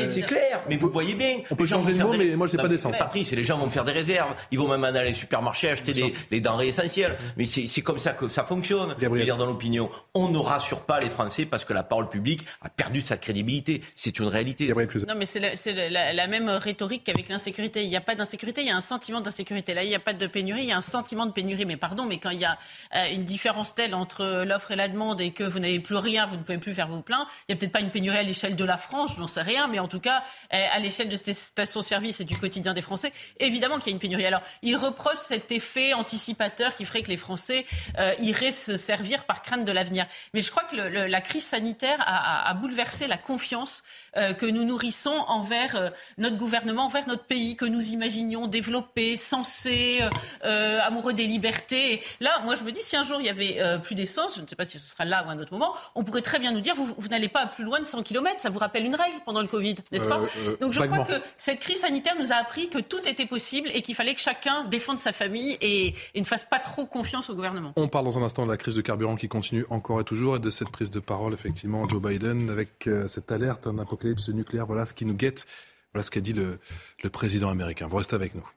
c'est 0.07 0.21
clair, 0.21 0.63
mais 0.69 0.77
vous 0.77 0.89
voyez 0.89 1.15
bien. 1.15 1.39
On 1.51 1.55
peut 1.55 1.65
changer 1.65 1.93
de 1.93 2.01
mot, 2.01 2.13
mais 2.17 2.35
moi, 2.37 2.47
c'est 2.47 2.57
pas 2.57 2.67
d'essence. 2.69 2.97
Patrice, 2.97 3.31
les 3.31 3.43
gens 3.43 3.57
vont 3.57 3.69
faire 3.69 3.85
des 3.85 3.91
réserves. 3.91 4.33
Ils 4.51 4.57
vont 4.57 4.76
même 4.77 4.95
aller 4.95 4.99
dans 4.99 5.05
les 5.05 5.13
supermarchés 5.13 5.69
acheter 5.69 6.13
les, 6.31 6.41
denrées 6.41 6.67
essentielles. 6.67 7.17
Mais 7.37 7.45
c'est 7.45 7.81
comme 7.81 7.99
ça 7.99 8.13
que 8.13 8.27
ça 8.29 8.43
fonctionne. 8.43 8.95
Dire 8.97 9.37
dans 9.37 9.45
l'opinion, 9.45 9.89
on 10.13 10.29
ne 10.29 10.37
rassure 10.37 10.81
pas 10.81 10.99
les 10.99 11.09
Français 11.09 11.45
parce 11.45 11.65
que 11.65 11.73
la 11.73 11.83
parole 11.83 12.09
publique 12.09 12.45
a 12.61 12.69
perdu 12.69 13.01
sa 13.01 13.17
crédibilité. 13.17 13.81
C'est 13.95 14.19
une 14.19 14.27
réalité. 14.27 14.71
Non, 15.07 15.15
mais 15.15 15.25
c'est 15.25 15.39
la, 15.39 16.27
même 16.27 16.49
rhétorique 16.49 17.03
qu'avec 17.03 17.29
l'insécurité. 17.29 17.83
Il 17.83 17.89
n'y 17.89 17.95
a 17.95 18.01
pas 18.01 18.15
d'insécurité, 18.15 18.61
il 18.61 18.67
y 18.67 18.71
a 18.71 18.75
un 18.75 18.81
sentiment 18.81 19.21
d'insécurité. 19.21 19.73
Là, 19.73 19.83
il 19.83 19.89
n'y 19.89 19.95
a 19.95 19.99
pas 19.99 20.13
de 20.13 20.27
pénurie, 20.27 20.61
il 20.61 20.69
y 20.69 20.71
a 20.71 20.77
un 20.77 20.81
sentiment 20.81 21.25
de 21.25 21.31
pénurie. 21.31 21.65
Mais 21.65 21.77
pardon, 21.77 22.05
mais 22.05 22.19
quand 22.19 22.29
il 22.29 22.39
y 22.39 22.45
a 22.45 22.57
euh, 22.95 23.13
une 23.13 23.23
différence 23.23 23.75
telle 23.75 23.95
entre 23.95 24.43
l'offre 24.45 24.71
et 24.71 24.75
la 24.75 24.87
demande 24.87 25.21
et 25.21 25.31
que 25.31 25.43
vous 25.43 25.59
n'avez 25.59 25.79
plus 25.79 25.95
rien, 25.95 26.25
vous 26.27 26.35
ne 26.35 26.41
pouvez 26.41 26.57
plus 26.57 26.73
faire 26.73 26.87
vos 26.87 27.01
pleins, 27.01 27.27
il 27.47 27.53
n'y 27.53 27.57
a 27.57 27.59
peut-être 27.59 27.71
pas 27.71 27.81
une 27.81 27.91
pénurie 27.91 28.17
à 28.17 28.23
l'échelle 28.23 28.55
de 28.55 28.65
la 28.65 28.77
France, 28.77 29.13
je 29.15 29.19
n'en 29.19 29.27
sais 29.27 29.41
rien, 29.41 29.67
mais 29.67 29.79
en 29.79 29.87
tout 29.87 29.99
cas, 29.99 30.23
euh, 30.53 30.65
à 30.71 30.79
l'échelle 30.79 31.09
de 31.09 31.15
ces 31.15 31.33
stations-service 31.33 32.19
et 32.19 32.25
du 32.25 32.37
quotidien 32.37 32.73
des 32.73 32.81
Français, 32.81 33.11
évidemment 33.39 33.77
qu'il 33.77 33.87
y 33.87 33.89
a 33.89 33.93
une 33.93 33.99
pénurie. 33.99 34.25
Alors, 34.25 34.41
il 34.67 34.75
reproche 34.75 35.19
cette 35.19 35.49
effet 35.53 35.93
anticipateur 35.93 36.75
qui 36.75 36.83
ferait 36.83 37.01
que 37.01 37.07
les 37.07 37.15
Français 37.17 37.65
euh, 37.99 38.13
iraient 38.19 38.51
se 38.51 38.75
servir 38.75 39.23
par 39.23 39.41
crainte 39.41 39.63
de 39.63 39.71
l'avenir. 39.71 40.05
Mais 40.33 40.41
je 40.41 40.51
crois 40.51 40.63
que 40.63 40.75
la 40.75 41.21
crise 41.21 41.45
sanitaire 41.45 42.03
a, 42.05 42.53
bouleversé 42.53 43.07
la 43.07 43.17
confiance 43.17 43.83
euh, 44.17 44.33
que 44.33 44.45
nous 44.45 44.63
nourrissons 44.63 45.23
envers 45.27 45.75
euh, 45.75 45.89
notre 46.17 46.37
gouvernement, 46.37 46.85
envers 46.85 47.07
notre 47.07 47.23
pays, 47.23 47.55
que 47.55 47.65
nous 47.65 47.89
imaginions 47.89 48.47
développé, 48.47 49.17
sensé, 49.17 50.01
amoureux 50.41 51.13
des 51.13 51.25
libertés. 51.25 51.93
Et 51.93 52.01
là, 52.19 52.41
moi, 52.43 52.55
je 52.55 52.63
me 52.63 52.71
dis, 52.71 52.81
si 52.81 52.95
un 52.95 53.03
jour 53.03 53.19
il 53.19 53.25
y 53.25 53.29
avait 53.29 53.61
plus 53.81 53.95
d'essence, 53.95 54.35
je 54.35 54.41
ne 54.41 54.47
sais 54.47 54.55
pas 54.55 54.65
si 54.65 54.79
ce 54.79 54.89
sera 54.89 55.05
là 55.05 55.23
ou 55.25 55.29
à 55.29 55.33
un 55.33 55.39
autre 55.39 55.53
moment, 55.53 55.73
on 55.95 56.03
pourrait 56.03 56.21
très 56.21 56.39
bien 56.39 56.51
nous 56.51 56.61
dire, 56.61 56.75
vous, 56.75 56.93
vous 56.97 57.07
n'allez 57.07 57.27
pas 57.27 57.47
plus 57.47 57.63
loin 57.63 57.79
de 57.79 57.85
100 57.85 58.03
km. 58.03 58.41
Ça 58.41 58.49
vous 58.49 58.59
rappelle 58.59 58.85
une 58.85 58.95
règle 58.95 59.17
pendant 59.25 59.41
le 59.41 59.47
Covid, 59.47 59.75
n'est-ce 59.91 60.07
pas 60.07 60.21
Donc 60.61 60.73
je 60.73 60.81
crois 60.81 61.05
que 61.05 61.13
cette 61.37 61.59
crise 61.59 61.79
sanitaire 61.79 62.15
nous 62.19 62.31
a 62.31 62.35
appris 62.35 62.69
que 62.69 62.79
tout 62.79 63.07
était 63.07 63.25
possible 63.25 63.69
et 63.73 63.81
qu'il 63.81 63.95
fallait 63.95 64.13
que 64.13 64.21
chacun 64.21 64.63
défende 64.65 64.99
sa 64.99 65.11
famille 65.11 65.57
et, 65.61 65.93
et, 66.13 66.19
ne 66.19 66.25
fasse 66.25 66.43
pas 66.43 66.59
trop 66.59 66.85
confiance 66.85 67.29
au 67.29 67.35
gouvernement. 67.35 67.73
On 67.75 67.87
parle 67.87 68.05
dans 68.05 68.17
un 68.17 68.23
instant 68.23 68.45
de 68.45 68.51
la 68.51 68.57
crise 68.57 68.75
de 68.75 68.81
carburant 68.81 69.15
qui 69.15 69.27
continue 69.27 69.65
encore 69.69 70.01
et 70.01 70.03
toujours 70.03 70.37
et 70.37 70.39
de 70.39 70.49
cette 70.49 70.69
prise 70.69 70.91
de 70.91 70.99
parole, 70.99 71.33
effectivement, 71.33 71.87
Joe 71.87 72.01
Biden 72.01 72.49
avec 72.49 72.87
euh, 72.87 73.07
cette 73.07 73.31
alerte 73.31 73.67
d'un 73.67 73.79
apocalypse 73.79 74.06
nucléaire. 74.29 74.65
Voilà 74.65 74.85
ce 74.85 74.93
qui 74.93 75.05
nous 75.05 75.15
guette. 75.15 75.45
Voilà 75.93 76.03
ce 76.03 76.11
qu'a 76.11 76.21
dit 76.21 76.33
le, 76.33 76.59
le 77.03 77.09
président 77.09 77.49
américain. 77.49 77.87
Vous 77.87 77.97
restez 77.97 78.15
avec 78.15 78.35
nous. 78.35 78.47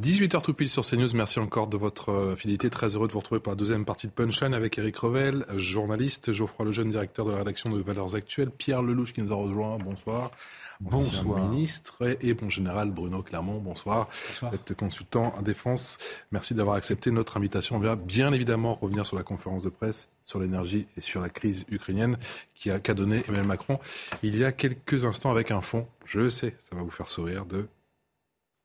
18h 0.00 0.42
tout 0.42 0.54
pile 0.54 0.68
sur 0.68 0.84
CNews. 0.84 1.14
Merci 1.14 1.38
encore 1.38 1.68
de 1.68 1.76
votre 1.76 2.08
euh, 2.08 2.36
fidélité. 2.36 2.68
Très 2.68 2.96
heureux 2.96 3.06
de 3.06 3.12
vous 3.12 3.20
retrouver 3.20 3.40
pour 3.40 3.52
la 3.52 3.56
deuxième 3.56 3.84
partie 3.84 4.08
de 4.08 4.12
Punchline 4.12 4.52
avec 4.52 4.76
Eric 4.76 4.96
Revel, 4.96 5.46
journaliste, 5.56 6.32
Geoffroy 6.32 6.66
Lejeune, 6.66 6.90
directeur 6.90 7.24
de 7.24 7.30
la 7.30 7.38
rédaction 7.38 7.70
de 7.70 7.80
Valeurs 7.80 8.16
Actuelles, 8.16 8.50
Pierre 8.50 8.82
Lelouch 8.82 9.12
qui 9.12 9.22
nous 9.22 9.32
a 9.32 9.36
rejoint. 9.36 9.78
Bonsoir. 9.78 10.32
Bonsoir. 10.80 11.48
ministre 11.48 12.16
et 12.20 12.34
bon 12.34 12.50
général 12.50 12.90
Bruno 12.90 13.22
Clermont, 13.22 13.58
bonsoir. 13.58 14.08
bonsoir. 14.28 14.50
Vous 14.50 14.56
êtes 14.56 14.74
consultant 14.74 15.34
en 15.36 15.42
défense. 15.42 15.98
Merci 16.32 16.54
d'avoir 16.54 16.76
accepté 16.76 17.10
notre 17.10 17.36
invitation. 17.36 17.76
On 17.76 17.80
va 17.80 17.96
bien 17.96 18.32
évidemment 18.32 18.74
revenir 18.74 19.06
sur 19.06 19.16
la 19.16 19.22
conférence 19.22 19.62
de 19.62 19.68
presse 19.68 20.10
sur 20.24 20.40
l'énergie 20.40 20.86
et 20.96 21.00
sur 21.00 21.20
la 21.20 21.28
crise 21.28 21.64
ukrainienne 21.70 22.16
qui 22.54 22.70
a 22.70 22.78
qu'a 22.78 22.94
donné 22.94 23.22
Emmanuel 23.28 23.46
Macron 23.46 23.78
il 24.22 24.36
y 24.36 24.44
a 24.44 24.52
quelques 24.52 25.04
instants 25.04 25.30
avec 25.30 25.50
un 25.50 25.60
fonds, 25.60 25.86
je 26.06 26.28
sais, 26.28 26.56
ça 26.68 26.76
va 26.76 26.82
vous 26.82 26.90
faire 26.90 27.08
sourire, 27.08 27.44
de 27.46 27.66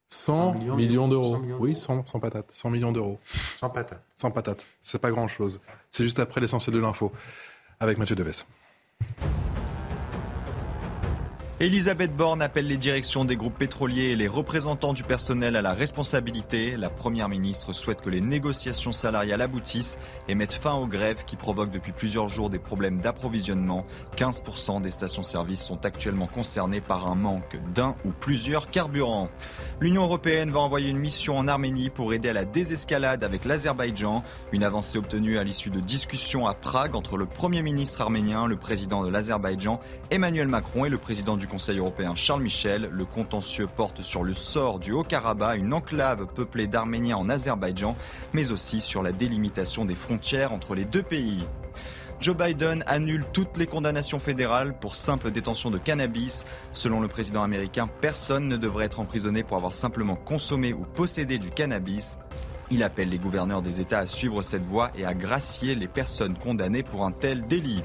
100 0.09 0.53
millions, 0.75 1.07
d'euros. 1.07 1.37
oui, 1.59 1.75
100, 1.75 2.07
100 2.07 2.19
patates. 2.19 2.51
100 2.51 2.69
millions 2.71 2.91
d'euros. 2.91 3.19
100 3.59 3.69
patates. 3.69 4.03
100 4.17 4.31
patates. 4.31 4.65
C'est 4.81 4.99
pas 4.99 5.11
grand 5.11 5.27
chose. 5.27 5.59
C'est 5.91 6.03
juste 6.03 6.17
après 6.17 6.41
l'essentiel 6.41 6.75
de 6.75 6.79
l'info 6.79 7.11
avec 7.79 7.97
Mathieu 7.99 8.15
Deves. 8.15 8.43
Elisabeth 11.61 12.15
Borne 12.15 12.41
appelle 12.41 12.67
les 12.67 12.77
directions 12.77 13.25
des 13.25 13.35
groupes 13.35 13.57
pétroliers 13.57 14.11
et 14.11 14.15
les 14.15 14.29
représentants 14.29 14.93
du 14.93 15.03
personnel 15.03 15.57
à 15.57 15.61
la 15.61 15.73
responsabilité. 15.73 16.77
La 16.77 16.89
Première 16.89 17.27
ministre 17.27 17.73
souhaite 17.73 17.99
que 17.99 18.09
les 18.09 18.21
négociations 18.21 18.93
salariales 18.93 19.41
aboutissent 19.41 19.99
et 20.29 20.35
mettent 20.35 20.53
fin 20.53 20.75
aux 20.75 20.87
grèves 20.87 21.25
qui 21.25 21.35
provoquent 21.35 21.71
depuis 21.71 21.91
plusieurs 21.91 22.29
jours 22.29 22.49
des 22.49 22.59
problèmes 22.59 23.01
d'approvisionnement. 23.01 23.85
15% 24.15 24.81
des 24.81 24.91
stations-service 24.91 25.61
sont 25.61 25.85
actuellement 25.85 26.27
concernées 26.27 26.79
par 26.79 27.11
un 27.11 27.15
manque 27.15 27.59
d'un 27.73 27.93
ou 28.05 28.11
plusieurs 28.11 28.69
carburants. 28.69 29.27
L'Union 29.81 30.03
européenne 30.03 30.51
va 30.51 30.61
envoyer 30.61 30.89
une 30.89 30.97
mission 30.97 31.37
en 31.37 31.49
Arménie 31.49 31.89
pour 31.89 32.13
aider 32.13 32.29
à 32.29 32.33
la 32.33 32.45
désescalade 32.45 33.25
avec 33.25 33.43
l'Azerbaïdjan. 33.43 34.23
Une 34.53 34.63
avancée 34.63 34.97
obtenue 34.97 35.37
à 35.37 35.43
l'issue 35.43 35.71
de 35.71 35.81
discussions 35.81 36.47
à 36.47 36.53
Prague 36.53 36.95
entre 36.95 37.17
le 37.17 37.25
Premier 37.25 37.61
ministre 37.63 37.99
arménien, 37.99 38.47
le 38.47 38.55
président 38.55 39.03
de 39.03 39.09
l'Azerbaïdjan, 39.09 39.81
Emmanuel 40.09 40.47
Macron 40.47 40.85
et 40.85 40.89
le 40.89 40.97
président 40.97 41.35
du 41.35 41.48
Conseil 41.49 41.79
européen 41.79 42.15
Charles 42.15 42.43
Michel. 42.43 42.89
Le 42.91 43.03
contentieux 43.03 43.67
porte 43.67 44.01
sur 44.01 44.23
le 44.23 44.33
sort 44.33 44.79
du 44.79 44.93
Haut-Karabakh, 44.93 45.59
une 45.59 45.73
enclave 45.73 46.27
peuplée 46.27 46.67
d'Arméniens 46.67 47.17
en 47.17 47.29
Azerbaïdjan, 47.29 47.97
mais 48.31 48.51
aussi 48.51 48.79
sur 48.79 49.03
la 49.03 49.11
délimitation 49.11 49.83
des 49.83 49.95
frontières 49.95 50.53
entre 50.53 50.75
les 50.75 50.85
deux 50.85 51.03
pays. 51.03 51.45
Joe 52.21 52.35
Biden 52.35 52.83
annule 52.85 53.25
toutes 53.33 53.57
les 53.57 53.65
condamnations 53.65 54.19
fédérales 54.19 54.77
pour 54.77 54.95
simple 54.95 55.31
détention 55.31 55.71
de 55.71 55.77
cannabis. 55.77 56.45
Selon 56.71 57.01
le 57.01 57.07
président 57.07 57.43
américain, 57.43 57.89
personne 58.01 58.47
ne 58.47 58.57
devrait 58.57 58.85
être 58.85 58.99
emprisonné 58.99 59.43
pour 59.43 59.57
avoir 59.57 59.73
simplement 59.73 60.15
consommé 60.15 60.73
ou 60.73 60.83
possédé 60.83 61.37
du 61.37 61.49
cannabis. 61.49 62.17
Il 62.71 62.83
appelle 62.83 63.09
les 63.09 63.17
gouverneurs 63.17 63.63
des 63.63 63.81
États 63.81 63.99
à 63.99 64.05
suivre 64.05 64.43
cette 64.43 64.63
voie 64.63 64.91
et 64.95 65.03
à 65.03 65.15
gracier 65.15 65.73
les 65.73 65.87
personnes 65.87 66.37
condamnées 66.37 66.83
pour 66.83 67.03
un 67.03 67.11
tel 67.11 67.47
délit. 67.47 67.81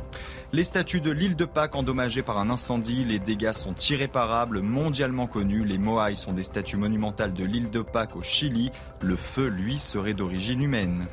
Les 0.55 0.63
statues 0.63 1.01
de 1.01 1.11
l'île 1.11 1.35
de 1.35 1.47
Pâques 1.47 1.75
endommagées 1.75 2.23
par 2.23 2.39
un 2.39 2.49
incendie, 2.49 3.05
les 3.05 3.19
dégâts 3.19 3.51
sont 3.51 3.75
irréparables, 3.75 4.61
mondialement 4.61 5.27
connus. 5.27 5.65
Les 5.65 5.79
Moai 5.79 6.15
sont 6.15 6.33
des 6.33 6.45
statues 6.45 6.77
monumentales 6.77 7.33
de 7.33 7.43
l'île 7.45 7.71
de 7.71 7.83
Pâques 7.83 8.15
au 8.15 8.23
Chili. 8.23 8.71
Le 9.01 9.17
feu, 9.17 9.49
lui, 9.49 9.81
serait 9.81 10.15
d'origine 10.15 10.63
humaine. 10.63 11.09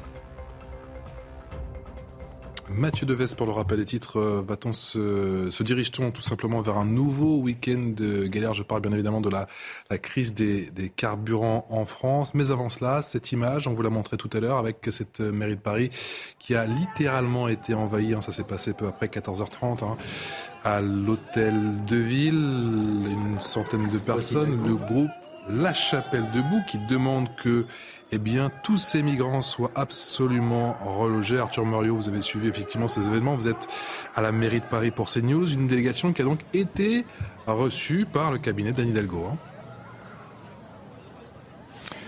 Mathieu 2.76 3.06
Deves 3.06 3.36
pour 3.36 3.46
le 3.46 3.52
rappel 3.52 3.80
des 3.80 3.86
titres. 3.86 4.18
Euh, 4.18 4.44
va-t-on 4.48 4.74
se, 4.74 5.50
se 5.52 5.64
dirige-t-on 5.64 6.12
tout 6.12 6.22
simplement 6.22 6.62
vers 6.62 6.78
un 6.78 6.86
nouveau 6.86 7.38
week-end 7.38 7.92
de 7.96 8.28
galère? 8.28 8.54
Je 8.54 8.64
parle 8.64 8.82
bien 8.82 8.92
évidemment 8.94 9.22
de 9.22 9.30
la, 9.30 9.48
la 9.90 9.98
crise 9.98 10.34
des, 10.34 10.70
des, 10.72 10.90
carburants 10.90 11.66
en 11.70 11.86
France. 11.86 12.34
Mais 12.34 12.52
avant 12.52 12.70
cela, 12.70 13.02
cette 13.02 13.32
image, 13.32 13.68
on 13.68 13.74
vous 13.74 13.82
l'a 13.82 13.90
montré 13.90 14.18
tout 14.18 14.30
à 14.34 14.40
l'heure 14.40 14.58
avec 14.58 14.88
cette 14.92 15.20
mairie 15.20 15.56
de 15.56 15.62
Paris 15.62 15.90
qui 16.40 16.56
a 16.56 16.66
littéralement 16.66 17.48
été 17.48 17.74
envahie. 17.74 18.14
Hein, 18.14 18.22
ça 18.22 18.32
s'est 18.32 18.44
passé 18.44 18.74
peu 18.74 18.88
après 18.88 19.08
14h30 19.08 19.84
hein, 19.84 19.98
à 20.64 20.82
l'hôtel 20.82 21.82
de 21.88 21.98
ville. 21.98 22.36
Une 22.36 23.40
centaine 23.40 23.90
de 23.90 23.98
personnes. 23.98 24.64
Le 24.66 24.76
groupe 24.76 25.12
La 25.50 25.74
Chapelle 25.74 26.26
debout 26.34 26.62
qui 26.70 26.78
demande 26.88 27.36
que 27.36 27.66
eh 28.14 28.18
bien, 28.18 28.52
tous 28.64 28.78
ces 28.78 29.02
migrants 29.02 29.42
soient 29.42 29.72
absolument 29.76 30.76
relogés. 30.84 31.40
Arthur 31.40 31.66
Muriot, 31.66 31.96
vous 31.96 32.10
avez 32.10 32.22
suivi 32.22 32.50
effectivement 32.50 32.88
ces 32.88 33.02
événements. 33.02 33.36
Vous 33.36 33.48
êtes 33.48 33.68
à 34.16 34.22
la 34.22 34.32
mairie 34.32 34.60
de 34.60 34.66
Paris 34.66 34.92
pour 34.92 35.10
CNews, 35.10 35.50
une 35.52 35.68
délégation 35.68 36.12
qui 36.12 36.22
a 36.22 36.26
donc 36.26 36.40
été 36.54 37.06
reçue 37.48 38.06
par 38.06 38.32
le 38.32 38.38
cabinet 38.38 38.74
d'Anne 38.74 38.90
Hidalgo. 38.90 39.28
Hein. 39.32 39.38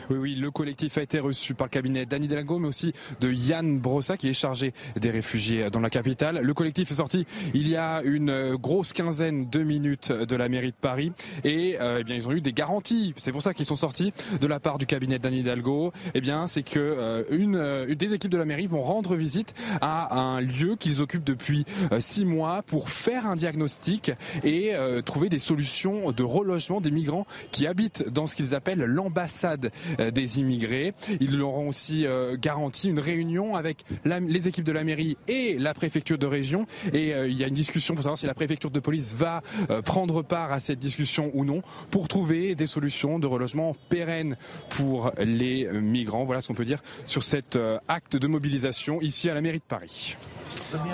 Oui, 0.09 0.17
oui, 0.17 0.35
le 0.35 0.51
collectif 0.51 0.97
a 0.97 1.01
été 1.01 1.19
reçu 1.19 1.53
par 1.53 1.67
le 1.67 1.69
cabinet 1.69 2.05
d'Annie 2.05 2.25
Hidalgo, 2.25 2.59
mais 2.59 2.67
aussi 2.67 2.93
de 3.21 3.31
Yann 3.31 3.79
Brossa, 3.79 4.17
qui 4.17 4.27
est 4.27 4.33
chargé 4.33 4.73
des 4.99 5.09
réfugiés 5.09 5.69
dans 5.69 5.79
la 5.79 5.89
capitale. 5.89 6.39
Le 6.41 6.53
collectif 6.53 6.91
est 6.91 6.95
sorti 6.95 7.25
il 7.53 7.67
y 7.67 7.75
a 7.75 8.01
une 8.03 8.55
grosse 8.55 8.93
quinzaine 8.93 9.49
de 9.49 9.63
minutes 9.63 10.11
de 10.11 10.35
la 10.35 10.49
mairie 10.49 10.71
de 10.71 10.77
Paris, 10.79 11.13
et 11.43 11.77
euh, 11.79 11.97
eh 11.99 12.03
bien 12.03 12.15
ils 12.15 12.27
ont 12.27 12.31
eu 12.31 12.41
des 12.41 12.53
garanties. 12.53 13.13
C'est 13.17 13.31
pour 13.31 13.41
ça 13.41 13.53
qu'ils 13.53 13.65
sont 13.65 13.75
sortis 13.75 14.13
de 14.39 14.47
la 14.47 14.59
part 14.59 14.77
du 14.77 14.85
cabinet 14.85 15.19
d'Annie 15.19 15.39
Hidalgo. 15.39 15.91
Eh 16.13 16.21
bien, 16.21 16.47
c'est 16.47 16.63
que 16.63 16.79
euh, 16.79 17.23
une, 17.29 17.55
euh, 17.55 17.95
des 17.95 18.13
équipes 18.13 18.31
de 18.31 18.37
la 18.37 18.45
mairie 18.45 18.67
vont 18.67 18.83
rendre 18.83 19.15
visite 19.15 19.53
à 19.81 20.17
un 20.17 20.41
lieu 20.41 20.75
qu'ils 20.75 21.01
occupent 21.01 21.23
depuis 21.23 21.65
six 21.99 22.25
mois 22.25 22.63
pour 22.63 22.89
faire 22.89 23.27
un 23.27 23.35
diagnostic 23.35 24.11
et 24.43 24.73
trouver 25.05 25.29
des 25.29 25.39
solutions 25.39 26.11
de 26.11 26.23
relogement 26.23 26.81
des 26.81 26.91
migrants 26.91 27.25
qui 27.51 27.67
habitent 27.67 28.09
dans 28.09 28.27
ce 28.27 28.35
qu'ils 28.35 28.55
appellent 28.55 28.83
l'ambassade 28.83 29.71
des 30.11 30.39
immigrés. 30.39 30.93
Ils 31.19 31.37
leur 31.37 31.53
ont 31.53 31.69
aussi 31.69 32.05
euh, 32.05 32.37
garanti 32.39 32.89
une 32.89 32.99
réunion 32.99 33.55
avec 33.55 33.83
les 34.05 34.47
équipes 34.47 34.65
de 34.65 34.71
la 34.71 34.83
mairie 34.83 35.17
et 35.27 35.57
la 35.57 35.73
préfecture 35.73 36.17
de 36.17 36.27
région. 36.27 36.65
Et 36.93 37.13
euh, 37.13 37.27
il 37.27 37.37
y 37.37 37.43
a 37.43 37.47
une 37.47 37.53
discussion 37.53 37.93
pour 37.95 38.03
savoir 38.03 38.17
si 38.17 38.25
la 38.25 38.33
préfecture 38.33 38.71
de 38.71 38.79
police 38.79 39.13
va 39.13 39.41
prendre 39.85 40.21
part 40.21 40.51
à 40.51 40.59
cette 40.59 40.79
discussion 40.79 41.31
ou 41.33 41.45
non 41.45 41.61
pour 41.91 42.07
trouver 42.07 42.55
des 42.55 42.65
solutions 42.65 43.19
de 43.19 43.27
relogement 43.27 43.75
pérennes 43.89 44.37
pour 44.69 45.11
les 45.17 45.69
migrants. 45.71 46.25
Voilà 46.25 46.41
ce 46.41 46.47
qu'on 46.47 46.53
peut 46.53 46.65
dire 46.65 46.81
sur 47.05 47.23
cet 47.23 47.57
acte 47.87 48.15
de 48.15 48.27
mobilisation 48.27 49.01
ici 49.01 49.29
à 49.29 49.33
la 49.33 49.41
mairie 49.41 49.59
de 49.59 49.63
Paris. 49.63 50.15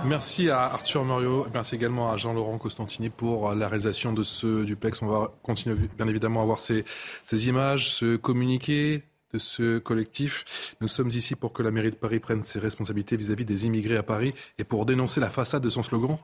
Merci 0.06 0.50
à 0.50 0.64
Arthur 0.64 1.06
Muriot, 1.06 1.48
merci 1.54 1.76
également 1.76 2.12
à 2.12 2.18
Jean-Laurent 2.18 2.58
Costantini 2.58 3.10
pour 3.10 3.54
la 3.54 3.68
réalisation 3.68 4.14
de 4.14 4.24
ce 4.24 4.64
duplex. 4.64 5.02
On 5.02 5.08
va 5.08 5.32
continuer 5.44 5.76
bien 5.98 6.08
évidemment 6.08 6.42
à 6.42 6.46
voir 6.46 6.60
ces, 6.60 6.84
ces 7.24 7.48
images, 7.48 7.92
ce 7.92 8.16
communiqué 8.16 9.04
de 9.34 9.40
ce 9.40 9.80
collectif. 9.80 10.76
Nous 10.82 10.88
sommes 10.88 11.10
ici 11.10 11.36
pour 11.36 11.54
que 11.54 11.64
la 11.64 11.72
mairie 11.72 11.92
de 11.92 11.96
Paris 11.96 12.20
prenne 12.20 12.44
ses 12.44 12.60
responsabilités 12.60 13.16
vis-à-vis 13.16 13.46
des 13.46 13.66
immigrés 13.66 13.98
à 13.98 14.04
Paris 14.04 14.34
et 14.58 14.64
pour 14.64 14.86
dénoncer 14.86 15.20
la 15.20 15.30
façade 15.30 15.64
de 15.64 15.70
son 15.70 15.84
slogan. 15.84 16.18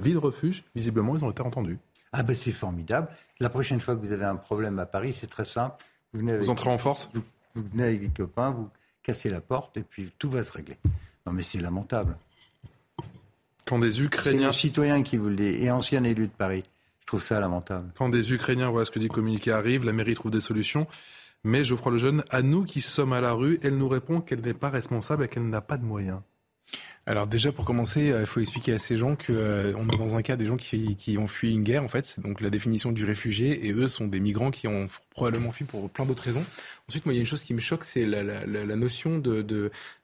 Ville 0.00 0.18
refuge, 0.18 0.64
visiblement, 0.74 1.16
ils 1.16 1.24
ont 1.24 1.30
été 1.30 1.42
entendus. 1.42 1.78
Ah 2.12 2.22
ben 2.22 2.36
c'est 2.36 2.52
formidable. 2.52 3.08
La 3.40 3.48
prochaine 3.48 3.80
fois 3.80 3.96
que 3.96 4.00
vous 4.00 4.12
avez 4.12 4.24
un 4.24 4.36
problème 4.36 4.78
à 4.78 4.86
Paris, 4.86 5.14
c'est 5.14 5.28
très 5.28 5.44
simple. 5.44 5.82
Vous, 6.12 6.20
venez 6.20 6.36
vous 6.36 6.50
entrez 6.50 6.68
en 6.68 6.78
force 6.78 7.10
vous, 7.14 7.22
vous 7.54 7.64
venez 7.72 7.84
avec 7.84 8.00
des 8.00 8.08
copains, 8.08 8.50
vous 8.50 8.68
cassez 9.02 9.30
la 9.30 9.40
porte 9.40 9.76
et 9.78 9.82
puis 9.82 10.12
tout 10.18 10.30
va 10.30 10.44
se 10.44 10.52
régler. 10.52 10.76
Non, 11.26 11.32
mais 11.32 11.42
c'est 11.42 11.60
lamentable. 11.60 12.16
Quand 13.66 13.78
des 13.78 14.02
Ukrainiens. 14.02 14.52
C'est 14.52 14.58
citoyen 14.58 15.02
qui 15.02 15.16
vous 15.16 15.28
le 15.28 15.36
dit, 15.36 15.64
et 15.64 15.70
ancien 15.70 16.02
élu 16.04 16.26
de 16.26 16.32
Paris. 16.32 16.64
Je 17.00 17.06
trouve 17.06 17.22
ça 17.22 17.40
lamentable. 17.40 17.92
Quand 17.96 18.08
des 18.08 18.32
Ukrainiens, 18.32 18.70
voilà 18.70 18.84
ce 18.84 18.90
que 18.90 18.98
dit 18.98 19.08
communiqué, 19.08 19.52
arrive, 19.52 19.84
la 19.84 19.92
mairie 19.92 20.14
trouve 20.14 20.30
des 20.30 20.40
solutions. 20.40 20.86
Mais 21.44 21.64
Geoffroy 21.64 21.92
Lejeune, 21.92 22.24
à 22.30 22.42
nous 22.42 22.64
qui 22.64 22.80
sommes 22.80 23.12
à 23.12 23.20
la 23.20 23.32
rue, 23.32 23.58
elle 23.62 23.76
nous 23.76 23.88
répond 23.88 24.20
qu'elle 24.20 24.40
n'est 24.40 24.54
pas 24.54 24.70
responsable 24.70 25.24
et 25.24 25.28
qu'elle 25.28 25.48
n'a 25.48 25.60
pas 25.60 25.76
de 25.76 25.84
moyens. 25.84 26.20
Alors 27.04 27.26
déjà 27.26 27.50
pour 27.50 27.64
commencer, 27.64 28.12
euh, 28.12 28.20
il 28.20 28.26
faut 28.26 28.38
expliquer 28.38 28.74
à 28.74 28.78
ces 28.78 28.96
gens 28.96 29.16
que 29.16 29.32
euh, 29.32 29.74
on 29.76 29.88
est 29.88 29.98
dans 29.98 30.14
un 30.14 30.22
cas 30.22 30.36
des 30.36 30.46
gens 30.46 30.56
qui, 30.56 30.94
qui 30.94 31.18
ont 31.18 31.26
fui 31.26 31.50
une 31.50 31.64
guerre 31.64 31.82
en 31.82 31.88
fait, 31.88 32.06
c'est 32.06 32.20
donc 32.20 32.40
la 32.40 32.48
définition 32.48 32.92
du 32.92 33.04
réfugié 33.04 33.66
et 33.66 33.72
eux 33.72 33.88
sont 33.88 34.06
des 34.06 34.20
migrants 34.20 34.52
qui 34.52 34.68
ont 34.68 34.86
probablement 35.10 35.50
fui 35.50 35.64
pour 35.64 35.90
plein 35.90 36.06
d'autres 36.06 36.22
raisons. 36.22 36.44
Ensuite, 36.88 37.04
moi 37.04 37.12
il 37.12 37.16
y 37.16 37.20
a 37.20 37.22
une 37.22 37.26
chose 37.26 37.42
qui 37.42 37.54
me 37.54 37.60
choque, 37.60 37.84
c'est 37.84 38.06
la, 38.06 38.22
la, 38.22 38.46
la, 38.46 38.76
notion 38.76 39.18
de 39.18 39.42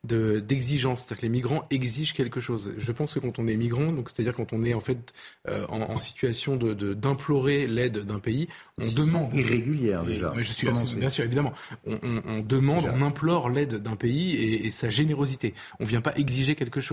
d'exigence, 0.04 1.02
de, 1.02 1.06
c'est-à-dire 1.06 1.20
que 1.20 1.26
les 1.26 1.28
migrants 1.28 1.66
exigent 1.70 2.14
quelque 2.14 2.40
chose. 2.40 2.72
Je 2.76 2.92
pense 2.92 3.14
que 3.14 3.20
quand 3.20 3.38
on 3.38 3.46
est 3.46 3.56
migrant, 3.56 3.92
donc 3.92 4.10
c'est-à-dire 4.10 4.34
quand 4.34 4.52
on 4.52 4.64
est 4.64 4.74
en 4.74 4.80
fait 4.80 5.14
euh, 5.48 5.66
en, 5.68 5.82
en, 5.82 5.98
situation 6.00 6.56
de 6.56 6.94
d'implorer 6.94 7.68
l'aide 7.68 7.98
d'un 7.98 8.18
pays, 8.18 8.48
on 8.76 8.90
demande 8.90 9.32
irrégulière 9.34 10.02
déjà. 10.02 10.32
je 10.36 10.52
suis 10.52 10.68
bien 10.96 11.10
sûr 11.10 11.24
évidemment, 11.24 11.52
on, 11.86 11.98
on, 12.02 12.22
on 12.26 12.40
demande, 12.40 12.86
on 12.92 13.02
implore 13.02 13.50
l'aide 13.50 13.76
d'un 13.76 13.96
pays 13.96 14.34
et, 14.34 14.66
et 14.66 14.70
sa 14.72 14.90
générosité. 14.90 15.54
On 15.78 15.84
vient 15.84 16.00
pas 16.00 16.16
exiger 16.16 16.56
quelque 16.56 16.80
chose 16.80 16.87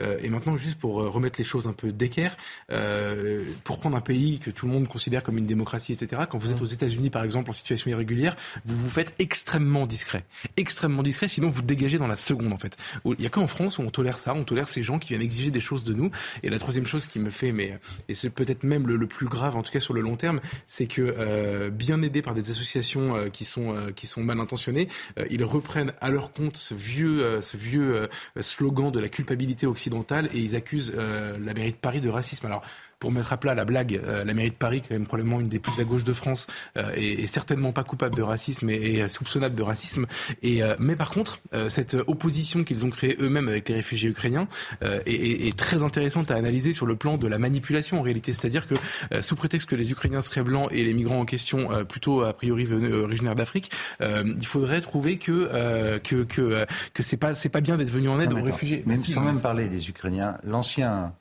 euh, 0.00 0.18
et 0.22 0.28
maintenant, 0.28 0.56
juste 0.56 0.78
pour 0.78 1.00
euh, 1.00 1.08
remettre 1.08 1.38
les 1.38 1.44
choses 1.44 1.66
un 1.66 1.72
peu 1.72 1.92
d'équerre, 1.92 2.36
euh, 2.70 3.44
pour 3.64 3.78
prendre 3.78 3.96
un 3.96 4.00
pays 4.00 4.38
que 4.38 4.50
tout 4.50 4.66
le 4.66 4.72
monde 4.72 4.88
considère 4.88 5.22
comme 5.22 5.38
une 5.38 5.46
démocratie, 5.46 5.92
etc., 5.92 6.22
quand 6.28 6.38
vous 6.38 6.52
êtes 6.52 6.60
aux 6.60 6.66
États-Unis, 6.66 7.10
par 7.10 7.24
exemple, 7.24 7.50
en 7.50 7.52
situation 7.52 7.90
irrégulière, 7.90 8.36
vous 8.64 8.76
vous 8.76 8.90
faites 8.90 9.14
extrêmement 9.18 9.86
discret. 9.86 10.24
Extrêmement 10.56 11.02
discret, 11.02 11.28
sinon 11.28 11.50
vous 11.50 11.62
dégagez 11.62 11.98
dans 11.98 12.06
la 12.06 12.16
seconde, 12.16 12.52
en 12.52 12.58
fait. 12.58 12.76
Il 13.04 13.16
n'y 13.18 13.26
a 13.26 13.30
qu'en 13.30 13.46
France 13.46 13.78
où 13.78 13.82
on 13.82 13.90
tolère 13.90 14.18
ça, 14.18 14.34
on 14.34 14.44
tolère 14.44 14.68
ces 14.68 14.82
gens 14.82 14.98
qui 14.98 15.10
viennent 15.10 15.22
exiger 15.22 15.50
des 15.50 15.60
choses 15.60 15.84
de 15.84 15.94
nous. 15.94 16.10
Et 16.42 16.50
la 16.50 16.58
troisième 16.58 16.86
chose 16.86 17.06
qui 17.06 17.18
me 17.18 17.30
fait, 17.30 17.52
mais, 17.52 17.78
et 18.08 18.14
c'est 18.14 18.30
peut-être 18.30 18.64
même 18.64 18.86
le, 18.86 19.06
plus 19.06 19.26
grave, 19.26 19.56
en 19.56 19.62
tout 19.62 19.72
cas 19.72 19.80
sur 19.80 19.94
le 19.94 20.00
long 20.00 20.16
terme, 20.16 20.40
c'est 20.66 20.86
que, 20.86 21.68
bien 21.70 22.02
aidés 22.02 22.22
par 22.22 22.34
des 22.34 22.50
associations 22.50 23.30
qui, 23.30 23.44
sont, 23.44 23.74
qui 23.96 24.06
sont 24.06 24.22
mal 24.22 24.38
intentionnées, 24.38 24.88
ils 25.30 25.44
reprennent 25.44 25.92
à 26.00 26.10
leur 26.10 26.32
compte 26.32 26.56
ce 26.56 26.74
vieux, 26.74 27.40
ce 27.40 27.56
vieux 27.56 28.08
slogan 28.40 28.92
de 28.92 29.00
la 29.00 29.08
culpabilité 29.08 29.39
occidentale 29.66 30.28
et 30.34 30.38
ils 30.38 30.56
accusent 30.56 30.92
euh, 30.96 31.38
la 31.38 31.54
mairie 31.54 31.72
de 31.72 31.76
Paris 31.76 32.00
de 32.00 32.08
racisme. 32.08 32.46
Alors, 32.46 32.62
pour 33.00 33.10
mettre 33.10 33.32
à 33.32 33.38
plat 33.38 33.54
la 33.54 33.64
blague, 33.64 34.00
euh, 34.04 34.24
la 34.24 34.34
mairie 34.34 34.50
de 34.50 34.54
Paris, 34.54 34.82
quand 34.82 34.94
même 34.94 35.06
probablement 35.06 35.40
une 35.40 35.48
des 35.48 35.58
plus 35.58 35.80
à 35.80 35.84
gauche 35.84 36.04
de 36.04 36.12
France, 36.12 36.46
euh, 36.76 36.92
est, 36.94 37.26
certainement 37.26 37.72
pas 37.72 37.82
coupable 37.82 38.14
de 38.14 38.22
racisme 38.22 38.68
et, 38.68 39.08
soupçonnable 39.08 39.56
de 39.56 39.62
racisme. 39.62 40.06
Et, 40.42 40.60
mais 40.78 40.96
par 40.96 41.10
contre, 41.10 41.40
cette 41.68 41.96
opposition 42.06 42.64
qu'ils 42.64 42.84
ont 42.84 42.90
créée 42.90 43.16
eux-mêmes 43.20 43.48
avec 43.48 43.68
les 43.68 43.76
réfugiés 43.76 44.10
ukrainiens 44.10 44.46
est, 44.82 45.56
très 45.56 45.82
intéressante 45.82 46.30
à 46.30 46.34
analyser 46.34 46.72
sur 46.72 46.86
le 46.86 46.96
plan 46.96 47.16
de 47.16 47.26
la 47.26 47.38
manipulation 47.38 47.98
en 47.98 48.02
réalité. 48.02 48.34
C'est-à-dire 48.34 48.66
que 48.66 48.74
sous 49.22 49.36
prétexte 49.36 49.68
que 49.68 49.76
les 49.76 49.90
Ukrainiens 49.90 50.20
seraient 50.20 50.42
blancs 50.42 50.68
et 50.70 50.84
les 50.84 50.92
migrants 50.92 51.20
en 51.20 51.24
question 51.24 51.68
plutôt 51.84 52.22
a 52.22 52.32
priori 52.32 52.68
originaires 52.92 53.36
d'Afrique, 53.36 53.70
il 54.00 54.46
faudrait 54.46 54.80
trouver 54.80 55.16
que 55.16 55.98
que 56.02 56.24
que, 56.24 56.66
que 56.92 57.02
c'est 57.02 57.16
pas 57.16 57.34
c'est 57.34 57.48
pas 57.48 57.60
bien 57.60 57.78
d'être 57.78 57.90
venu 57.90 58.08
en 58.08 58.20
aide 58.20 58.32
aux 58.32 58.42
réfugiés. 58.42 58.82
Même 58.86 58.96
sans 58.96 59.22
même 59.22 59.40
parler 59.40 59.68
des 59.68 59.88
Ukrainiens, 59.88 60.36
l'ancien 60.44 61.12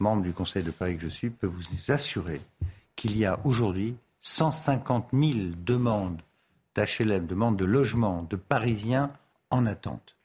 membre 0.00 0.22
du 0.22 0.32
Conseil 0.32 0.62
de 0.62 0.70
Paris 0.70 0.96
que 0.96 1.02
je 1.02 1.08
suis, 1.08 1.30
peut 1.30 1.46
vous 1.46 1.62
assurer 1.88 2.40
qu'il 2.96 3.16
y 3.16 3.24
a 3.24 3.38
aujourd'hui 3.44 3.96
150 4.20 5.08
000 5.12 5.32
demandes 5.64 6.20
d'HLM, 6.74 7.26
demandes 7.26 7.56
de 7.56 7.64
logement 7.64 8.26
de 8.28 8.36
Parisiens 8.36 9.12
en 9.50 9.66
attente. 9.66 10.16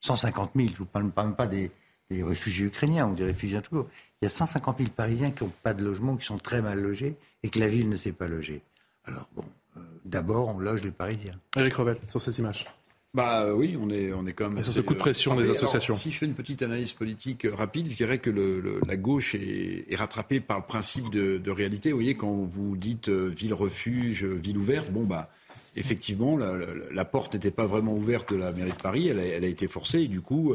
150 0.00 0.52
000, 0.54 0.68
je 0.68 0.72
ne 0.72 0.78
vous 0.78 0.84
parle 0.86 1.04
même 1.04 1.34
pas 1.34 1.46
des, 1.46 1.70
réfugiés 2.10 2.66
ukrainiens 2.66 3.08
ou 3.08 3.14
des 3.14 3.24
réfugiés 3.24 3.60
tout 3.60 3.70
court. 3.70 3.86
Il 4.20 4.24
y 4.24 4.26
a 4.26 4.30
150 4.30 4.78
000 4.78 4.90
Parisiens 4.90 5.30
qui 5.30 5.44
n'ont 5.44 5.52
pas 5.62 5.74
de 5.74 5.84
logement, 5.84 6.16
qui 6.16 6.26
sont 6.26 6.38
très 6.38 6.62
mal 6.62 6.80
logés 6.80 7.16
et 7.42 7.50
que 7.50 7.58
la 7.58 7.68
ville 7.68 7.88
ne 7.88 7.96
sait 7.96 8.12
pas 8.12 8.28
loger. 8.28 8.62
Alors 9.04 9.28
bon, 9.34 9.44
euh, 9.76 9.80
d'abord 10.04 10.54
on 10.54 10.58
loge 10.58 10.82
les 10.82 10.90
Parisiens. 10.90 11.34
Eric 11.56 11.74
Revel, 11.74 11.98
sur 12.08 12.20
ces 12.20 12.38
images. 12.38 12.66
Bah 13.12 13.42
euh, 13.42 13.52
oui, 13.52 13.76
on 13.80 13.90
est, 13.90 14.12
on 14.12 14.24
est 14.26 14.32
quand 14.34 14.54
même. 14.54 14.62
C'est 14.62 14.70
ce 14.70 14.80
coup 14.80 14.94
de 14.94 14.98
pression 15.00 15.34
des 15.34 15.50
associations. 15.50 15.96
si 15.96 16.12
je 16.12 16.18
fais 16.18 16.26
une 16.26 16.34
petite 16.34 16.62
analyse 16.62 16.92
politique 16.92 17.44
euh, 17.44 17.52
rapide, 17.52 17.88
je 17.90 17.96
dirais 17.96 18.18
que 18.18 18.30
le, 18.30 18.80
la 18.86 18.96
gauche 18.96 19.34
est, 19.34 19.86
est, 19.90 19.96
rattrapée 19.96 20.38
par 20.38 20.58
le 20.58 20.64
principe 20.64 21.10
de, 21.10 21.38
de, 21.38 21.50
réalité. 21.50 21.90
Vous 21.90 21.98
voyez, 21.98 22.16
quand 22.16 22.32
vous 22.32 22.76
dites 22.76 23.08
euh, 23.08 23.26
ville 23.26 23.54
refuge, 23.54 24.24
ville 24.24 24.58
ouverte, 24.58 24.92
bon 24.92 25.04
bah 25.04 25.28
effectivement, 25.74 26.36
la, 26.36 26.56
la, 26.56 26.66
la 26.92 27.04
porte 27.04 27.34
n'était 27.34 27.50
pas 27.50 27.66
vraiment 27.66 27.94
ouverte 27.94 28.32
de 28.32 28.36
la 28.36 28.52
mairie 28.52 28.70
de 28.70 28.82
Paris, 28.82 29.08
elle 29.08 29.18
a, 29.18 29.24
elle 29.24 29.44
a 29.44 29.48
été 29.48 29.66
forcée 29.66 30.02
et 30.02 30.08
du 30.08 30.20
coup. 30.20 30.54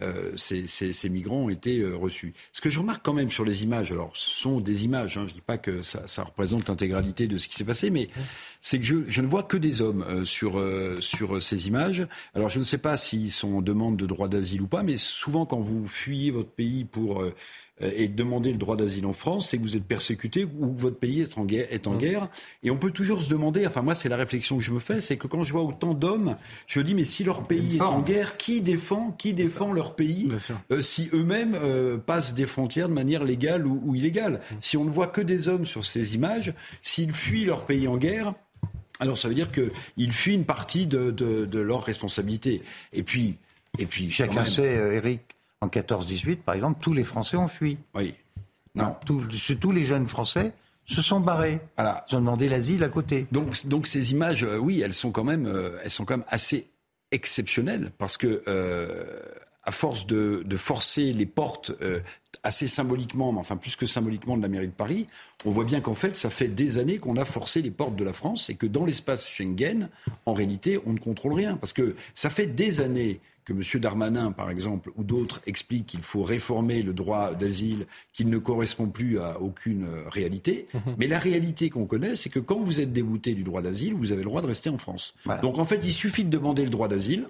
Euh, 0.00 0.32
ces, 0.34 0.66
ces, 0.66 0.92
ces, 0.92 1.08
migrants 1.08 1.44
ont 1.44 1.48
été 1.48 1.84
reçus. 1.84 2.34
Ce 2.50 2.60
que 2.60 2.68
je 2.68 2.80
remarque 2.80 3.04
quand 3.04 3.12
même 3.12 3.30
sur 3.30 3.44
les 3.44 3.62
images, 3.62 3.92
alors 3.92 4.10
ce 4.14 4.30
sont 4.30 4.60
des 4.60 4.84
images, 4.84 5.16
hein, 5.16 5.26
je 5.26 5.30
ne 5.30 5.34
dis 5.34 5.42
pas 5.42 5.58
que 5.58 5.82
ça, 5.82 6.08
ça 6.08 6.24
représente 6.24 6.68
l'intégralité 6.68 7.28
de 7.28 7.38
ce 7.38 7.46
qui 7.46 7.54
s'est 7.54 7.64
passé, 7.64 7.88
mais 7.90 8.08
c'est 8.62 8.78
que 8.78 8.84
je, 8.84 8.96
je, 9.08 9.20
ne 9.20 9.26
vois 9.26 9.42
que 9.42 9.56
des 9.56 9.82
hommes 9.82 10.04
euh, 10.08 10.24
sur, 10.24 10.58
euh, 10.58 10.98
sur 11.00 11.42
ces 11.42 11.66
images. 11.66 12.06
Alors 12.34 12.48
je 12.48 12.60
ne 12.60 12.64
sais 12.64 12.78
pas 12.78 12.96
s'ils 12.96 13.32
sont 13.32 13.56
en 13.56 13.62
demande 13.62 13.96
de 13.96 14.06
droit 14.06 14.28
d'asile 14.28 14.62
ou 14.62 14.68
pas, 14.68 14.82
mais 14.84 14.96
souvent 14.96 15.44
quand 15.44 15.60
vous 15.60 15.86
fuyez 15.86 16.30
votre 16.30 16.50
pays 16.50 16.84
pour 16.84 17.22
euh, 17.22 17.34
et 17.80 18.06
demander 18.06 18.52
le 18.52 18.58
droit 18.58 18.76
d'asile 18.76 19.06
en 19.06 19.12
France, 19.12 19.48
c'est 19.48 19.58
que 19.58 19.62
vous 19.62 19.76
êtes 19.76 19.84
persécuté 19.84 20.44
ou 20.44 20.72
que 20.72 20.80
votre 20.80 20.98
pays 20.98 21.22
est 21.22 21.38
en 21.38 21.44
guerre. 21.44 21.66
Est 21.70 21.86
en 21.86 21.94
mmh. 21.94 21.98
guerre. 21.98 22.28
Et 22.62 22.70
on 22.70 22.76
peut 22.76 22.90
toujours 22.90 23.22
se 23.22 23.28
demander, 23.28 23.66
enfin 23.66 23.82
moi 23.82 23.94
c'est 23.94 24.08
la 24.08 24.16
réflexion 24.16 24.58
que 24.58 24.62
je 24.62 24.72
me 24.72 24.78
fais, 24.78 25.00
c'est 25.00 25.16
que 25.16 25.26
quand 25.26 25.42
je 25.42 25.52
vois 25.52 25.62
autant 25.62 25.94
d'hommes, 25.94 26.36
je 26.66 26.78
me 26.78 26.84
dis 26.84 26.94
mais 26.94 27.04
si 27.04 27.24
leur 27.24 27.46
pays 27.46 27.76
est 27.76 27.80
en 27.80 28.00
guerre, 28.00 28.36
qui 28.36 28.60
défend, 28.60 29.10
qui 29.12 29.34
défend 29.34 29.72
leur 29.72 29.96
pays 29.96 30.28
euh, 30.70 30.80
si 30.80 31.08
eux-mêmes 31.12 31.56
euh, 31.60 31.96
passent 31.96 32.34
des 32.34 32.46
frontières 32.46 32.88
de 32.88 32.94
manière 32.94 33.24
légale 33.24 33.66
ou, 33.66 33.80
ou 33.84 33.94
illégale? 33.94 34.34
Mmh. 34.34 34.54
Si 34.60 34.76
on 34.76 34.84
ne 34.84 34.90
voit 34.90 35.08
que 35.08 35.20
des 35.20 35.48
hommes 35.48 35.66
sur 35.66 35.84
ces 35.84 36.14
images, 36.14 36.54
s'ils 36.82 37.12
fuient 37.12 37.46
leur 37.46 37.64
pays 37.64 37.88
en 37.88 37.96
guerre, 37.96 38.34
alors 39.02 39.18
ça 39.18 39.28
veut 39.28 39.34
dire 39.34 39.50
qu'ils 39.50 40.12
fuient 40.12 40.34
une 40.34 40.44
partie 40.44 40.86
de, 40.86 41.10
de, 41.10 41.44
de, 41.44 41.58
leur 41.58 41.82
responsabilité. 41.82 42.62
Et 42.92 43.02
puis, 43.02 43.36
et 43.78 43.86
puis 43.86 44.10
chacun 44.10 44.44
sait, 44.44 44.76
euh, 44.76 44.94
Eric, 44.94 45.20
en 45.60 45.68
14-18, 45.68 46.36
par 46.36 46.54
exemple, 46.54 46.78
tous 46.80 46.92
les 46.92 47.04
Français 47.04 47.36
ont 47.36 47.48
fui. 47.48 47.78
Oui. 47.94 48.14
Non. 48.74 48.96
Tous, 49.04 49.26
tous 49.60 49.72
les 49.72 49.84
jeunes 49.84 50.06
Français 50.06 50.52
se 50.84 51.02
sont 51.02 51.20
barrés. 51.20 51.60
Voilà. 51.76 52.04
Ils 52.10 52.16
ont 52.16 52.20
demandé 52.20 52.48
l'asile 52.48 52.84
à 52.84 52.88
côté. 52.88 53.26
Donc, 53.32 53.66
donc 53.66 53.86
ces 53.86 54.12
images, 54.12 54.44
euh, 54.44 54.56
oui, 54.56 54.80
elles 54.80 54.92
sont 54.92 55.10
quand 55.10 55.24
même, 55.24 55.46
euh, 55.46 55.78
elles 55.82 55.90
sont 55.90 56.04
quand 56.04 56.16
même 56.16 56.26
assez 56.28 56.70
exceptionnelles 57.10 57.90
parce 57.98 58.16
que 58.16 58.42
euh, 58.48 59.04
à 59.64 59.72
force 59.72 60.06
de, 60.06 60.42
de, 60.44 60.56
forcer 60.56 61.12
les 61.12 61.26
portes 61.26 61.72
assez 62.42 62.66
symboliquement, 62.66 63.32
mais 63.32 63.38
enfin 63.38 63.56
plus 63.56 63.76
que 63.76 63.86
symboliquement 63.86 64.36
de 64.36 64.42
la 64.42 64.48
mairie 64.48 64.68
de 64.68 64.72
Paris, 64.72 65.06
on 65.44 65.50
voit 65.50 65.64
bien 65.64 65.80
qu'en 65.80 65.94
fait, 65.94 66.16
ça 66.16 66.30
fait 66.30 66.48
des 66.48 66.78
années 66.78 66.98
qu'on 66.98 67.16
a 67.16 67.24
forcé 67.24 67.62
les 67.62 67.70
portes 67.70 67.96
de 67.96 68.04
la 68.04 68.12
France 68.12 68.50
et 68.50 68.54
que 68.54 68.66
dans 68.66 68.84
l'espace 68.84 69.28
Schengen, 69.28 69.88
en 70.26 70.34
réalité, 70.34 70.80
on 70.86 70.92
ne 70.92 70.98
contrôle 70.98 71.34
rien 71.34 71.56
parce 71.56 71.72
que 71.72 71.94
ça 72.14 72.30
fait 72.30 72.46
des 72.46 72.80
années 72.80 73.20
que 73.44 73.52
M. 73.52 73.80
Darmanin, 73.80 74.30
par 74.30 74.50
exemple, 74.50 74.92
ou 74.96 75.02
d'autres 75.02 75.40
expliquent 75.46 75.86
qu'il 75.86 76.02
faut 76.02 76.22
réformer 76.22 76.82
le 76.82 76.92
droit 76.92 77.34
d'asile, 77.34 77.86
qu'il 78.12 78.28
ne 78.30 78.38
correspond 78.38 78.86
plus 78.86 79.18
à 79.18 79.40
aucune 79.40 79.84
euh, 79.84 80.08
réalité. 80.08 80.68
Mhm. 80.72 80.94
Mais 80.98 81.08
la 81.08 81.18
réalité 81.18 81.68
qu'on 81.68 81.86
connaît, 81.86 82.14
c'est 82.14 82.30
que 82.30 82.38
quand 82.38 82.60
vous 82.60 82.80
êtes 82.80 82.92
débouté 82.92 83.34
du 83.34 83.42
droit 83.42 83.62
d'asile, 83.62 83.94
vous 83.94 84.12
avez 84.12 84.22
le 84.22 84.28
droit 84.28 84.42
de 84.42 84.46
rester 84.46 84.70
en 84.70 84.78
France. 84.78 85.14
Donc 85.42 85.58
en 85.58 85.64
fait, 85.64 85.80
il 85.82 85.92
suffit 85.92 86.24
de 86.24 86.30
demander 86.30 86.62
le 86.62 86.70
droit 86.70 86.88
d'asile. 86.88 87.26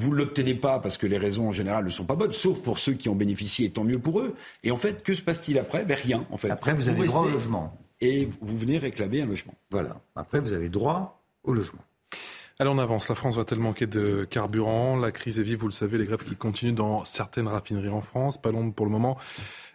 Vous 0.00 0.12
ne 0.12 0.16
l'obtenez 0.16 0.54
pas 0.54 0.78
parce 0.78 0.96
que 0.96 1.06
les 1.06 1.18
raisons 1.18 1.48
en 1.48 1.50
général 1.50 1.84
ne 1.84 1.90
sont 1.90 2.06
pas 2.06 2.14
bonnes, 2.14 2.32
sauf 2.32 2.62
pour 2.62 2.78
ceux 2.78 2.94
qui 2.94 3.10
ont 3.10 3.14
bénéficié, 3.14 3.66
et 3.66 3.70
tant 3.70 3.84
mieux 3.84 3.98
pour 3.98 4.20
eux. 4.20 4.34
Et 4.64 4.70
en 4.70 4.78
fait, 4.78 5.02
que 5.02 5.12
se 5.12 5.20
passe-t-il 5.20 5.58
après? 5.58 5.84
Ben, 5.84 5.94
Rien, 5.94 6.24
en 6.30 6.38
fait. 6.38 6.48
Après, 6.50 6.72
vous, 6.72 6.88
avez 6.88 7.06
droit 7.06 7.24
au 7.24 7.28
logement. 7.28 7.78
Et 8.00 8.26
vous 8.40 8.56
venez 8.56 8.78
réclamer 8.78 9.20
un 9.20 9.26
logement. 9.26 9.54
Voilà. 9.70 10.00
Après, 10.16 10.40
vous 10.40 10.54
avez 10.54 10.70
droit 10.70 11.22
au 11.44 11.52
logement. 11.52 11.82
Allez, 12.58 12.70
on 12.70 12.78
avance. 12.78 13.10
La 13.10 13.14
France 13.14 13.36
va-t-elle 13.36 13.58
manquer 13.58 13.86
de 13.86 14.24
carburant 14.24 14.96
La 14.96 15.12
crise 15.12 15.38
est 15.38 15.42
vive, 15.42 15.58
vous 15.58 15.66
le 15.66 15.72
savez, 15.72 15.98
les 15.98 16.06
grèves 16.06 16.24
qui 16.24 16.34
continuent 16.34 16.74
dans 16.74 17.04
certaines 17.04 17.48
raffineries 17.48 17.90
en 17.90 18.00
France. 18.00 18.40
Pas 18.40 18.52
long 18.52 18.70
pour 18.70 18.86
le 18.86 18.92
moment 18.92 19.18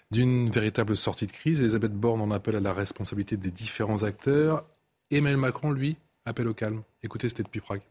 d'une 0.10 0.50
véritable 0.50 0.98
sortie 0.98 1.28
de 1.28 1.34
crise. 1.34 1.62
Elisabeth 1.62 1.94
Borne 1.94 2.22
en 2.22 2.32
appelle 2.32 2.56
à 2.56 2.62
la 2.62 2.74
responsabilité 2.74 3.38
des 3.38 3.52
différents 3.52 4.02
acteurs. 4.02 4.66
Emmanuel 5.12 5.38
Macron, 5.40 5.70
lui, 5.70 5.98
appelle 6.26 6.48
au 6.48 6.56
calme. 6.56 6.82
Écoutez, 7.04 7.30
c'était 7.30 7.44
depuis 7.44 7.60
Prague. 7.60 7.82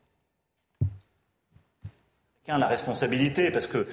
La 2.47 2.67
responsabilité, 2.67 3.51
parce 3.51 3.67
que 3.67 3.87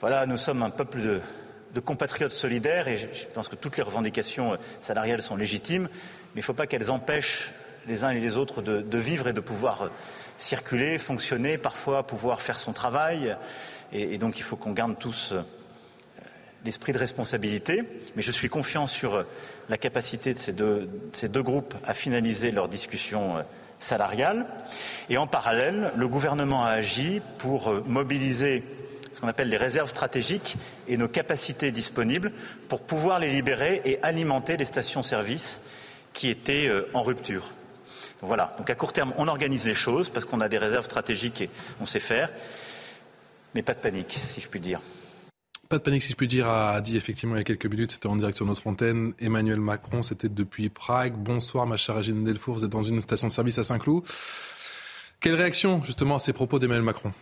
voilà, 0.00 0.24
nous 0.24 0.38
sommes 0.38 0.62
un 0.62 0.70
peuple 0.70 1.00
de, 1.02 1.80
compatriotes 1.80 2.32
solidaires 2.32 2.88
et 2.88 2.96
je, 2.96 3.26
pense 3.34 3.48
que 3.48 3.56
toutes 3.56 3.76
les 3.76 3.82
revendications 3.82 4.56
salariales 4.80 5.20
sont 5.20 5.36
légitimes, 5.36 5.88
mais 5.92 6.36
il 6.36 6.38
ne 6.38 6.44
faut 6.44 6.54
pas 6.54 6.66
qu'elles 6.66 6.90
empêchent 6.90 7.50
les 7.86 8.04
uns 8.04 8.10
et 8.10 8.20
les 8.20 8.38
autres 8.38 8.62
de, 8.62 8.80
de 8.80 8.98
vivre 8.98 9.28
et 9.28 9.34
de 9.34 9.40
pouvoir 9.40 9.90
circuler, 10.38 10.98
fonctionner, 10.98 11.58
parfois 11.58 12.06
pouvoir 12.06 12.40
faire 12.40 12.58
son 12.58 12.72
travail. 12.72 13.36
Et, 13.92 14.16
donc 14.16 14.38
il 14.38 14.42
faut 14.42 14.56
qu'on 14.56 14.72
garde 14.72 14.98
tous 14.98 15.32
euh, 15.32 15.42
l'esprit 16.64 16.92
de 16.92 16.98
responsabilité. 16.98 17.82
Mais 18.16 18.22
je 18.22 18.32
suis 18.32 18.48
confiant 18.48 18.86
sur 18.86 19.14
euh, 19.16 19.24
la 19.68 19.76
capacité 19.76 20.32
de 20.32 20.38
ces 20.38 20.54
deux, 20.54 20.88
ces 21.12 21.28
deux 21.28 21.42
groupes 21.42 21.74
à 21.84 21.92
finaliser 21.92 22.50
leur 22.50 22.68
discussion 22.68 23.36
euh, 23.36 23.42
salariale. 23.80 24.46
Et 25.08 25.16
en 25.16 25.26
parallèle, 25.26 25.92
le 25.96 26.08
gouvernement 26.08 26.64
a 26.64 26.70
agi 26.70 27.20
pour 27.38 27.72
mobiliser 27.86 28.64
ce 29.12 29.20
qu'on 29.20 29.28
appelle 29.28 29.48
les 29.48 29.56
réserves 29.56 29.88
stratégiques 29.88 30.56
et 30.88 30.96
nos 30.96 31.08
capacités 31.08 31.70
disponibles 31.70 32.32
pour 32.68 32.82
pouvoir 32.82 33.18
les 33.18 33.30
libérer 33.30 33.80
et 33.84 34.02
alimenter 34.02 34.56
les 34.56 34.64
stations-service 34.64 35.62
qui 36.12 36.30
étaient 36.30 36.70
en 36.94 37.02
rupture. 37.02 37.52
Voilà. 38.22 38.54
Donc 38.58 38.70
à 38.70 38.74
court 38.74 38.92
terme, 38.92 39.12
on 39.18 39.28
organise 39.28 39.66
les 39.66 39.74
choses 39.74 40.08
parce 40.08 40.24
qu'on 40.24 40.40
a 40.40 40.48
des 40.48 40.58
réserves 40.58 40.84
stratégiques 40.84 41.42
et 41.42 41.50
on 41.80 41.84
sait 41.84 42.00
faire. 42.00 42.30
Mais 43.54 43.62
pas 43.62 43.74
de 43.74 43.80
panique, 43.80 44.18
si 44.30 44.40
je 44.40 44.48
puis 44.48 44.60
dire. 44.60 44.80
Pas 45.68 45.78
de 45.78 45.82
panique, 45.82 46.02
si 46.02 46.12
je 46.12 46.16
puis 46.16 46.28
dire, 46.28 46.46
a 46.48 46.80
dit 46.82 46.96
effectivement 46.96 47.36
il 47.36 47.38
y 47.38 47.40
a 47.40 47.44
quelques 47.44 47.66
minutes, 47.66 47.92
c'était 47.92 48.06
en 48.06 48.16
direct 48.16 48.36
sur 48.36 48.44
notre 48.44 48.66
antenne, 48.66 49.14
Emmanuel 49.18 49.60
Macron, 49.60 50.02
c'était 50.02 50.28
depuis 50.28 50.68
Prague. 50.68 51.14
Bonsoir 51.16 51.66
ma 51.66 51.78
chère 51.78 51.96
Régine 51.96 52.22
Delfour, 52.22 52.56
vous 52.56 52.64
êtes 52.64 52.70
dans 52.70 52.82
une 52.82 53.00
station 53.00 53.28
de 53.28 53.32
service 53.32 53.56
à 53.58 53.64
Saint-Cloud. 53.64 54.04
Quelle 55.20 55.36
réaction 55.36 55.82
justement 55.82 56.16
à 56.16 56.18
ces 56.18 56.34
propos 56.34 56.58
d'Emmanuel 56.58 56.84
Macron? 56.84 57.12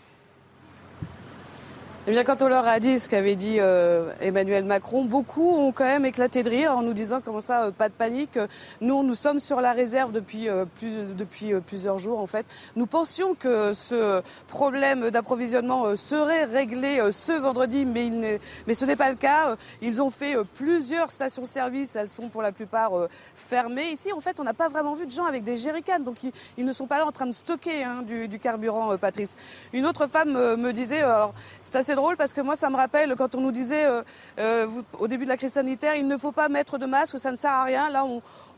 Eh 2.09 2.11
bien, 2.11 2.25
quand 2.25 2.43
on 2.43 2.49
leur 2.49 2.67
a 2.67 2.81
dit 2.81 2.99
ce 2.99 3.09
qu'avait 3.09 3.37
dit 3.37 3.61
euh, 3.61 4.11
Emmanuel 4.21 4.65
Macron, 4.65 5.05
beaucoup 5.05 5.55
ont 5.57 5.71
quand 5.71 5.85
même 5.85 6.05
éclaté 6.05 6.43
de 6.43 6.51
rire 6.51 6.77
en 6.77 6.83
nous 6.83 6.95
disant 6.95 7.21
comment 7.25 7.39
ça, 7.39 7.67
euh, 7.67 7.71
pas 7.71 7.89
de 7.89 7.95
panique. 7.95 8.41
Nous, 8.81 9.05
nous 9.05 9.15
sommes 9.15 9.39
sur 9.39 9.61
la 9.61 9.71
réserve 9.71 10.11
depuis, 10.11 10.49
euh, 10.49 10.65
plus, 10.65 11.15
depuis 11.17 11.55
plusieurs 11.65 12.01
jours, 12.01 12.19
en 12.19 12.27
fait. 12.27 12.45
Nous 12.75 12.87
pensions 12.87 13.37
que 13.37 13.73
ce 13.73 14.21
problème 14.49 15.11
d'approvisionnement 15.11 15.95
serait 15.95 16.43
réglé 16.43 17.01
ce 17.13 17.41
vendredi, 17.41 17.87
mais 17.87 18.75
ce 18.75 18.85
n'est 18.85 18.97
pas 18.97 19.11
le 19.11 19.17
cas. 19.17 19.57
Ils 19.81 20.03
ont 20.03 20.11
fait 20.11 20.35
plusieurs 20.57 21.13
stations-service. 21.13 21.95
Elles 21.95 22.09
sont 22.09 22.29
pour 22.29 22.43
la 22.43 22.51
plupart 22.51 22.91
fermées. 23.37 23.93
Ici, 23.93 24.13
en 24.13 24.19
fait, 24.19 24.41
on 24.41 24.45
n'a 24.45 24.55
pas 24.55 24.69
vraiment 24.69 24.95
vu 24.95 25.07
de 25.07 25.13
gens 25.13 25.27
avec 25.27 25.45
des 25.45 25.57
jerrycans. 25.57 26.01
Donc, 26.01 26.17
ils, 26.59 26.65
ne 26.65 26.73
sont 26.73 26.89
pas 26.89 26.99
là 26.99 27.07
en 27.07 27.13
train 27.13 27.27
de 27.27 27.33
stocker 27.33 27.85
hein, 27.85 28.03
du, 28.05 28.27
du, 28.27 28.41
carburant, 28.41 28.97
Patrice. 28.99 29.37
Une 29.73 29.87
autre 29.87 30.09
femme 30.09 30.33
me 30.33 30.73
disait, 30.73 31.03
alors, 31.03 31.33
c'est 31.63 31.77
assez 31.77 31.92
c'est 31.93 31.97
drôle 31.97 32.17
parce 32.17 32.33
que 32.33 32.41
moi, 32.41 32.57
ça 32.57 32.71
me 32.71 32.77
rappelle 32.77 33.15
quand 33.17 33.35
on 33.35 33.43
nous 33.43 33.53
disait 33.53 33.85
euh, 33.85 34.03
euh, 34.39 34.67
au 34.99 35.09
début 35.09 35.25
de 35.25 35.29
la 35.29 35.37
crise 35.37 35.53
sanitaire, 35.53 35.95
il 35.95 36.07
ne 36.07 36.17
faut 36.17 36.33
pas 36.33 36.49
mettre 36.49 36.79
de 36.79 36.87
masque, 36.87 37.19
ça 37.19 37.31
ne 37.31 37.37
sert 37.37 37.51
à 37.51 37.65
rien. 37.65 37.91
Là, 37.91 38.07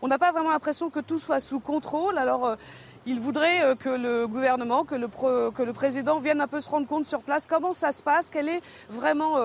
on 0.01 0.07
n'a 0.07 0.19
pas 0.19 0.31
vraiment 0.31 0.51
l'impression 0.51 0.89
que 0.89 1.01
tout 1.01 1.19
soit 1.19 1.41
sous 1.41 1.59
contrôle. 1.59 2.17
Alors, 2.17 2.47
euh, 2.47 2.55
il 3.07 3.21
voudrait 3.21 3.77
que 3.79 3.89
le 3.89 4.27
gouvernement, 4.27 4.85
que 4.85 4.95
le, 4.95 5.09
que 5.09 5.63
le 5.63 5.73
président 5.73 6.19
vienne 6.19 6.41
un 6.41 6.47
peu 6.47 6.61
se 6.61 6.71
rendre 6.71 6.87
compte 6.87 7.07
sur 7.07 7.23
place 7.23 7.47
comment 7.47 7.75
ça 7.75 7.93
se 7.93 8.03
passe, 8.03 8.29
quel 8.31 8.49
est 8.49 8.61
vraiment 8.89 9.39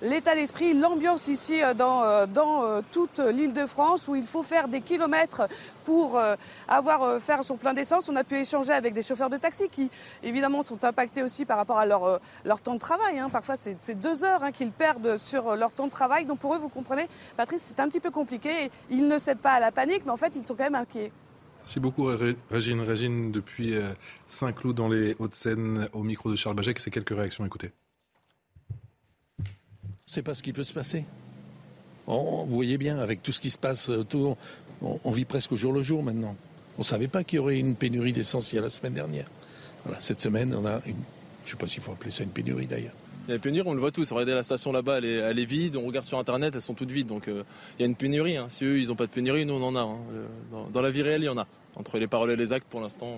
l'état 0.00 0.34
d'esprit, 0.34 0.74
l'ambiance 0.74 1.28
ici 1.28 1.60
dans, 1.76 2.26
dans 2.26 2.82
toute 2.90 3.18
l'île 3.18 3.52
de 3.52 3.66
France 3.66 4.08
où 4.08 4.14
il 4.14 4.26
faut 4.26 4.42
faire 4.42 4.68
des 4.68 4.80
kilomètres 4.80 5.48
pour 5.84 6.16
euh, 6.16 6.36
avoir 6.68 7.02
euh, 7.02 7.18
faire 7.18 7.44
son 7.44 7.56
plein 7.56 7.74
d'essence? 7.74 8.08
On 8.08 8.16
a 8.16 8.24
pu 8.24 8.36
échanger 8.36 8.72
avec 8.72 8.94
des 8.94 9.02
chauffeurs 9.02 9.30
de 9.30 9.36
taxi 9.36 9.68
qui, 9.68 9.90
évidemment, 10.22 10.62
sont 10.62 10.84
impactés 10.84 11.22
aussi 11.22 11.44
par 11.44 11.56
rapport 11.56 11.78
à 11.78 11.86
leur, 11.86 12.04
euh, 12.04 12.18
leur 12.44 12.60
temps 12.60 12.74
de 12.74 12.78
travail. 12.78 13.18
Hein. 13.18 13.28
Parfois, 13.30 13.56
c'est 13.56 13.94
deux 13.94 14.24
heures 14.24 14.44
hein, 14.44 14.52
qu'ils 14.52 14.70
perdent 14.70 15.16
sur 15.16 15.56
leur 15.56 15.72
temps 15.72 15.86
de 15.86 15.90
travail. 15.90 16.24
Donc 16.24 16.38
pour 16.38 16.54
eux, 16.54 16.58
vous 16.58 16.68
comprenez, 16.68 17.08
Patrice, 17.36 17.62
c'est 17.66 17.80
un 17.80 17.88
petit 17.88 18.00
peu 18.00 18.10
compliqué. 18.10 18.70
Ils 18.90 19.06
ne 19.06 19.18
cèdent 19.18 19.38
pas 19.38 19.52
à 19.52 19.60
la 19.60 19.72
panique, 19.72 20.02
mais 20.04 20.12
en 20.12 20.16
fait, 20.16 20.34
ils 20.36 20.46
sont 20.46 20.54
quand 20.54 20.64
même 20.64 20.74
inquiets. 20.74 21.12
Merci 21.62 21.78
beaucoup 21.78 22.06
Régine. 22.50 22.80
Régine, 22.80 23.32
depuis 23.32 23.74
Saint-Cloud 24.26 24.76
dans 24.76 24.88
les 24.88 25.14
Hauts-de-Seine, 25.18 25.88
au 25.92 26.02
micro 26.02 26.30
de 26.30 26.36
Charles 26.36 26.56
Bajek, 26.56 26.78
c'est 26.80 26.90
quelques 26.90 27.16
réactions, 27.16 27.46
écoutez. 27.46 27.70
C'est 30.06 30.22
pas 30.22 30.34
ce 30.34 30.42
qui 30.42 30.52
peut 30.52 30.64
se 30.64 30.72
passer. 30.72 31.04
vous 32.06 32.46
voyez 32.48 32.78
bien, 32.78 32.98
avec 32.98 33.22
tout 33.22 33.32
ce 33.32 33.40
qui 33.40 33.50
se 33.50 33.58
passe 33.58 33.88
autour, 33.88 34.36
on, 34.82 35.10
vit 35.10 35.24
presque 35.24 35.52
au 35.52 35.56
jour 35.56 35.72
le 35.72 35.82
jour 35.82 36.02
maintenant. 36.02 36.36
On 36.78 36.80
ne 36.80 36.84
savait 36.86 37.08
pas 37.08 37.22
qu'il 37.22 37.36
y 37.36 37.38
aurait 37.38 37.58
une 37.58 37.76
pénurie 37.76 38.12
d'essence 38.12 38.52
la 38.52 38.68
semaine 38.68 38.94
dernière. 38.94 39.26
Voilà, 39.84 40.00
cette 40.00 40.20
semaine, 40.20 40.54
on 40.54 40.66
a 40.66 40.80
une, 40.86 40.96
je 41.44 41.48
ne 41.48 41.50
sais 41.50 41.56
pas 41.56 41.68
s'il 41.68 41.82
faut 41.82 41.92
appeler 41.92 42.10
ça 42.10 42.24
une 42.24 42.30
pénurie 42.30 42.66
d'ailleurs. 42.66 42.92
Il 43.26 43.28
y 43.28 43.32
a 43.32 43.34
une 43.36 43.40
pénurie, 43.40 43.68
on 43.68 43.74
le 43.74 43.80
voit 43.80 43.92
tous. 43.92 44.10
Regardez 44.10 44.34
la 44.34 44.42
station 44.42 44.72
là-bas, 44.72 44.98
elle, 44.98 45.04
elle 45.04 45.38
est, 45.38 45.44
vide. 45.44 45.76
On 45.76 45.86
regarde 45.86 46.04
sur 46.04 46.18
Internet, 46.18 46.54
elles 46.54 46.60
sont 46.60 46.74
toutes 46.74 46.90
vides. 46.90 47.06
Donc 47.06 47.28
euh, 47.28 47.44
il 47.78 47.82
y 47.82 47.84
a 47.84 47.86
une 47.86 47.94
pénurie. 47.94 48.36
Hein. 48.36 48.46
Si 48.48 48.64
eux, 48.64 48.80
ils 48.80 48.88
n'ont 48.88 48.96
pas 48.96 49.06
de 49.06 49.12
pénurie, 49.12 49.46
nous, 49.46 49.54
on 49.54 49.62
en 49.62 49.76
a. 49.76 49.80
Hein. 49.80 49.98
Euh, 50.12 50.64
dans, 50.72 50.82
la 50.82 50.90
vie 50.90 51.02
réelle, 51.02 51.22
il 51.22 51.26
y 51.26 51.28
en 51.28 51.38
a. 51.38 51.46
Entre 51.76 51.98
les 51.98 52.06
paroles 52.06 52.30
et 52.32 52.36
les 52.36 52.52
actes, 52.52 52.68
pour 52.68 52.80
l'instant, 52.80 53.08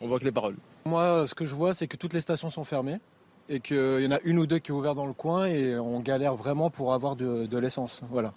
on 0.00 0.08
voit 0.08 0.18
que 0.18 0.24
les 0.24 0.32
paroles. 0.32 0.56
Moi, 0.84 1.26
ce 1.26 1.34
que 1.34 1.46
je 1.46 1.54
vois, 1.54 1.74
c'est 1.74 1.86
que 1.86 1.96
toutes 1.96 2.12
les 2.12 2.20
stations 2.20 2.50
sont 2.50 2.64
fermées 2.64 2.98
et 3.48 3.60
qu'il 3.60 4.00
y 4.00 4.06
en 4.06 4.12
a 4.12 4.20
une 4.24 4.38
ou 4.38 4.46
deux 4.46 4.58
qui 4.58 4.70
est 4.70 4.74
ouvert 4.74 4.94
dans 4.94 5.06
le 5.06 5.12
coin 5.12 5.46
et 5.46 5.76
on 5.76 6.00
galère 6.00 6.34
vraiment 6.34 6.70
pour 6.70 6.92
avoir 6.92 7.16
de, 7.16 7.46
de 7.46 7.58
l'essence. 7.58 8.02
Voilà. 8.10 8.34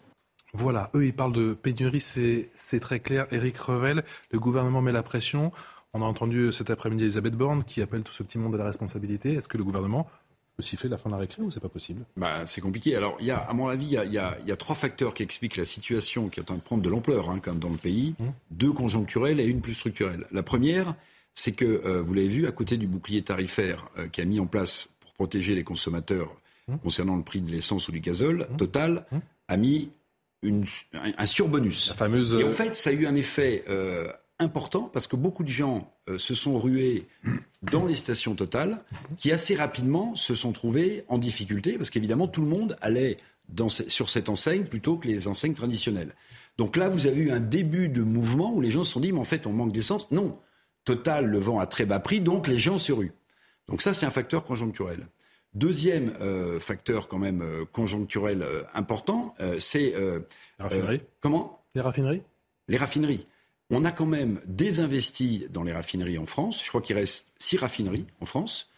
Voilà, 0.54 0.90
eux, 0.96 1.06
ils 1.06 1.14
parlent 1.14 1.34
de 1.34 1.54
pénurie, 1.54 2.00
c'est 2.00 2.80
très 2.80 3.02
clair. 3.02 3.28
Éric 3.32 3.58
Revel, 3.58 4.04
le 4.32 4.40
gouvernement 4.40 4.82
met 4.82 4.94
la 4.94 5.04
pression. 5.04 5.52
On 5.94 6.02
a 6.02 6.06
entendu 6.06 6.52
cet 6.54 6.70
après-midi 6.70 7.04
Elisabeth 7.04 7.36
Borne 7.36 7.64
qui 7.64 7.82
appelle 7.82 8.04
tout 8.04 8.14
ce 8.14 8.24
petit 8.24 8.38
monde 8.38 8.56
à 8.56 8.58
la 8.58 8.66
responsabilité. 8.66 9.34
Est-ce 9.34 9.50
que 9.50 9.58
le 9.58 9.66
gouvernement 9.66 10.08
peut 10.56 10.64
siffler 10.64 10.90
la 10.90 10.98
fin 10.98 11.10
de 11.10 11.16
la 11.16 11.20
récré 11.20 11.42
ou 11.42 11.52
c'est 11.52 11.60
pas 11.60 11.70
possible? 11.70 12.06
Bah, 12.16 12.46
C'est 12.46 12.62
compliqué. 12.62 12.96
Alors, 12.96 13.18
il 13.20 13.26
y 13.26 13.32
a, 13.32 13.38
à 13.38 13.54
mon 13.54 13.68
avis, 13.68 13.86
il 13.86 13.92
y, 13.92 13.98
a, 13.98 14.06
il, 14.06 14.14
y 14.14 14.18
a, 14.18 14.38
il 14.42 14.48
y, 14.48 14.52
a, 14.52 14.56
trois 14.56 14.76
facteurs 14.76 15.14
qui 15.14 15.24
expliquent 15.24 15.58
la 15.58 15.66
situation 15.66 16.30
qui 16.30 16.40
est 16.40 16.44
en 16.44 16.46
train 16.46 16.56
de 16.56 16.62
prendre 16.62 16.84
de 16.84 16.90
l'ampleur, 16.90 17.30
hein, 17.30 17.40
comme 17.40 17.60
dans 17.60 17.70
le 17.70 17.78
pays. 17.78 18.16
Mmh. 18.20 18.26
Deux 18.52 18.72
conjoncturelles 18.72 19.40
et 19.40 19.46
une 19.46 19.62
plus 19.62 19.74
structurelle. 19.74 20.26
La 20.32 20.44
première, 20.44 20.96
c'est 21.34 21.52
que, 21.52 21.66
euh, 21.66 22.02
vous 22.02 22.14
l'avez 22.14 22.30
vu, 22.30 22.48
à 22.48 22.52
côté 22.52 22.78
du 22.78 22.88
bouclier 22.88 23.22
tarifaire 23.22 23.90
euh, 23.98 24.08
qui 24.08 24.22
a 24.22 24.26
mis 24.26 24.40
en 24.40 24.46
place 24.46 24.90
pour 25.02 25.14
protéger 25.14 25.56
les 25.56 25.64
consommateurs 25.64 26.36
mmh. 26.68 26.78
concernant 26.78 27.18
le 27.18 27.24
prix 27.24 27.42
de 27.42 27.52
l'essence 27.52 27.90
ou 27.90 27.92
du 27.92 28.00
gazole, 28.00 28.48
mmh. 28.50 28.58
Total 28.58 29.06
a 29.48 29.58
mis 29.58 29.90
une, 30.42 30.66
un, 30.94 31.12
un 31.18 31.26
surbonus. 31.26 31.90
La 31.90 31.96
fameuse... 31.96 32.34
Et 32.36 32.44
en 32.44 32.52
fait, 32.52 32.76
ça 32.76 32.92
a 32.92 32.94
eu 32.94 33.08
un 33.08 33.16
effet 33.16 33.66
euh, 33.68 34.12
important 34.40 34.90
parce 34.92 35.08
que 35.08 35.16
beaucoup 35.16 35.44
de 35.44 35.50
gens 35.50 35.94
euh, 36.10 36.18
se 36.18 36.36
sont 36.36 36.60
rués 36.60 37.06
dans 37.62 37.86
les 37.86 37.96
stations 37.96 38.36
Total 38.36 38.84
qui 39.18 39.32
assez 39.32 39.56
rapidement 39.56 40.16
se 40.16 40.36
sont 40.36 40.52
trouvés 40.52 41.06
en 41.08 41.18
difficulté 41.18 41.78
parce 41.78 41.90
qu'évidemment 41.90 42.28
tout 42.28 42.42
le 42.42 42.48
monde 42.48 42.78
allait 42.82 43.18
dans, 43.50 43.70
sur 43.70 44.10
cette 44.10 44.30
enseigne 44.30 44.66
plutôt 44.66 44.98
que 44.98 45.08
les 45.08 45.28
enseignes 45.28 45.54
traditionnelles. 45.54 46.14
Donc 46.58 46.78
là, 46.78 46.90
vous 46.90 47.08
avez 47.08 47.22
eu 47.22 47.32
un 47.32 47.40
début 47.40 47.90
de 47.90 48.02
mouvement 48.02 48.54
où 48.54 48.62
les 48.62 48.72
gens 48.72 48.84
se 48.84 48.94
sont 48.94 49.00
dit 49.00 49.12
mais 49.12 49.20
en 49.20 49.26
fait 49.26 49.48
on 49.48 49.54
manque 49.54 49.72
d'essence. 49.72 50.10
Non, 50.12 50.38
Total 50.84 51.26
le 51.26 51.40
vend 51.40 51.60
à 51.60 51.66
très 51.66 51.86
bas 51.86 52.00
prix, 52.00 52.22
donc 52.22 52.48
les 52.48 52.60
gens 52.60 52.78
se 52.78 52.92
ruent. 52.92 53.14
Donc 53.68 53.82
ça, 53.82 53.94
c'est 53.94 54.06
un 54.06 54.12
facteur 54.12 54.44
conjoncturel. 54.44 55.08
Deuxième 55.56 56.14
euh, 56.20 56.60
facteur 56.60 57.08
quand 57.08 57.18
même 57.18 57.42
euh, 57.42 57.66
conjoncturel 57.66 58.42
euh, 58.42 58.64
important, 58.74 59.34
c'est... 59.58 59.94
les 59.98 60.20
raffineries 60.60 61.02
Comment? 61.22 61.64
Les 61.74 61.82
raffineries? 61.82 62.24
Les 62.68 62.78
raffineries. 62.78 63.26
On 63.70 63.86
a 63.86 63.92
quand 63.92 64.06
même 64.06 64.42
désinvesti 64.46 65.48
dans 65.50 65.64
les 65.64 65.74
raffineries 65.74 66.18
en 66.18 66.26
France. 66.26 66.62
Je 66.64 66.70
crois 66.70 66.82
qu'il 66.82 66.96
reste 66.96 67.34
six 67.38 67.58
raffineries 67.58 68.06
en 68.22 68.26
France. 68.26 68.70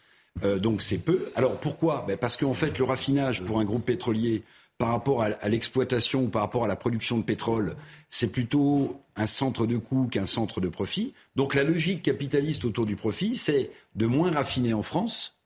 donc 0.42 0.82
c'est 0.82 0.98
peu. 0.98 1.30
Alors 1.34 1.58
pourquoi? 1.58 2.04
Ben 2.08 2.16
Parce 2.16 2.36
qu'en 2.36 2.54
fait, 2.54 2.78
le 2.78 2.84
raffinage 2.84 3.44
pour 3.44 3.60
un 3.60 3.64
groupe 3.64 3.84
pétrolier, 3.84 4.42
par 4.78 4.90
rapport 4.90 5.22
à, 5.22 5.26
à 5.26 5.48
l'exploitation 5.48 6.24
ou 6.24 6.28
par 6.28 6.42
rapport 6.42 6.64
à 6.64 6.68
la 6.68 6.76
production 6.76 7.18
de 7.18 7.24
pétrole, 7.24 7.76
c'est 8.08 8.30
plutôt 8.30 9.02
un 9.16 9.26
centre 9.26 9.66
de 9.66 9.76
coût 9.76 10.06
qu'un 10.06 10.24
centre 10.24 10.60
de 10.60 10.68
profit. 10.68 11.12
Donc 11.36 11.54
la 11.54 11.64
logique 11.64 12.04
capitaliste 12.04 12.64
autour 12.64 12.86
du 12.86 12.96
profit, 12.96 13.36
c'est 13.36 13.70
de 13.96 14.06
moins 14.06 14.30
raffiner 14.30 14.72
en 14.72 14.82
France 14.82 15.38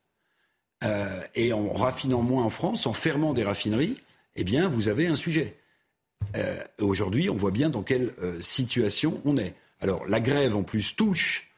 euh, 0.85 1.23
et 1.35 1.53
en 1.53 1.73
raffinant 1.73 2.23
moins 2.23 2.45
en 2.45 2.51
France, 2.51 2.87
en 2.87 2.93
fermant 2.93 3.33
des 3.33 3.45
raffineries, 3.45 3.97
eh 4.37 4.45
bien, 4.45 4.69
vous 4.69 4.89
avez 4.89 5.07
un 5.07 5.15
sujet. 5.15 5.57
Euh, 6.37 6.57
Aujourd'hui, 6.81 7.31
on 7.31 7.37
voit 7.37 7.51
bien 7.51 7.71
dans 7.71 7.83
quelle 7.83 8.13
euh, 8.23 8.41
situation 8.41 9.21
on 9.25 9.37
est. 9.37 9.55
Alors, 9.81 10.07
la 10.07 10.21
grève, 10.21 10.57
en 10.57 10.63
plus, 10.63 10.97
touche 10.97 11.51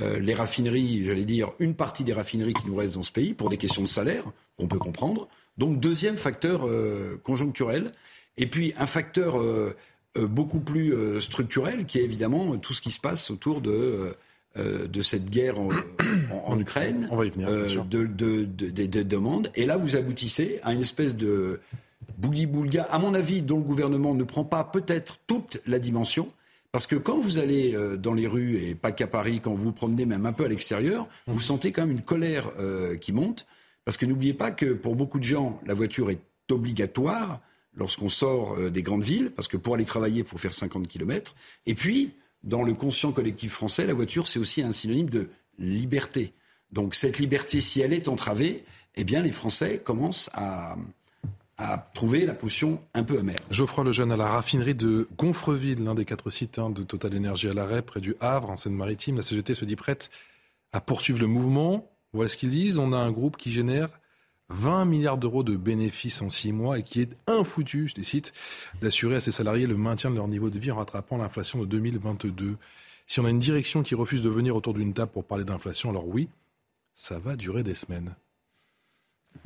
euh, 0.00 0.18
les 0.18 0.34
raffineries, 0.34 1.04
j'allais 1.04 1.24
dire, 1.24 1.52
une 1.58 1.74
partie 1.74 2.04
des 2.04 2.12
raffineries 2.12 2.54
qui 2.54 2.66
nous 2.66 2.76
restent 2.76 2.94
dans 2.94 3.02
ce 3.02 3.12
pays, 3.12 3.34
pour 3.34 3.48
des 3.48 3.56
questions 3.56 3.82
de 3.82 3.88
salaire, 3.88 4.24
on 4.58 4.66
peut 4.66 4.78
comprendre. 4.78 5.28
Donc, 5.58 5.80
deuxième 5.80 6.16
facteur 6.16 6.66
conjoncturel. 7.22 7.92
Et 8.38 8.46
puis, 8.46 8.72
un 8.78 8.86
facteur 8.86 9.38
beaucoup 10.16 10.60
plus 10.60 11.20
structurel, 11.20 11.84
qui 11.84 11.98
est 11.98 12.02
évidemment 12.04 12.56
tout 12.56 12.72
ce 12.72 12.80
qui 12.80 12.90
se 12.90 13.00
passe 13.00 13.30
autour 13.30 13.60
de 13.60 14.14
euh, 14.58 14.88
de 14.88 15.00
cette 15.00 15.30
guerre 15.30 15.60
en, 15.60 15.68
en, 16.32 16.54
en 16.54 16.58
Ukraine, 16.58 17.06
On 17.12 17.16
va 17.16 17.24
y 17.24 17.30
venir, 17.30 17.48
euh, 17.48 17.84
de, 17.88 18.04
de, 18.04 18.44
de, 18.44 18.68
des 18.68 19.04
demandes. 19.04 19.48
Et 19.54 19.64
là, 19.64 19.76
vous 19.76 19.94
aboutissez 19.94 20.58
à 20.64 20.72
une 20.72 20.80
espèce 20.80 21.16
de 21.16 21.60
boogie-boulga, 22.18 22.84
à 22.84 22.98
mon 22.98 23.14
avis, 23.14 23.42
dont 23.42 23.58
le 23.58 23.62
gouvernement 23.62 24.14
ne 24.14 24.24
prend 24.24 24.44
pas 24.44 24.64
peut-être 24.64 25.18
toute 25.26 25.60
la 25.66 25.78
dimension. 25.78 26.32
Parce 26.72 26.86
que 26.86 26.96
quand 26.96 27.18
vous 27.18 27.38
allez 27.38 27.74
euh, 27.74 27.96
dans 27.96 28.14
les 28.14 28.26
rues, 28.26 28.56
et 28.58 28.74
pas 28.74 28.92
qu'à 28.92 29.06
Paris, 29.06 29.40
quand 29.42 29.52
vous 29.52 29.64
vous 29.64 29.72
promenez 29.72 30.06
même 30.06 30.26
un 30.26 30.32
peu 30.32 30.44
à 30.44 30.48
l'extérieur, 30.48 31.08
vous 31.26 31.40
sentez 31.40 31.72
quand 31.72 31.82
même 31.82 31.96
une 31.96 32.02
colère 32.02 32.50
euh, 32.58 32.96
qui 32.96 33.12
monte. 33.12 33.46
Parce 33.84 33.96
que 33.96 34.06
n'oubliez 34.06 34.34
pas 34.34 34.50
que 34.50 34.72
pour 34.72 34.94
beaucoup 34.94 35.18
de 35.18 35.24
gens, 35.24 35.60
la 35.66 35.74
voiture 35.74 36.10
est 36.10 36.20
obligatoire 36.50 37.40
lorsqu'on 37.74 38.08
sort 38.08 38.56
euh, 38.58 38.70
des 38.70 38.82
grandes 38.82 39.04
villes, 39.04 39.30
parce 39.30 39.48
que 39.48 39.56
pour 39.56 39.74
aller 39.74 39.84
travailler, 39.84 40.20
il 40.20 40.26
faut 40.26 40.38
faire 40.38 40.54
50 40.54 40.86
km. 40.86 41.34
Et 41.66 41.74
puis, 41.74 42.12
dans 42.44 42.62
le 42.62 42.74
conscient 42.74 43.12
collectif 43.12 43.52
français, 43.52 43.86
la 43.86 43.94
voiture, 43.94 44.28
c'est 44.28 44.38
aussi 44.38 44.62
un 44.62 44.72
synonyme 44.72 45.10
de 45.10 45.28
liberté. 45.58 46.32
Donc 46.72 46.94
cette 46.94 47.18
liberté, 47.18 47.60
si 47.60 47.80
elle 47.80 47.92
est 47.92 48.08
entravée, 48.08 48.64
eh 48.94 49.04
bien 49.04 49.22
les 49.22 49.32
Français 49.32 49.78
commencent 49.78 50.30
à, 50.34 50.76
à 51.60 51.90
trouver 51.94 52.24
la 52.24 52.32
potion 52.32 52.80
un 52.94 53.04
peu 53.04 53.18
amère. 53.18 53.36
Geoffroy 53.50 53.84
Lejeune 53.84 54.12
à 54.12 54.16
la 54.16 54.28
raffinerie 54.28 54.74
de 54.74 55.06
Gonfreville, 55.18 55.84
l'un 55.84 55.94
des 55.94 56.06
quatre 56.06 56.30
sites 56.30 56.58
hein, 56.58 56.70
de 56.70 56.82
Total 56.82 57.14
Énergie 57.14 57.48
à 57.48 57.52
l'arrêt, 57.52 57.82
près 57.82 58.00
du 58.00 58.16
Havre, 58.20 58.50
en 58.50 58.56
Seine-Maritime. 58.56 59.16
La 59.16 59.22
CGT 59.22 59.54
se 59.54 59.66
dit 59.66 59.76
prête 59.76 60.10
à 60.72 60.80
poursuivre 60.80 61.20
le 61.20 61.26
mouvement. 61.26 61.90
Voilà 62.14 62.30
ce 62.30 62.38
qu'ils 62.38 62.50
disent. 62.50 62.78
On 62.78 62.92
a 62.92 62.96
un 62.96 63.10
groupe 63.12 63.36
qui 63.36 63.50
génère 63.50 63.90
20 64.48 64.86
milliards 64.86 65.18
d'euros 65.18 65.42
de 65.42 65.54
bénéfices 65.54 66.22
en 66.22 66.30
6 66.30 66.52
mois 66.52 66.78
et 66.78 66.82
qui 66.82 67.02
est 67.02 67.10
infoutu, 67.26 67.88
je 67.88 67.96
les 67.96 68.04
cite, 68.04 68.32
d'assurer 68.80 69.16
à 69.16 69.20
ses 69.20 69.30
salariés 69.30 69.66
le 69.66 69.76
maintien 69.76 70.10
de 70.10 70.16
leur 70.16 70.28
niveau 70.28 70.48
de 70.48 70.58
vie 70.58 70.70
en 70.70 70.76
rattrapant 70.76 71.18
l'inflation 71.18 71.60
de 71.60 71.66
2022. 71.66 72.56
Si 73.06 73.20
on 73.20 73.26
a 73.26 73.30
une 73.30 73.38
direction 73.38 73.82
qui 73.82 73.94
refuse 73.94 74.22
de 74.22 74.30
venir 74.30 74.56
autour 74.56 74.72
d'une 74.72 74.94
table 74.94 75.12
pour 75.12 75.24
parler 75.24 75.44
d'inflation, 75.44 75.90
alors 75.90 76.08
oui, 76.08 76.28
ça 76.94 77.18
va 77.18 77.36
durer 77.36 77.62
des 77.62 77.74
semaines. 77.74 78.14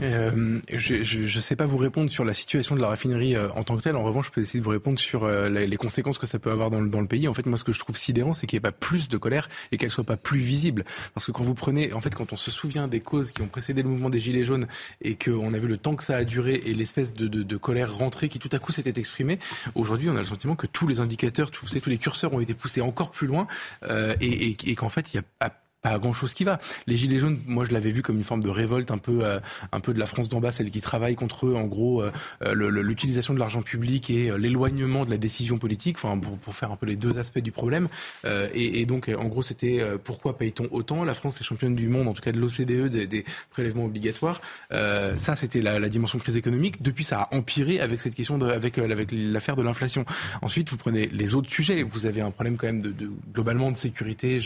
Euh, 0.02 0.61
je 0.73 1.36
ne 1.36 1.40
sais 1.40 1.56
pas 1.56 1.66
vous 1.66 1.77
répondre 1.77 2.11
sur 2.11 2.24
la 2.24 2.35
situation 2.35 2.74
de 2.74 2.81
la 2.81 2.89
raffinerie 2.89 3.36
euh, 3.36 3.48
en 3.51 3.62
tant 3.62 3.77
que 3.77 3.82
telle. 3.82 3.97
En 3.97 4.02
revanche, 4.02 4.27
je 4.27 4.32
peux 4.32 4.40
essayer 4.40 4.59
de 4.59 4.65
vous 4.65 4.70
répondre 4.70 4.98
sur 4.98 5.24
euh, 5.24 5.48
les, 5.48 5.77
conséquences 5.77 6.19
que 6.19 6.27
ça 6.27 6.39
peut 6.39 6.51
avoir 6.51 6.70
dans 6.70 6.81
le, 6.81 6.89
dans 6.89 7.01
le 7.01 7.06
pays. 7.06 7.28
En 7.28 7.35
fait, 7.35 7.47
moi, 7.47 7.59
ce 7.59 7.65
que 7.65 7.73
je 7.73 7.78
trouve 7.78 7.97
sidérant, 7.97 8.35
c'est 8.35 8.47
qu'il 8.47 8.56
n'y 8.56 8.59
ait 8.59 8.70
pas 8.70 8.73
plus 8.73 9.09
de 9.09 9.16
colère 9.16 9.48
et 9.70 9.77
qu'elle 9.77 9.90
soit 9.90 10.05
pas 10.05 10.16
plus 10.16 10.40
visible. 10.40 10.85
Parce 11.15 11.27
que 11.27 11.32
quand 11.32 11.44
vous 11.44 11.55
prenez, 11.55 11.93
en 11.93 12.01
fait, 12.01 12.15
quand 12.15 12.32
on 12.32 12.36
se 12.36 12.51
souvient 12.51 12.89
des 12.89 13.01
causes 13.01 13.32
qui 13.32 13.43
ont 13.43 13.47
précédé 13.47 13.82
le 13.82 13.89
mouvement 13.89 14.11
des 14.11 14.20
Gilets 14.20 14.44
jaunes 14.44 14.66
et 15.01 15.16
qu'on 15.16 15.55
a 15.55 15.59
vu 15.59 15.69
le 15.69 15.77
temps 15.77 15.94
que 15.94 16.05
ça 16.05 16.16
a 16.16 16.24
duré 16.24 16.61
et 16.65 16.74
l'espèce 16.74 17.12
de, 17.12 17.28
de, 17.28 17.43
de, 17.43 17.56
colère 17.56 17.94
rentrée 17.94 18.28
qui 18.28 18.39
tout 18.39 18.51
à 18.52 18.59
coup 18.59 18.73
s'était 18.73 18.98
exprimée, 18.98 19.39
aujourd'hui, 19.74 20.09
on 20.11 20.16
a 20.16 20.20
le 20.20 20.24
sentiment 20.24 20.56
que 20.56 20.66
tous 20.66 20.86
les 20.86 21.01
indicateurs, 21.01 21.51
tous, 21.51 21.66
tous 21.66 21.90
les 21.90 21.98
curseurs 21.98 22.32
ont 22.35 22.40
été 22.40 22.55
poussés 22.55 22.81
encore 22.81 23.11
plus 23.11 23.27
loin 23.27 23.47
et, 23.89 24.48
et, 24.51 24.56
et 24.66 24.74
qu'en 24.74 24.89
fait, 24.89 25.15
il 25.15 25.19
y 25.19 25.20
a 25.40 25.55
pas 25.85 25.98
grand 25.98 26.15
chose 26.15 26.32
qui 26.32 26.44
va. 26.44 26.59
Les 26.86 26.97
gilets 26.97 27.19
jaunes, 27.19 27.39
moi 27.47 27.66
je 27.66 27.73
l'avais 27.73 27.93
vu 27.93 28.01
comme 28.01 28.16
une 28.16 28.24
forme 28.24 28.43
de 28.43 28.48
révolte 28.48 28.90
un 28.90 28.98
peu, 28.98 29.20
euh, 29.23 29.39
un 29.70 29.81
peu 29.81 29.93
de 29.93 29.98
la 29.98 30.06
France 30.06 30.31
d'en 30.31 30.40
bas, 30.40 30.51
celle 30.51 30.70
qui 30.70 30.81
travaille 30.81 31.15
contre 31.15 31.47
eux, 31.47 31.55
en 31.55 31.65
gros 31.65 32.02
euh, 32.02 32.11
l'utilisation 32.55 33.35
de 33.35 33.39
l'argent 33.39 33.62
public 33.62 34.09
et 34.11 34.31
euh, 34.31 34.39
l'éloignement 34.39 35.05
de 35.05 35.11
la 35.11 35.19
décision 35.19 35.59
politique, 35.59 35.98
enfin 35.98 36.19
pour, 36.19 36.55
faire 36.55 36.73
un 36.73 36.77
peu 36.77 36.86
les 36.86 36.97
deux 36.97 37.19
aspects 37.19 37.40
du 37.40 37.52
problème. 37.52 37.89
Euh, 38.24 38.48
et, 38.55 38.86
donc 38.86 39.11
en 39.16 39.27
gros 39.27 39.43
c'était 39.43 39.81
euh, 39.81 39.98
pourquoi 40.02 40.39
paye-t-on 40.39 40.69
autant? 40.70 41.05
La 41.05 41.15
France 41.15 41.40
est 41.40 41.44
championne 41.44 41.74
du 41.74 41.89
monde, 41.89 42.09
en 42.09 42.15
tout 42.15 42.23
cas 42.23 42.32
de 42.32 42.39
l'OCDE, 42.39 42.89
des, 42.89 43.06
des, 43.06 43.24
prélèvements 43.51 43.85
obligatoires. 43.85 44.40
ça 44.70 45.36
c'était 45.36 45.61
la, 45.62 45.89
dimension 45.89 46.19
crise 46.19 46.36
économique. 46.36 46.82
Depuis 46.82 47.05
ça 47.05 47.23
a 47.23 47.35
empiré 47.35 47.81
avec 47.81 48.01
cette 48.01 48.15
question 48.15 48.40
avec 48.40 48.78
avec 48.78 49.11
l'affaire 49.12 49.56
de 49.56 49.62
l'inflation. 49.62 50.05
Ensuite 50.43 50.70
vous 50.70 50.77
prenez 50.77 51.06
les 51.06 51.35
autres 51.35 51.51
sujets. 51.51 51.82
Vous 51.82 52.06
avez 52.06 52.20
un 52.20 52.31
problème 52.31 52.56
quand 52.56 52.66
même 52.66 52.82
de, 52.82 53.11
globalement 53.32 53.70
de 53.70 53.77
sécurité 53.77 54.40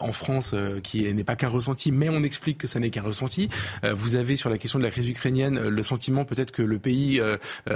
en 0.00 0.12
France 0.12 0.54
euh, 0.62 0.80
qui 0.80 1.12
n'est 1.12 1.24
pas 1.24 1.36
qu'un 1.36 1.48
ressenti, 1.48 1.92
mais 1.92 2.08
on 2.08 2.22
explique 2.22 2.58
que 2.58 2.66
ça 2.66 2.80
n'est 2.80 2.90
qu'un 2.90 3.02
ressenti. 3.02 3.48
Euh, 3.84 3.92
vous 3.94 4.16
avez 4.16 4.36
sur 4.36 4.50
la 4.50 4.58
question 4.58 4.78
de 4.78 4.84
la 4.84 4.90
crise 4.90 5.08
ukrainienne 5.08 5.58
euh, 5.58 5.70
le 5.70 5.82
sentiment 5.82 6.24
peut-être 6.24 6.52
que 6.52 6.62
le 6.62 6.78
pays 6.78 7.20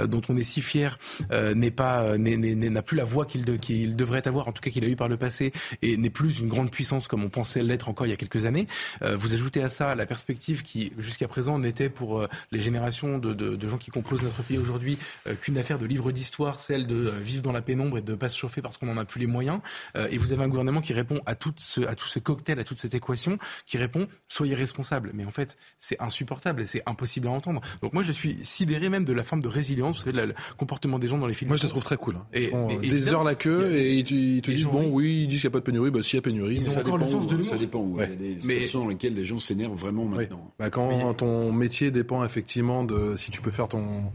dont 0.07 0.21
on 0.29 0.37
est 0.37 0.43
si 0.43 0.61
fier 0.61 0.97
n'est 1.31 1.71
pas 1.71 2.17
n'a 2.17 2.81
plus 2.81 2.95
la 2.95 3.05
voix 3.05 3.25
qu'il 3.25 3.45
de, 3.45 3.57
qu 3.57 3.87
devrait 3.87 4.27
avoir, 4.27 4.47
en 4.47 4.51
tout 4.51 4.61
cas 4.61 4.69
qu'il 4.69 4.83
a 4.83 4.87
eu 4.87 4.95
par 4.95 5.07
le 5.07 5.17
passé, 5.17 5.51
et 5.81 5.97
n'est 5.97 6.09
plus 6.09 6.39
une 6.39 6.47
grande 6.47 6.71
puissance 6.71 7.07
comme 7.07 7.23
on 7.23 7.29
pensait 7.29 7.63
l'être 7.63 7.89
encore 7.89 8.07
il 8.07 8.09
y 8.09 8.13
a 8.13 8.17
quelques 8.17 8.45
années. 8.45 8.67
vous 9.01 9.33
ajoutez 9.33 9.61
à 9.61 9.69
ça 9.69 9.95
la 9.95 10.05
perspective 10.05 10.63
qui 10.63 10.93
jusqu'à 10.97 11.27
présent 11.27 11.59
n'était 11.59 11.89
pour 11.89 12.25
les 12.51 12.59
générations 12.59 13.17
de, 13.17 13.33
de, 13.33 13.55
de, 13.55 13.69
gens 13.69 13.77
qui 13.77 13.91
composent 13.91 14.23
notre 14.23 14.43
pays 14.43 14.57
aujourd'hui 14.57 14.97
qu'une 15.41 15.57
affaire 15.57 15.79
de 15.79 15.85
livre 15.85 16.11
d'histoire, 16.11 16.59
celle 16.59 16.87
de 16.87 17.11
vivre 17.21 17.41
dans 17.41 17.51
la 17.51 17.61
pénombre 17.61 17.97
et 17.97 18.01
de 18.01 18.11
ne 18.11 18.17
pas 18.17 18.29
se 18.29 18.37
chauffer 18.37 18.61
parce 18.61 18.77
qu'on 18.77 18.87
n'en 18.87 18.97
a 18.97 19.05
plus 19.05 19.19
les 19.19 19.27
moyens. 19.27 19.59
et 19.95 20.17
vous 20.17 20.31
avez 20.31 20.43
un 20.43 20.49
gouvernement 20.49 20.81
qui 20.81 20.93
répond 20.93 21.21
à 21.25 21.35
tout 21.35 21.53
ce, 21.57 21.81
à 21.81 21.95
tout 21.95 22.07
ce 22.07 22.19
cocktail, 22.19 22.59
à 22.59 22.63
toute 22.77 22.81
cette 22.81 22.95
équation 22.95 23.37
qui 23.65 23.77
répond 23.77 24.07
soyez 24.27 24.55
responsable. 24.55 25.11
Mais 25.13 25.25
en 25.25 25.31
fait, 25.31 25.57
c'est 25.79 25.99
insupportable 26.01 26.61
et 26.61 26.65
c'est 26.65 26.83
impossible 26.85 27.27
à 27.27 27.31
entendre. 27.31 27.61
Donc 27.81 27.93
moi, 27.93 28.03
je 28.03 28.11
suis 28.11 28.37
sidéré 28.43 28.89
même 28.89 29.05
de 29.05 29.13
la 29.13 29.23
forme 29.23 29.41
de 29.41 29.47
résilience, 29.47 29.97
vous 29.97 30.03
savez, 30.03 30.27
le 30.27 30.33
comportement 30.57 30.99
des 30.99 31.07
gens 31.07 31.17
dans 31.17 31.27
les 31.27 31.33
films. 31.33 31.49
Moi, 31.49 31.57
je 31.57 31.63
le 31.63 31.69
trouve 31.69 31.83
très 31.83 31.97
cool. 31.97 32.15
Hein. 32.15 32.25
Et, 32.33 32.51
et, 32.81 32.89
des 32.89 33.13
heures 33.13 33.23
la 33.23 33.35
queue 33.35 33.75
et 33.75 33.95
ils 33.95 34.41
te, 34.41 34.51
disent 34.51 34.65
bon, 34.65 34.89
oui, 34.89 35.23
ils 35.23 35.27
disent 35.27 35.41
qu'il 35.41 35.49
n'y 35.49 35.51
a 35.51 35.55
pas 35.55 35.59
de 35.59 35.65
pénurie. 35.65 35.91
Bah, 35.91 36.01
s'il 36.01 36.17
y 36.17 36.19
a 36.19 36.21
pénurie, 36.21 36.55
ils 36.55 36.69
ont 36.69 36.79
encore 36.79 36.97
le 36.97 37.05
sens 37.05 37.27
de. 37.27 37.41
Ça 37.41 37.57
dépend. 37.57 37.81
Ouais. 37.81 38.09
Il 38.19 38.27
y 38.27 38.31
a 38.31 38.35
des 38.35 38.41
situations 38.41 38.83
dans 38.83 38.89
lesquelles 38.89 39.15
les 39.15 39.25
gens 39.25 39.39
s'énervent 39.39 39.77
vraiment 39.77 40.05
maintenant. 40.05 40.53
Bah, 40.59 40.69
quand 40.69 40.89
Mais... 40.89 41.13
ton 41.15 41.51
métier 41.51 41.91
dépend 41.91 42.23
effectivement 42.23 42.83
de 42.83 43.15
si 43.15 43.31
tu 43.31 43.41
peux 43.41 43.51
faire 43.51 43.67
ton 43.67 44.11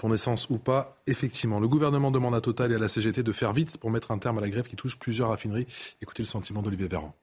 ton 0.00 0.12
essence 0.14 0.48
ou 0.48 0.58
pas. 0.58 1.00
Effectivement, 1.06 1.60
le 1.60 1.68
gouvernement 1.68 2.10
demande 2.10 2.34
à 2.34 2.40
Total 2.40 2.72
et 2.72 2.74
à 2.74 2.78
la 2.78 2.88
CGT 2.88 3.22
de 3.22 3.32
faire 3.32 3.52
vite 3.52 3.76
pour 3.78 3.90
mettre 3.90 4.10
un 4.10 4.18
terme 4.18 4.38
à 4.38 4.40
la 4.40 4.48
grève 4.48 4.66
qui 4.66 4.76
touche 4.76 4.98
plusieurs 4.98 5.28
raffineries. 5.28 5.66
Écoutez 6.00 6.22
le 6.22 6.28
sentiment 6.28 6.62
d'Olivier 6.62 6.88
Véran. 6.88 7.14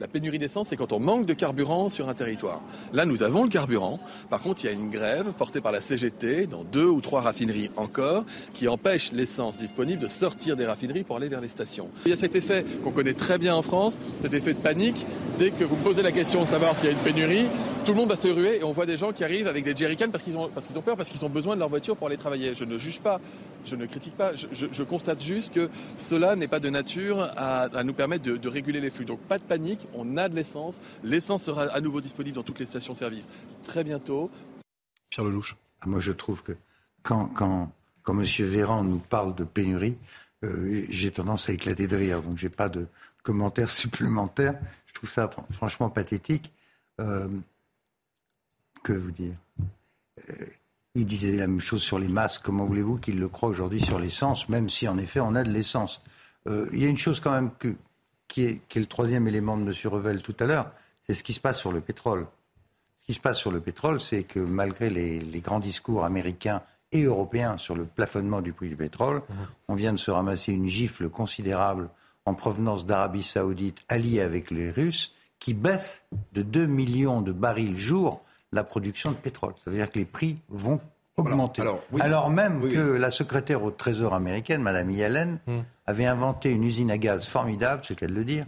La 0.00 0.08
pénurie 0.08 0.38
d'essence, 0.38 0.68
c'est 0.68 0.76
quand 0.76 0.94
on 0.94 0.98
manque 0.98 1.26
de 1.26 1.34
carburant 1.34 1.90
sur 1.90 2.08
un 2.08 2.14
territoire. 2.14 2.62
Là, 2.94 3.04
nous 3.04 3.22
avons 3.22 3.42
le 3.42 3.50
carburant. 3.50 4.00
Par 4.30 4.40
contre, 4.40 4.64
il 4.64 4.68
y 4.68 4.70
a 4.70 4.72
une 4.72 4.88
grève 4.88 5.32
portée 5.36 5.60
par 5.60 5.72
la 5.72 5.82
CGT 5.82 6.46
dans 6.46 6.64
deux 6.64 6.86
ou 6.86 7.02
trois 7.02 7.20
raffineries 7.20 7.70
encore 7.76 8.24
qui 8.54 8.66
empêche 8.66 9.12
l'essence 9.12 9.58
disponible 9.58 10.00
de 10.00 10.08
sortir 10.08 10.56
des 10.56 10.64
raffineries 10.64 11.04
pour 11.04 11.16
aller 11.16 11.28
vers 11.28 11.42
les 11.42 11.48
stations. 11.48 11.90
Il 12.06 12.10
y 12.10 12.14
a 12.14 12.16
cet 12.16 12.34
effet 12.34 12.64
qu'on 12.82 12.92
connaît 12.92 13.12
très 13.12 13.36
bien 13.36 13.54
en 13.54 13.62
France, 13.62 13.98
cet 14.22 14.32
effet 14.32 14.54
de 14.54 14.58
panique. 14.58 15.06
Dès 15.38 15.50
que 15.50 15.64
vous 15.64 15.76
posez 15.76 16.02
la 16.02 16.12
question 16.12 16.44
de 16.44 16.48
savoir 16.48 16.76
s'il 16.76 16.86
y 16.86 16.88
a 16.88 16.92
une 16.92 16.98
pénurie, 16.98 17.46
tout 17.84 17.92
le 17.92 17.98
monde 17.98 18.10
va 18.10 18.16
se 18.16 18.28
ruer 18.28 18.58
et 18.60 18.64
on 18.64 18.72
voit 18.72 18.86
des 18.86 18.96
gens 18.96 19.12
qui 19.12 19.24
arrivent 19.24 19.46
avec 19.46 19.64
des 19.64 19.74
jerrycans 19.74 20.10
parce 20.10 20.22
qu'ils 20.22 20.36
ont, 20.36 20.48
parce 20.54 20.66
qu'ils 20.66 20.76
ont 20.78 20.82
peur, 20.82 20.96
parce 20.96 21.08
qu'ils 21.08 21.24
ont 21.24 21.30
besoin 21.30 21.54
de 21.54 21.60
leur 21.60 21.68
voiture 21.68 21.96
pour 21.96 22.08
aller 22.08 22.18
travailler. 22.18 22.54
Je 22.54 22.64
ne 22.64 22.76
juge 22.76 23.00
pas, 23.00 23.20
je 23.64 23.74
ne 23.74 23.86
critique 23.86 24.16
pas, 24.16 24.32
je, 24.34 24.82
constate 24.82 25.22
juste 25.22 25.52
que 25.52 25.70
cela 25.96 26.36
n'est 26.36 26.48
pas 26.48 26.60
de 26.60 26.68
nature 26.68 27.30
à, 27.36 27.62
à 27.62 27.84
nous 27.84 27.92
permettre 27.92 28.24
de, 28.24 28.36
de 28.36 28.48
réguler 28.48 28.80
les 28.80 28.90
flux. 28.90 29.04
Donc 29.04 29.20
pas 29.20 29.38
de 29.38 29.42
panique, 29.42 29.69
on 29.94 30.16
a 30.16 30.28
de 30.28 30.34
l'essence. 30.34 30.80
L'essence 31.02 31.44
sera 31.44 31.62
à 31.64 31.80
nouveau 31.80 32.00
disponible 32.00 32.36
dans 32.36 32.42
toutes 32.42 32.58
les 32.58 32.66
stations-service 32.66 33.28
très 33.64 33.84
bientôt. 33.84 34.30
Pierre 35.10 35.24
Lelouch. 35.26 35.56
Moi, 35.86 36.00
je 36.00 36.12
trouve 36.12 36.42
que 36.42 36.52
quand, 37.02 37.26
quand, 37.26 37.72
quand 38.02 38.18
M. 38.18 38.24
Véran 38.46 38.84
nous 38.84 38.98
parle 38.98 39.34
de 39.34 39.44
pénurie, 39.44 39.96
euh, 40.44 40.84
j'ai 40.88 41.10
tendance 41.10 41.48
à 41.48 41.52
éclater 41.52 41.86
de 41.86 41.96
rire. 41.96 42.22
Donc, 42.22 42.38
j'ai 42.38 42.48
pas 42.50 42.68
de 42.68 42.86
commentaires 43.22 43.70
supplémentaires. 43.82 44.58
Je 44.86 44.94
trouve 44.94 45.08
ça 45.08 45.28
fran- 45.28 45.46
franchement 45.50 45.90
pathétique. 45.90 46.52
Euh, 47.00 47.28
que 48.82 48.92
vous 48.92 49.10
dire? 49.10 49.34
Euh, 50.30 50.46
Il 50.94 51.06
disait 51.06 51.36
la 51.36 51.46
même 51.46 51.60
chose 51.60 51.82
sur 51.82 51.98
les 51.98 52.08
masques. 52.08 52.42
Comment 52.42 52.66
voulez-vous 52.66 52.98
qu'il 52.98 53.18
le 53.18 53.28
croit 53.28 53.48
aujourd'hui 53.48 53.80
sur 53.80 53.98
l'essence, 53.98 54.48
même 54.48 54.68
si 54.68 54.88
en 54.88 54.98
effet 54.98 55.20
on 55.20 55.34
a 55.34 55.42
de 55.44 55.50
l'essence? 55.50 56.00
Euh, 56.48 56.68
Il 56.72 56.82
y 56.82 56.84
a 56.86 56.88
une 56.88 56.96
chose 56.98 57.20
quand 57.20 57.30
même 57.32 57.50
que, 57.58 57.74
qui, 58.30 58.44
est, 58.44 58.74
le 58.76 58.86
troisième 58.86 59.28
élément 59.28 59.58
de 59.58 59.62
M. 59.62 59.72
Revel 59.92 60.22
tout 60.22 60.36
à 60.40 60.44
l'heure, 60.44 60.70
c'est 61.02 61.14
ce 61.14 61.22
qui 61.22 61.34
se 61.34 61.40
passe 61.40 61.58
sur 61.58 61.72
le 61.72 61.80
pétrole. 61.80 62.26
Ce 63.00 63.04
qui 63.04 63.14
se 63.14 63.20
passe 63.20 63.38
sur 63.38 63.50
le 63.50 63.60
pétrole, 63.60 64.00
c'est 64.00 64.22
que 64.22 64.38
malgré 64.38 64.88
les, 64.88 65.20
les 65.20 65.40
grands 65.40 65.58
discours 65.58 66.04
américains 66.04 66.62
et 66.92 67.02
européens 67.02 67.58
sur 67.58 67.74
le 67.74 67.84
plafonnement 67.84 68.40
du 68.40 68.52
prix 68.52 68.68
du 68.68 68.76
pétrole, 68.76 69.22
on 69.68 69.74
vient 69.74 69.92
de 69.92 69.98
se 69.98 70.10
ramasser 70.10 70.52
une 70.52 70.68
gifle 70.68 71.08
considérable 71.08 71.90
en 72.24 72.34
provenance 72.34 72.86
d'Arabie 72.86 73.22
saoudite 73.22 73.84
alliée 73.88 74.20
avec 74.20 74.50
les 74.50 74.70
Russes, 74.70 75.12
qui 75.38 75.54
baisse 75.54 76.04
de 76.32 76.42
2 76.42 76.66
millions 76.66 77.22
de 77.22 77.32
barils 77.32 77.76
jour 77.76 78.22
la 78.52 78.64
production 78.64 79.10
de 79.10 79.16
pétrole. 79.16 79.54
Ça 79.64 79.70
veut 79.70 79.76
dire 79.76 79.90
que 79.90 79.98
les 79.98 80.04
prix 80.04 80.36
vont 80.48 80.80
augmenter. 81.16 81.62
alors, 81.62 81.80
oui. 81.92 82.00
Alors 82.02 82.30
même 82.30 82.62
Oui, 82.62 82.72
que 82.72 82.92
oui. 82.94 82.98
la 82.98 83.10
secrétaire 83.10 83.62
au 83.62 83.70
Trésor 83.70 84.14
américaine, 84.14 84.62
Madame 84.62 84.90
Yellen, 84.90 85.38
avait 85.86 86.06
inventé 86.06 86.50
une 86.50 86.64
usine 86.64 86.90
à 86.90 86.98
gaz 86.98 87.26
formidable, 87.26 87.82
c'est 87.84 87.94
le 87.94 88.06
cas 88.06 88.12
de 88.12 88.14
le 88.14 88.24
dire, 88.24 88.44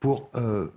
pour 0.00 0.30
euh, 0.36 0.68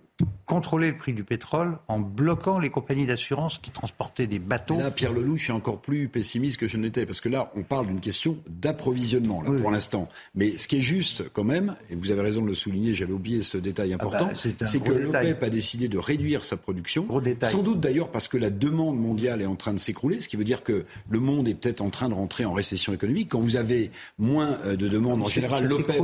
contrôler 0.45 0.87
le 0.91 0.97
prix 0.97 1.13
du 1.13 1.23
pétrole 1.23 1.77
en 1.87 1.99
bloquant 1.99 2.57
les 2.57 2.69
compagnies 2.69 3.05
d'assurance 3.05 3.59
qui 3.59 3.69
transportaient 3.69 4.27
des 4.27 4.39
bateaux. 4.39 4.77
Là, 4.77 4.91
Pierre 4.91 5.11
Lelouch 5.13 5.49
est 5.49 5.53
encore 5.53 5.79
plus 5.79 6.07
pessimiste 6.07 6.57
que 6.57 6.67
je 6.67 6.77
n'étais, 6.77 7.05
parce 7.05 7.21
que 7.21 7.29
là, 7.29 7.51
on 7.55 7.63
parle 7.63 7.87
d'une 7.87 7.99
question 7.99 8.37
d'approvisionnement, 8.49 9.41
pour 9.61 9.71
l'instant. 9.71 10.07
Mais 10.35 10.57
ce 10.57 10.67
qui 10.67 10.77
est 10.77 10.81
juste, 10.81 11.25
quand 11.33 11.43
même, 11.43 11.75
et 11.89 11.95
vous 11.95 12.11
avez 12.11 12.21
raison 12.21 12.41
de 12.41 12.47
le 12.47 12.53
souligner, 12.53 12.95
j'avais 12.95 13.13
oublié 13.13 13.41
ce 13.41 13.57
détail 13.57 13.93
important, 13.93 14.25
bah, 14.27 14.31
c'est 14.35 14.61
un 14.61 14.65
c'est 14.67 14.79
gros 14.79 14.93
que 14.93 14.97
l'OPEP 14.99 15.43
a 15.43 15.49
décidé 15.49 15.87
de 15.87 15.97
réduire 15.97 16.43
sa 16.43 16.57
production. 16.57 17.05
détail. 17.19 17.51
Sans 17.51 17.61
doute 17.63 17.79
d'ailleurs 17.79 18.09
parce 18.09 18.27
que 18.27 18.37
la 18.37 18.49
demande 18.49 18.99
mondiale 18.99 19.41
est 19.41 19.45
en 19.47 19.55
train 19.55 19.73
de 19.73 19.79
s'écrouler, 19.79 20.19
ce 20.19 20.27
qui 20.29 20.37
veut 20.37 20.43
dire 20.43 20.63
que 20.63 20.85
le 21.09 21.19
monde 21.19 21.47
est 21.47 21.53
peut-être 21.55 21.81
en 21.81 21.89
train 21.89 22.09
de 22.09 22.13
rentrer 22.13 22.45
en 22.45 22.53
récession 22.53 22.93
économique. 22.93 23.29
Quand 23.29 23.39
vous 23.39 23.55
avez 23.57 23.91
moins 24.17 24.57
euh, 24.65 24.75
de 24.75 24.87
demandes, 24.87 25.21
en 25.21 25.25
Ça- 25.25 25.31
général, 25.33 25.65
l'OPEP 25.67 25.95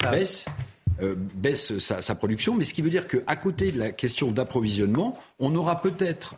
Ça- 0.00 0.10
baisse 0.10 0.46
euh, 1.00 1.14
baisse 1.16 1.78
sa, 1.78 2.02
sa 2.02 2.14
production, 2.14 2.54
mais 2.54 2.64
ce 2.64 2.74
qui 2.74 2.82
veut 2.82 2.90
dire 2.90 3.06
qu'à 3.08 3.36
côté 3.36 3.72
de 3.72 3.78
la 3.78 3.92
question 3.92 4.30
d'approvisionnement, 4.30 5.18
on 5.38 5.54
aura 5.54 5.80
peut-être, 5.80 6.36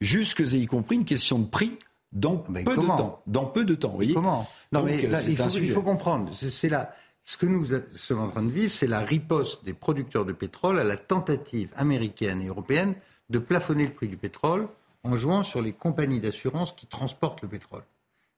jusque 0.00 0.40
et 0.40 0.56
y 0.56 0.66
compris, 0.66 0.96
une 0.96 1.04
question 1.04 1.38
de 1.38 1.46
prix 1.46 1.78
dans 2.12 2.36
peu 2.36 2.64
comment 2.64 2.94
de 2.94 2.98
temps. 2.98 3.22
Dans 3.26 3.44
peu 3.44 3.64
de 3.64 3.74
temps, 3.74 3.90
vous 3.90 3.96
voyez 3.96 4.14
Comment 4.14 4.48
Non, 4.72 4.80
Donc, 4.80 4.88
mais 4.90 5.04
euh, 5.04 5.10
là, 5.10 5.22
il, 5.22 5.36
faut, 5.36 5.44
il 5.44 5.50
sujet. 5.50 5.68
faut 5.68 5.82
comprendre. 5.82 6.30
C'est 6.32 6.68
là. 6.68 6.94
Ce 7.22 7.36
que 7.36 7.46
nous 7.46 7.66
sommes 7.92 8.20
en 8.20 8.28
train 8.28 8.42
de 8.42 8.50
vivre, 8.50 8.72
c'est 8.72 8.86
la 8.86 9.00
riposte 9.00 9.64
des 9.64 9.74
producteurs 9.74 10.24
de 10.24 10.32
pétrole 10.32 10.80
à 10.80 10.84
la 10.84 10.96
tentative 10.96 11.70
américaine 11.76 12.40
et 12.42 12.46
européenne 12.46 12.94
de 13.28 13.38
plafonner 13.38 13.84
le 13.86 13.92
prix 13.92 14.08
du 14.08 14.16
pétrole 14.16 14.66
en 15.04 15.16
jouant 15.16 15.42
sur 15.42 15.60
les 15.62 15.72
compagnies 15.72 16.20
d'assurance 16.20 16.72
qui 16.72 16.86
transportent 16.86 17.42
le 17.42 17.48
pétrole 17.48 17.82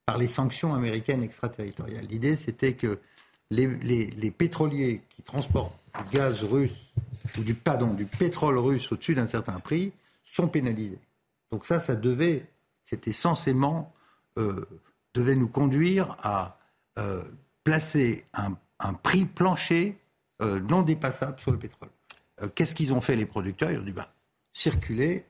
par 0.05 0.19
les 0.19 0.27
sanctions 0.27 0.75
américaines 0.75 1.23
extraterritoriales. 1.23 2.05
L'idée, 2.11 2.37
c'était 2.37 2.75
que 2.75 2.99
les, 3.55 4.31
pétroliers 4.31 5.03
qui 5.09 5.23
transportent 5.23 5.79
du 5.99 6.17
gaz 6.17 6.43
russe 6.43 6.93
ou 7.39 7.43
du 7.43 7.55
du 7.55 8.05
pétrole 8.05 8.59
russe 8.59 8.91
au-dessus 8.93 9.15
d'un 9.15 9.27
certain 9.27 9.61
prix 9.61 9.93
sont 10.25 10.49
pénalisés. 10.49 10.99
Donc 11.51 11.67
ça, 11.67 11.81
ça 11.81 11.97
devait, 11.97 12.47
c'était 12.85 13.13
censément 13.13 13.93
euh, 14.39 14.67
devait 15.15 15.37
nous 15.37 15.49
conduire 15.49 16.17
à 16.23 16.59
euh, 16.99 17.23
placer 17.65 18.25
un, 18.33 18.55
prix 18.95 19.25
plancher 19.25 19.99
euh, 20.41 20.61
non 20.61 20.83
dépassable 20.83 21.39
sur 21.41 21.51
le 21.51 21.59
pétrole. 21.59 21.91
Qu'est-ce 22.55 22.75
qu'ils 22.75 22.93
ont 22.93 23.01
fait 23.01 23.15
les 23.15 23.27
producteurs? 23.27 23.71
Ils 23.71 23.79
ont 23.79 23.85
dit 23.85 23.93
bah, 23.93 24.13
circulez, 24.53 25.25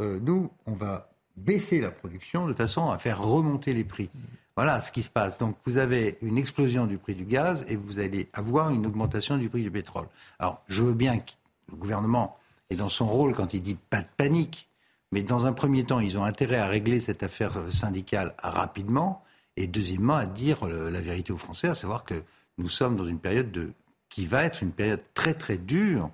euh, 0.00 0.18
nous, 0.20 0.50
on 0.66 0.72
va 0.72 1.10
baisser 1.36 1.80
la 1.80 1.90
production 1.90 2.46
de 2.46 2.52
façon 2.52 2.90
à 2.90 2.98
faire 2.98 3.22
remonter 3.22 3.72
les 3.72 3.84
prix. 3.84 4.10
Voilà 4.56 4.80
ce 4.80 4.92
qui 4.92 5.02
se 5.02 5.10
passe. 5.10 5.38
Donc 5.38 5.56
vous 5.64 5.78
avez 5.78 6.18
une 6.22 6.38
explosion 6.38 6.86
du 6.86 6.98
prix 6.98 7.14
du 7.14 7.24
gaz 7.24 7.64
et 7.68 7.76
vous 7.76 7.98
allez 7.98 8.28
avoir 8.32 8.70
une 8.70 8.86
augmentation 8.86 9.36
du 9.36 9.48
prix 9.48 9.62
du 9.62 9.70
pétrole. 9.70 10.06
Alors 10.38 10.62
je 10.68 10.82
veux 10.82 10.94
bien 10.94 11.18
que 11.18 11.32
le 11.70 11.76
gouvernement 11.76 12.36
est 12.70 12.76
dans 12.76 12.88
son 12.88 13.06
rôle 13.06 13.34
quand 13.34 13.52
il 13.54 13.62
dit 13.62 13.74
pas 13.74 14.00
de 14.00 14.06
panique, 14.16 14.68
mais 15.12 15.22
dans 15.22 15.46
un 15.46 15.52
premier 15.52 15.84
temps, 15.84 16.00
ils 16.00 16.18
ont 16.18 16.24
intérêt 16.24 16.58
à 16.58 16.66
régler 16.66 17.00
cette 17.00 17.22
affaire 17.22 17.52
syndicale 17.70 18.34
rapidement 18.42 19.22
et 19.56 19.66
deuxièmement 19.66 20.16
à 20.16 20.26
dire 20.26 20.66
la 20.66 21.00
vérité 21.00 21.32
aux 21.32 21.38
Français, 21.38 21.68
à 21.68 21.74
savoir 21.74 22.04
que 22.04 22.22
nous 22.58 22.68
sommes 22.68 22.96
dans 22.96 23.06
une 23.06 23.18
période 23.18 23.50
de, 23.50 23.72
qui 24.08 24.26
va 24.26 24.44
être 24.44 24.62
une 24.62 24.72
période 24.72 25.02
très 25.14 25.34
très 25.34 25.56
dure 25.56 26.10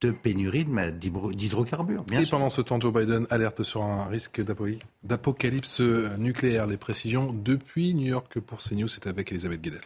de 0.00 0.10
pénurie 0.10 0.64
d'hydrocarbures. 1.34 2.04
Et 2.12 2.24
sûr. 2.24 2.30
pendant 2.38 2.50
ce 2.50 2.60
temps, 2.62 2.80
Joe 2.80 2.92
Biden 2.92 3.26
alerte 3.30 3.62
sur 3.62 3.82
un 3.82 4.06
risque 4.06 4.40
d'apo- 4.42 4.78
d'apocalypse 5.04 5.80
nucléaire. 5.80 6.66
Les 6.66 6.76
précisions 6.76 7.32
depuis 7.32 7.94
New 7.94 8.06
York 8.06 8.40
pour 8.40 8.60
CNews, 8.60 8.88
c'est 8.88 9.06
avec 9.06 9.30
Elisabeth 9.30 9.60
Guedel. 9.60 9.80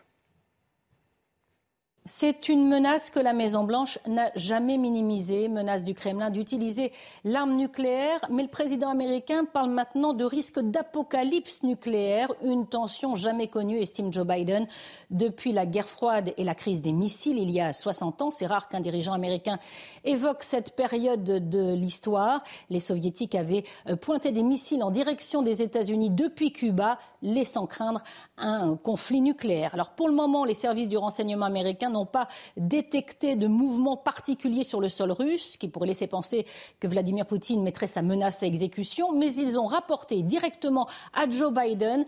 C'est 2.06 2.50
une 2.50 2.68
menace 2.68 3.08
que 3.08 3.18
la 3.18 3.32
Maison-Blanche 3.32 3.98
n'a 4.06 4.30
jamais 4.36 4.76
minimisée, 4.76 5.48
menace 5.48 5.84
du 5.84 5.94
Kremlin 5.94 6.28
d'utiliser 6.28 6.92
l'arme 7.24 7.56
nucléaire. 7.56 8.20
Mais 8.30 8.42
le 8.42 8.50
président 8.50 8.90
américain 8.90 9.46
parle 9.46 9.70
maintenant 9.70 10.12
de 10.12 10.26
risque 10.26 10.60
d'apocalypse 10.60 11.62
nucléaire, 11.62 12.30
une 12.44 12.66
tension 12.66 13.14
jamais 13.14 13.46
connue, 13.46 13.78
estime 13.78 14.12
Joe 14.12 14.26
Biden, 14.26 14.66
depuis 15.08 15.52
la 15.52 15.64
guerre 15.64 15.88
froide 15.88 16.34
et 16.36 16.44
la 16.44 16.54
crise 16.54 16.82
des 16.82 16.92
missiles 16.92 17.38
il 17.38 17.50
y 17.50 17.58
a 17.58 17.72
60 17.72 18.20
ans. 18.20 18.30
C'est 18.30 18.44
rare 18.44 18.68
qu'un 18.68 18.80
dirigeant 18.80 19.14
américain 19.14 19.58
évoque 20.04 20.42
cette 20.42 20.76
période 20.76 21.24
de 21.24 21.72
l'histoire. 21.72 22.44
Les 22.68 22.80
soviétiques 22.80 23.34
avaient 23.34 23.64
euh, 23.88 23.96
pointé 23.96 24.30
des 24.30 24.42
missiles 24.42 24.82
en 24.82 24.90
direction 24.90 25.40
des 25.40 25.62
États-Unis 25.62 26.10
depuis 26.10 26.52
Cuba, 26.52 26.98
laissant 27.22 27.66
craindre 27.66 28.02
un 28.36 28.76
conflit 28.76 29.22
nucléaire. 29.22 29.70
Alors 29.72 29.92
pour 29.92 30.06
le 30.06 30.14
moment, 30.14 30.44
les 30.44 30.52
services 30.52 30.90
du 30.90 30.98
renseignement 30.98 31.46
américain 31.46 31.93
n'ont 31.94 32.06
pas 32.06 32.28
détecté 32.56 33.36
de 33.36 33.46
mouvement 33.46 33.96
particulier 33.96 34.64
sur 34.64 34.80
le 34.80 34.88
sol 34.88 35.12
russe, 35.12 35.56
qui 35.56 35.68
pourrait 35.68 35.88
laisser 35.88 36.06
penser 36.06 36.46
que 36.80 36.86
Vladimir 36.86 37.26
Poutine 37.26 37.62
mettrait 37.62 37.86
sa 37.86 38.02
menace 38.02 38.42
à 38.42 38.46
exécution, 38.46 39.12
mais 39.12 39.32
ils 39.34 39.58
ont 39.58 39.66
rapporté 39.66 40.22
directement 40.22 40.88
à 41.14 41.28
Joe 41.28 41.52
Biden 41.52 42.04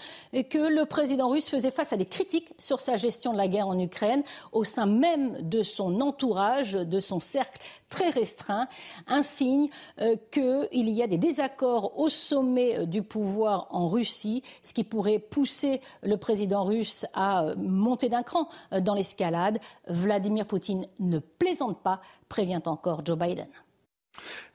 que 0.50 0.58
le 0.58 0.84
président 0.86 1.28
russe 1.28 1.48
faisait 1.48 1.70
face 1.70 1.92
à 1.92 1.96
des 1.96 2.06
critiques 2.06 2.52
sur 2.58 2.80
sa 2.80 2.96
gestion 2.96 3.32
de 3.32 3.38
la 3.38 3.48
guerre 3.48 3.68
en 3.68 3.78
Ukraine 3.78 4.22
au 4.52 4.64
sein 4.64 4.86
même 4.86 5.36
de 5.40 5.62
son 5.62 6.00
entourage, 6.00 6.72
de 6.72 7.00
son 7.00 7.20
cercle 7.20 7.60
très 7.88 8.10
restreint, 8.10 8.68
un 9.06 9.22
signe 9.22 9.68
euh, 10.00 10.16
qu'il 10.30 10.88
y 10.90 11.02
a 11.02 11.06
des 11.06 11.18
désaccords 11.18 11.98
au 11.98 12.08
sommet 12.08 12.80
euh, 12.80 12.86
du 12.86 13.02
pouvoir 13.02 13.68
en 13.70 13.88
Russie, 13.88 14.42
ce 14.62 14.72
qui 14.72 14.84
pourrait 14.84 15.18
pousser 15.18 15.80
le 16.02 16.16
président 16.16 16.64
russe 16.64 17.06
à 17.14 17.44
euh, 17.44 17.54
monter 17.56 18.08
d'un 18.08 18.22
cran 18.22 18.48
dans 18.80 18.94
l'escalade. 18.94 19.58
Vladimir 19.88 20.46
Poutine 20.46 20.86
ne 20.98 21.18
plaisante 21.18 21.82
pas, 21.82 22.00
prévient 22.28 22.62
encore 22.66 23.04
Joe 23.04 23.18
Biden. 23.18 23.48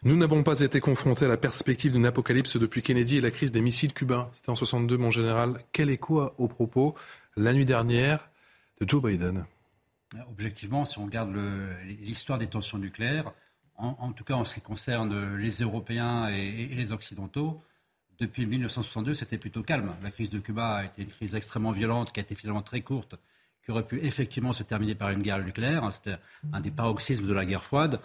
Nous 0.04 0.18
n'avons 0.18 0.44
pas 0.44 0.60
été 0.60 0.80
confrontés 0.80 1.26
à 1.26 1.28
la 1.28 1.38
perspective 1.38 1.94
d'une 1.94 2.06
apocalypse 2.06 2.58
depuis 2.58 2.82
Kennedy 2.82 3.18
et 3.18 3.22
la 3.22 3.32
crise 3.32 3.52
des 3.52 3.62
missiles 3.62 3.94
cubains. 3.94 4.30
C'était 4.34 4.50
en 4.50 4.56
62, 4.56 4.98
mon 4.98 5.12
général. 5.12 5.64
Quel 5.72 5.90
écho 5.90 6.32
au 6.38 6.48
propos 6.48 6.96
la 7.38 7.54
nuit 7.54 7.66
dernière 7.66 8.30
de 8.80 8.90
Joe 8.90 9.04
Biden? 9.04 9.46
Objectivement, 10.30 10.84
si 10.86 10.98
on 10.98 11.06
regarde 11.06 11.34
l'histoire 11.86 12.40
des 12.40 12.48
tensions 12.48 12.78
nucléaires, 12.78 13.32
en, 13.78 13.96
en 14.00 14.12
tout 14.12 14.24
cas 14.24 14.34
en 14.34 14.44
ce 14.44 14.56
qui 14.56 14.62
concerne 14.62 15.36
les 15.36 15.62
Européens 15.62 16.30
et, 16.30 16.68
et 16.72 16.76
les 16.76 16.92
Occidentaux, 16.92 17.62
depuis 18.20 18.46
1962, 18.46 19.14
c'était 19.14 19.38
plutôt 19.38 19.64
calme. 19.64 19.96
La 20.04 20.12
crise 20.12 20.30
de 20.30 20.40
Cuba 20.40 20.76
a 20.76 20.86
été 20.86 21.02
une 21.02 21.10
crise 21.10 21.34
extrêmement 21.34 21.72
violente, 21.72 22.12
qui 22.12 22.20
a 22.20 22.24
été 22.24 22.36
finalement 22.36 22.62
très 22.62 22.82
courte, 22.82 23.16
qui 23.64 23.72
aurait 23.72 23.86
pu 23.86 24.00
effectivement 24.04 24.54
se 24.54 24.64
terminer 24.64 24.96
par 24.96 25.10
une 25.10 25.22
guerre 25.22 25.44
nucléaire. 25.44 25.92
C'était 25.92 26.18
un 26.54 26.62
des 26.62 26.72
paroxysmes 26.72 27.28
de 27.28 27.34
la 27.34 27.46
guerre 27.46 27.64
froide. 27.64 28.00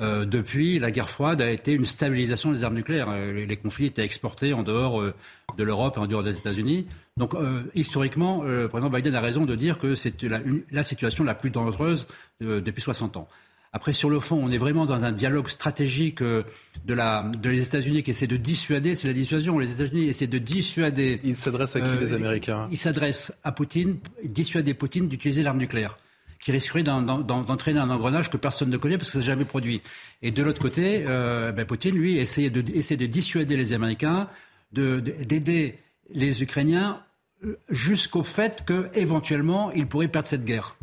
Euh, 0.00 0.24
depuis, 0.24 0.78
la 0.78 0.90
guerre 0.90 1.10
froide 1.10 1.42
a 1.42 1.50
été 1.50 1.74
une 1.74 1.84
stabilisation 1.84 2.52
des 2.52 2.64
armes 2.64 2.74
nucléaires. 2.74 3.08
Euh, 3.10 3.44
Les, 3.44 3.56
conflits 3.56 3.86
étaient 3.86 4.04
exportés 4.04 4.54
en 4.54 4.62
dehors 4.62 5.00
euh, 5.00 5.14
de 5.58 5.62
l'Europe 5.62 5.96
et 5.96 6.00
en 6.00 6.06
dehors 6.06 6.22
des 6.22 6.38
États-Unis. 6.38 6.86
Donc, 7.18 7.34
historiquement, 7.74 8.42
le 8.44 8.66
président 8.68 8.88
Biden 8.88 9.14
a 9.14 9.20
raison 9.20 9.44
de 9.44 9.54
dire 9.54 9.78
que 9.78 9.94
c'est 9.94 10.22
la, 10.70 10.82
situation 10.82 11.22
la 11.22 11.34
plus 11.34 11.50
dangereuse 11.50 12.06
depuis 12.40 12.80
60 12.80 13.18
ans. 13.18 13.28
Après, 13.72 13.92
sur 13.92 14.10
le 14.10 14.18
fond, 14.18 14.40
on 14.42 14.50
est 14.50 14.58
vraiment 14.58 14.84
dans 14.84 15.02
un 15.04 15.12
dialogue 15.12 15.48
stratégique 15.48 16.22
euh, 16.22 16.42
de, 16.86 16.94
la, 16.94 17.30
de 17.40 17.50
les 17.50 17.62
États-Unis 17.62 18.02
qui 18.02 18.10
essaie 18.10 18.26
de 18.26 18.36
dissuader, 18.36 18.96
c'est 18.96 19.06
la 19.06 19.14
dissuasion. 19.14 19.58
Les 19.60 19.72
États-unis 19.72 20.08
essaient 20.08 20.26
de 20.26 20.38
dissuader. 20.38 21.20
Ils 21.22 21.36
s'adressent 21.36 21.76
à 21.76 21.80
qui 21.80 21.98
les 22.00 22.12
Américains? 22.12 22.68
Ils 22.72 22.78
s'adressent 22.78 23.32
à 23.44 23.52
Poutine, 23.52 23.98
dissuader 24.24 24.74
Poutine 24.74 25.08
d'utiliser 25.08 25.42
l'arme 25.42 25.58
nucléaire 25.58 25.98
qui 26.40 26.52
risquerait 26.52 26.82
d'entraîner 26.82 27.78
un 27.78 27.90
engrenage 27.90 28.30
que 28.30 28.38
personne 28.38 28.70
ne 28.70 28.78
connaît 28.78 28.96
parce 28.96 29.08
que 29.08 29.12
ça 29.12 29.18
n'a 29.18 29.24
jamais 29.26 29.44
produit. 29.44 29.82
Et 30.22 30.30
de 30.30 30.42
l'autre 30.42 30.60
côté, 30.60 31.04
euh, 31.06 31.52
ben 31.52 31.66
Poutine, 31.66 31.94
lui, 31.94 32.16
essaie 32.16 32.48
de, 32.48 32.64
essaie 32.74 32.96
de 32.96 33.06
dissuader 33.06 33.58
les 33.58 33.74
Américains, 33.74 34.26
d'aider 34.72 35.78
les 36.12 36.42
Ukrainiens 36.42 37.02
euh, 37.44 37.58
jusqu'au 37.68 38.22
fait 38.22 38.64
qu'éventuellement, 38.64 39.70
ils 39.72 39.86
pourraient 39.86 40.08
perdre 40.08 40.28
cette 40.28 40.44
guerre. 40.44 40.76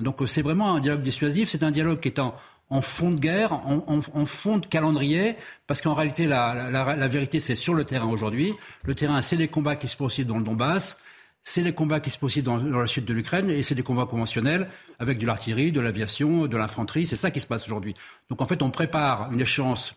Donc 0.00 0.18
c'est 0.26 0.42
vraiment 0.42 0.74
un 0.74 0.80
dialogue 0.80 1.02
dissuasif, 1.02 1.48
c'est 1.48 1.62
un 1.62 1.70
dialogue 1.70 2.00
qui 2.00 2.08
est 2.08 2.18
en, 2.18 2.34
fond 2.82 3.10
de 3.10 3.20
guerre, 3.20 3.52
en, 3.52 4.26
fond 4.26 4.58
de 4.58 4.66
calendrier, 4.66 5.36
parce 5.66 5.80
qu'en 5.80 5.94
réalité, 5.94 6.26
la, 6.26 6.70
la 6.70 7.08
vérité, 7.08 7.40
c'est 7.40 7.56
sur 7.56 7.74
le 7.74 7.84
terrain 7.84 8.08
aujourd'hui. 8.08 8.54
Le 8.84 8.94
terrain, 8.94 9.20
c'est 9.22 9.36
les 9.36 9.48
combats 9.48 9.76
qui 9.76 9.88
se 9.88 9.96
poursuivent 9.96 10.26
dans 10.26 10.38
le 10.38 10.44
Donbass, 10.44 11.00
c'est 11.42 11.62
les 11.62 11.72
combats 11.72 12.00
qui 12.00 12.10
se 12.10 12.18
poursuivent 12.18 12.44
dans, 12.44 12.58
dans, 12.58 12.80
la 12.80 12.86
sud 12.86 13.04
de 13.04 13.12
l'Ukraine, 13.12 13.50
et 13.50 13.62
c'est 13.62 13.74
des 13.74 13.82
combats 13.82 14.06
conventionnels, 14.06 14.68
avec 14.98 15.18
de 15.18 15.26
l'artillerie, 15.26 15.72
de 15.72 15.80
l'aviation, 15.80 16.46
de 16.46 16.56
l'infanterie, 16.56 17.06
c'est 17.06 17.16
ça 17.16 17.30
qui 17.30 17.40
se 17.40 17.46
passe 17.46 17.66
aujourd'hui. 17.66 17.94
Donc 18.28 18.40
en 18.40 18.46
fait, 18.46 18.62
on 18.62 18.70
prépare 18.70 19.32
une 19.32 19.40
échéance 19.40 19.94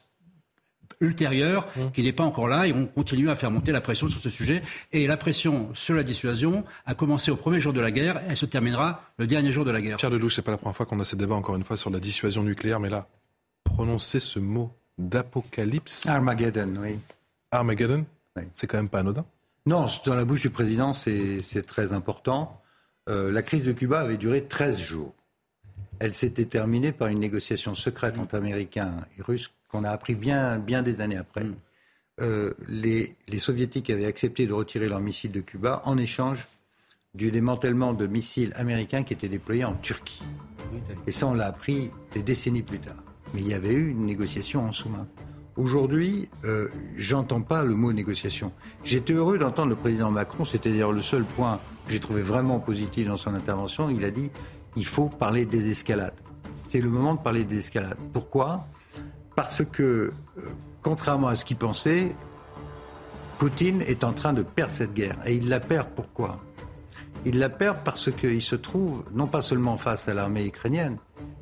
ultérieure 1.00 1.68
mmh. 1.76 1.92
qui 1.92 2.04
n'est 2.04 2.14
pas 2.14 2.24
encore 2.24 2.48
là 2.48 2.68
et 2.68 2.74
on 2.74 2.86
continue 2.86 3.30
à 3.30 3.36
faire 3.36 3.52
monter 3.52 3.72
la 3.72 3.82
pression 3.82 4.08
sur 4.08 4.20
ce 4.20 4.30
sujet. 4.30 4.64
Et 4.92 5.08
la 5.08 5.18
pression 5.18 5.70
sur 5.74 5.96
la 5.96 6.04
dissuasion 6.04 6.64
a 6.86 6.96
commencé 6.96 7.32
au 7.32 7.36
premier 7.36 7.60
jour 7.60 7.74
de 7.74 7.82
la 7.82 7.92
guerre 7.92 8.18
et 8.24 8.32
elle 8.32 8.38
se 8.38 8.46
terminera 8.46 9.04
le 9.18 9.28
dernier 9.28 9.52
jour 9.52 9.66
de 9.66 9.72
la 9.72 9.82
guerre. 9.82 9.98
Pierre 9.98 10.12
Lelouch, 10.12 10.36
c'est 10.36 10.42
pas 10.42 10.52
la 10.52 10.58
première 10.58 10.76
fois 10.76 10.86
qu'on 10.86 11.00
a 11.00 11.06
ce 11.06 11.16
débat 11.16 11.36
encore 11.36 11.56
une 11.56 11.64
fois 11.64 11.78
sur 11.78 11.90
la 11.90 12.00
dissuasion 12.00 12.44
nucléaire, 12.44 12.80
mais 12.80 12.90
là, 12.90 13.08
prononcer 13.64 14.20
ce 14.20 14.40
mot 14.40 14.72
d'apocalypse. 14.98 16.08
Armageddon, 16.08 16.74
oui. 16.80 17.00
Armageddon? 17.52 18.06
Oui. 18.36 18.44
C'est 18.54 18.68
quand 18.68 18.78
même 18.78 18.90
pas 18.90 19.00
anodin. 19.00 19.26
Non, 19.66 19.86
dans 20.06 20.16
la 20.16 20.26
bouche 20.26 20.42
du 20.42 20.50
président, 20.50 20.94
c'est 20.94 21.66
très 21.66 21.94
important. 21.94 22.62
Euh, 23.10 23.32
la 23.32 23.42
crise 23.42 23.64
de 23.64 23.72
Cuba 23.72 24.02
avait 24.02 24.18
duré 24.18 24.44
13 24.44 24.80
jours. 24.80 25.14
Elle 26.00 26.14
s'était 26.14 26.46
terminée 26.46 26.92
par 26.92 27.08
une 27.08 27.20
négociation 27.20 27.76
secrète 27.76 28.18
entre 28.18 28.36
Américains 28.36 28.94
et 29.18 29.22
Russes 29.22 29.52
qu'on 29.74 29.84
a 29.84 29.90
appris 29.90 30.14
bien, 30.14 30.60
bien 30.60 30.84
des 30.84 31.02
années 31.02 31.18
après. 31.18 31.44
Mm. 31.44 31.56
Euh, 32.22 32.54
les, 32.68 33.16
les, 33.28 33.40
Soviétiques 33.40 33.90
avaient 33.90 34.06
accepté 34.06 34.46
de 34.46 34.54
retirer 34.54 34.88
leurs 34.88 35.00
missiles 35.00 35.32
de 35.32 35.42
Cuba 35.42 35.82
en 35.86 35.98
échange 35.98 36.48
du 37.16 37.32
démantèlement 37.32 37.94
de 37.94 38.06
missiles 38.06 38.54
américains 38.56 39.04
qui 39.04 39.14
étaient 39.14 39.30
déployés 39.30 39.66
en 39.66 39.74
Turquie. 39.74 40.22
Et 41.08 41.12
ça, 41.12 41.26
on 41.26 41.34
l'a 41.34 41.48
appris 41.48 41.90
des 42.14 42.22
décennies 42.22 42.62
plus 42.62 42.80
tard. 42.80 42.96
Mais 43.34 43.42
il 43.42 43.48
y 43.48 43.54
avait 43.56 43.74
eu 43.74 43.90
une 43.90 44.06
négociation 44.06 44.64
en 44.64 44.72
sous-main. 44.72 45.08
Aujourd'hui, 45.56 46.30
euh, 46.46 46.68
j'entends 46.98 47.42
pas 47.42 47.64
le 47.64 47.74
mot 47.74 47.94
négociation. 47.94 48.52
J'étais 48.84 49.14
heureux 49.14 49.40
d'entendre 49.40 49.70
le 49.70 49.76
président 49.76 50.12
Macron, 50.12 50.44
d'ailleurs 50.64 50.92
le 50.92 51.02
seul 51.02 51.24
point 51.24 51.60
que 51.88 51.94
j'ai 51.94 52.00
trouvé 52.00 52.22
vraiment 52.22 52.60
positif 52.60 53.08
dans 53.08 53.18
son 53.18 53.34
intervention. 53.34 53.90
Il 53.90 54.06
a 54.06 54.12
dit 54.12 54.30
il 54.76 54.86
faut 54.86 55.10
parler 55.10 55.46
des 55.46 55.70
escalades. 55.70 56.14
C'est 56.54 56.82
le 56.82 56.90
moment 56.90 57.16
de 57.16 57.20
parler 57.20 57.44
des 57.44 57.60
escalades. 57.60 57.98
Pourquoi? 58.14 58.66
Parce 59.36 59.64
que, 59.72 60.12
euh, 60.38 60.42
contrairement 60.82 61.28
à 61.28 61.36
ce 61.36 61.46
qu'il 61.46 61.58
pensait, 61.58 62.16
Poutine 63.40 63.82
est 63.82 64.04
en 64.04 64.14
train 64.14 64.34
de 64.34 64.44
perdre 64.44 64.74
cette 64.74 64.94
guerre. 64.94 65.18
Et 65.26 65.36
il 65.36 65.50
la 65.50 65.60
perd 65.60 65.90
pourquoi? 65.96 66.40
Il 67.26 67.40
la 67.40 67.50
perd 67.50 67.78
parce 67.84 68.12
qu'il 68.12 68.42
se 68.42 68.56
trouve 68.56 69.04
non 69.14 69.28
pas 69.28 69.42
seulement 69.42 69.78
face 69.78 70.08
à 70.08 70.14
l'armée 70.14 70.46
ukrainienne, 70.46 70.98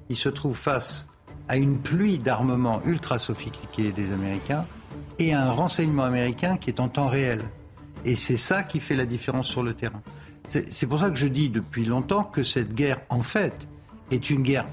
il 0.09 0.15
se 0.15 0.29
trouve 0.29 0.57
face 0.57 1.07
à 1.47 1.57
une 1.57 1.79
pluie 1.79 2.19
d'armements 2.19 2.81
ultra 2.85 3.19
sophistiqués 3.19 3.91
des 3.91 4.11
Américains 4.13 4.65
et 5.19 5.33
à 5.33 5.43
un 5.43 5.51
renseignement 5.51 6.03
américain 6.03 6.57
qui 6.57 6.69
est 6.69 6.79
en 6.79 6.87
temps 6.87 7.07
réel. 7.07 7.41
Et 8.05 8.15
c'est 8.15 8.37
ça 8.37 8.63
qui 8.63 8.79
fait 8.79 8.95
la 8.95 9.05
différence 9.05 9.47
sur 9.47 9.63
le 9.63 9.73
terrain. 9.73 10.01
C'est 10.47 10.85
pour 10.85 10.99
ça 10.99 11.09
que 11.09 11.15
je 11.15 11.27
dis 11.27 11.49
depuis 11.49 11.85
longtemps 11.85 12.23
que 12.23 12.43
cette 12.43 12.73
guerre, 12.73 12.99
en 13.09 13.21
fait, 13.21 13.67
est 14.11 14.29
une 14.29 14.41
guerre, 14.41 14.65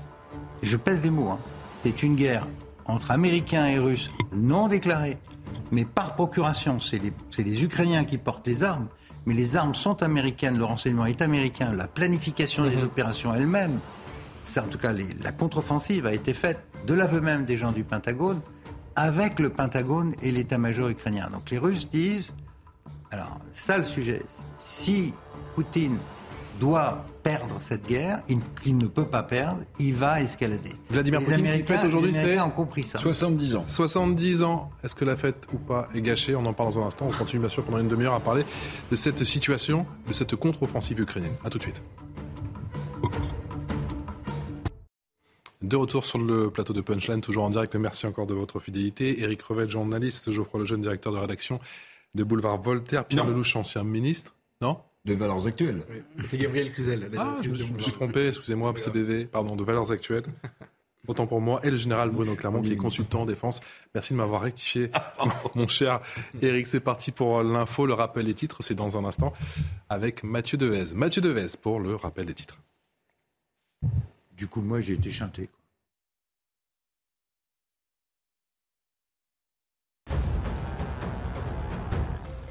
je 0.62 0.77
pèse 0.77 1.05
les 1.05 1.11
mots, 1.11 1.31
hein, 1.31 1.39
c'est 1.85 2.03
une 2.03 2.16
guerre 2.16 2.47
entre 2.89 3.10
Américains 3.10 3.66
et 3.66 3.78
Russes 3.78 4.10
non 4.32 4.66
déclarés, 4.66 5.19
mais 5.70 5.85
par 5.85 6.15
procuration. 6.15 6.81
C'est 6.81 7.01
les, 7.43 7.62
Ukrainiens 7.62 8.05
qui 8.05 8.19
portent 8.19 8.47
les 8.47 8.62
armes, 8.65 8.89
mais 9.27 9.35
les 9.35 9.56
armes 9.56 9.74
sont 9.74 10.02
américaines, 10.02 10.59
le 10.59 10.65
renseignement 10.65 11.06
est 11.06 11.23
américain, 11.23 11.73
la 11.73 11.86
planification 11.86 12.65
des 12.65 12.77
mhm. 12.77 12.85
opérations 12.85 13.35
elle-même, 13.35 13.78
en 14.56 14.62
tout 14.62 14.78
cas 14.78 14.93
la 14.93 15.32
contre-offensive 15.32 16.06
a 16.06 16.15
été 16.15 16.32
faite 16.32 16.59
de 16.86 16.94
l'aveu 16.94 17.20
même 17.20 17.44
des 17.44 17.59
gens 17.59 17.73
du 17.73 17.85
Pentagone 17.85 18.40
avec 18.97 19.39
le 19.39 19.51
Pentagone 19.51 20.15
et 20.23 20.32
l'état-major 20.32 20.89
ukrainien. 20.89 21.28
Donc 21.31 21.51
les 21.51 21.59
Russes 21.59 21.89
disent, 21.89 22.35
alors 23.10 23.39
ça 23.52 23.78
le 23.78 23.85
sujet, 23.85 24.23
si 24.56 25.15
Poutine 25.55 25.98
doit 26.59 27.05
perdre 27.22 27.56
cette 27.60 27.86
guerre, 27.86 28.22
il, 28.64 28.78
ne 28.78 28.86
peut 28.86 29.05
pas 29.05 29.22
perdre, 29.22 29.62
il 29.78 29.94
va 29.94 30.20
escalader. 30.20 30.72
Vladimir 30.90 31.22
Poutine, 31.22 31.47
fête 31.64 31.85
aujourd'hui, 31.85 32.12
c'est 32.12 32.40
ont 32.40 32.51
compris 32.51 32.82
ça. 32.82 32.98
70 32.98 33.56
ans. 33.56 33.64
70 33.66 34.43
ans. 34.43 34.70
Est-ce 34.82 34.94
que 34.94 35.05
la 35.05 35.16
fête 35.16 35.47
ou 35.52 35.59
pas 35.59 35.89
est 35.94 36.01
gâchée? 36.01 36.35
On 36.35 36.44
en 36.47 36.52
parle 36.52 36.72
dans 36.72 36.82
un 36.82 36.86
instant. 36.86 37.06
On 37.09 37.16
continue 37.16 37.40
bien 37.40 37.48
sûr 37.48 37.64
pendant 37.64 37.78
une 37.78 37.89
demi-heure 37.89 38.14
à 38.14 38.20
parler 38.20 38.44
de 38.90 38.97
cette 38.97 39.24
situation, 39.24 39.86
de 40.06 40.12
cette 40.12 40.36
contre-offensive 40.36 41.01
ukrainienne. 41.01 41.35
A 41.44 41.51
tout 41.51 41.59
de 41.59 41.64
suite. 41.64 41.82
De 45.60 45.76
retour 45.76 46.05
sur 46.05 46.18
le 46.18 46.51
plateau 46.51 46.72
de 46.72 46.80
Punchline, 46.80 47.20
toujours 47.20 47.44
en 47.44 47.51
direct. 47.51 47.74
Merci 47.74 48.06
encore 48.06 48.26
de 48.26 48.35
votre 48.35 48.60
fidélité. 48.60 49.22
Éric 49.22 49.43
Revel, 49.43 49.68
journaliste, 49.68 50.30
Geoffroy 50.30 50.60
Lejeune, 50.60 50.82
directeur 50.82 51.12
de 51.12 51.18
rédaction 51.18 51.59
de 52.14 52.24
Boulevard 52.24 52.59
Voltaire, 52.59 53.05
Pierre 53.05 53.26
Lelouch, 53.26 53.56
ancien 53.56 53.85
ministre. 53.85 54.35
Non? 54.60 54.78
De 55.14 55.20
valeurs 55.20 55.47
actuelles. 55.47 55.82
C'était 56.22 56.39
Gabriel 56.39 56.72
Cluzel. 56.72 57.10
Ah, 57.16 57.39
je, 57.43 57.51
me 57.51 57.78
suis 57.78 57.93
trompé, 57.93 58.28
excusez-moi, 58.28 58.72
CBV, 58.76 59.26
pardon, 59.26 59.56
de 59.56 59.64
valeurs 59.64 59.90
actuelles. 59.90 60.24
Autant 61.06 61.26
pour 61.26 61.40
moi, 61.40 61.60
et 61.64 61.70
le 61.70 61.78
général 61.78 62.10
Bruno 62.10 62.35
Clermont, 62.35 62.60
qui 62.60 62.72
est 62.72 62.76
consultant 62.76 63.22
en 63.22 63.26
défense. 63.26 63.60
Merci 63.94 64.12
de 64.12 64.18
m'avoir 64.18 64.43
rectifié, 64.43 64.90
mon 65.55 65.66
cher 65.66 66.01
Eric. 66.43 66.66
C'est 66.66 66.80
parti 66.80 67.12
pour 67.12 67.43
l'info, 67.43 67.86
le 67.86 67.94
rappel 67.94 68.26
des 68.26 68.35
titres. 68.35 68.62
C'est 68.62 68.74
dans 68.74 68.98
un 68.98 69.05
instant 69.06 69.32
avec 69.89 70.22
Mathieu 70.22 70.59
Devez. 70.59 70.94
Mathieu 70.94 71.22
Devez 71.22 71.56
pour 71.62 71.80
le 71.80 71.94
rappel 71.94 72.26
des 72.26 72.35
titres. 72.35 72.59
Du 74.36 74.48
coup, 74.48 74.60
moi, 74.60 74.80
j'ai 74.82 74.94
été 74.94 75.09
chanté. 75.09 75.48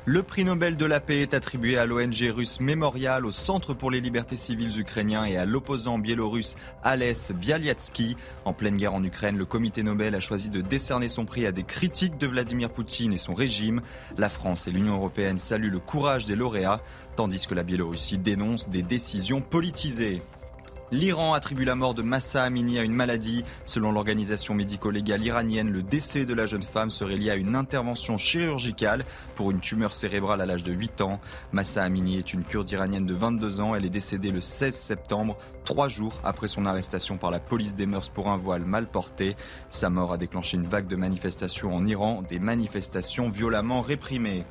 Le 0.09 0.23
prix 0.23 0.45
Nobel 0.45 0.77
de 0.77 0.85
la 0.85 1.01
paix 1.01 1.19
est 1.21 1.33
attribué 1.33 1.77
à 1.77 1.85
l'ONG 1.85 2.31
russe 2.33 2.61
Memorial, 2.61 3.25
au 3.25 3.33
Centre 3.33 3.73
pour 3.73 3.91
les 3.91 3.99
libertés 3.99 4.37
civiles 4.37 4.79
ukrainien 4.79 5.25
et 5.25 5.35
à 5.35 5.43
l'opposant 5.43 5.99
biélorusse 5.99 6.55
Alès 6.81 7.33
Bialyatsky. 7.33 8.15
En 8.45 8.53
pleine 8.53 8.77
guerre 8.77 8.93
en 8.93 9.03
Ukraine, 9.03 9.37
le 9.37 9.43
comité 9.43 9.83
Nobel 9.83 10.15
a 10.15 10.21
choisi 10.21 10.47
de 10.47 10.61
décerner 10.61 11.09
son 11.09 11.25
prix 11.25 11.45
à 11.45 11.51
des 11.51 11.63
critiques 11.63 12.17
de 12.17 12.25
Vladimir 12.25 12.69
Poutine 12.69 13.11
et 13.11 13.17
son 13.17 13.33
régime. 13.33 13.81
La 14.17 14.29
France 14.29 14.69
et 14.69 14.71
l'Union 14.71 14.95
européenne 14.95 15.39
saluent 15.39 15.69
le 15.69 15.79
courage 15.79 16.25
des 16.25 16.37
lauréats, 16.37 16.81
tandis 17.17 17.45
que 17.45 17.53
la 17.53 17.63
Biélorussie 17.63 18.17
dénonce 18.17 18.69
des 18.69 18.83
décisions 18.83 19.41
politisées. 19.41 20.21
L'Iran 20.89 21.33
attribue 21.33 21.65
la 21.65 21.75
mort 21.75 21.93
de 21.93 22.01
Massa 22.01 22.43
Amini 22.43 22.79
à 22.79 22.83
une 22.83 22.93
maladie. 22.93 23.43
Selon 23.65 23.91
l'organisation 23.91 24.53
médico-légale 24.53 25.21
iranienne, 25.21 25.69
le 25.69 25.83
décès 25.83 26.23
de 26.23 26.33
la 26.33 26.45
jeune 26.45 26.63
femme 26.63 26.91
serait 26.91 27.17
lié 27.17 27.29
à 27.29 27.35
une 27.35 27.57
intervention 27.57 28.15
chirurgicale 28.15 29.03
pour 29.35 29.51
une 29.51 29.59
tumeur 29.59 29.93
cérébrale 29.93 30.39
à 30.39 30.45
l'âge 30.45 30.63
de 30.63 30.71
8 30.71 31.01
ans. 31.01 31.19
Massa 31.51 31.83
Amini 31.83 32.17
est 32.17 32.31
une 32.33 32.45
kurde 32.45 32.71
iranienne 32.71 33.05
de 33.05 33.13
22 33.13 33.59
ans. 33.59 33.75
Elle 33.75 33.83
est 33.83 33.89
décédée 33.89 34.31
le 34.31 34.39
16 34.39 34.73
septembre, 34.73 35.37
trois 35.65 35.89
jours 35.89 36.21
après 36.23 36.47
son 36.47 36.65
arrestation 36.65 37.17
par 37.17 37.31
la 37.31 37.41
police 37.41 37.75
des 37.75 37.85
mœurs 37.85 38.07
pour 38.07 38.29
un 38.29 38.37
voile 38.37 38.63
mal 38.63 38.87
porté. 38.87 39.35
Sa 39.69 39.89
mort 39.89 40.13
a 40.13 40.17
déclenché 40.17 40.55
une 40.55 40.67
vague 40.67 40.87
de 40.87 40.95
manifestations 40.95 41.75
en 41.75 41.85
Iran, 41.85 42.21
des 42.21 42.39
manifestations 42.39 43.27
violemment 43.27 43.81
réprimées. 43.81 44.45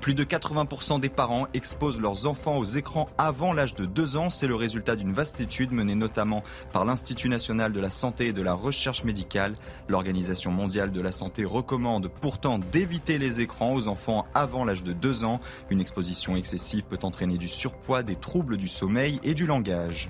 Plus 0.00 0.14
de 0.14 0.24
80% 0.24 1.00
des 1.00 1.08
parents 1.08 1.48
exposent 1.54 2.00
leurs 2.00 2.26
enfants 2.26 2.58
aux 2.58 2.64
écrans 2.64 3.08
avant 3.18 3.52
l'âge 3.52 3.74
de 3.74 3.86
2 3.86 4.16
ans. 4.16 4.30
C'est 4.30 4.46
le 4.46 4.54
résultat 4.54 4.94
d'une 4.94 5.12
vaste 5.12 5.40
étude 5.40 5.72
menée 5.72 5.94
notamment 5.94 6.44
par 6.72 6.84
l'Institut 6.84 7.28
national 7.28 7.72
de 7.72 7.80
la 7.80 7.90
santé 7.90 8.28
et 8.28 8.32
de 8.32 8.42
la 8.42 8.54
recherche 8.54 9.04
médicale. 9.04 9.54
L'Organisation 9.88 10.52
mondiale 10.52 10.92
de 10.92 11.00
la 11.00 11.12
santé 11.12 11.44
recommande 11.44 12.08
pourtant 12.20 12.58
d'éviter 12.58 13.18
les 13.18 13.40
écrans 13.40 13.74
aux 13.74 13.88
enfants 13.88 14.26
avant 14.34 14.64
l'âge 14.64 14.84
de 14.84 14.92
2 14.92 15.24
ans. 15.24 15.38
Une 15.70 15.80
exposition 15.80 16.36
excessive 16.36 16.84
peut 16.84 16.98
entraîner 17.02 17.38
du 17.38 17.48
surpoids, 17.48 18.02
des 18.02 18.16
troubles 18.16 18.56
du 18.56 18.68
sommeil 18.68 19.18
et 19.24 19.34
du 19.34 19.46
langage. 19.46 20.08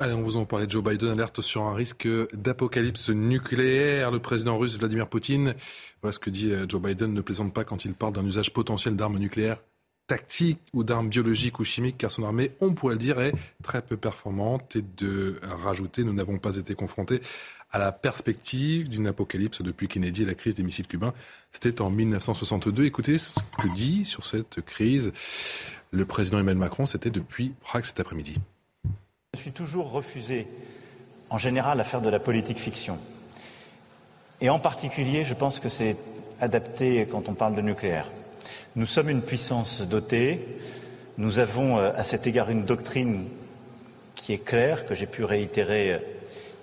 Allez, 0.00 0.14
on 0.14 0.22
vous 0.22 0.36
en 0.36 0.44
parlait. 0.44 0.66
Joe 0.68 0.84
Biden 0.84 1.10
alerte 1.10 1.40
sur 1.40 1.64
un 1.64 1.74
risque 1.74 2.06
d'apocalypse 2.32 3.10
nucléaire. 3.10 4.12
Le 4.12 4.20
président 4.20 4.56
russe 4.56 4.78
Vladimir 4.78 5.08
Poutine, 5.08 5.54
voilà 6.02 6.12
ce 6.12 6.20
que 6.20 6.30
dit 6.30 6.52
euh, 6.52 6.66
Joe 6.68 6.80
Biden, 6.80 7.12
ne 7.12 7.20
plaisante 7.20 7.52
pas 7.52 7.64
quand 7.64 7.84
il 7.84 7.94
parle 7.94 8.12
d'un 8.12 8.24
usage 8.24 8.52
potentiel 8.52 8.94
d'armes 8.94 9.18
nucléaires 9.18 9.58
tactique 10.06 10.60
ou 10.72 10.84
d'armes 10.84 11.08
biologiques 11.08 11.60
ou 11.60 11.64
chimiques, 11.64 11.98
car 11.98 12.10
son 12.10 12.22
armée, 12.24 12.52
on 12.60 12.72
pourrait 12.72 12.94
le 12.94 12.98
dire, 12.98 13.20
est 13.20 13.34
très 13.62 13.82
peu 13.82 13.96
performante. 13.96 14.74
Et 14.76 14.84
de 14.96 15.38
rajouter, 15.42 16.02
nous 16.02 16.14
n'avons 16.14 16.38
pas 16.38 16.56
été 16.56 16.74
confrontés 16.74 17.20
à 17.70 17.78
la 17.78 17.92
perspective 17.92 18.88
d'une 18.88 19.06
apocalypse 19.06 19.60
depuis 19.60 19.86
Kennedy 19.86 20.22
et 20.22 20.26
la 20.26 20.34
crise 20.34 20.54
des 20.54 20.62
missiles 20.62 20.86
cubains. 20.86 21.12
C'était 21.52 21.82
en 21.82 21.90
1962. 21.90 22.84
Écoutez 22.86 23.18
ce 23.18 23.40
que 23.58 23.68
dit 23.74 24.04
sur 24.04 24.24
cette 24.24 24.62
crise 24.62 25.12
le 25.90 26.04
président 26.04 26.38
Emmanuel 26.38 26.58
Macron, 26.58 26.86
c'était 26.86 27.10
depuis 27.10 27.52
Prague 27.60 27.84
cet 27.84 28.00
après-midi. 28.00 28.36
Je 29.38 29.42
suis 29.44 29.52
toujours 29.52 29.92
refusé, 29.92 30.48
en 31.30 31.38
général, 31.38 31.78
à 31.78 31.84
faire 31.84 32.00
de 32.00 32.08
la 32.08 32.18
politique 32.18 32.58
fiction. 32.58 32.98
Et 34.40 34.50
en 34.50 34.58
particulier, 34.58 35.22
je 35.22 35.32
pense 35.32 35.60
que 35.60 35.68
c'est 35.68 35.96
adapté 36.40 37.06
quand 37.08 37.28
on 37.28 37.34
parle 37.34 37.54
de 37.54 37.60
nucléaire. 37.60 38.08
Nous 38.74 38.84
sommes 38.84 39.08
une 39.08 39.22
puissance 39.22 39.82
dotée. 39.82 40.44
Nous 41.18 41.38
avons 41.38 41.78
euh, 41.78 41.92
à 41.94 42.02
cet 42.02 42.26
égard 42.26 42.50
une 42.50 42.64
doctrine 42.64 43.28
qui 44.16 44.32
est 44.32 44.44
claire, 44.44 44.84
que 44.86 44.96
j'ai 44.96 45.06
pu 45.06 45.22
réitérer 45.22 45.92
euh, 45.92 45.98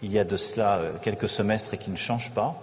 il 0.03 0.11
y 0.11 0.19
a 0.19 0.25
de 0.25 0.35
cela 0.35 0.75
euh, 0.75 0.91
quelques 1.01 1.29
semestres 1.29 1.75
et 1.75 1.77
qui 1.77 1.91
ne 1.91 1.95
change 1.95 2.31
pas. 2.31 2.61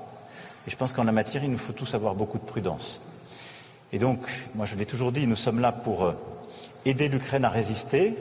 Et 0.66 0.70
je 0.70 0.76
pense 0.76 0.93
qu'en 0.93 1.05
la 1.05 1.12
matière, 1.12 1.43
il 1.43 1.51
nous 1.51 1.56
faut 1.56 1.72
tous 1.72 1.94
avoir 1.94 2.14
beaucoup 2.14 2.39
de 2.39 2.44
prudence. 2.44 3.01
Et 3.94 3.98
donc, 3.98 4.20
moi 4.55 4.66
je 4.66 4.76
l'ai 4.76 4.84
toujours 4.84 5.10
dit, 5.10 5.26
nous 5.26 5.36
sommes 5.36 5.60
là 5.60 5.72
pour 5.72 6.12
aider 6.84 7.09
l'Ukraine 7.09 7.47
à 7.47 7.48
résister, 7.48 8.14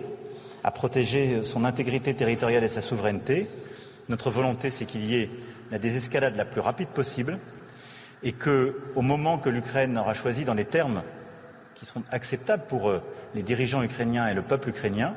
à 0.64 0.72
protéger 0.72 1.44
son 1.44 1.66
intégrité 1.66 2.14
territoriale 2.14 2.64
et 2.64 2.68
sa 2.68 2.82
souveraineté. 2.82 3.48
Notre 4.10 4.30
volonté, 4.30 4.72
c'est 4.72 4.86
qu'il 4.86 5.06
y 5.06 5.16
ait 5.16 5.30
la 5.72 5.80
désescalade 5.80 6.36
la 6.36 6.46
plus 6.46 6.62
rapide 6.62 6.90
possible 6.90 7.40
et 8.24 8.34
que, 8.34 8.80
au 8.96 9.02
moment 9.02 9.38
que 9.38 9.50
l'Ukraine 9.50 9.98
aura 9.98 10.14
choisi 10.14 10.46
dans 10.46 10.54
les 10.54 10.66
termes 10.66 11.02
qui 11.76 11.86
seront 11.86 12.04
acceptables 12.12 12.64
pour 12.68 12.90
euh, 12.90 13.02
les 13.34 13.42
dirigeants 13.42 13.82
ukrainiens 13.82 14.28
et 14.28 14.34
le 14.34 14.44
peuple 14.44 14.70
ukrainien, 14.70 15.16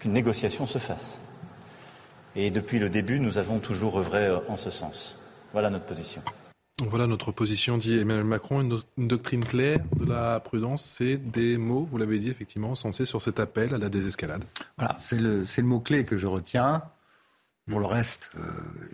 qu'une 0.00 0.12
négociation 0.12 0.66
se 0.66 0.78
fasse. 0.78 1.20
Et 2.34 2.50
depuis 2.50 2.80
le 2.80 2.90
début, 2.90 3.20
nous 3.20 3.38
avons 3.38 3.60
toujours 3.60 3.98
œuvré 3.98 4.26
euh, 4.26 4.38
en 4.48 4.56
ce 4.56 4.70
sens. 4.70 5.20
Voilà 5.52 5.70
notre 5.70 5.84
position. 5.84 6.22
Voilà 6.82 7.06
notre 7.06 7.30
position, 7.30 7.78
dit 7.78 7.96
Emmanuel 7.98 8.24
Macron. 8.24 8.60
Une, 8.60 9.08
doctrine 9.08 9.44
claire 9.44 9.78
de 9.96 10.06
la 10.06 10.40
prudence, 10.40 10.84
c'est 10.84 11.16
des 11.16 11.56
mots, 11.56 11.86
vous 11.88 11.98
l'avez 11.98 12.18
dit 12.18 12.30
effectivement, 12.30 12.74
censés 12.74 13.06
sur 13.06 13.22
cet 13.22 13.38
appel 13.38 13.74
à 13.74 13.78
la 13.78 13.88
désescalade. 13.88 14.44
Voilà, 14.76 14.98
c'est 15.00 15.20
le, 15.20 15.44
le 15.44 15.62
mot-clé 15.62 16.04
que 16.04 16.18
je 16.18 16.26
retiens. 16.26 16.82
Pour 17.70 17.78
le 17.78 17.86
reste, 17.86 18.30
euh, 18.36 18.42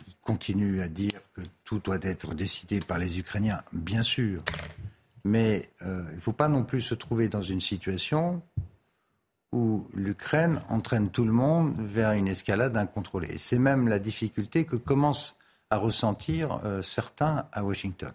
il 0.06 0.14
continue 0.20 0.80
à 0.82 0.88
dire 0.88 1.18
que 1.34 1.40
tout 1.64 1.78
doit 1.78 1.98
être 2.02 2.34
décidé 2.34 2.80
par 2.80 2.98
les 2.98 3.18
Ukrainiens, 3.18 3.62
bien 3.72 4.02
sûr. 4.02 4.42
Mais 5.24 5.70
euh, 5.82 6.04
il 6.10 6.16
ne 6.16 6.20
faut 6.20 6.32
pas 6.32 6.48
non 6.48 6.62
plus 6.62 6.82
se 6.82 6.94
trouver 6.94 7.28
dans 7.28 7.42
une 7.42 7.60
situation 7.62 8.42
où 9.52 9.88
l'Ukraine 9.94 10.60
entraîne 10.68 11.10
tout 11.10 11.24
le 11.24 11.32
monde 11.32 11.74
vers 11.78 12.12
une 12.12 12.28
escalade 12.28 12.76
incontrôlée. 12.76 13.38
C'est 13.38 13.58
même 13.58 13.88
la 13.88 13.98
difficulté 13.98 14.64
que 14.64 14.76
commencent 14.76 15.36
à 15.70 15.76
ressentir 15.76 16.60
euh, 16.64 16.82
certains 16.82 17.46
à 17.52 17.64
Washington. 17.64 18.12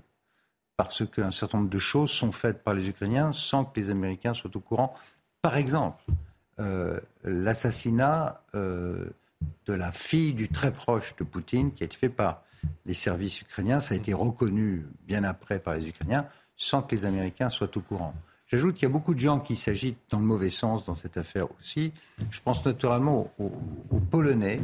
Parce 0.77 1.05
qu'un 1.05 1.31
certain 1.31 1.59
nombre 1.59 1.69
de 1.69 1.79
choses 1.79 2.11
sont 2.11 2.31
faites 2.31 2.63
par 2.63 2.73
les 2.73 2.89
Ukrainiens 2.89 3.31
sans 3.33 3.63
que 3.65 3.79
les 3.79 3.89
Américains 3.89 4.33
soient 4.33 4.55
au 4.55 4.59
courant. 4.59 4.93
Par 5.41 5.55
exemple, 5.55 6.03
l'assassinat 7.23 8.41
de 8.53 9.73
la 9.73 9.91
fille 9.91 10.33
du 10.33 10.49
très 10.49 10.71
proche 10.71 11.15
de 11.17 11.23
Poutine, 11.23 11.71
qui 11.71 11.83
a 11.83 11.85
été 11.85 11.95
fait 11.95 12.09
par 12.09 12.43
les 12.85 12.93
services 12.93 13.41
ukrainiens. 13.41 13.79
Ça 13.79 13.93
a 13.93 13.97
été 13.97 14.13
reconnu 14.13 14.85
bien 15.07 15.23
après 15.23 15.59
par 15.59 15.75
les 15.75 15.87
Ukrainiens, 15.87 16.25
sans 16.55 16.81
que 16.81 16.95
les 16.95 17.05
Américains 17.05 17.49
soient 17.49 17.75
au 17.75 17.81
courant. 17.81 18.13
J'ajoute 18.47 18.75
qu'il 18.75 18.83
y 18.83 18.85
a 18.85 18.89
beaucoup 18.89 19.15
de 19.15 19.19
gens 19.19 19.39
qui 19.39 19.55
s'agitent 19.55 19.99
dans 20.09 20.19
le 20.19 20.25
mauvais 20.25 20.51
sens 20.51 20.85
dans 20.85 20.95
cette 20.95 21.17
affaire 21.17 21.47
aussi. 21.59 21.91
Je 22.29 22.39
pense 22.41 22.63
naturellement 22.63 23.31
aux, 23.39 23.99
Polonais 24.11 24.61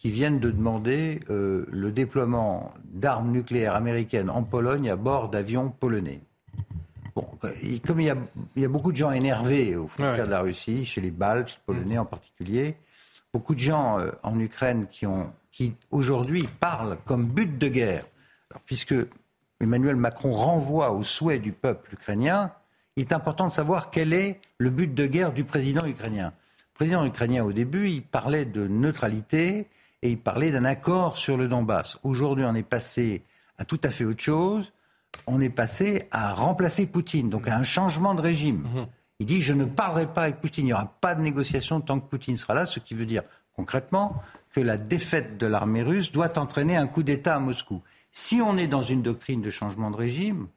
qui 0.00 0.10
viennent 0.10 0.40
de 0.40 0.50
demander 0.50 1.20
euh, 1.28 1.66
le 1.70 1.92
déploiement 1.92 2.72
d'armes 2.84 3.30
nucléaires 3.32 3.74
américaines 3.74 4.30
en 4.30 4.42
Pologne 4.42 4.88
à 4.88 4.96
bord 4.96 5.28
d'avions 5.28 5.68
polonais. 5.68 6.22
Bon, 7.14 7.28
comme 7.86 8.00
il 8.00 8.06
y, 8.56 8.64
a, 8.64 8.68
beaucoup 8.68 8.92
de 8.92 8.96
gens 8.96 9.10
énervés 9.10 9.76
au 9.76 9.88
frontières 9.88 10.24
de 10.24 10.30
la 10.30 10.40
Russie, 10.40 10.86
chez 10.86 11.02
les 11.02 11.10
Baltes, 11.10 11.50
les 11.50 11.74
Polonais 11.74 11.98
en 11.98 12.06
particulier, 12.06 12.76
beaucoup 13.34 13.54
de 13.54 13.60
gens 13.60 13.98
euh, 13.98 14.10
en 14.22 14.40
Ukraine 14.40 14.86
qui, 14.86 15.06
ont, 15.06 15.34
qui 15.52 15.74
aujourd'hui 15.90 16.48
parlent 16.60 16.96
comme 17.04 17.26
but 17.26 17.58
de 17.58 17.68
guerre. 17.68 18.06
Alors, 18.50 18.62
puisque 18.64 18.94
Emmanuel 19.60 19.96
Macron 19.96 20.32
renvoie 20.32 20.92
au 20.92 21.04
souhait 21.04 21.40
du 21.40 21.52
peuple 21.52 21.92
ukrainien, 21.92 22.52
il 22.96 23.02
est 23.02 23.12
important 23.12 23.48
de 23.48 23.52
savoir 23.52 23.90
quel 23.90 24.14
est 24.14 24.40
le 24.56 24.70
but 24.70 24.94
de 24.94 25.06
guerre 25.06 25.32
du 25.32 25.44
président 25.44 25.84
ukrainien. 25.84 26.32
Le 26.72 26.74
président 26.74 27.04
ukrainien, 27.04 27.44
au 27.44 27.52
début, 27.52 27.90
il 27.90 28.02
parlait 28.02 28.46
de 28.46 28.66
neutralité 28.66 29.68
et 30.02 30.10
il 30.10 30.18
parlait 30.18 30.50
d'un 30.50 30.64
accord 30.64 31.18
sur 31.18 31.36
le 31.36 31.48
Donbass. 31.48 31.98
Aujourd'hui, 32.02 32.44
on 32.46 32.54
est 32.54 32.62
passé 32.62 33.22
à 33.58 33.64
tout 33.64 33.80
à 33.84 33.90
fait 33.90 34.04
autre 34.04 34.22
chose. 34.22 34.72
On 35.26 35.40
est 35.40 35.50
passé 35.50 36.08
à 36.10 36.32
remplacer 36.32 36.86
Poutine, 36.86 37.28
donc 37.28 37.48
à 37.48 37.56
un 37.56 37.64
changement 37.64 38.14
de 38.14 38.22
régime. 38.22 38.62
Mmh. 38.62 38.86
Il 39.18 39.26
dit 39.26 39.42
je 39.42 39.52
ne 39.52 39.66
parlerai 39.66 40.06
pas 40.06 40.22
avec 40.22 40.40
Poutine, 40.40 40.64
il 40.64 40.68
n'y 40.68 40.72
aura 40.72 40.86
pas 41.00 41.14
de 41.14 41.20
négociation 41.20 41.80
tant 41.80 42.00
que 42.00 42.08
Poutine 42.08 42.38
sera 42.38 42.54
là, 42.54 42.64
ce 42.64 42.80
qui 42.80 42.94
veut 42.94 43.04
dire 43.04 43.22
concrètement 43.54 44.22
que 44.52 44.60
la 44.60 44.78
défaite 44.78 45.36
de 45.36 45.46
l'armée 45.46 45.82
russe 45.82 46.10
doit 46.10 46.38
entraîner 46.38 46.76
un 46.76 46.86
coup 46.86 47.02
d'État 47.02 47.36
à 47.36 47.38
Moscou. 47.38 47.82
Si 48.12 48.40
on 48.40 48.56
est 48.56 48.66
dans 48.66 48.82
une 48.82 49.02
doctrine 49.02 49.42
de 49.42 49.50
changement 49.50 49.90
de 49.90 49.96
régime, 49.96 50.48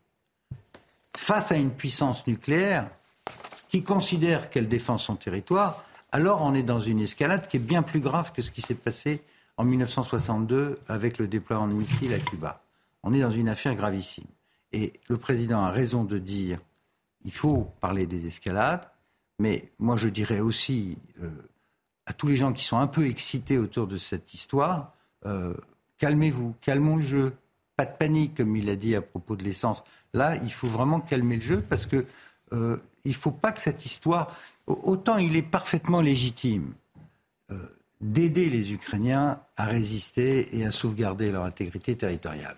face 1.16 1.52
à 1.52 1.56
une 1.56 1.72
puissance 1.72 2.26
nucléaire 2.26 2.90
qui 3.68 3.84
considère 3.84 4.50
qu'elle 4.50 4.68
défend 4.68 4.98
son 4.98 5.16
territoire, 5.16 5.84
alors 6.12 6.42
on 6.42 6.54
est 6.54 6.64
dans 6.64 6.80
une 6.80 7.02
escalade 7.02 7.48
qui 7.48 7.58
est 7.58 7.60
bien 7.60 7.82
plus 7.82 8.00
grave 8.00 8.32
que 8.32 8.42
ce 8.42 8.52
qui 8.52 8.62
s'est 8.62 8.76
passé 8.76 9.22
en 9.58 9.64
1962 9.64 10.80
avec 10.88 11.18
le 11.18 11.28
déploiement 11.28 11.68
de 11.68 11.74
missiles 11.74 12.14
à 12.14 12.20
Cuba. 12.20 12.62
On 13.04 13.14
est 13.14 13.22
dans 13.22 13.32
une 13.32 13.50
affaire 13.50 13.76
gravissime. 13.76 14.26
Et 14.72 14.94
le 15.08 15.18
président 15.18 15.64
a 15.64 15.72
raison 15.72 16.04
de 16.04 16.18
dire 16.18 16.60
il 17.26 17.32
faut 17.34 17.72
parler 17.80 18.06
des 18.06 18.26
escalades, 18.26 18.86
mais 19.40 19.72
moi 19.80 19.98
je 19.98 20.08
dirais 20.08 20.40
aussi 20.40 20.98
euh, 21.22 21.30
à 22.06 22.14
tous 22.14 22.28
les 22.28 22.36
gens 22.36 22.54
qui 22.54 22.64
sont 22.64 22.78
un 22.78 22.88
peu 22.88 23.08
excités 23.08 23.58
autour 23.58 23.88
de 23.88 23.98
cette 23.98 24.34
histoire, 24.34 24.94
euh, 25.26 25.54
calmez-vous, 25.98 26.56
calmons 26.60 26.98
le 26.98 27.04
jeu, 27.04 27.34
pas 27.78 27.86
de 27.86 27.96
panique 27.96 28.36
comme 28.36 28.56
il 28.56 28.70
a 28.70 28.76
dit 28.76 28.96
à 28.96 29.02
propos 29.02 29.36
de 29.36 29.44
l'essence. 29.44 29.84
Là, 30.14 30.36
il 30.38 30.52
faut 30.52 30.68
vraiment 30.68 31.00
calmer 31.00 31.36
le 31.36 31.42
jeu 31.42 31.62
parce 31.62 31.86
que 31.86 32.06
euh, 32.52 32.78
il 33.06 33.10
ne 33.10 33.16
faut 33.16 33.32
pas 33.32 33.52
que 33.52 33.62
cette 33.62 33.86
histoire, 33.86 34.36
autant 34.68 35.18
il 35.18 35.36
est 35.36 35.42
parfaitement 35.42 36.02
légitime 36.02 36.74
d'aider 38.04 38.50
les 38.50 38.74
Ukrainiens 38.74 39.40
à 39.58 39.66
résister 39.66 40.58
et 40.58 40.66
à 40.66 40.72
sauvegarder 40.72 41.32
leur 41.32 41.44
intégrité 41.44 41.96
territoriale 41.96 42.56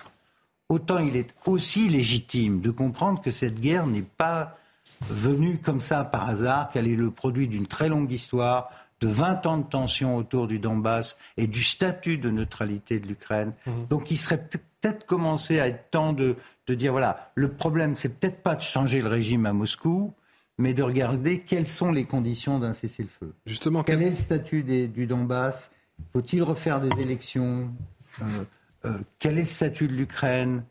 autant 0.69 0.99
il 0.99 1.15
est 1.15 1.33
aussi 1.45 1.87
légitime 1.89 2.61
de 2.61 2.71
comprendre 2.71 3.21
que 3.21 3.31
cette 3.31 3.59
guerre 3.59 3.87
n'est 3.87 4.01
pas 4.01 4.57
venue 5.01 5.57
comme 5.57 5.81
ça 5.81 6.03
par 6.03 6.29
hasard, 6.29 6.69
qu'elle 6.69 6.87
est 6.87 6.95
le 6.95 7.11
produit 7.11 7.47
d'une 7.47 7.67
très 7.67 7.89
longue 7.89 8.11
histoire, 8.11 8.69
de 9.01 9.07
20 9.07 9.45
ans 9.45 9.57
de 9.57 9.63
tension 9.63 10.15
autour 10.15 10.47
du 10.47 10.57
Donbass 10.57 11.17
et 11.37 11.47
du 11.47 11.61
statut 11.61 12.17
de 12.17 12.29
neutralité 12.29 12.99
de 12.99 13.07
l'Ukraine. 13.07 13.51
Mhm. 13.65 13.87
Donc 13.87 14.09
il 14.09 14.17
serait 14.17 14.41
peut-être 14.41 15.05
commencé 15.05 15.59
à 15.59 15.67
être 15.67 15.89
temps 15.91 16.13
de, 16.13 16.37
dire, 16.69 16.93
voilà, 16.93 17.31
le 17.35 17.49
problème, 17.49 17.95
c'est 17.97 18.09
peut-être 18.09 18.41
pas 18.41 18.55
de 18.55 18.61
changer 18.61 19.01
le 19.01 19.09
régime 19.09 19.45
à 19.45 19.53
Moscou, 19.53 20.13
mais 20.57 20.73
de 20.73 20.83
regarder 20.83 21.39
quelles 21.39 21.67
sont 21.67 21.91
les 21.91 22.05
conditions 22.05 22.59
d'un 22.59 22.73
cessez-le-feu. 22.73 23.33
Justement, 23.45 23.83
quel... 23.83 24.01
est 24.01 24.09
le 24.11 24.15
statut 24.15 24.63
du 24.63 25.05
Donbass? 25.05 25.71
Faut-il 26.13 26.43
refaire 26.43 26.81
des 26.81 27.01
élections? 27.01 27.69
Euh, 28.21 28.25
euh, 28.85 28.97
quel 29.19 29.37
est 29.37 29.41
le 29.41 29.47
statut 29.47 29.87
de 29.87 29.93
l'Ukraine? 29.93 30.63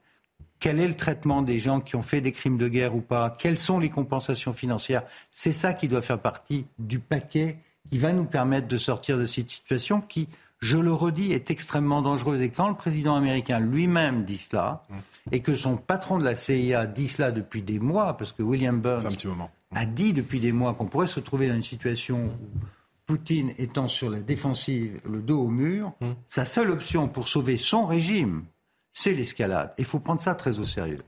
Quel 0.60 0.80
est 0.80 0.88
le 0.88 0.94
traitement 0.94 1.42
des 1.42 1.58
gens 1.58 1.80
qui 1.80 1.96
ont 1.96 2.02
fait 2.02 2.20
des 2.20 2.32
crimes 2.32 2.56
de 2.56 2.68
guerre 2.68 2.94
ou 2.94 3.00
pas? 3.00 3.30
Quelles 3.38 3.58
sont 3.58 3.78
les 3.78 3.90
compensations 3.90 4.52
financières? 4.52 5.02
C'est 5.30 5.52
ça 5.52 5.74
qui 5.74 5.88
doit 5.88 6.02
faire 6.02 6.20
partie 6.20 6.66
du 6.78 6.98
paquet 6.98 7.58
qui 7.90 7.98
va 7.98 8.12
nous 8.12 8.24
permettre 8.24 8.68
de 8.68 8.78
sortir 8.78 9.18
de 9.18 9.26
cette 9.26 9.50
situation 9.50 10.00
qui, 10.00 10.28
je 10.60 10.78
le 10.78 10.92
redis, 10.92 11.32
est 11.32 11.50
extrêmement 11.50 12.00
dangereuse. 12.00 12.40
Et 12.40 12.48
quand 12.48 12.68
le 12.68 12.74
président 12.74 13.14
américain 13.14 13.60
lui-même 13.60 14.24
dit 14.24 14.38
cela, 14.38 14.84
et 15.32 15.40
que 15.40 15.54
son 15.54 15.76
patron 15.76 16.18
de 16.18 16.24
la 16.24 16.36
CIA 16.36 16.86
dit 16.86 17.08
cela 17.08 17.30
depuis 17.30 17.62
des 17.62 17.78
mois, 17.78 18.16
parce 18.16 18.32
que 18.32 18.42
William 18.42 18.80
Burns 18.80 19.16
a 19.74 19.86
dit 19.86 20.12
depuis 20.12 20.40
des 20.40 20.52
mois 20.52 20.74
qu'on 20.74 20.86
pourrait 20.86 21.06
se 21.06 21.20
trouver 21.20 21.48
dans 21.48 21.54
une 21.54 21.62
situation 21.62 22.26
où 22.26 22.58
Poutine 23.06 23.52
étant 23.58 23.86
sur 23.86 24.08
la 24.08 24.20
défensive, 24.20 24.98
le 25.04 25.20
dos 25.20 25.40
au 25.40 25.48
mur, 25.48 25.92
hum. 26.00 26.14
sa 26.26 26.44
seule 26.44 26.70
option 26.70 27.06
pour 27.06 27.28
sauver 27.28 27.56
son 27.56 27.86
régime, 27.86 28.44
c'est 28.92 29.12
l'escalade. 29.12 29.74
Il 29.76 29.84
faut 29.84 29.98
prendre 29.98 30.22
ça 30.22 30.34
très 30.34 30.58
au 30.58 30.64
sérieux. 30.64 31.00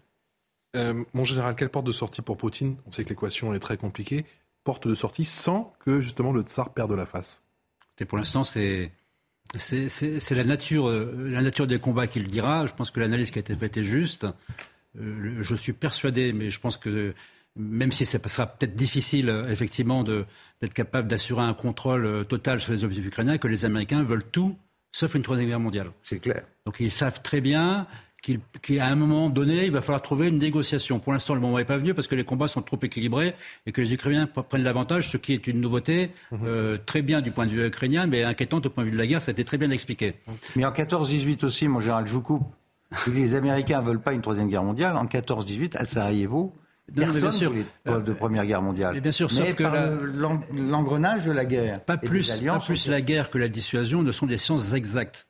Euh, 0.76 1.04
mon 1.14 1.24
général, 1.24 1.56
quelle 1.56 1.70
porte 1.70 1.86
de 1.86 1.92
sortie 1.92 2.20
pour 2.20 2.36
Poutine? 2.36 2.76
On 2.86 2.92
sait 2.92 3.04
que 3.04 3.08
l'équation 3.08 3.54
est 3.54 3.60
très 3.60 3.78
compliquée. 3.78 4.26
Porte 4.62 4.86
de 4.86 4.94
sortie 4.94 5.24
sans 5.24 5.72
que 5.80 6.02
justement 6.02 6.32
le 6.32 6.42
tsar 6.42 6.74
perde 6.74 6.92
la 6.92 7.06
face. 7.06 7.42
Et 7.98 8.04
pour 8.04 8.18
l'instant, 8.18 8.44
c'est 8.44 8.92
c'est 9.56 10.34
la 10.34 10.44
nature, 10.44 10.90
la 10.90 11.40
nature 11.40 11.66
des 11.66 11.78
combats 11.78 12.08
qui 12.08 12.18
le 12.18 12.26
dira. 12.26 12.66
Je 12.66 12.74
pense 12.74 12.90
que 12.90 13.00
l'analyse 13.00 13.30
qui 13.30 13.38
a 13.38 13.40
été 13.40 13.54
faite 13.56 13.76
est 13.76 13.82
juste. 13.82 14.26
Euh, 15.00 15.38
je 15.40 15.54
suis 15.54 15.72
persuadé, 15.72 16.32
mais 16.32 16.50
je 16.50 16.60
pense 16.60 16.76
que 16.76 17.14
même 17.56 17.92
si 17.92 18.04
ce 18.04 18.18
sera 18.26 18.46
peut-être 18.46 18.74
difficile, 18.74 19.30
euh, 19.30 19.48
effectivement, 19.48 20.04
d'être 20.04 20.74
capable 20.74 21.08
d'assurer 21.08 21.42
un 21.42 21.54
contrôle 21.54 22.06
euh, 22.06 22.24
total 22.24 22.60
sur 22.60 22.72
les 22.72 22.84
objectifs 22.84 23.08
ukrainiens, 23.08 23.38
que 23.38 23.48
les 23.48 23.64
Américains 23.64 24.02
veulent 24.02 24.24
tout, 24.24 24.56
sauf 24.92 25.14
une 25.14 25.22
troisième 25.22 25.48
guerre 25.48 25.60
mondiale. 25.60 25.90
C'est 26.02 26.18
clair. 26.18 26.42
Donc 26.64 26.76
ils 26.80 26.90
savent 26.90 27.22
très 27.22 27.40
bien 27.40 27.86
qu'à 28.62 28.86
un 28.86 28.96
moment 28.96 29.30
donné, 29.30 29.66
il 29.66 29.70
va 29.70 29.80
falloir 29.80 30.02
trouver 30.02 30.28
une 30.28 30.38
négociation. 30.38 30.98
Pour 30.98 31.12
l'instant, 31.12 31.34
le 31.34 31.40
moment 31.40 31.58
n'est 31.58 31.64
pas 31.64 31.78
venu 31.78 31.94
parce 31.94 32.08
que 32.08 32.14
les 32.14 32.24
combats 32.24 32.48
sont 32.48 32.62
trop 32.62 32.78
équilibrés 32.82 33.34
et 33.66 33.72
que 33.72 33.80
les 33.80 33.94
Ukrainiens 33.94 34.26
prennent 34.26 34.62
l'avantage, 34.62 35.10
ce 35.10 35.16
qui 35.16 35.32
est 35.32 35.46
une 35.46 35.60
nouveauté 35.60 36.10
mhm. 36.32 36.40
euh, 36.44 36.78
très 36.84 37.02
bien 37.02 37.20
du 37.20 37.30
point 37.30 37.46
de 37.46 37.52
vue 37.52 37.66
ukrainien, 37.66 38.06
mais 38.06 38.24
inquiétante 38.24 38.66
au 38.66 38.70
point 38.70 38.84
de 38.84 38.88
vue 38.88 38.94
de 38.94 39.00
la 39.00 39.06
guerre. 39.06 39.22
Ça 39.22 39.30
a 39.30 39.32
été 39.32 39.44
très 39.44 39.58
bien 39.58 39.70
expliqué. 39.70 40.14
Mais 40.56 40.64
en 40.64 40.72
14-18 40.72 41.44
aussi, 41.44 41.68
mon 41.68 41.80
général, 41.80 42.06
je 42.06 42.12
vous 42.12 42.22
coupe. 42.22 42.44
Les 43.06 43.34
Américains 43.34 43.80
ne 43.80 43.86
veulent 43.86 44.02
pas 44.02 44.12
une 44.12 44.22
troisième 44.22 44.48
guerre 44.48 44.62
mondiale. 44.62 44.96
En 44.96 45.06
14-18, 45.06 45.76
à 45.76 45.84
Sarajevo, 45.84 46.54
Personne 46.94 47.32
sûr. 47.32 47.52
les 47.52 47.64
de 48.00 48.12
Première 48.12 48.46
Guerre 48.46 48.62
mondiale. 48.62 48.94
Mais 48.94 49.00
bien 49.00 49.12
sûr, 49.12 49.30
sauf 49.30 49.54
que 49.54 49.64
l'engrenage 50.52 51.26
de 51.26 51.32
la 51.32 51.44
guerre. 51.44 51.80
Pas 51.80 51.96
plus, 51.96 52.40
pas 52.40 52.60
plus 52.60 52.88
la 52.88 53.00
guerre 53.00 53.30
que 53.30 53.38
la 53.38 53.48
dissuasion 53.48 54.02
ne 54.02 54.12
sont 54.12 54.26
des 54.26 54.38
sciences 54.38 54.72
exactes. 54.72 55.26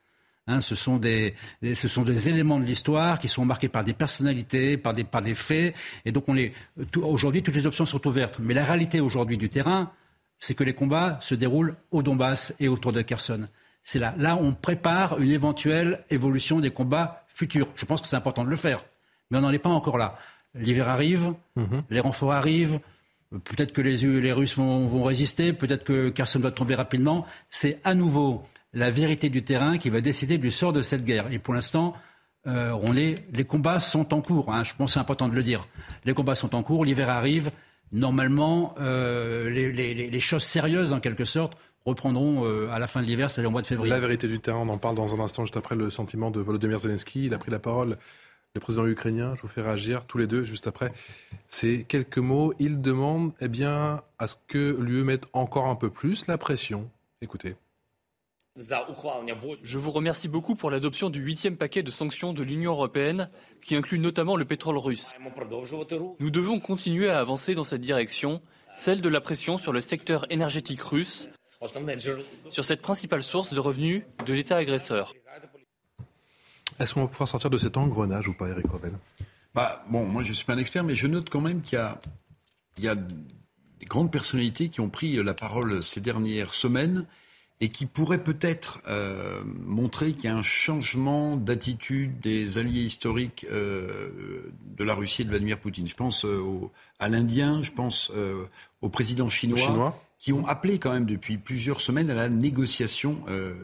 Hein, 0.48 0.60
ce, 0.60 0.76
sont 0.76 0.98
des, 0.98 1.34
ce 1.74 1.88
sont 1.88 2.02
des 2.02 2.28
éléments 2.28 2.60
de 2.60 2.64
l'histoire 2.64 3.18
qui 3.18 3.26
sont 3.26 3.44
marqués 3.44 3.68
par 3.68 3.82
des 3.82 3.94
personnalités, 3.94 4.76
par 4.76 4.94
des, 4.94 5.02
par 5.02 5.20
des 5.20 5.34
faits. 5.34 5.74
Et 6.04 6.12
donc, 6.12 6.28
on 6.28 6.36
aujourd'hui, 7.02 7.42
toutes 7.42 7.56
les 7.56 7.66
options 7.66 7.84
sont 7.84 8.06
ouvertes. 8.06 8.38
Mais 8.40 8.54
la 8.54 8.64
réalité 8.64 9.00
aujourd'hui 9.00 9.38
du 9.38 9.48
terrain, 9.48 9.90
c'est 10.38 10.54
que 10.54 10.62
les 10.62 10.74
combats 10.74 11.18
se 11.20 11.34
déroulent 11.34 11.74
au 11.90 12.02
Donbass 12.02 12.54
et 12.60 12.68
autour 12.68 12.92
de 12.92 13.02
Kherson. 13.02 13.48
C'est 13.82 13.98
là. 13.98 14.14
Là, 14.18 14.36
on 14.40 14.52
prépare 14.52 15.18
une 15.18 15.30
éventuelle 15.30 16.04
évolution 16.10 16.60
des 16.60 16.70
combats 16.70 17.24
futurs. 17.26 17.68
Je 17.74 17.84
pense 17.84 18.00
que 18.00 18.06
c'est 18.06 18.16
important 18.16 18.44
de 18.44 18.50
le 18.50 18.56
faire. 18.56 18.84
Mais 19.30 19.38
on 19.38 19.40
n'en 19.40 19.50
est 19.50 19.58
pas 19.58 19.70
encore 19.70 19.98
là. 19.98 20.16
L'hiver 20.58 20.88
arrive, 20.88 21.32
mhm. 21.56 21.82
les 21.90 22.00
renforts 22.00 22.32
arrivent. 22.32 22.80
Peut-être 23.30 23.72
que 23.72 23.80
les, 23.80 23.96
les 23.96 24.32
Russes 24.32 24.56
vont, 24.56 24.86
vont 24.86 25.02
résister, 25.02 25.52
peut-être 25.52 25.84
que 25.84 26.10
Kherson 26.10 26.38
va 26.38 26.50
tomber 26.50 26.74
rapidement. 26.74 27.26
C'est 27.48 27.80
à 27.84 27.94
nouveau 27.94 28.42
la 28.72 28.90
vérité 28.90 29.30
du 29.30 29.42
terrain 29.42 29.78
qui 29.78 29.90
va 29.90 30.00
décider 30.00 30.38
du 30.38 30.50
sort 30.50 30.72
de 30.72 30.82
cette 30.82 31.04
guerre. 31.04 31.32
Et 31.32 31.38
pour 31.38 31.54
l'instant, 31.54 31.94
euh, 32.46 32.70
on 32.82 32.92
les 32.92 33.16
combats 33.46 33.80
sont 33.80 34.14
en 34.14 34.20
cours. 34.20 34.52
Hein. 34.52 34.62
je 34.62 34.74
pense 34.74 34.90
que 34.90 34.94
c'est 34.94 35.00
important 35.00 35.28
de 35.28 35.34
le 35.34 35.42
dire. 35.42 35.66
Les 36.04 36.14
combats 36.14 36.34
sont 36.34 36.54
en 36.54 36.62
cours, 36.62 36.84
l'hiver 36.84 37.08
arrive. 37.08 37.50
Normalement, 37.92 38.74
euh, 38.80 39.48
les, 39.48 40.20
choses 40.20 40.42
sérieuses, 40.42 40.92
en 40.92 41.00
quelque 41.00 41.24
sorte, 41.24 41.56
reprendront 41.84 42.44
euh, 42.44 42.68
à 42.70 42.78
la 42.78 42.86
fin 42.86 43.00
de 43.00 43.06
l'hiver, 43.06 43.30
c'est 43.30 43.42
le 43.42 43.48
mois 43.48 43.62
de 43.62 43.66
février. 43.66 43.90
La 43.90 44.00
vérité 44.00 44.28
du 44.28 44.40
terrain, 44.40 44.58
on 44.58 44.68
en 44.68 44.78
parle 44.78 44.96
dans 44.96 45.14
un 45.14 45.24
instant, 45.24 45.44
juste 45.44 45.56
après 45.56 45.76
le 45.76 45.88
sentiment 45.90 46.30
de 46.30 46.40
Volodymyr 46.40 46.78
Zelensky. 46.78 47.26
Il 47.26 47.34
a 47.34 47.38
pris 47.38 47.50
la 47.50 47.60
parole, 47.60 47.96
le 48.56 48.60
président 48.60 48.86
ukrainien. 48.86 49.34
Je 49.34 49.42
vous 49.42 49.48
fais 49.48 49.62
réagir 49.62 50.04
tous 50.06 50.18
les 50.18 50.26
deux 50.26 50.44
juste 50.44 50.66
après. 50.66 50.92
C'est 51.48 51.84
quelques 51.86 52.18
mots. 52.18 52.52
Il 52.58 52.80
demande 52.80 53.32
eh 53.40 53.48
bien, 53.48 54.02
à 54.18 54.26
ce 54.26 54.34
que 54.48 54.76
l'UE 54.80 55.04
mette 55.04 55.26
encore 55.32 55.66
un 55.66 55.76
peu 55.76 55.90
plus 55.90 56.26
la 56.26 56.38
pression. 56.38 56.90
Écoutez. 57.20 57.54
Je 58.58 59.78
vous 59.78 59.90
remercie 59.90 60.28
beaucoup 60.28 60.54
pour 60.54 60.70
l'adoption 60.70 61.10
du 61.10 61.20
huitième 61.20 61.58
paquet 61.58 61.82
de 61.82 61.90
sanctions 61.90 62.32
de 62.32 62.42
l'Union 62.42 62.72
européenne, 62.72 63.28
qui 63.60 63.76
inclut 63.76 63.98
notamment 63.98 64.36
le 64.36 64.46
pétrole 64.46 64.78
russe. 64.78 65.12
Nous 66.18 66.30
devons 66.30 66.58
continuer 66.58 67.10
à 67.10 67.20
avancer 67.20 67.54
dans 67.54 67.64
cette 67.64 67.82
direction, 67.82 68.40
celle 68.74 69.02
de 69.02 69.10
la 69.10 69.20
pression 69.20 69.58
sur 69.58 69.72
le 69.72 69.82
secteur 69.82 70.24
énergétique 70.30 70.80
russe, 70.80 71.28
sur 72.48 72.64
cette 72.64 72.80
principale 72.80 73.22
source 73.22 73.52
de 73.52 73.60
revenus 73.60 74.04
de 74.24 74.32
l'État 74.32 74.56
agresseur. 74.56 75.12
Est-ce 76.78 76.94
qu'on 76.94 77.02
va 77.02 77.08
pouvoir 77.08 77.28
sortir 77.28 77.50
de 77.50 77.58
cet 77.58 77.76
engrenage 77.76 78.28
ou 78.28 78.34
pas, 78.34 78.48
Eric 78.48 78.66
Revel? 78.66 78.92
Bah, 79.54 79.84
Bon, 79.88 80.06
moi 80.06 80.22
je 80.22 80.30
ne 80.30 80.34
suis 80.34 80.44
pas 80.44 80.54
un 80.54 80.58
expert, 80.58 80.84
mais 80.84 80.94
je 80.94 81.06
note 81.06 81.30
quand 81.30 81.40
même 81.40 81.62
qu'il 81.62 81.78
y, 82.78 82.82
y 82.82 82.88
a 82.88 82.94
des 82.94 83.86
grandes 83.86 84.10
personnalités 84.10 84.68
qui 84.68 84.80
ont 84.80 84.90
pris 84.90 85.16
la 85.22 85.34
parole 85.34 85.82
ces 85.82 86.00
dernières 86.00 86.52
semaines 86.52 87.06
et 87.60 87.68
qui 87.70 87.86
pourrait 87.86 88.22
peut-être 88.22 88.80
euh, 88.86 89.42
montrer 89.64 90.12
qu'il 90.12 90.28
y 90.28 90.32
a 90.32 90.36
un 90.36 90.42
changement 90.42 91.36
d'attitude 91.36 92.20
des 92.20 92.58
alliés 92.58 92.82
historiques 92.82 93.46
euh, 93.50 94.52
de 94.76 94.84
la 94.84 94.94
Russie 94.94 95.22
et 95.22 95.24
de 95.24 95.30
Vladimir 95.30 95.58
Poutine. 95.58 95.88
Je 95.88 95.94
pense 95.94 96.26
euh, 96.26 96.42
à 96.98 97.08
l'Indien, 97.08 97.62
je 97.62 97.72
pense 97.72 98.12
au 98.82 98.88
président 98.88 99.30
chinois, 99.30 99.98
qui 100.18 100.32
ont 100.32 100.46
appelé 100.46 100.78
quand 100.78 100.92
même 100.92 101.06
depuis 101.06 101.38
plusieurs 101.38 101.80
semaines 101.80 102.10
à 102.10 102.14
la 102.14 102.28
négociation, 102.28 103.18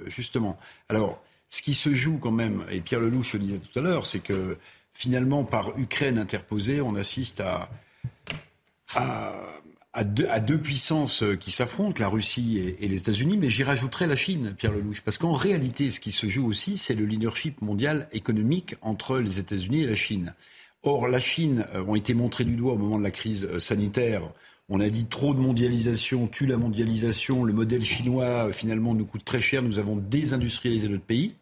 justement. 0.07 0.57
Alors, 0.89 1.23
ce 1.53 1.61
qui 1.61 1.75
se 1.75 1.93
joue 1.95 2.17
quand 2.17 2.31
même, 2.33 2.65
et 2.71 2.81
Pierre 2.81 3.01
Lelouch 3.01 3.35
le 3.35 3.39
disait 3.41 3.59
tout 3.59 3.79
à 3.79 3.83
l'heure, 3.83 4.07
c'est 4.07 4.21
que 4.21 4.57
finalement, 4.95 5.45
par 5.45 5.79
Ukraine 5.79 6.17
interposée, 6.17 6.81
on 6.81 6.97
assiste 6.97 7.41
à, 7.41 7.69
à 9.93 10.05
deux, 10.41 10.59
puissances 10.59 11.23
euh, 11.23 11.37
qui 11.37 11.51
s'affrontent, 11.51 12.01
la 12.01 12.09
Russie 12.09 12.75
et, 12.81 12.89
les 12.89 12.97
États-Unis, 12.97 13.37
mais 13.37 13.51
j'y 13.51 13.65
rajouterai 13.65 14.07
la 14.07 14.17
Chine, 14.17 14.55
Pierre 14.57 14.73
Lelouch, 14.73 15.03
parce 15.03 15.19
qu'en 15.19 15.35
réalité, 15.35 15.91
ce 15.91 16.01
qui 16.01 16.11
se 16.11 16.27
joue 16.27 16.47
aussi, 16.47 16.79
c'est 16.79 16.95
le 16.95 17.05
leadership 17.05 17.61
mondial 17.61 18.09
économique 18.13 18.77
entre 18.81 19.19
les 19.19 19.39
États-Unis 19.39 19.83
et 19.83 19.87
la 19.87 19.95
Chine. 19.95 20.33
Or, 20.83 21.07
la 21.07 21.21
Chine 21.21 21.67
euh, 21.75 21.85
ont 21.85 21.97
été 21.97 22.15
montrés 22.15 22.45
du 22.45 22.57
doigt 22.57 22.73
au 22.73 22.79
moment 22.79 22.99
de 22.99 23.03
la 23.03 23.11
crise 23.11 23.45
euh, 23.45 23.59
sanitaire. 23.59 24.23
On 24.71 24.81
a 24.81 24.89
dit 24.89 25.05
trop 25.05 25.35
de 25.35 25.41
mondialisation 25.41 26.29
tue 26.29 26.47
la 26.47 26.57
mondialisation. 26.57 27.45
Le 27.45 27.53
modèle 27.53 27.85
chinois, 27.85 28.51
finalement, 28.55 28.95
nous 28.95 29.05
coûte 29.05 29.25
très 29.25 29.43
cher. 29.43 29.63
Nous 29.63 29.79
avons 29.79 29.97
désindustrialisé 29.97 30.89
notre 30.89 31.05
pays. 31.05 31.35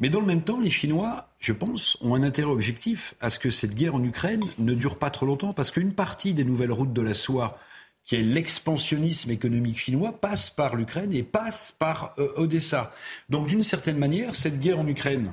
Mais 0.00 0.08
dans 0.08 0.20
le 0.20 0.26
même 0.26 0.42
temps, 0.42 0.60
les 0.60 0.70
Chinois, 0.70 1.28
je 1.38 1.52
pense, 1.52 1.96
ont 2.00 2.14
un 2.14 2.22
intérêt 2.22 2.50
objectif 2.50 3.14
à 3.20 3.30
ce 3.30 3.38
que 3.38 3.50
cette 3.50 3.74
guerre 3.74 3.94
en 3.94 4.02
Ukraine 4.02 4.44
ne 4.58 4.74
dure 4.74 4.98
pas 4.98 5.10
trop 5.10 5.26
longtemps, 5.26 5.52
parce 5.52 5.70
qu'une 5.70 5.92
partie 5.92 6.34
des 6.34 6.44
nouvelles 6.44 6.72
routes 6.72 6.92
de 6.92 7.02
la 7.02 7.14
soie, 7.14 7.58
qui 8.04 8.16
est 8.16 8.22
l'expansionnisme 8.22 9.30
économique 9.30 9.78
chinois, 9.78 10.12
passe 10.12 10.50
par 10.50 10.76
l'Ukraine 10.76 11.12
et 11.12 11.22
passe 11.22 11.72
par 11.76 12.14
euh, 12.18 12.28
Odessa. 12.36 12.94
Donc 13.28 13.48
d'une 13.48 13.64
certaine 13.64 13.98
manière, 13.98 14.36
cette 14.36 14.60
guerre 14.60 14.78
en 14.78 14.86
Ukraine, 14.86 15.32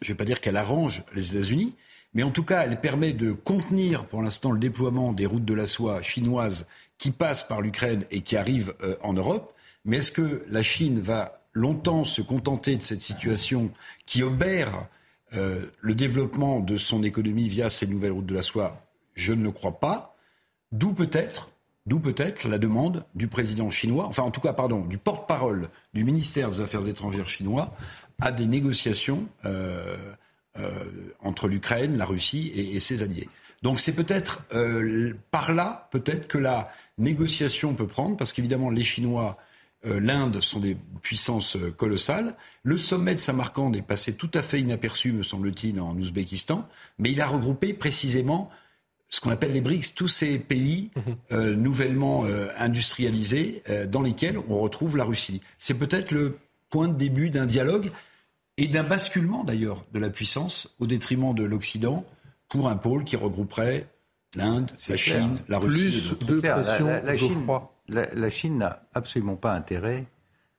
je 0.00 0.06
ne 0.06 0.14
vais 0.14 0.16
pas 0.16 0.24
dire 0.24 0.40
qu'elle 0.40 0.56
arrange 0.56 1.02
les 1.14 1.34
États-Unis, 1.34 1.74
mais 2.14 2.22
en 2.22 2.30
tout 2.30 2.44
cas, 2.44 2.62
elle 2.64 2.80
permet 2.80 3.12
de 3.12 3.32
contenir 3.32 4.06
pour 4.06 4.22
l'instant 4.22 4.52
le 4.52 4.58
déploiement 4.58 5.12
des 5.12 5.26
routes 5.26 5.44
de 5.44 5.54
la 5.54 5.66
soie 5.66 6.00
chinoises 6.02 6.66
qui 6.96 7.10
passent 7.10 7.46
par 7.46 7.60
l'Ukraine 7.60 8.04
et 8.10 8.20
qui 8.20 8.36
arrivent 8.36 8.74
euh, 8.82 8.96
en 9.02 9.12
Europe. 9.12 9.52
Mais 9.84 9.98
est-ce 9.98 10.10
que 10.10 10.44
la 10.48 10.62
Chine 10.62 11.00
va 11.00 11.42
longtemps 11.56 12.04
se 12.04 12.20
contenter 12.20 12.76
de 12.76 12.82
cette 12.82 13.00
situation 13.00 13.70
qui 14.04 14.22
obère 14.22 14.86
euh, 15.34 15.64
le 15.80 15.94
développement 15.94 16.60
de 16.60 16.76
son 16.76 17.02
économie 17.02 17.48
via 17.48 17.70
ces 17.70 17.86
nouvelles 17.86 18.12
routes 18.12 18.26
de 18.26 18.34
la 18.34 18.42
soie 18.42 18.86
Je 19.14 19.32
ne 19.32 19.42
le 19.42 19.50
crois 19.50 19.80
pas. 19.80 20.14
D'où 20.70 20.92
peut-être, 20.92 21.50
d'où 21.86 21.98
peut-être 21.98 22.46
la 22.46 22.58
demande 22.58 23.04
du 23.14 23.26
président 23.26 23.70
chinois, 23.70 24.04
enfin 24.06 24.22
en 24.22 24.30
tout 24.30 24.42
cas 24.42 24.52
pardon, 24.52 24.84
du 24.84 24.98
porte-parole 24.98 25.70
du 25.94 26.04
ministère 26.04 26.50
des 26.50 26.60
Affaires 26.60 26.86
étrangères 26.88 27.28
chinois 27.28 27.70
à 28.20 28.32
des 28.32 28.46
négociations 28.46 29.26
euh, 29.46 29.96
euh, 30.58 30.84
entre 31.22 31.48
l'Ukraine, 31.48 31.96
la 31.96 32.04
Russie 32.04 32.52
et, 32.54 32.76
et, 32.76 32.80
ses 32.80 33.02
alliés. 33.02 33.28
Donc 33.62 33.80
c'est 33.80 33.94
peut-être 33.94 34.42
par 35.30 35.54
là, 35.54 35.88
peut-être 35.90 36.28
que 36.28 36.36
la 36.36 36.70
négociation 36.98 37.74
peut 37.74 37.86
prendre, 37.86 38.16
parce 38.18 38.34
qu'évidemment 38.34 38.68
les 38.68 38.84
Chinois 38.84 39.38
l'Inde 39.86 40.40
sont 40.40 40.60
des 40.60 40.76
puissances 41.02 41.56
euh, 41.56 41.70
colossales. 41.70 42.34
Le 42.62 42.76
sommet 42.76 43.14
de 43.14 43.18
Samarkand 43.18 43.72
est 43.72 43.82
passé 43.82 44.14
tout 44.14 44.30
à 44.34 44.42
fait 44.42 44.60
inaperçu, 44.60 45.12
me 45.12 45.22
semble-t-il, 45.22 45.80
en 45.80 45.96
Ouzbékistan, 45.96 46.68
mais 46.98 47.12
il 47.12 47.20
a 47.20 47.26
regroupé 47.26 47.72
précisément 47.72 48.50
ce 49.08 49.20
qu'on 49.20 49.30
appelle 49.30 49.52
les 49.52 49.60
BRICS, 49.60 49.94
tous 49.94 50.08
ces 50.08 50.38
pays 50.38 50.90
mhm. 50.96 51.02
euh, 51.32 51.54
nouvellement 51.54 52.24
industrialisés 52.58 53.62
dans 53.88 54.02
lesquels 54.02 54.36
on 54.48 54.58
retrouve 54.58 54.96
la 54.96 55.04
Russie. 55.04 55.42
C'est 55.58 55.78
peut-être 55.78 56.10
le 56.10 56.38
point 56.70 56.88
de 56.88 56.94
début 56.94 57.30
d'un 57.30 57.46
dialogue 57.46 57.92
et 58.56 58.66
d'un 58.66 58.82
basculement 58.82 59.44
d'ailleurs 59.44 59.84
de 59.92 60.00
la 60.00 60.10
puissance 60.10 60.74
au 60.80 60.86
détriment 60.86 61.34
de 61.34 61.44
l'Occident 61.44 62.04
pour 62.48 62.68
un 62.68 62.76
pôle 62.76 63.04
qui 63.04 63.16
regrouperait 63.16 63.86
l'Inde, 64.34 64.70
la 64.88 64.96
Chine, 64.96 65.38
la 65.48 65.58
Russie. 65.58 66.16
Plus 66.18 66.26
de 66.26 66.40
pression, 66.40 66.86
la, 66.86 67.16
Chine, 67.16 67.46
la, 67.88 68.30
Chine 68.30 68.58
n'a 68.58 68.82
absolument 68.94 69.36
pas 69.36 69.54
intérêt 69.54 70.06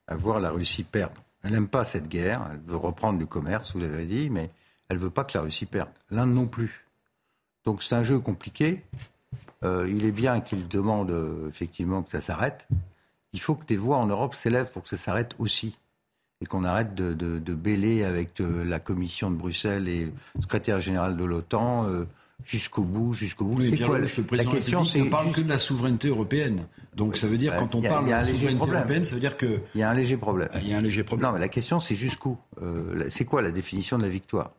à 0.07 0.15
voir 0.15 0.39
la 0.39 0.51
Russie 0.51 0.83
perdre. 0.83 1.21
Elle 1.43 1.51
n'aime 1.51 1.67
pas 1.67 1.85
cette 1.85 2.07
guerre, 2.07 2.47
elle 2.51 2.59
veut 2.59 2.77
reprendre 2.77 3.19
du 3.19 3.25
commerce, 3.25 3.73
vous 3.73 3.79
l'avez 3.79 4.05
dit, 4.05 4.29
mais 4.29 4.49
elle 4.89 4.97
ne 4.97 5.01
veut 5.01 5.09
pas 5.09 5.23
que 5.23 5.37
la 5.37 5.43
Russie 5.43 5.65
perde. 5.65 5.89
L'Inde 6.09 6.33
non 6.33 6.47
plus. 6.47 6.85
Donc 7.65 7.83
c'est 7.83 7.95
un 7.95 8.03
jeu 8.03 8.19
compliqué. 8.19 8.83
Euh, 9.63 9.87
il 9.89 10.05
est 10.05 10.11
bien 10.11 10.41
qu'il 10.41 10.67
demande 10.67 11.11
euh, 11.11 11.49
effectivement 11.49 12.01
que 12.01 12.11
ça 12.11 12.21
s'arrête. 12.21 12.67
Il 13.33 13.41
faut 13.41 13.55
que 13.55 13.65
des 13.65 13.77
voix 13.77 13.97
en 13.97 14.05
Europe 14.05 14.35
s'élèvent 14.35 14.71
pour 14.71 14.83
que 14.83 14.89
ça 14.89 14.97
s'arrête 14.97 15.35
aussi. 15.37 15.77
Et 16.39 16.45
qu'on 16.45 16.63
arrête 16.63 16.93
de, 16.93 17.53
bêler 17.53 18.03
avec 18.03 18.39
euh, 18.41 18.63
la 18.63 18.79
Commission 18.79 19.31
de 19.31 19.35
Bruxelles 19.35 19.87
et 19.87 20.05
le 20.05 20.41
secrétaire 20.41 20.79
général 20.79 21.17
de 21.17 21.25
l'OTAN 21.25 21.87
jusqu'au 22.45 22.83
bout, 22.83 23.13
jusqu'au 23.13 23.45
bout. 23.45 23.61
c'est 23.61 23.77
quoi 23.77 23.99
la 23.99 24.45
question 24.45 24.83
c'est 24.83 25.01
on 25.01 25.09
parle 25.09 25.31
que 25.31 25.41
de 25.41 25.49
la 25.49 25.57
souveraineté 25.57 26.07
européenne. 26.07 26.67
Donc 26.95 27.17
ça 27.17 27.27
veut 27.27 27.37
dire 27.37 27.55
quand 27.57 27.75
on 27.75 27.81
parle 27.81 28.05
de 28.05 28.11
la 28.11 28.21
souveraineté 28.21 28.69
européenne, 28.69 29.03
ça 29.03 29.15
veut 29.15 29.21
dire 29.21 29.37
que 29.37 29.61
il 29.75 29.81
y 29.81 29.83
a 29.83 29.89
un 29.89 29.93
léger 29.93 30.17
problème. 30.17 30.49
Il 30.61 30.67
y 30.69 30.73
a 30.73 30.77
un 30.77 30.81
léger 30.81 31.03
problème. 31.03 31.29
Non, 31.29 31.33
mais 31.33 31.39
la 31.41 31.49
question 31.49 31.79
c'est 31.79 31.95
jusqu'où. 31.95 32.37
Euh, 32.61 33.05
c'est 33.09 33.25
quoi 33.25 33.41
la 33.41 33.51
définition 33.51 33.97
de 33.97 34.03
la 34.03 34.09
victoire? 34.09 34.51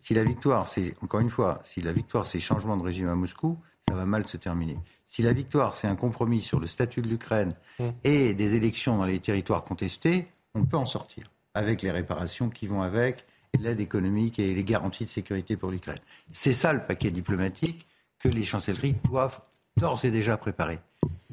Si 0.00 0.14
la 0.14 0.24
victoire, 0.24 0.66
c'est, 0.66 0.94
encore 1.00 1.20
une 1.20 1.30
fois, 1.30 1.60
si 1.62 1.80
la 1.80 1.92
victoire, 1.92 2.26
c'est 2.26 2.40
changement 2.40 2.76
de 2.76 2.82
régime 2.82 3.06
à 3.06 3.14
Moscou, 3.14 3.56
ça 3.88 3.94
va 3.94 4.04
mal 4.04 4.26
se 4.26 4.36
terminer. 4.36 4.76
Si 5.06 5.22
la 5.22 5.32
victoire, 5.32 5.76
c'est 5.76 5.86
un 5.86 5.94
compromis 5.94 6.40
sur 6.40 6.58
le 6.58 6.66
statut 6.66 7.02
de 7.02 7.08
l'Ukraine 7.08 7.52
Mmh. 7.78 7.84
et 8.04 8.34
des 8.34 8.54
élections 8.54 8.98
dans 8.98 9.04
les 9.04 9.18
territoires 9.18 9.64
contestés, 9.64 10.26
on 10.54 10.64
peut 10.64 10.76
en 10.76 10.86
sortir, 10.86 11.24
avec 11.54 11.82
les 11.82 11.90
réparations 11.90 12.50
qui 12.50 12.66
vont 12.66 12.82
avec, 12.82 13.24
l'aide 13.60 13.80
économique 13.80 14.38
et 14.38 14.54
les 14.54 14.64
garanties 14.64 15.04
de 15.04 15.10
sécurité 15.10 15.56
pour 15.56 15.70
l'Ukraine. 15.70 15.98
C'est 16.30 16.52
ça 16.52 16.72
le 16.72 16.80
paquet 16.80 17.10
diplomatique 17.10 17.86
que 18.18 18.28
les 18.28 18.44
chancelleries 18.44 18.94
doivent 19.04 19.40
d'ores 19.76 20.04
et 20.04 20.10
déjà 20.10 20.36
préparer. 20.36 20.78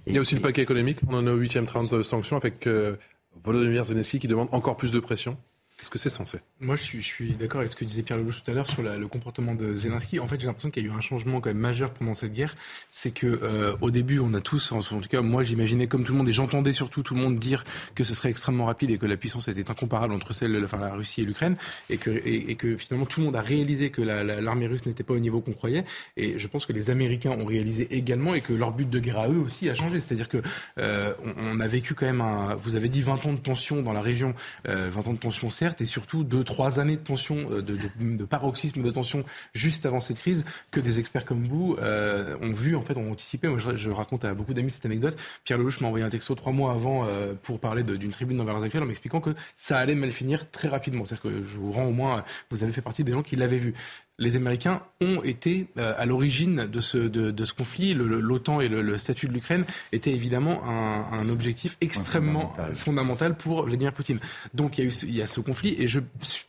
Il 0.08 0.14
y 0.14 0.18
a 0.18 0.22
aussi 0.22 0.36
le 0.36 0.41
paquet 0.41 0.62
économique. 0.62 1.00
On 1.08 1.14
en 1.14 1.28
est 1.28 1.30
au 1.30 1.36
huitième 1.36 1.66
train 1.66 1.84
de 1.84 2.04
sanctions 2.04 2.38
avec 2.38 2.68
euh, 2.68 2.98
Volodymyr 3.44 3.86
Zelensky 3.86 4.20
qui 4.20 4.28
demande 4.28 4.50
encore 4.52 4.78
plus 4.78 4.91
de 4.91 5.00
pression. 5.00 5.38
Est-ce 5.81 5.89
que 5.89 5.97
c'est 5.97 6.10
censé 6.10 6.39
Moi, 6.60 6.76
je 6.76 6.99
suis, 6.99 7.31
d'accord 7.34 7.60
avec 7.61 7.72
ce 7.72 7.76
que 7.77 7.85
disait 7.85 8.03
Pierre 8.03 8.18
Lelouch 8.18 8.43
tout 8.43 8.51
à 8.51 8.53
l'heure 8.53 8.68
sur 8.68 8.81
le 8.84 9.07
comportement 9.07 9.56
de 9.56 9.76
Zelensky. 9.76 10.19
En 10.19 10.27
fait, 10.27 10.39
j'ai 10.39 10.47
l'impression 10.47 10.69
qu'il 10.69 10.84
y 10.84 10.85
a 10.88 10.89
eu 10.89 10.93
un 10.93 11.01
changement 11.01 11.39
quand 11.39 11.49
même 11.49 11.57
majeur 11.57 11.91
pendant 11.91 12.14
cette 12.14 12.34
guerre. 12.34 12.56
C'est 12.89 13.11
que 13.11 13.27
euh, 13.27 13.76
au 13.81 13.89
début, 13.89 14.19
on 14.19 14.34
a 14.34 14.41
tous, 14.41 14.72
en, 14.73 14.81
tout 14.81 14.99
cas, 15.10 15.22
moi, 15.22 15.43
j'imaginais 15.43 15.88
comme 15.88 16.03
tout 16.03 16.11
le 16.11 16.18
monde, 16.18 16.27
et 16.30 16.34
j'entendais 16.34 16.73
surtout 16.73 17.01
tout 17.01 17.15
le 17.15 17.22
monde 17.22 17.38
dire 17.38 17.64
que 17.95 18.03
ce 18.03 18.14
serait 18.14 18.30
extrêmement 18.30 18.65
rapide 18.65 18.91
et 18.91 18.97
que 18.97 19.06
la 19.06 19.15
puissance 19.18 19.47
était 19.47 19.69
incomparable 19.72 20.14
entre 20.14 20.34
celle, 20.34 20.64
enfin, 20.65 20.80
la 20.80 20.93
Russie 20.93 21.22
et 21.22 21.26
l'Ukraine, 21.26 21.56
et 21.89 21.97
que, 21.97 22.77
finalement 22.77 23.06
tout 23.06 23.22
le 23.22 23.27
monde 23.27 23.35
a 23.35 23.41
réalisé 23.41 23.89
que 23.89 24.01
la- 24.01 24.23
la- 24.23 24.41
l'armée 24.41 24.68
russe 24.68 24.85
n'était 24.85 25.03
pas 25.03 25.14
au 25.14 25.19
niveau 25.19 25.41
qu'on 25.41 25.53
croyait. 25.53 25.85
Et 26.18 26.38
je 26.38 26.47
pense 26.47 26.65
que 26.65 26.73
les 26.73 26.89
Américains 26.89 27.31
ont 27.31 27.45
réalisé 27.45 27.88
également 27.95 28.35
et 28.35 28.41
que 28.41 28.53
leur 28.53 28.72
but 28.72 28.89
de 28.89 28.99
guerre 28.99 29.19
à 29.19 29.30
eux 29.30 29.39
aussi 29.39 29.69
a 29.69 29.76
changé. 29.76 30.01
C'est-à-dire 30.01 30.27
que 30.30 30.41
euh, 30.77 31.14
a 31.60 31.68
vécu 31.68 31.93
quand 31.93 32.06
même 32.06 32.22
un, 32.22 32.56
vous 32.56 32.76
avez 32.76 32.89
dit 32.89 33.01
20 33.01 33.26
ans 33.26 33.34
de 33.34 33.39
tension 33.39 33.81
dans 33.81 33.93
la 33.93 34.01
région, 34.01 34.34
euh, 34.68 34.89
20 34.91 35.07
ans 35.07 35.14
de 35.14 35.19
tension 35.19 35.49
et 35.80 35.86
surtout 35.86 36.24
deux, 36.24 36.44
trois 36.44 36.80
années 36.80 36.98
de 36.98 37.02
tension, 37.02 37.36
euh, 37.52 37.62
de, 37.62 37.78
de, 37.78 38.18
de 38.18 38.26
paroxysme 38.26 38.82
de 38.82 38.91
tension 38.91 39.24
juste 39.54 39.86
avant 39.86 40.00
cette 40.00 40.20
crise 40.20 40.46
que 40.72 40.80
des 40.80 41.00
experts 41.00 41.26
comme 41.26 41.46
vous 41.46 41.76
euh, 41.80 42.36
ont 42.41 42.54
vu, 42.54 42.76
en 42.76 42.82
fait, 42.82 42.98
ont 42.98 43.12
anticipé. 43.12 43.48
Moi, 43.48 43.60
je, 43.76 43.90
raconte 43.90 44.26
à 44.26 44.34
beaucoup 44.34 44.54
d'amis 44.54 44.72
cette 44.72 44.86
anecdote. 44.86 45.18
Pierre 45.44 45.58
Lelouch 45.58 45.82
m'a 45.82 45.88
envoyé 45.88 46.06
un 46.06 46.10
texto 46.10 46.36
trois 46.36 46.54
mois 46.54 46.72
avant 46.72 47.06
euh, 47.06 47.34
pour 47.41 47.60
parler 47.60 47.84
d'une 47.84 48.12
tribune 48.12 48.38
dans 48.38 48.46
Valeurs 48.46 48.64
Actuelles 48.64 48.84
en 48.84 48.88
m'expliquant 48.88 49.22
que 49.22 49.32
ça 49.56 49.78
allait 49.80 49.96
mal 49.96 50.12
finir 50.12 50.50
très 50.52 50.68
rapidement. 50.68 51.06
C'est-à-dire 51.06 51.24
que 51.24 51.44
je 51.44 51.58
vous 51.58 51.72
rends 51.72 51.86
au 51.86 51.91
moins, 51.91 52.24
vous 52.52 52.64
avez 52.64 52.72
fait 52.72 52.82
partie 52.82 53.04
des 53.04 53.12
gens 53.12 53.24
qui 53.24 53.36
l'avaient 53.36 53.58
vu 53.58 53.74
les 54.20 54.36
Américains 54.36 54.82
ont 55.02 55.24
été 55.24 55.68
euh, 55.78 55.94
à 55.98 56.06
l'origine 56.06 56.68
de 56.68 56.80
ce, 56.82 56.98
de, 56.98 57.32
de 57.32 57.44
ce 57.44 57.54
conflit. 57.54 57.94
L'OTAN 57.94 58.62
et 58.62 58.68
le, 58.68 58.82
le 58.82 58.98
statut 58.98 59.28
de 59.28 59.34
l'Ukraine 59.34 59.66
étaient 59.91 60.14
évidemment 60.14 60.64
un, 60.68 61.06
un 61.18 61.30
objectif 61.30 61.78
extrêmement 61.82 62.54
fondamental. 62.74 63.36
pour 63.40 63.64
Vladimir 63.64 63.94
Poutine. 63.94 64.20
Donc 64.54 64.78
il 64.78 64.82
y, 64.82 64.84
a 64.84 64.88
eu 64.88 64.91
ce, 64.91 65.06
il 65.06 65.16
y 65.16 65.22
a 65.22 65.28
ce 65.28 65.40
conflit 65.40 65.76
et 65.80 65.88
je 65.88 66.00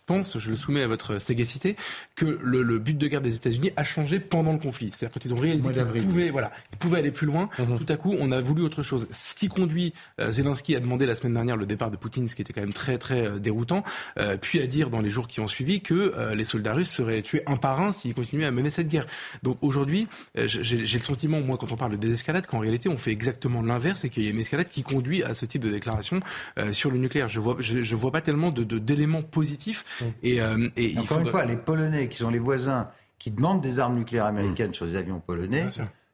pense, 0.06 0.38
je 0.38 0.50
le 0.50 0.56
soumets 0.56 0.82
à 0.82 0.88
votre 0.88 1.20
sagacité, 1.20 1.76
que 2.16 2.38
le, 2.42 2.62
le 2.62 2.78
but 2.78 2.96
de 2.98 3.06
guerre 3.06 3.20
des 3.20 3.36
États-Unis 3.36 3.70
a 3.76 3.84
changé 3.84 4.20
pendant 4.20 4.52
le 4.52 4.58
conflit. 4.58 4.90
C'est-à-dire 4.92 5.14
quand 5.14 5.24
ils 5.24 5.32
ont 5.32 5.40
réalisé 5.40 5.70
qu'ils 5.72 6.06
pouvaient, 6.06 6.30
voilà, 6.30 6.50
ils 6.72 6.78
pouvaient 6.78 6.98
aller 6.98 7.10
plus 7.10 7.26
loin, 7.26 7.48
tout 7.56 7.86
à 7.88 7.96
coup 7.96 8.14
on 8.18 8.32
a 8.32 8.40
voulu 8.40 8.62
autre 8.62 8.82
chose. 8.82 9.06
Ce 9.10 9.34
qui 9.34 9.48
conduit 9.48 9.94
euh, 10.18 10.30
Zelensky 10.30 10.76
à 10.76 10.80
demander 10.80 11.06
la 11.06 11.14
semaine 11.14 11.34
dernière 11.34 11.56
le 11.56 11.66
départ 11.66 11.90
de 11.90 11.96
Poutine, 11.96 12.28
ce 12.28 12.34
qui 12.34 12.42
était 12.42 12.52
quand 12.52 12.60
même 12.60 12.72
très 12.72 12.98
très 12.98 13.26
euh, 13.26 13.38
déroutant, 13.38 13.84
euh, 14.18 14.36
puis 14.40 14.60
à 14.60 14.66
dire 14.66 14.90
dans 14.90 15.00
les 15.00 15.10
jours 15.10 15.26
qui 15.26 15.40
ont 15.40 15.48
suivi 15.48 15.80
que 15.80 15.94
euh, 16.16 16.34
les 16.34 16.44
soldats 16.44 16.74
russes 16.74 16.90
seraient 16.90 17.22
tués 17.22 17.42
un 17.46 17.56
par 17.60 17.80
un 17.80 17.92
s'ils 17.92 18.14
continuaient 18.14 18.46
à 18.46 18.50
mener 18.50 18.70
cette 18.70 18.88
guerre. 18.88 19.06
Donc 19.42 19.58
aujourd'hui, 19.62 20.08
euh, 20.36 20.46
j'ai 20.48 20.78
le 20.98 21.00
sentiment, 21.04 21.40
moi, 21.40 21.56
quand 21.58 21.70
on 21.72 21.76
parle 21.76 21.92
de 21.92 21.96
désescalade, 21.96 22.46
qu'en 22.46 22.58
réalité 22.58 22.88
on 22.88 22.96
fait 22.96 23.12
exactement 23.12 23.62
l'inverse 23.62 24.04
et 24.04 24.10
qu'il 24.10 24.24
y 24.24 24.26
a 24.26 24.30
une 24.30 24.40
escalade 24.40 24.68
qui 24.68 24.82
conduit 24.82 25.22
à 25.22 25.34
ce 25.34 25.44
type 25.46 25.62
de 25.62 25.70
déclaration 25.70 26.20
euh, 26.58 26.72
sur 26.72 26.90
le 26.90 26.98
nucléaire. 26.98 27.28
Je 27.28 27.40
vois, 27.40 27.56
je, 27.60 27.82
je 27.82 27.94
vois 27.96 28.10
pas 28.12 28.20
tellement 28.20 28.50
de 28.50 28.64
de- 28.64 28.78
d'éléments 28.78 29.22
positifs. 29.22 29.84
Et, 30.22 30.40
euh, 30.40 30.68
et 30.76 30.96
Encore 30.98 31.20
une 31.20 31.26
fois, 31.26 31.44
les 31.44 31.56
Polonais, 31.56 32.08
qui 32.08 32.16
sont 32.18 32.30
les 32.30 32.38
voisins, 32.38 32.88
qui 33.18 33.30
demandent 33.30 33.60
des 33.60 33.78
armes 33.78 33.96
nucléaires 33.96 34.24
américaines 34.26 34.72
sur 34.74 34.86
les 34.86 34.96
avions 34.96 35.20
polonais, 35.20 35.66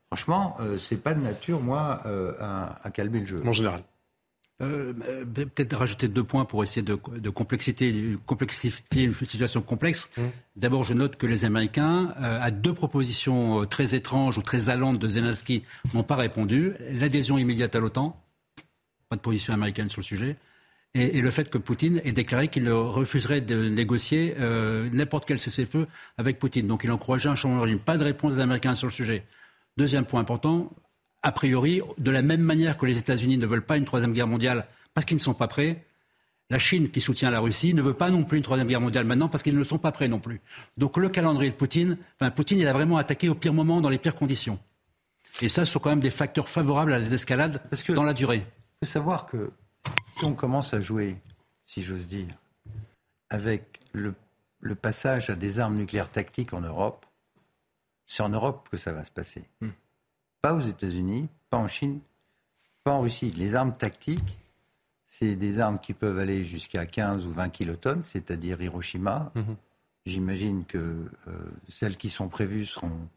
franchement, 0.09 0.57
euh, 0.61 0.79
c'est 0.79 0.97
pas 1.03 1.15
de 1.15 1.21
nature, 1.21 1.61
moi, 1.61 2.03
euh, 2.07 2.33
à, 2.41 2.79
à 2.85 2.91
calmer 2.91 3.21
le 3.21 3.27
jeu. 3.27 3.43
En 3.45 3.53
général. 3.53 3.83
Euh, 4.63 4.95
euh, 5.07 5.25
Peut-être 5.27 5.77
rajouter 5.77 6.09
deux 6.09 6.25
points 6.25 6.47
pour 6.47 6.63
essayer 6.63 6.81
de, 6.81 6.99
de 7.19 7.31
complexité, 7.31 8.17
complexifier 8.25 9.05
une 9.05 9.13
situation 9.13 9.61
complexe. 9.61 10.09
D'abord, 10.57 10.83
je 10.85 10.95
note 10.95 11.17
que 11.17 11.27
les 11.27 11.45
Américains, 11.45 12.15
euh, 12.23 12.41
à 12.41 12.51
deux 12.51 12.73
propositions 12.73 13.63
euh, 13.63 13.67
très 13.67 13.95
étranges 13.95 14.39
ou 14.39 14.43
très 14.43 14.71
allantes 14.71 14.99
de 14.99 15.09
Zelensky, 15.09 15.63
n'ont 15.93 16.05
pas 16.05 16.17
répondu. 16.17 16.73
L'adhésion 16.91 17.37
immédiate 17.37 17.77
à 17.77 17.81
l'OTAN, 17.81 18.19
pas 19.11 19.17
de 19.17 19.21
position 19.21 19.53
américaine 19.53 19.91
sur 19.91 20.01
le 20.01 20.07
sujet, 20.07 20.37
et, 20.95 21.19
et 21.19 21.21
le 21.21 21.31
fait 21.31 21.51
que 21.51 21.59
Poutine 21.59 22.01
ait 22.05 22.13
déclaré 22.13 22.49
qu'il 22.49 22.71
refuserait 22.71 23.43
de 23.43 23.69
négocier 23.69 24.37
euh, 24.39 24.89
n'importe 24.91 25.27
quel 25.27 25.39
cessez-le-feu 25.39 25.85
avec 26.17 26.39
Poutine. 26.39 26.67
Donc 26.67 26.83
il 26.83 26.91
encourageait 26.91 27.29
un 27.29 27.35
changement 27.35 27.59
de 27.59 27.65
régime. 27.65 27.79
Pas 27.79 27.99
de 27.99 28.05
réponse 28.05 28.37
des 28.37 28.41
Américains 28.41 28.75
sur 28.75 28.87
le 28.87 28.93
sujet. 28.93 29.27
Deuxième 29.77 30.07
point 30.07 30.21
important, 30.21 30.73
a 31.27 31.33
priori, 31.33 31.83
de 31.99 32.13
la 32.13 32.23
même 32.23 32.41
manière 32.41 32.79
que 32.79 32.87
les 32.87 32.99
États-Unis 32.99 33.37
ne 33.37 33.47
veulent 33.47 33.67
pas 33.67 33.77
une 33.77 33.85
troisième 33.85 34.13
guerre 34.13 34.29
mondiale 34.29 34.69
parce 34.95 35.05
qu'ils 35.05 35.17
ne 35.17 35.21
sont 35.21 35.35
pas 35.35 35.49
prêts, 35.49 35.85
la 36.51 36.61
Chine, 36.61 36.89
qui 36.89 37.01
soutient 37.01 37.33
la 37.33 37.41
Russie, 37.41 37.75
ne 37.75 37.83
veut 37.83 37.95
pas 37.95 38.11
non 38.11 38.23
plus 38.23 38.39
une 38.39 38.45
troisième 38.45 38.69
guerre 38.69 38.81
mondiale 38.81 39.05
maintenant 39.05 39.29
parce 39.29 39.43
qu'ils 39.43 39.59
ne 39.59 39.65
sont 39.65 39.79
pas 39.79 39.91
prêts 39.91 40.07
non 40.07 40.21
plus. 40.21 40.41
Donc 40.77 40.97
le 40.97 41.09
calendrier 41.09 41.51
de 41.51 41.57
Poutine, 41.57 41.99
enfin 42.15 42.31
Poutine, 42.31 42.59
il 42.59 42.69
a 42.69 42.73
vraiment 42.73 42.97
attaqué 42.97 43.29
au 43.29 43.35
pire 43.35 43.53
moment, 43.53 43.81
dans 43.81 43.89
les 43.89 43.99
pires 43.99 44.15
conditions. 44.15 44.61
Et 45.43 45.49
ça, 45.49 45.65
ce 45.65 45.73
sont 45.73 45.81
quand 45.81 45.91
même 45.91 45.99
des 45.99 46.13
facteurs 46.13 46.49
favorables 46.49 46.93
à 46.93 46.99
la 46.99 47.03
désescalade 47.03 47.61
dans 47.89 48.05
la 48.05 48.15
durée. 48.15 48.47
Il 48.81 48.87
faut 48.87 48.93
savoir 48.93 49.27
que 49.27 49.51
si 50.17 50.25
on 50.25 50.35
commence 50.35 50.75
à 50.75 50.81
jouer, 50.81 51.17
si 51.65 51.83
j'ose 51.83 52.07
dire, 52.07 52.37
avec 53.31 53.81
le, 53.93 54.15
le 54.61 54.77
passage 54.77 55.29
à 55.29 55.35
des 55.35 55.59
armes 55.59 55.75
nucléaires 55.75 56.13
tactiques 56.13 56.53
en 56.53 56.61
Europe, 56.61 57.05
c'est 58.07 58.23
en 58.23 58.29
Europe 58.29 58.69
que 58.71 58.77
ça 58.77 58.93
va 58.93 59.05
se 59.05 59.11
passer. 59.11 59.43
Hmm. 59.61 59.71
Pas 60.43 60.55
aux 60.55 60.61
États-Unis, 60.61 61.29
pas 61.51 61.59
en 61.59 61.69
Chine, 61.69 62.01
pas 62.85 62.93
en 62.93 63.01
Russie. 63.01 63.31
Les 63.31 63.55
armes 63.55 63.77
tactiques, 63.77 64.39
c'est 65.07 65.37
des 65.37 65.61
armes 65.61 65.79
qui 65.79 65.93
peuvent 65.93 66.19
aller 66.19 66.45
jusqu'à 66.45 66.87
15 66.87 67.27
ou 67.27 67.33
20 67.33 67.49
kilotonnes, 67.51 68.05
c'est-à-dire 68.05 68.61
Hiroshima. 68.61 69.33
J'imagine 70.05 70.65
que 70.65 70.79
euh, 70.79 71.33
celles 71.69 71.97
qui 71.97 72.11
sont 72.11 72.29
prévues 72.29 72.65
seront 72.65 73.09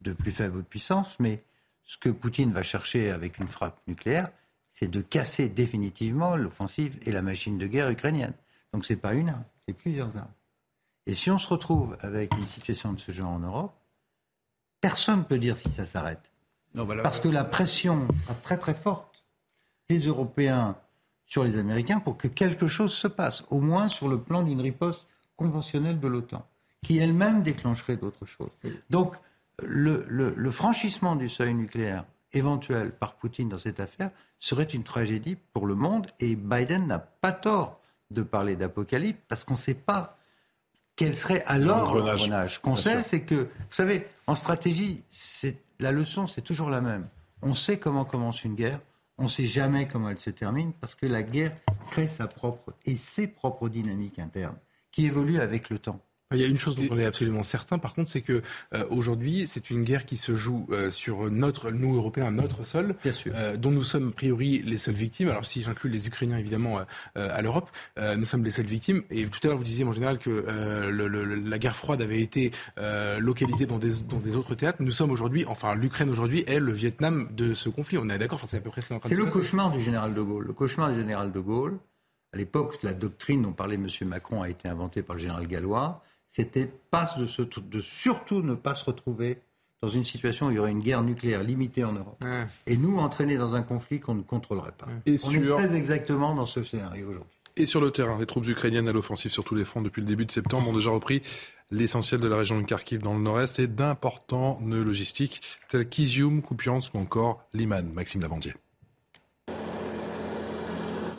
de 0.00 0.12
plus 0.14 0.30
faible 0.30 0.62
puissance, 0.62 1.16
mais 1.18 1.44
ce 1.82 1.98
que 1.98 2.08
Poutine 2.08 2.52
va 2.52 2.62
chercher 2.62 3.10
avec 3.10 3.38
une 3.38 3.48
frappe 3.48 3.80
nucléaire, 3.86 4.30
c'est 4.70 4.88
de 4.88 5.00
casser 5.00 5.48
définitivement 5.48 6.36
l'offensive 6.36 6.98
et 7.02 7.12
la 7.12 7.20
machine 7.20 7.58
de 7.58 7.66
guerre 7.66 7.90
ukrainienne. 7.90 8.32
Donc 8.72 8.84
c'est 8.86 8.96
pas 8.96 9.12
une 9.12 9.28
arme, 9.28 9.44
c'est 9.66 9.74
plusieurs 9.74 10.16
armes. 10.16 10.32
Et 11.06 11.14
si 11.14 11.30
on 11.30 11.38
se 11.38 11.48
retrouve 11.48 11.96
avec 12.00 12.32
une 12.34 12.46
situation 12.46 12.92
de 12.92 13.00
ce 13.00 13.10
genre 13.10 13.32
en 13.32 13.40
Europe, 13.40 13.74
personne 14.80 15.20
ne 15.20 15.24
peut 15.24 15.38
dire 15.38 15.58
si 15.58 15.70
ça 15.70 15.84
s'arrête. 15.84 16.29
Parce 17.02 17.20
que 17.20 17.28
la 17.28 17.44
pression 17.44 18.06
sera 18.24 18.34
très 18.34 18.56
très 18.58 18.74
forte 18.74 19.24
des 19.88 19.98
Européens 20.06 20.76
sur 21.26 21.44
les 21.44 21.58
Américains 21.58 22.00
pour 22.00 22.16
que 22.16 22.28
quelque 22.28 22.68
chose 22.68 22.92
se 22.92 23.08
passe, 23.08 23.44
au 23.50 23.60
moins 23.60 23.88
sur 23.88 24.08
le 24.08 24.18
plan 24.20 24.42
d'une 24.42 24.60
riposte 24.60 25.06
conventionnelle 25.36 25.98
de 26.00 26.08
l'OTAN, 26.08 26.46
qui 26.82 26.98
elle-même 26.98 27.42
déclencherait 27.42 27.96
d'autres 27.96 28.26
choses. 28.26 28.50
Donc 28.90 29.14
le, 29.62 30.04
le- 30.08 30.34
le 30.36 30.50
franchissement 30.50 31.16
du 31.16 31.28
seuil 31.28 31.54
nucléaire 31.54 32.04
éventuel 32.32 32.92
par 32.92 33.14
Poutine 33.14 33.48
dans 33.48 33.58
cette 33.58 33.80
affaire 33.80 34.10
serait 34.38 34.62
une 34.64 34.84
tragédie 34.84 35.36
pour 35.52 35.66
le 35.66 35.74
monde 35.74 36.06
et 36.20 36.36
Biden 36.36 36.86
n'a 36.86 36.98
pas 37.00 37.32
tort 37.32 37.80
de 38.12 38.22
parler 38.22 38.54
d'apocalypse 38.56 39.18
parce 39.28 39.42
qu'on 39.44 39.54
ne 39.54 39.58
sait 39.58 39.74
pas 39.74 40.16
quel 40.96 41.16
serait 41.16 41.42
alors 41.46 41.94
L'engrenage. 41.96 42.60
qu'on 42.60 42.76
sait, 42.76 43.02
c'est 43.02 43.22
que, 43.22 43.34
vous 43.34 43.48
savez, 43.74 44.06
en 44.26 44.34
stratégie, 44.34 45.02
c'est 45.10 45.56
la 45.80 45.92
leçon, 45.92 46.26
c'est 46.26 46.42
toujours 46.42 46.70
la 46.70 46.80
même. 46.80 47.08
On 47.42 47.54
sait 47.54 47.78
comment 47.78 48.04
commence 48.04 48.44
une 48.44 48.54
guerre, 48.54 48.80
on 49.18 49.24
ne 49.24 49.28
sait 49.28 49.46
jamais 49.46 49.88
comment 49.88 50.10
elle 50.10 50.20
se 50.20 50.30
termine, 50.30 50.72
parce 50.74 50.94
que 50.94 51.06
la 51.06 51.22
guerre 51.22 51.56
crée 51.90 52.08
sa 52.08 52.26
propre 52.26 52.74
et 52.84 52.96
ses 52.96 53.26
propres 53.26 53.68
dynamiques 53.68 54.18
internes, 54.18 54.58
qui 54.90 55.06
évoluent 55.06 55.40
avec 55.40 55.70
le 55.70 55.78
temps. 55.78 56.00
Il 56.32 56.38
y 56.40 56.44
a 56.44 56.46
une 56.46 56.60
chose 56.60 56.76
dont 56.76 56.86
on 56.92 56.98
est 56.98 57.04
absolument 57.04 57.42
certain, 57.42 57.78
par 57.78 57.92
contre, 57.92 58.08
c'est 58.08 58.20
que 58.20 58.40
euh, 58.72 58.84
aujourd'hui, 58.88 59.48
c'est 59.48 59.68
une 59.68 59.82
guerre 59.82 60.04
qui 60.06 60.16
se 60.16 60.36
joue 60.36 60.68
euh, 60.70 60.88
sur 60.88 61.28
notre, 61.28 61.72
nous 61.72 61.96
Européens, 61.96 62.30
notre 62.30 62.62
sol, 62.64 62.94
euh, 63.34 63.56
dont 63.56 63.72
nous 63.72 63.82
sommes 63.82 64.10
a 64.10 64.12
priori 64.12 64.62
les 64.64 64.78
seules 64.78 64.94
victimes. 64.94 65.28
Alors 65.28 65.44
si 65.44 65.62
j'inclus 65.62 65.90
les 65.90 66.06
Ukrainiens 66.06 66.38
évidemment 66.38 66.78
à 67.16 67.42
l'Europe, 67.42 67.68
nous 68.16 68.24
sommes 68.26 68.44
les 68.44 68.52
seules 68.52 68.66
victimes. 68.66 69.02
Et 69.10 69.26
tout 69.26 69.40
à 69.42 69.48
l'heure, 69.48 69.58
vous 69.58 69.64
disiez 69.64 69.84
en 69.84 69.90
général 69.92 70.18
que 70.18 70.30
le- 70.30 71.08
le- 71.08 71.34
la 71.34 71.58
guerre 71.58 71.74
froide 71.74 72.00
avait 72.00 72.20
été 72.20 72.52
localisée 73.18 73.66
dans 73.66 73.78
des, 73.78 73.90
dans 74.08 74.20
des 74.20 74.36
autres 74.36 74.54
théâtres. 74.54 74.82
Nous 74.82 74.90
sommes 74.92 75.10
aujourd'hui, 75.10 75.44
enfin 75.46 75.74
l'Ukraine 75.74 76.10
aujourd'hui 76.10 76.44
est 76.46 76.60
le 76.60 76.72
Vietnam 76.72 77.28
de 77.32 77.54
ce 77.54 77.68
conflit. 77.68 77.98
On 77.98 78.08
est 78.08 78.18
d'accord? 78.18 78.36
Enfin, 78.36 78.46
c'est 78.46 78.58
à 78.58 78.60
peu 78.60 78.70
près 78.70 78.82
ce 78.82 78.94
C'est 79.08 79.14
le 79.16 79.26
cauchemar 79.26 79.72
du 79.72 79.80
général 79.80 80.14
de 80.14 80.22
Gaulle. 80.22 80.46
Le 80.46 80.52
cauchemar 80.52 80.90
du 80.92 80.98
général 81.00 81.32
de 81.32 81.40
Gaulle, 81.40 81.78
à 82.32 82.36
l'époque, 82.36 82.78
la 82.84 82.92
doctrine 82.92 83.42
dont 83.42 83.52
parlait 83.52 83.74
M. 83.74 83.88
Macron 84.06 84.42
a 84.42 84.48
été 84.48 84.68
inventée 84.68 85.02
par 85.02 85.16
le 85.16 85.20
général 85.22 85.48
Gallois, 85.48 86.02
c'était 86.30 86.70
pas 86.90 87.12
de, 87.18 87.26
se- 87.26 87.42
de 87.42 87.80
surtout 87.82 88.40
ne 88.42 88.54
pas 88.54 88.74
se 88.74 88.84
retrouver 88.86 89.40
dans 89.82 89.88
une 89.88 90.04
situation 90.04 90.46
où 90.46 90.50
il 90.50 90.56
y 90.56 90.58
aurait 90.58 90.70
une 90.70 90.80
guerre 90.82 91.02
nucléaire 91.02 91.42
limitée 91.42 91.84
en 91.84 91.92
Europe. 91.92 92.22
Et 92.66 92.76
nous, 92.76 92.98
entraînés 92.98 93.36
dans 93.36 93.54
un 93.54 93.62
conflit 93.62 93.98
qu'on 94.00 94.14
ne 94.14 94.22
contrôlerait 94.22 94.72
pas. 94.72 94.86
Et 95.06 95.14
On 95.14 95.16
sur- 95.18 95.58
est 95.60 95.66
très 95.66 95.76
exactement 95.76 96.34
dans 96.34 96.46
ce 96.46 96.62
scénario 96.62 97.08
aujourd'hui. 97.10 97.36
Et 97.56 97.66
sur 97.66 97.80
le 97.80 97.90
terrain, 97.90 98.18
les 98.18 98.26
troupes 98.26 98.46
ukrainiennes 98.46 98.88
à 98.88 98.92
l'offensive 98.92 99.30
sur 99.30 99.42
tous 99.42 99.54
les 99.54 99.64
fronts 99.64 99.82
depuis 99.82 100.00
le 100.00 100.06
début 100.06 100.24
de 100.24 100.30
septembre 100.30 100.68
ont 100.68 100.72
déjà 100.72 100.90
repris 100.90 101.20
l'essentiel 101.72 102.20
de 102.20 102.28
la 102.28 102.36
région 102.36 102.58
de 102.60 102.64
Kharkiv 102.64 103.02
dans 103.02 103.14
le 103.14 103.20
nord-est 103.20 103.58
et 103.58 103.66
d'importants 103.66 104.58
nœuds 104.62 104.84
logistiques 104.84 105.40
tels 105.68 105.88
qu'Izium, 105.88 106.42
Kupiansk 106.42 106.94
ou 106.94 106.98
encore 106.98 107.42
Liman. 107.52 107.90
Maxime 107.92 108.20
Lavandier. 108.22 108.54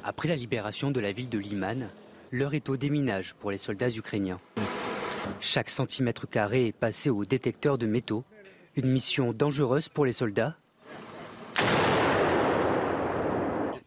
Après 0.04 0.28
la 0.30 0.36
libération 0.36 0.92
de 0.92 1.00
la 1.00 1.12
ville 1.12 1.30
de 1.30 1.38
Liman, 1.38 1.90
l'heure 2.32 2.54
est 2.54 2.70
au 2.70 2.78
déminage 2.78 3.36
pour 3.40 3.52
les 3.52 3.58
soldats 3.58 3.90
ukrainiens. 3.90 4.40
Chaque 5.42 5.72
centimètre 5.72 6.30
carré 6.30 6.68
est 6.68 6.72
passé 6.72 7.10
au 7.10 7.26
détecteur 7.26 7.80
de 7.80 7.88
métaux, 7.88 8.24
une 8.76 8.90
mission 8.90 9.34
dangereuse 9.34 9.90
pour 9.90 10.06
les 10.06 10.14
soldats, 10.14 10.56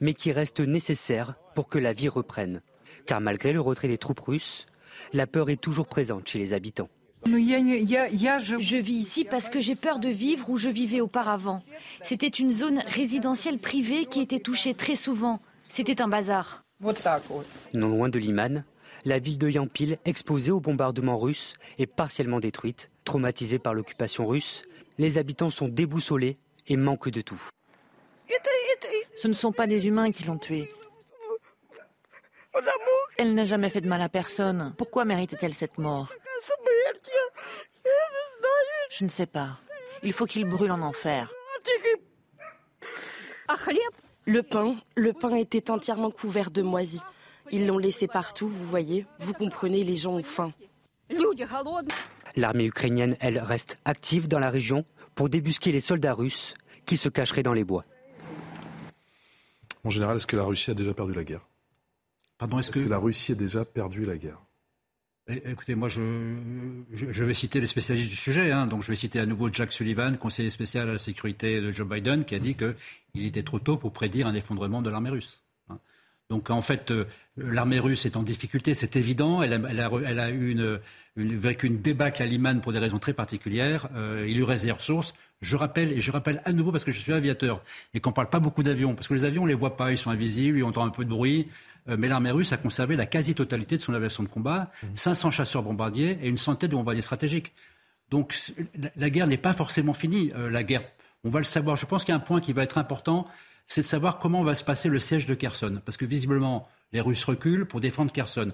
mais 0.01 0.15
qui 0.15 0.33
reste 0.33 0.59
nécessaire 0.59 1.35
pour 1.55 1.69
que 1.69 1.79
la 1.79 1.93
vie 1.93 2.09
reprenne. 2.09 2.61
Car 3.07 3.21
malgré 3.21 3.53
le 3.53 3.61
retrait 3.61 3.87
des 3.87 3.99
troupes 3.99 4.19
russes, 4.21 4.67
la 5.13 5.29
peur 5.29 5.49
est 5.49 5.61
toujours 5.61 5.87
présente 5.87 6.29
chez 6.29 6.41
les 6.41 6.53
habitants. 6.55 6.89
Je 7.25 8.77
vis 8.77 8.93
ici 8.93 9.25
parce 9.25 9.49
que 9.49 9.61
j'ai 9.61 9.77
peur 9.77 10.01
de 10.01 10.09
vivre 10.09 10.51
où 10.51 10.57
je 10.57 10.69
vivais 10.69 11.01
auparavant. 11.01 11.63
C'était 12.03 12.27
une 12.27 12.51
zone 12.51 12.81
résidentielle 12.89 13.59
privée 13.59 14.07
qui 14.07 14.21
était 14.21 14.41
touchée 14.41 14.75
très 14.75 14.97
souvent. 14.97 15.41
C'était 15.69 16.03
un 16.03 16.09
bazar. 16.09 16.65
Non 17.73 17.89
loin 17.89 18.09
de 18.09 18.19
Liman, 18.19 18.65
la 19.05 19.19
ville 19.19 19.39
de 19.39 19.49
Yampil, 19.49 19.99
exposée 20.05 20.51
aux 20.51 20.61
bombardements 20.61 21.19
russes, 21.19 21.55
est 21.79 21.87
partiellement 21.87 22.41
détruite. 22.41 22.91
Traumatisée 23.05 23.59
par 23.59 23.75
l'occupation 23.75 24.27
russe, 24.27 24.65
les 24.99 25.19
habitants 25.19 25.51
sont 25.51 25.69
déboussolés 25.69 26.39
et 26.67 26.77
manquent 26.77 27.11
de 27.11 27.21
tout. 27.21 27.43
Ce 29.17 29.29
ne 29.29 29.35
sont 29.35 29.53
pas 29.53 29.67
des 29.67 29.87
humains 29.87 30.11
qui 30.11 30.25
l'ont 30.25 30.39
tuée. 30.39 30.71
Elle 33.19 33.35
n'a 33.35 33.45
jamais 33.45 33.71
fait 33.71 33.81
de 33.81 33.89
mal 33.89 34.03
à 34.03 34.09
personne. 34.09 34.75
Pourquoi 34.79 35.05
méritait-elle 35.05 35.55
cette 35.55 35.79
mort? 35.79 36.13
Je 38.91 39.05
ne 39.05 39.11
sais 39.11 39.27
pas. 39.27 39.59
Il 40.03 40.13
faut 40.13 40.27
qu'il 40.27 40.45
brûle 40.45 40.71
en 40.71 40.83
enfer. 40.83 41.33
Le 44.27 44.43
pain, 44.43 44.77
le 44.95 45.13
pain 45.13 45.35
était 45.35 45.71
entièrement 45.71 46.11
couvert 46.11 46.51
de 46.51 46.63
moisis. 46.63 47.03
Ils 47.51 47.67
l'ont 47.67 47.79
laissé 47.79 48.07
partout, 48.07 48.49
vous 48.49 48.67
voyez. 48.67 49.07
Vous 49.21 49.33
comprenez, 49.33 49.85
les 49.85 49.97
gens 49.97 50.15
ont 50.15 50.23
faim. 50.23 50.53
L'armée 52.37 52.65
ukrainienne, 52.65 53.17
elle, 53.21 53.39
reste 53.39 53.79
active 53.85 54.29
dans 54.29 54.39
la 54.39 54.51
région 54.51 54.85
pour 55.15 55.29
débusquer 55.29 55.71
les 55.71 55.81
soldats 55.81 56.15
russes 56.15 56.55
qui 56.87 56.97
se 56.97 57.09
cacheraient 57.09 57.43
dans 57.43 57.53
les 57.53 57.65
bois. 57.65 57.85
En 59.85 59.91
général, 59.91 60.17
est-ce 60.17 60.27
que 60.27 60.37
la 60.37 60.45
Russie 60.45 60.71
a 60.71 60.75
déjà 60.75 60.95
perdu 60.95 61.13
la 61.13 61.25
guerre? 61.25 61.47
Pardon, 62.39 62.59
est-ce 62.59 62.71
que... 62.71 62.81
la 62.81 62.99
Russie 62.99 63.33
a 63.33 63.35
déjà 63.35 63.65
perdu 63.65 64.05
la 64.05 64.17
guerre? 64.17 64.41
Eh, 65.29 65.43
Écoutez, 65.51 65.75
moi, 65.75 65.89
je, 65.89 66.01
je, 66.93 67.25
vais 67.25 67.35
citer 67.35 67.61
les 67.61 67.67
spécialistes 67.67 68.11
du 68.11 68.17
sujet. 68.17 68.51
Hein. 68.51 68.67
Donc, 68.67 68.83
je 68.83 68.89
vais 68.89 68.97
citer 68.97 69.21
à 69.21 69.27
nouveau 69.27 69.53
Jack 69.53 69.73
Sullivan, 69.73 70.17
conseiller 70.17 70.51
spécial 70.51 70.89
à 70.89 70.93
la 70.93 70.99
sécurité 70.99 71.61
de 71.61 71.71
Joe 71.71 71.87
Biden, 71.87 72.25
qui 72.25 72.35
a 72.35 72.39
dit 72.39 72.57
qu'il 72.57 73.27
était 73.27 73.43
trop 73.43 73.59
tôt 73.59 73.77
pour 73.77 73.93
prédire 73.93 74.27
un 74.27 74.35
effondrement 74.35 74.83
de 74.83 74.91
l'armée 74.91 75.11
russe. 75.11 75.44
Donc 76.31 76.51
en 76.51 76.63
fait, 76.63 76.91
euh, 76.91 77.05
l'armée 77.37 77.79
russe 77.79 78.07
est 78.07 78.17
en 78.17 78.23
difficulté, 78.23 78.75
c'est 78.75 78.97
évident. 78.97 79.43
Elle 79.43 79.53
a, 79.53 80.31
eu 80.31 80.51
une, 80.51 80.81
une, 81.17 81.81
débâcle 81.81 82.23
à 82.23 82.27
Liman 82.27 82.61
pour 82.61 82.73
des 82.73 82.79
raisons 82.79 82.99
très 82.99 83.13
particulières. 83.13 83.89
Euh, 83.95 84.25
il 84.27 84.37
lui 84.37 84.45
reste 84.45 84.65
des 84.65 84.73
ressources. 84.73 85.15
Je 85.43 85.57
rappelle, 85.57 85.93
et 85.93 86.01
je 86.01 86.11
rappelle 86.11 86.41
à 86.45 86.53
nouveau 86.53 86.73
parce 86.73 86.85
que 86.85 86.93
je 86.93 86.99
suis 86.99 87.13
aviateur 87.13 87.63
et 87.93 88.01
qu'on 88.01 88.11
ne 88.11 88.15
parle 88.15 88.31
pas 88.31 88.41
beaucoup 88.41 88.63
d'avions, 88.63 88.95
parce 88.95 89.09
que 89.09 89.15
les 89.15 89.25
avions, 89.25 89.43
on 89.43 89.47
les 89.47 89.55
voit 89.55 89.77
pas, 89.77 89.93
ils 89.93 89.99
sont 89.99 90.11
invisibles, 90.11 90.57
ils 90.57 90.65
entend 90.65 90.85
un 90.85 90.91
peu 90.91 91.05
de 91.05 91.11
bruit. 91.11 91.49
Euh, 91.89 91.97
mais 91.99 92.09
l'armée 92.09 92.31
russe 92.31 92.53
a 92.53 92.57
conservé 92.57 92.97
la 92.97 93.05
quasi-totalité 93.05 93.77
de 93.77 93.83
son 93.83 93.93
aviation 93.93 94.23
de 94.23 94.29
combat, 94.29 94.71
500 94.95 95.29
mmh. 95.29 95.31
chasseurs 95.33 95.63
bombardiers 95.63 96.19
et 96.23 96.29
une 96.29 96.39
centaine 96.39 96.71
de 96.71 96.77
bombardiers 96.77 97.03
stratégiques. 97.03 97.53
Donc 98.11 98.35
la, 98.97 99.11
guerre 99.11 99.27
n'est 99.27 99.37
pas 99.37 99.53
forcément 99.53 99.93
finie. 99.93 100.33
la 100.37 100.63
guerre, 100.63 100.83
on 101.25 101.29
va 101.31 101.41
le 101.41 101.45
savoir. 101.45 101.77
Je 101.77 101.85
pense 101.85 102.05
qu'il 102.05 102.13
y 102.13 102.17
a 102.17 102.17
un 102.17 102.21
point 102.21 102.41
qui 102.41 102.53
va 102.53 102.63
être 102.63 102.79
important 102.79 103.27
c'est 103.67 103.83
de 103.83 103.87
savoir 103.87 104.19
comment 104.19 104.43
va 104.43 104.55
se 104.55 104.65
passer 104.65 104.89
le 104.89 104.99
siège 104.99 105.27
de 105.27 105.35
Kherson. 105.35 105.81
Parce 105.85 105.97
que 105.97 106.05
visiblement, 106.05 106.69
les 106.93 107.01
Russes 107.01 107.25
reculent 107.25 107.67
pour 107.67 107.81
défendre 107.81 108.13
Kherson. 108.13 108.53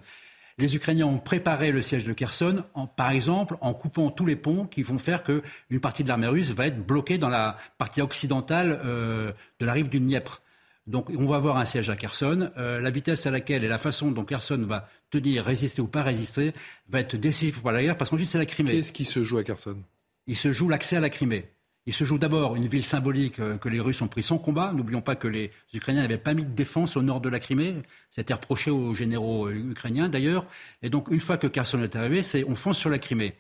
Les 0.59 0.77
Ukrainiens 0.77 1.07
ont 1.07 1.19
préparé 1.19 1.73
le 1.73 1.81
siège 1.81 2.05
de 2.05 2.13
Kherson, 2.13 2.65
par 2.97 3.11
exemple, 3.11 3.57
en 3.61 3.73
coupant 3.73 4.11
tous 4.11 4.27
les 4.27 4.37
ponts 4.37 4.67
qui 4.67 4.83
vont 4.83 4.99
faire 4.99 5.23
qu'une 5.23 5.81
partie 5.81 6.05
de 6.05 6.09
l'armée 6.09 6.27
russe 6.27 6.51
va 6.51 6.67
être 6.67 6.85
bloquée 6.85 7.17
dans 7.17 7.31
la 7.31 7.57
partie 7.79 8.03
occidentale 8.03 8.79
euh, 8.85 9.33
de 9.59 9.67
la 9.67 9.73
rive 9.73 9.89
du 9.89 10.01
Dniepr. 10.01 10.43
Donc 10.87 11.09
on 11.17 11.27
va 11.27 11.37
avoir 11.37 11.57
un 11.57 11.65
siège 11.65 11.89
à 11.89 11.97
Kherson. 11.97 12.51
Euh, 12.59 12.81
la 12.81 12.91
vitesse 12.91 13.25
à 13.27 13.31
laquelle 13.31 13.65
et 13.65 13.69
la 13.69 13.79
façon 13.79 14.11
dont 14.11 14.25
Kherson 14.25 14.63
va 14.67 14.89
tenir, 15.11 15.45
résister 15.45 15.81
ou 15.81 15.87
pas 15.87 16.03
résister, 16.03 16.53
va 16.89 17.01
être 17.01 17.17
décisive 17.17 17.61
pour 17.61 17.71
la 17.71 17.83
guerre, 17.83 17.97
parce 17.97 18.11
qu'ensuite 18.11 18.29
c'est 18.29 18.39
la 18.39 18.47
Crimée. 18.47 18.73
Qu'est-ce 18.73 18.93
qui 18.93 19.05
se 19.05 19.23
joue 19.23 19.39
à 19.39 19.45
Kherson? 19.45 19.79
Il 20.27 20.37
se 20.37 20.53
joue 20.53 20.69
l'accès 20.69 20.97
à 20.97 21.01
la 21.01 21.11
Crimée. 21.11 21.49
Il 21.91 21.93
se 21.93 22.05
joue 22.05 22.19
d'abord 22.19 22.55
une 22.55 22.69
ville 22.69 22.85
symbolique 22.85 23.41
euh, 23.41 23.57
que 23.57 23.69
les 23.69 23.81
Russes 23.81 24.01
ont 24.01 24.07
pris 24.07 24.23
sans 24.23 24.39
combat. 24.39 24.73
N'oublions 24.73 25.01
pas 25.01 25.17
que 25.17 25.27
les 25.27 25.51
Ukrainiens 25.75 26.03
n'avaient 26.03 26.19
pas 26.19 26.35
mis 26.35 26.45
de 26.45 26.53
défense 26.53 26.97
au 26.97 27.03
nord 27.03 27.21
de 27.21 27.29
la 27.29 27.41
Crimée. 27.41 27.75
C'était 28.11 28.33
reproché 28.33 28.71
aux 28.71 28.95
généraux 28.95 29.49
euh, 29.49 29.71
ukrainiens 29.73 30.09
d'ailleurs. 30.09 30.47
Et 30.83 30.89
donc 30.89 31.09
une 31.11 31.19
fois 31.19 31.37
que 31.37 31.49
Kherson 31.49 31.83
est 31.83 31.97
arrivé, 31.97 32.23
c'est 32.23 32.45
on 32.45 32.55
fonce 32.55 32.79
sur 32.79 32.91
la 32.91 33.01
Crimée. 33.01 33.35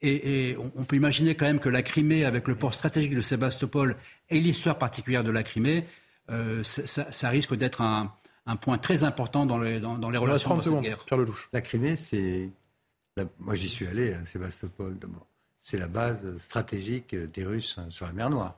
Et, 0.00 0.56
on 0.76 0.84
peut 0.84 0.94
imaginer 0.94 1.34
quand 1.34 1.46
même 1.46 1.58
que 1.58 1.68
la 1.68 1.82
Crimée, 1.82 2.24
avec 2.24 2.46
le 2.46 2.54
port 2.54 2.72
stratégique 2.72 3.16
de 3.16 3.20
Sébastopol 3.20 3.96
et 4.30 4.38
l'histoire 4.38 4.78
particulière 4.78 5.24
de 5.24 5.32
la 5.32 5.42
Crimée, 5.42 5.82
euh, 6.30 6.62
ça, 6.62 7.28
risque 7.30 7.56
d'être 7.56 7.80
un, 7.80 8.14
point 8.60 8.78
très 8.78 9.02
important 9.02 9.44
dans 9.44 9.58
les, 9.58 9.80
dans, 9.80 10.08
les 10.08 10.18
relations 10.18 10.56
de 10.56 10.62
cette 10.62 10.80
guerre. 10.82 11.04
Pierre 11.04 11.18
Lelouch. 11.18 11.48
La 11.52 11.62
Crimée, 11.62 11.96
c'est... 11.96 12.48
Moi, 13.40 13.56
j'y 13.56 13.68
suis 13.68 13.88
allé 13.88 14.12
à 14.12 14.24
Sébastopol 14.24 14.96
d'abord 15.00 15.27
c'est 15.68 15.76
la 15.76 15.86
base 15.86 16.38
stratégique 16.38 17.14
des 17.14 17.44
Russes 17.44 17.78
sur 17.90 18.06
la 18.06 18.12
mer 18.14 18.30
Noire. 18.30 18.56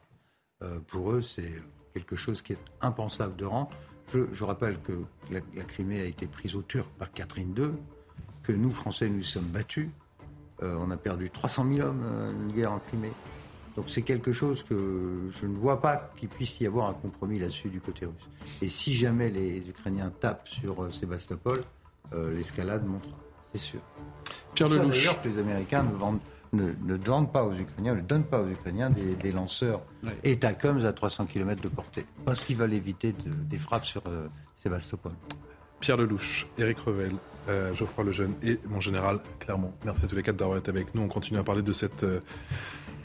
Euh, 0.63 0.79
pour 0.87 1.11
eux, 1.11 1.23
c'est 1.23 1.61
quelque 1.93 2.15
chose 2.15 2.41
qui 2.41 2.53
est 2.53 2.65
impensable 2.81 3.35
de 3.35 3.47
rendre. 3.47 3.71
Je, 4.15 4.45
rappelle 4.45 4.81
que 4.81 4.93
la, 5.29 5.41
Crimée 5.65 6.01
a 6.01 6.05
été 6.05 6.29
prise 6.29 6.55
aux 6.55 6.63
Turcs 6.63 6.87
par 6.99 7.11
Catherine 7.11 7.53
II, 7.59 7.71
que 8.45 8.53
nous, 8.53 8.71
Français, 8.71 9.09
nous 9.09 9.25
sommes 9.25 9.47
battus. 9.47 9.89
Euh, 10.63 10.77
on 10.79 10.93
a 10.93 10.97
perdu 10.97 11.31
300 11.31 11.67
000 11.75 11.89
hommes 11.89 12.03
euh, 12.05 12.33
une 12.33 12.53
guerre 12.53 12.71
en 12.71 12.79
Crimée. 12.79 13.13
Donc 13.75 13.91
c'est 13.91 14.03
quelque 14.03 14.33
chose 14.33 14.63
que 14.63 15.31
je 15.33 15.47
ne 15.47 15.57
vois 15.57 15.81
pas 15.81 16.13
qu'il 16.17 16.29
puisse 16.29 16.61
y 16.61 16.67
avoir 16.69 16.91
un 16.91 16.95
compromis 16.95 17.41
là-dessus 17.41 17.71
du 17.71 17.81
côté 17.81 18.07
russe. 18.07 18.61
Et 18.63 18.69
si 18.69 18.95
jamais 18.95 19.31
les 19.31 19.69
Ukrainiens 19.69 20.13
tapent 20.21 20.47
sur 20.47 20.95
Sébastopol, 20.95 21.61
l'escalade 22.13 22.85
montera, 22.87 23.17
c'est 23.53 23.61
sûr. 23.61 23.81
Pierre 24.55 24.69
Lelouch. 24.69 24.91
D'ailleurs, 24.91 25.21
les 25.25 25.39
Américains 25.39 25.83
ne 25.85 25.93
vendent 25.93 26.21
ne, 26.53 26.73
ne 26.83 26.97
demande 26.97 27.33
pas 27.33 27.45
aux 27.45 27.55
Ukrainiens, 27.55 27.95
ne 27.95 28.01
donne 28.01 28.25
pas 28.25 28.41
aux 28.41 28.49
Ukrainiens 28.49 28.91
des, 28.91 29.33
lanceurs 29.33 29.81
et 30.25 30.33
ATACMS 30.33 30.85
à 30.85 30.93
300 30.93 31.27
km 31.27 31.63
de 31.63 31.69
portée, 31.69 32.05
parce 32.25 32.45
qu'ils 32.45 32.57
veulent 32.57 32.75
éviter 32.75 33.15
des 33.27 33.59
frappes 33.59 33.87
sur 33.87 34.03
euh, 34.07 34.27
Sébastopol. 34.57 35.13
Pierre 35.79 35.97
Lelouch, 35.97 36.47
Éric 36.59 36.79
Revel, 36.81 37.13
euh, 37.49 37.73
Geoffroy 37.75 38.05
Lejeune 38.05 38.35
et 38.43 38.59
mon 38.69 38.81
général 38.81 39.21
Clermont. 39.39 39.73
Merci 39.85 40.05
à 40.05 40.09
tous 40.09 40.17
les 40.17 40.23
quatre 40.23 40.37
d'avoir 40.37 40.59
été 40.59 40.69
avec 40.71 40.95
nous. 40.95 41.03
On 41.03 41.09
continue 41.09 41.39
à 41.39 41.43
parler 41.43 41.63
de 41.63 41.73
cette 41.73 42.05
euh, 42.05 42.21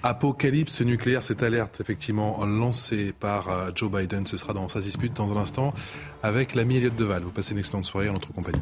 apocalypse 0.03 0.81
nucléaire, 0.81 1.23
cette 1.23 1.41
alerte 1.41 1.79
effectivement 1.79 2.45
lancée 2.45 3.13
par 3.17 3.73
Joe 3.75 3.89
Biden. 3.89 4.27
Ce 4.27 4.37
sera 4.37 4.53
dans 4.53 4.67
sa 4.67 4.81
dispute 4.81 5.13
dans 5.13 5.31
un 5.31 5.37
instant 5.37 5.73
avec 6.21 6.53
l'ami 6.53 6.77
Elliot 6.77 6.89
Deval. 6.91 7.23
Vous 7.23 7.31
passez 7.31 7.53
une 7.53 7.59
excellente 7.59 7.85
soirée 7.85 8.09
en 8.09 8.13
notre 8.13 8.33
compagnie. 8.33 8.61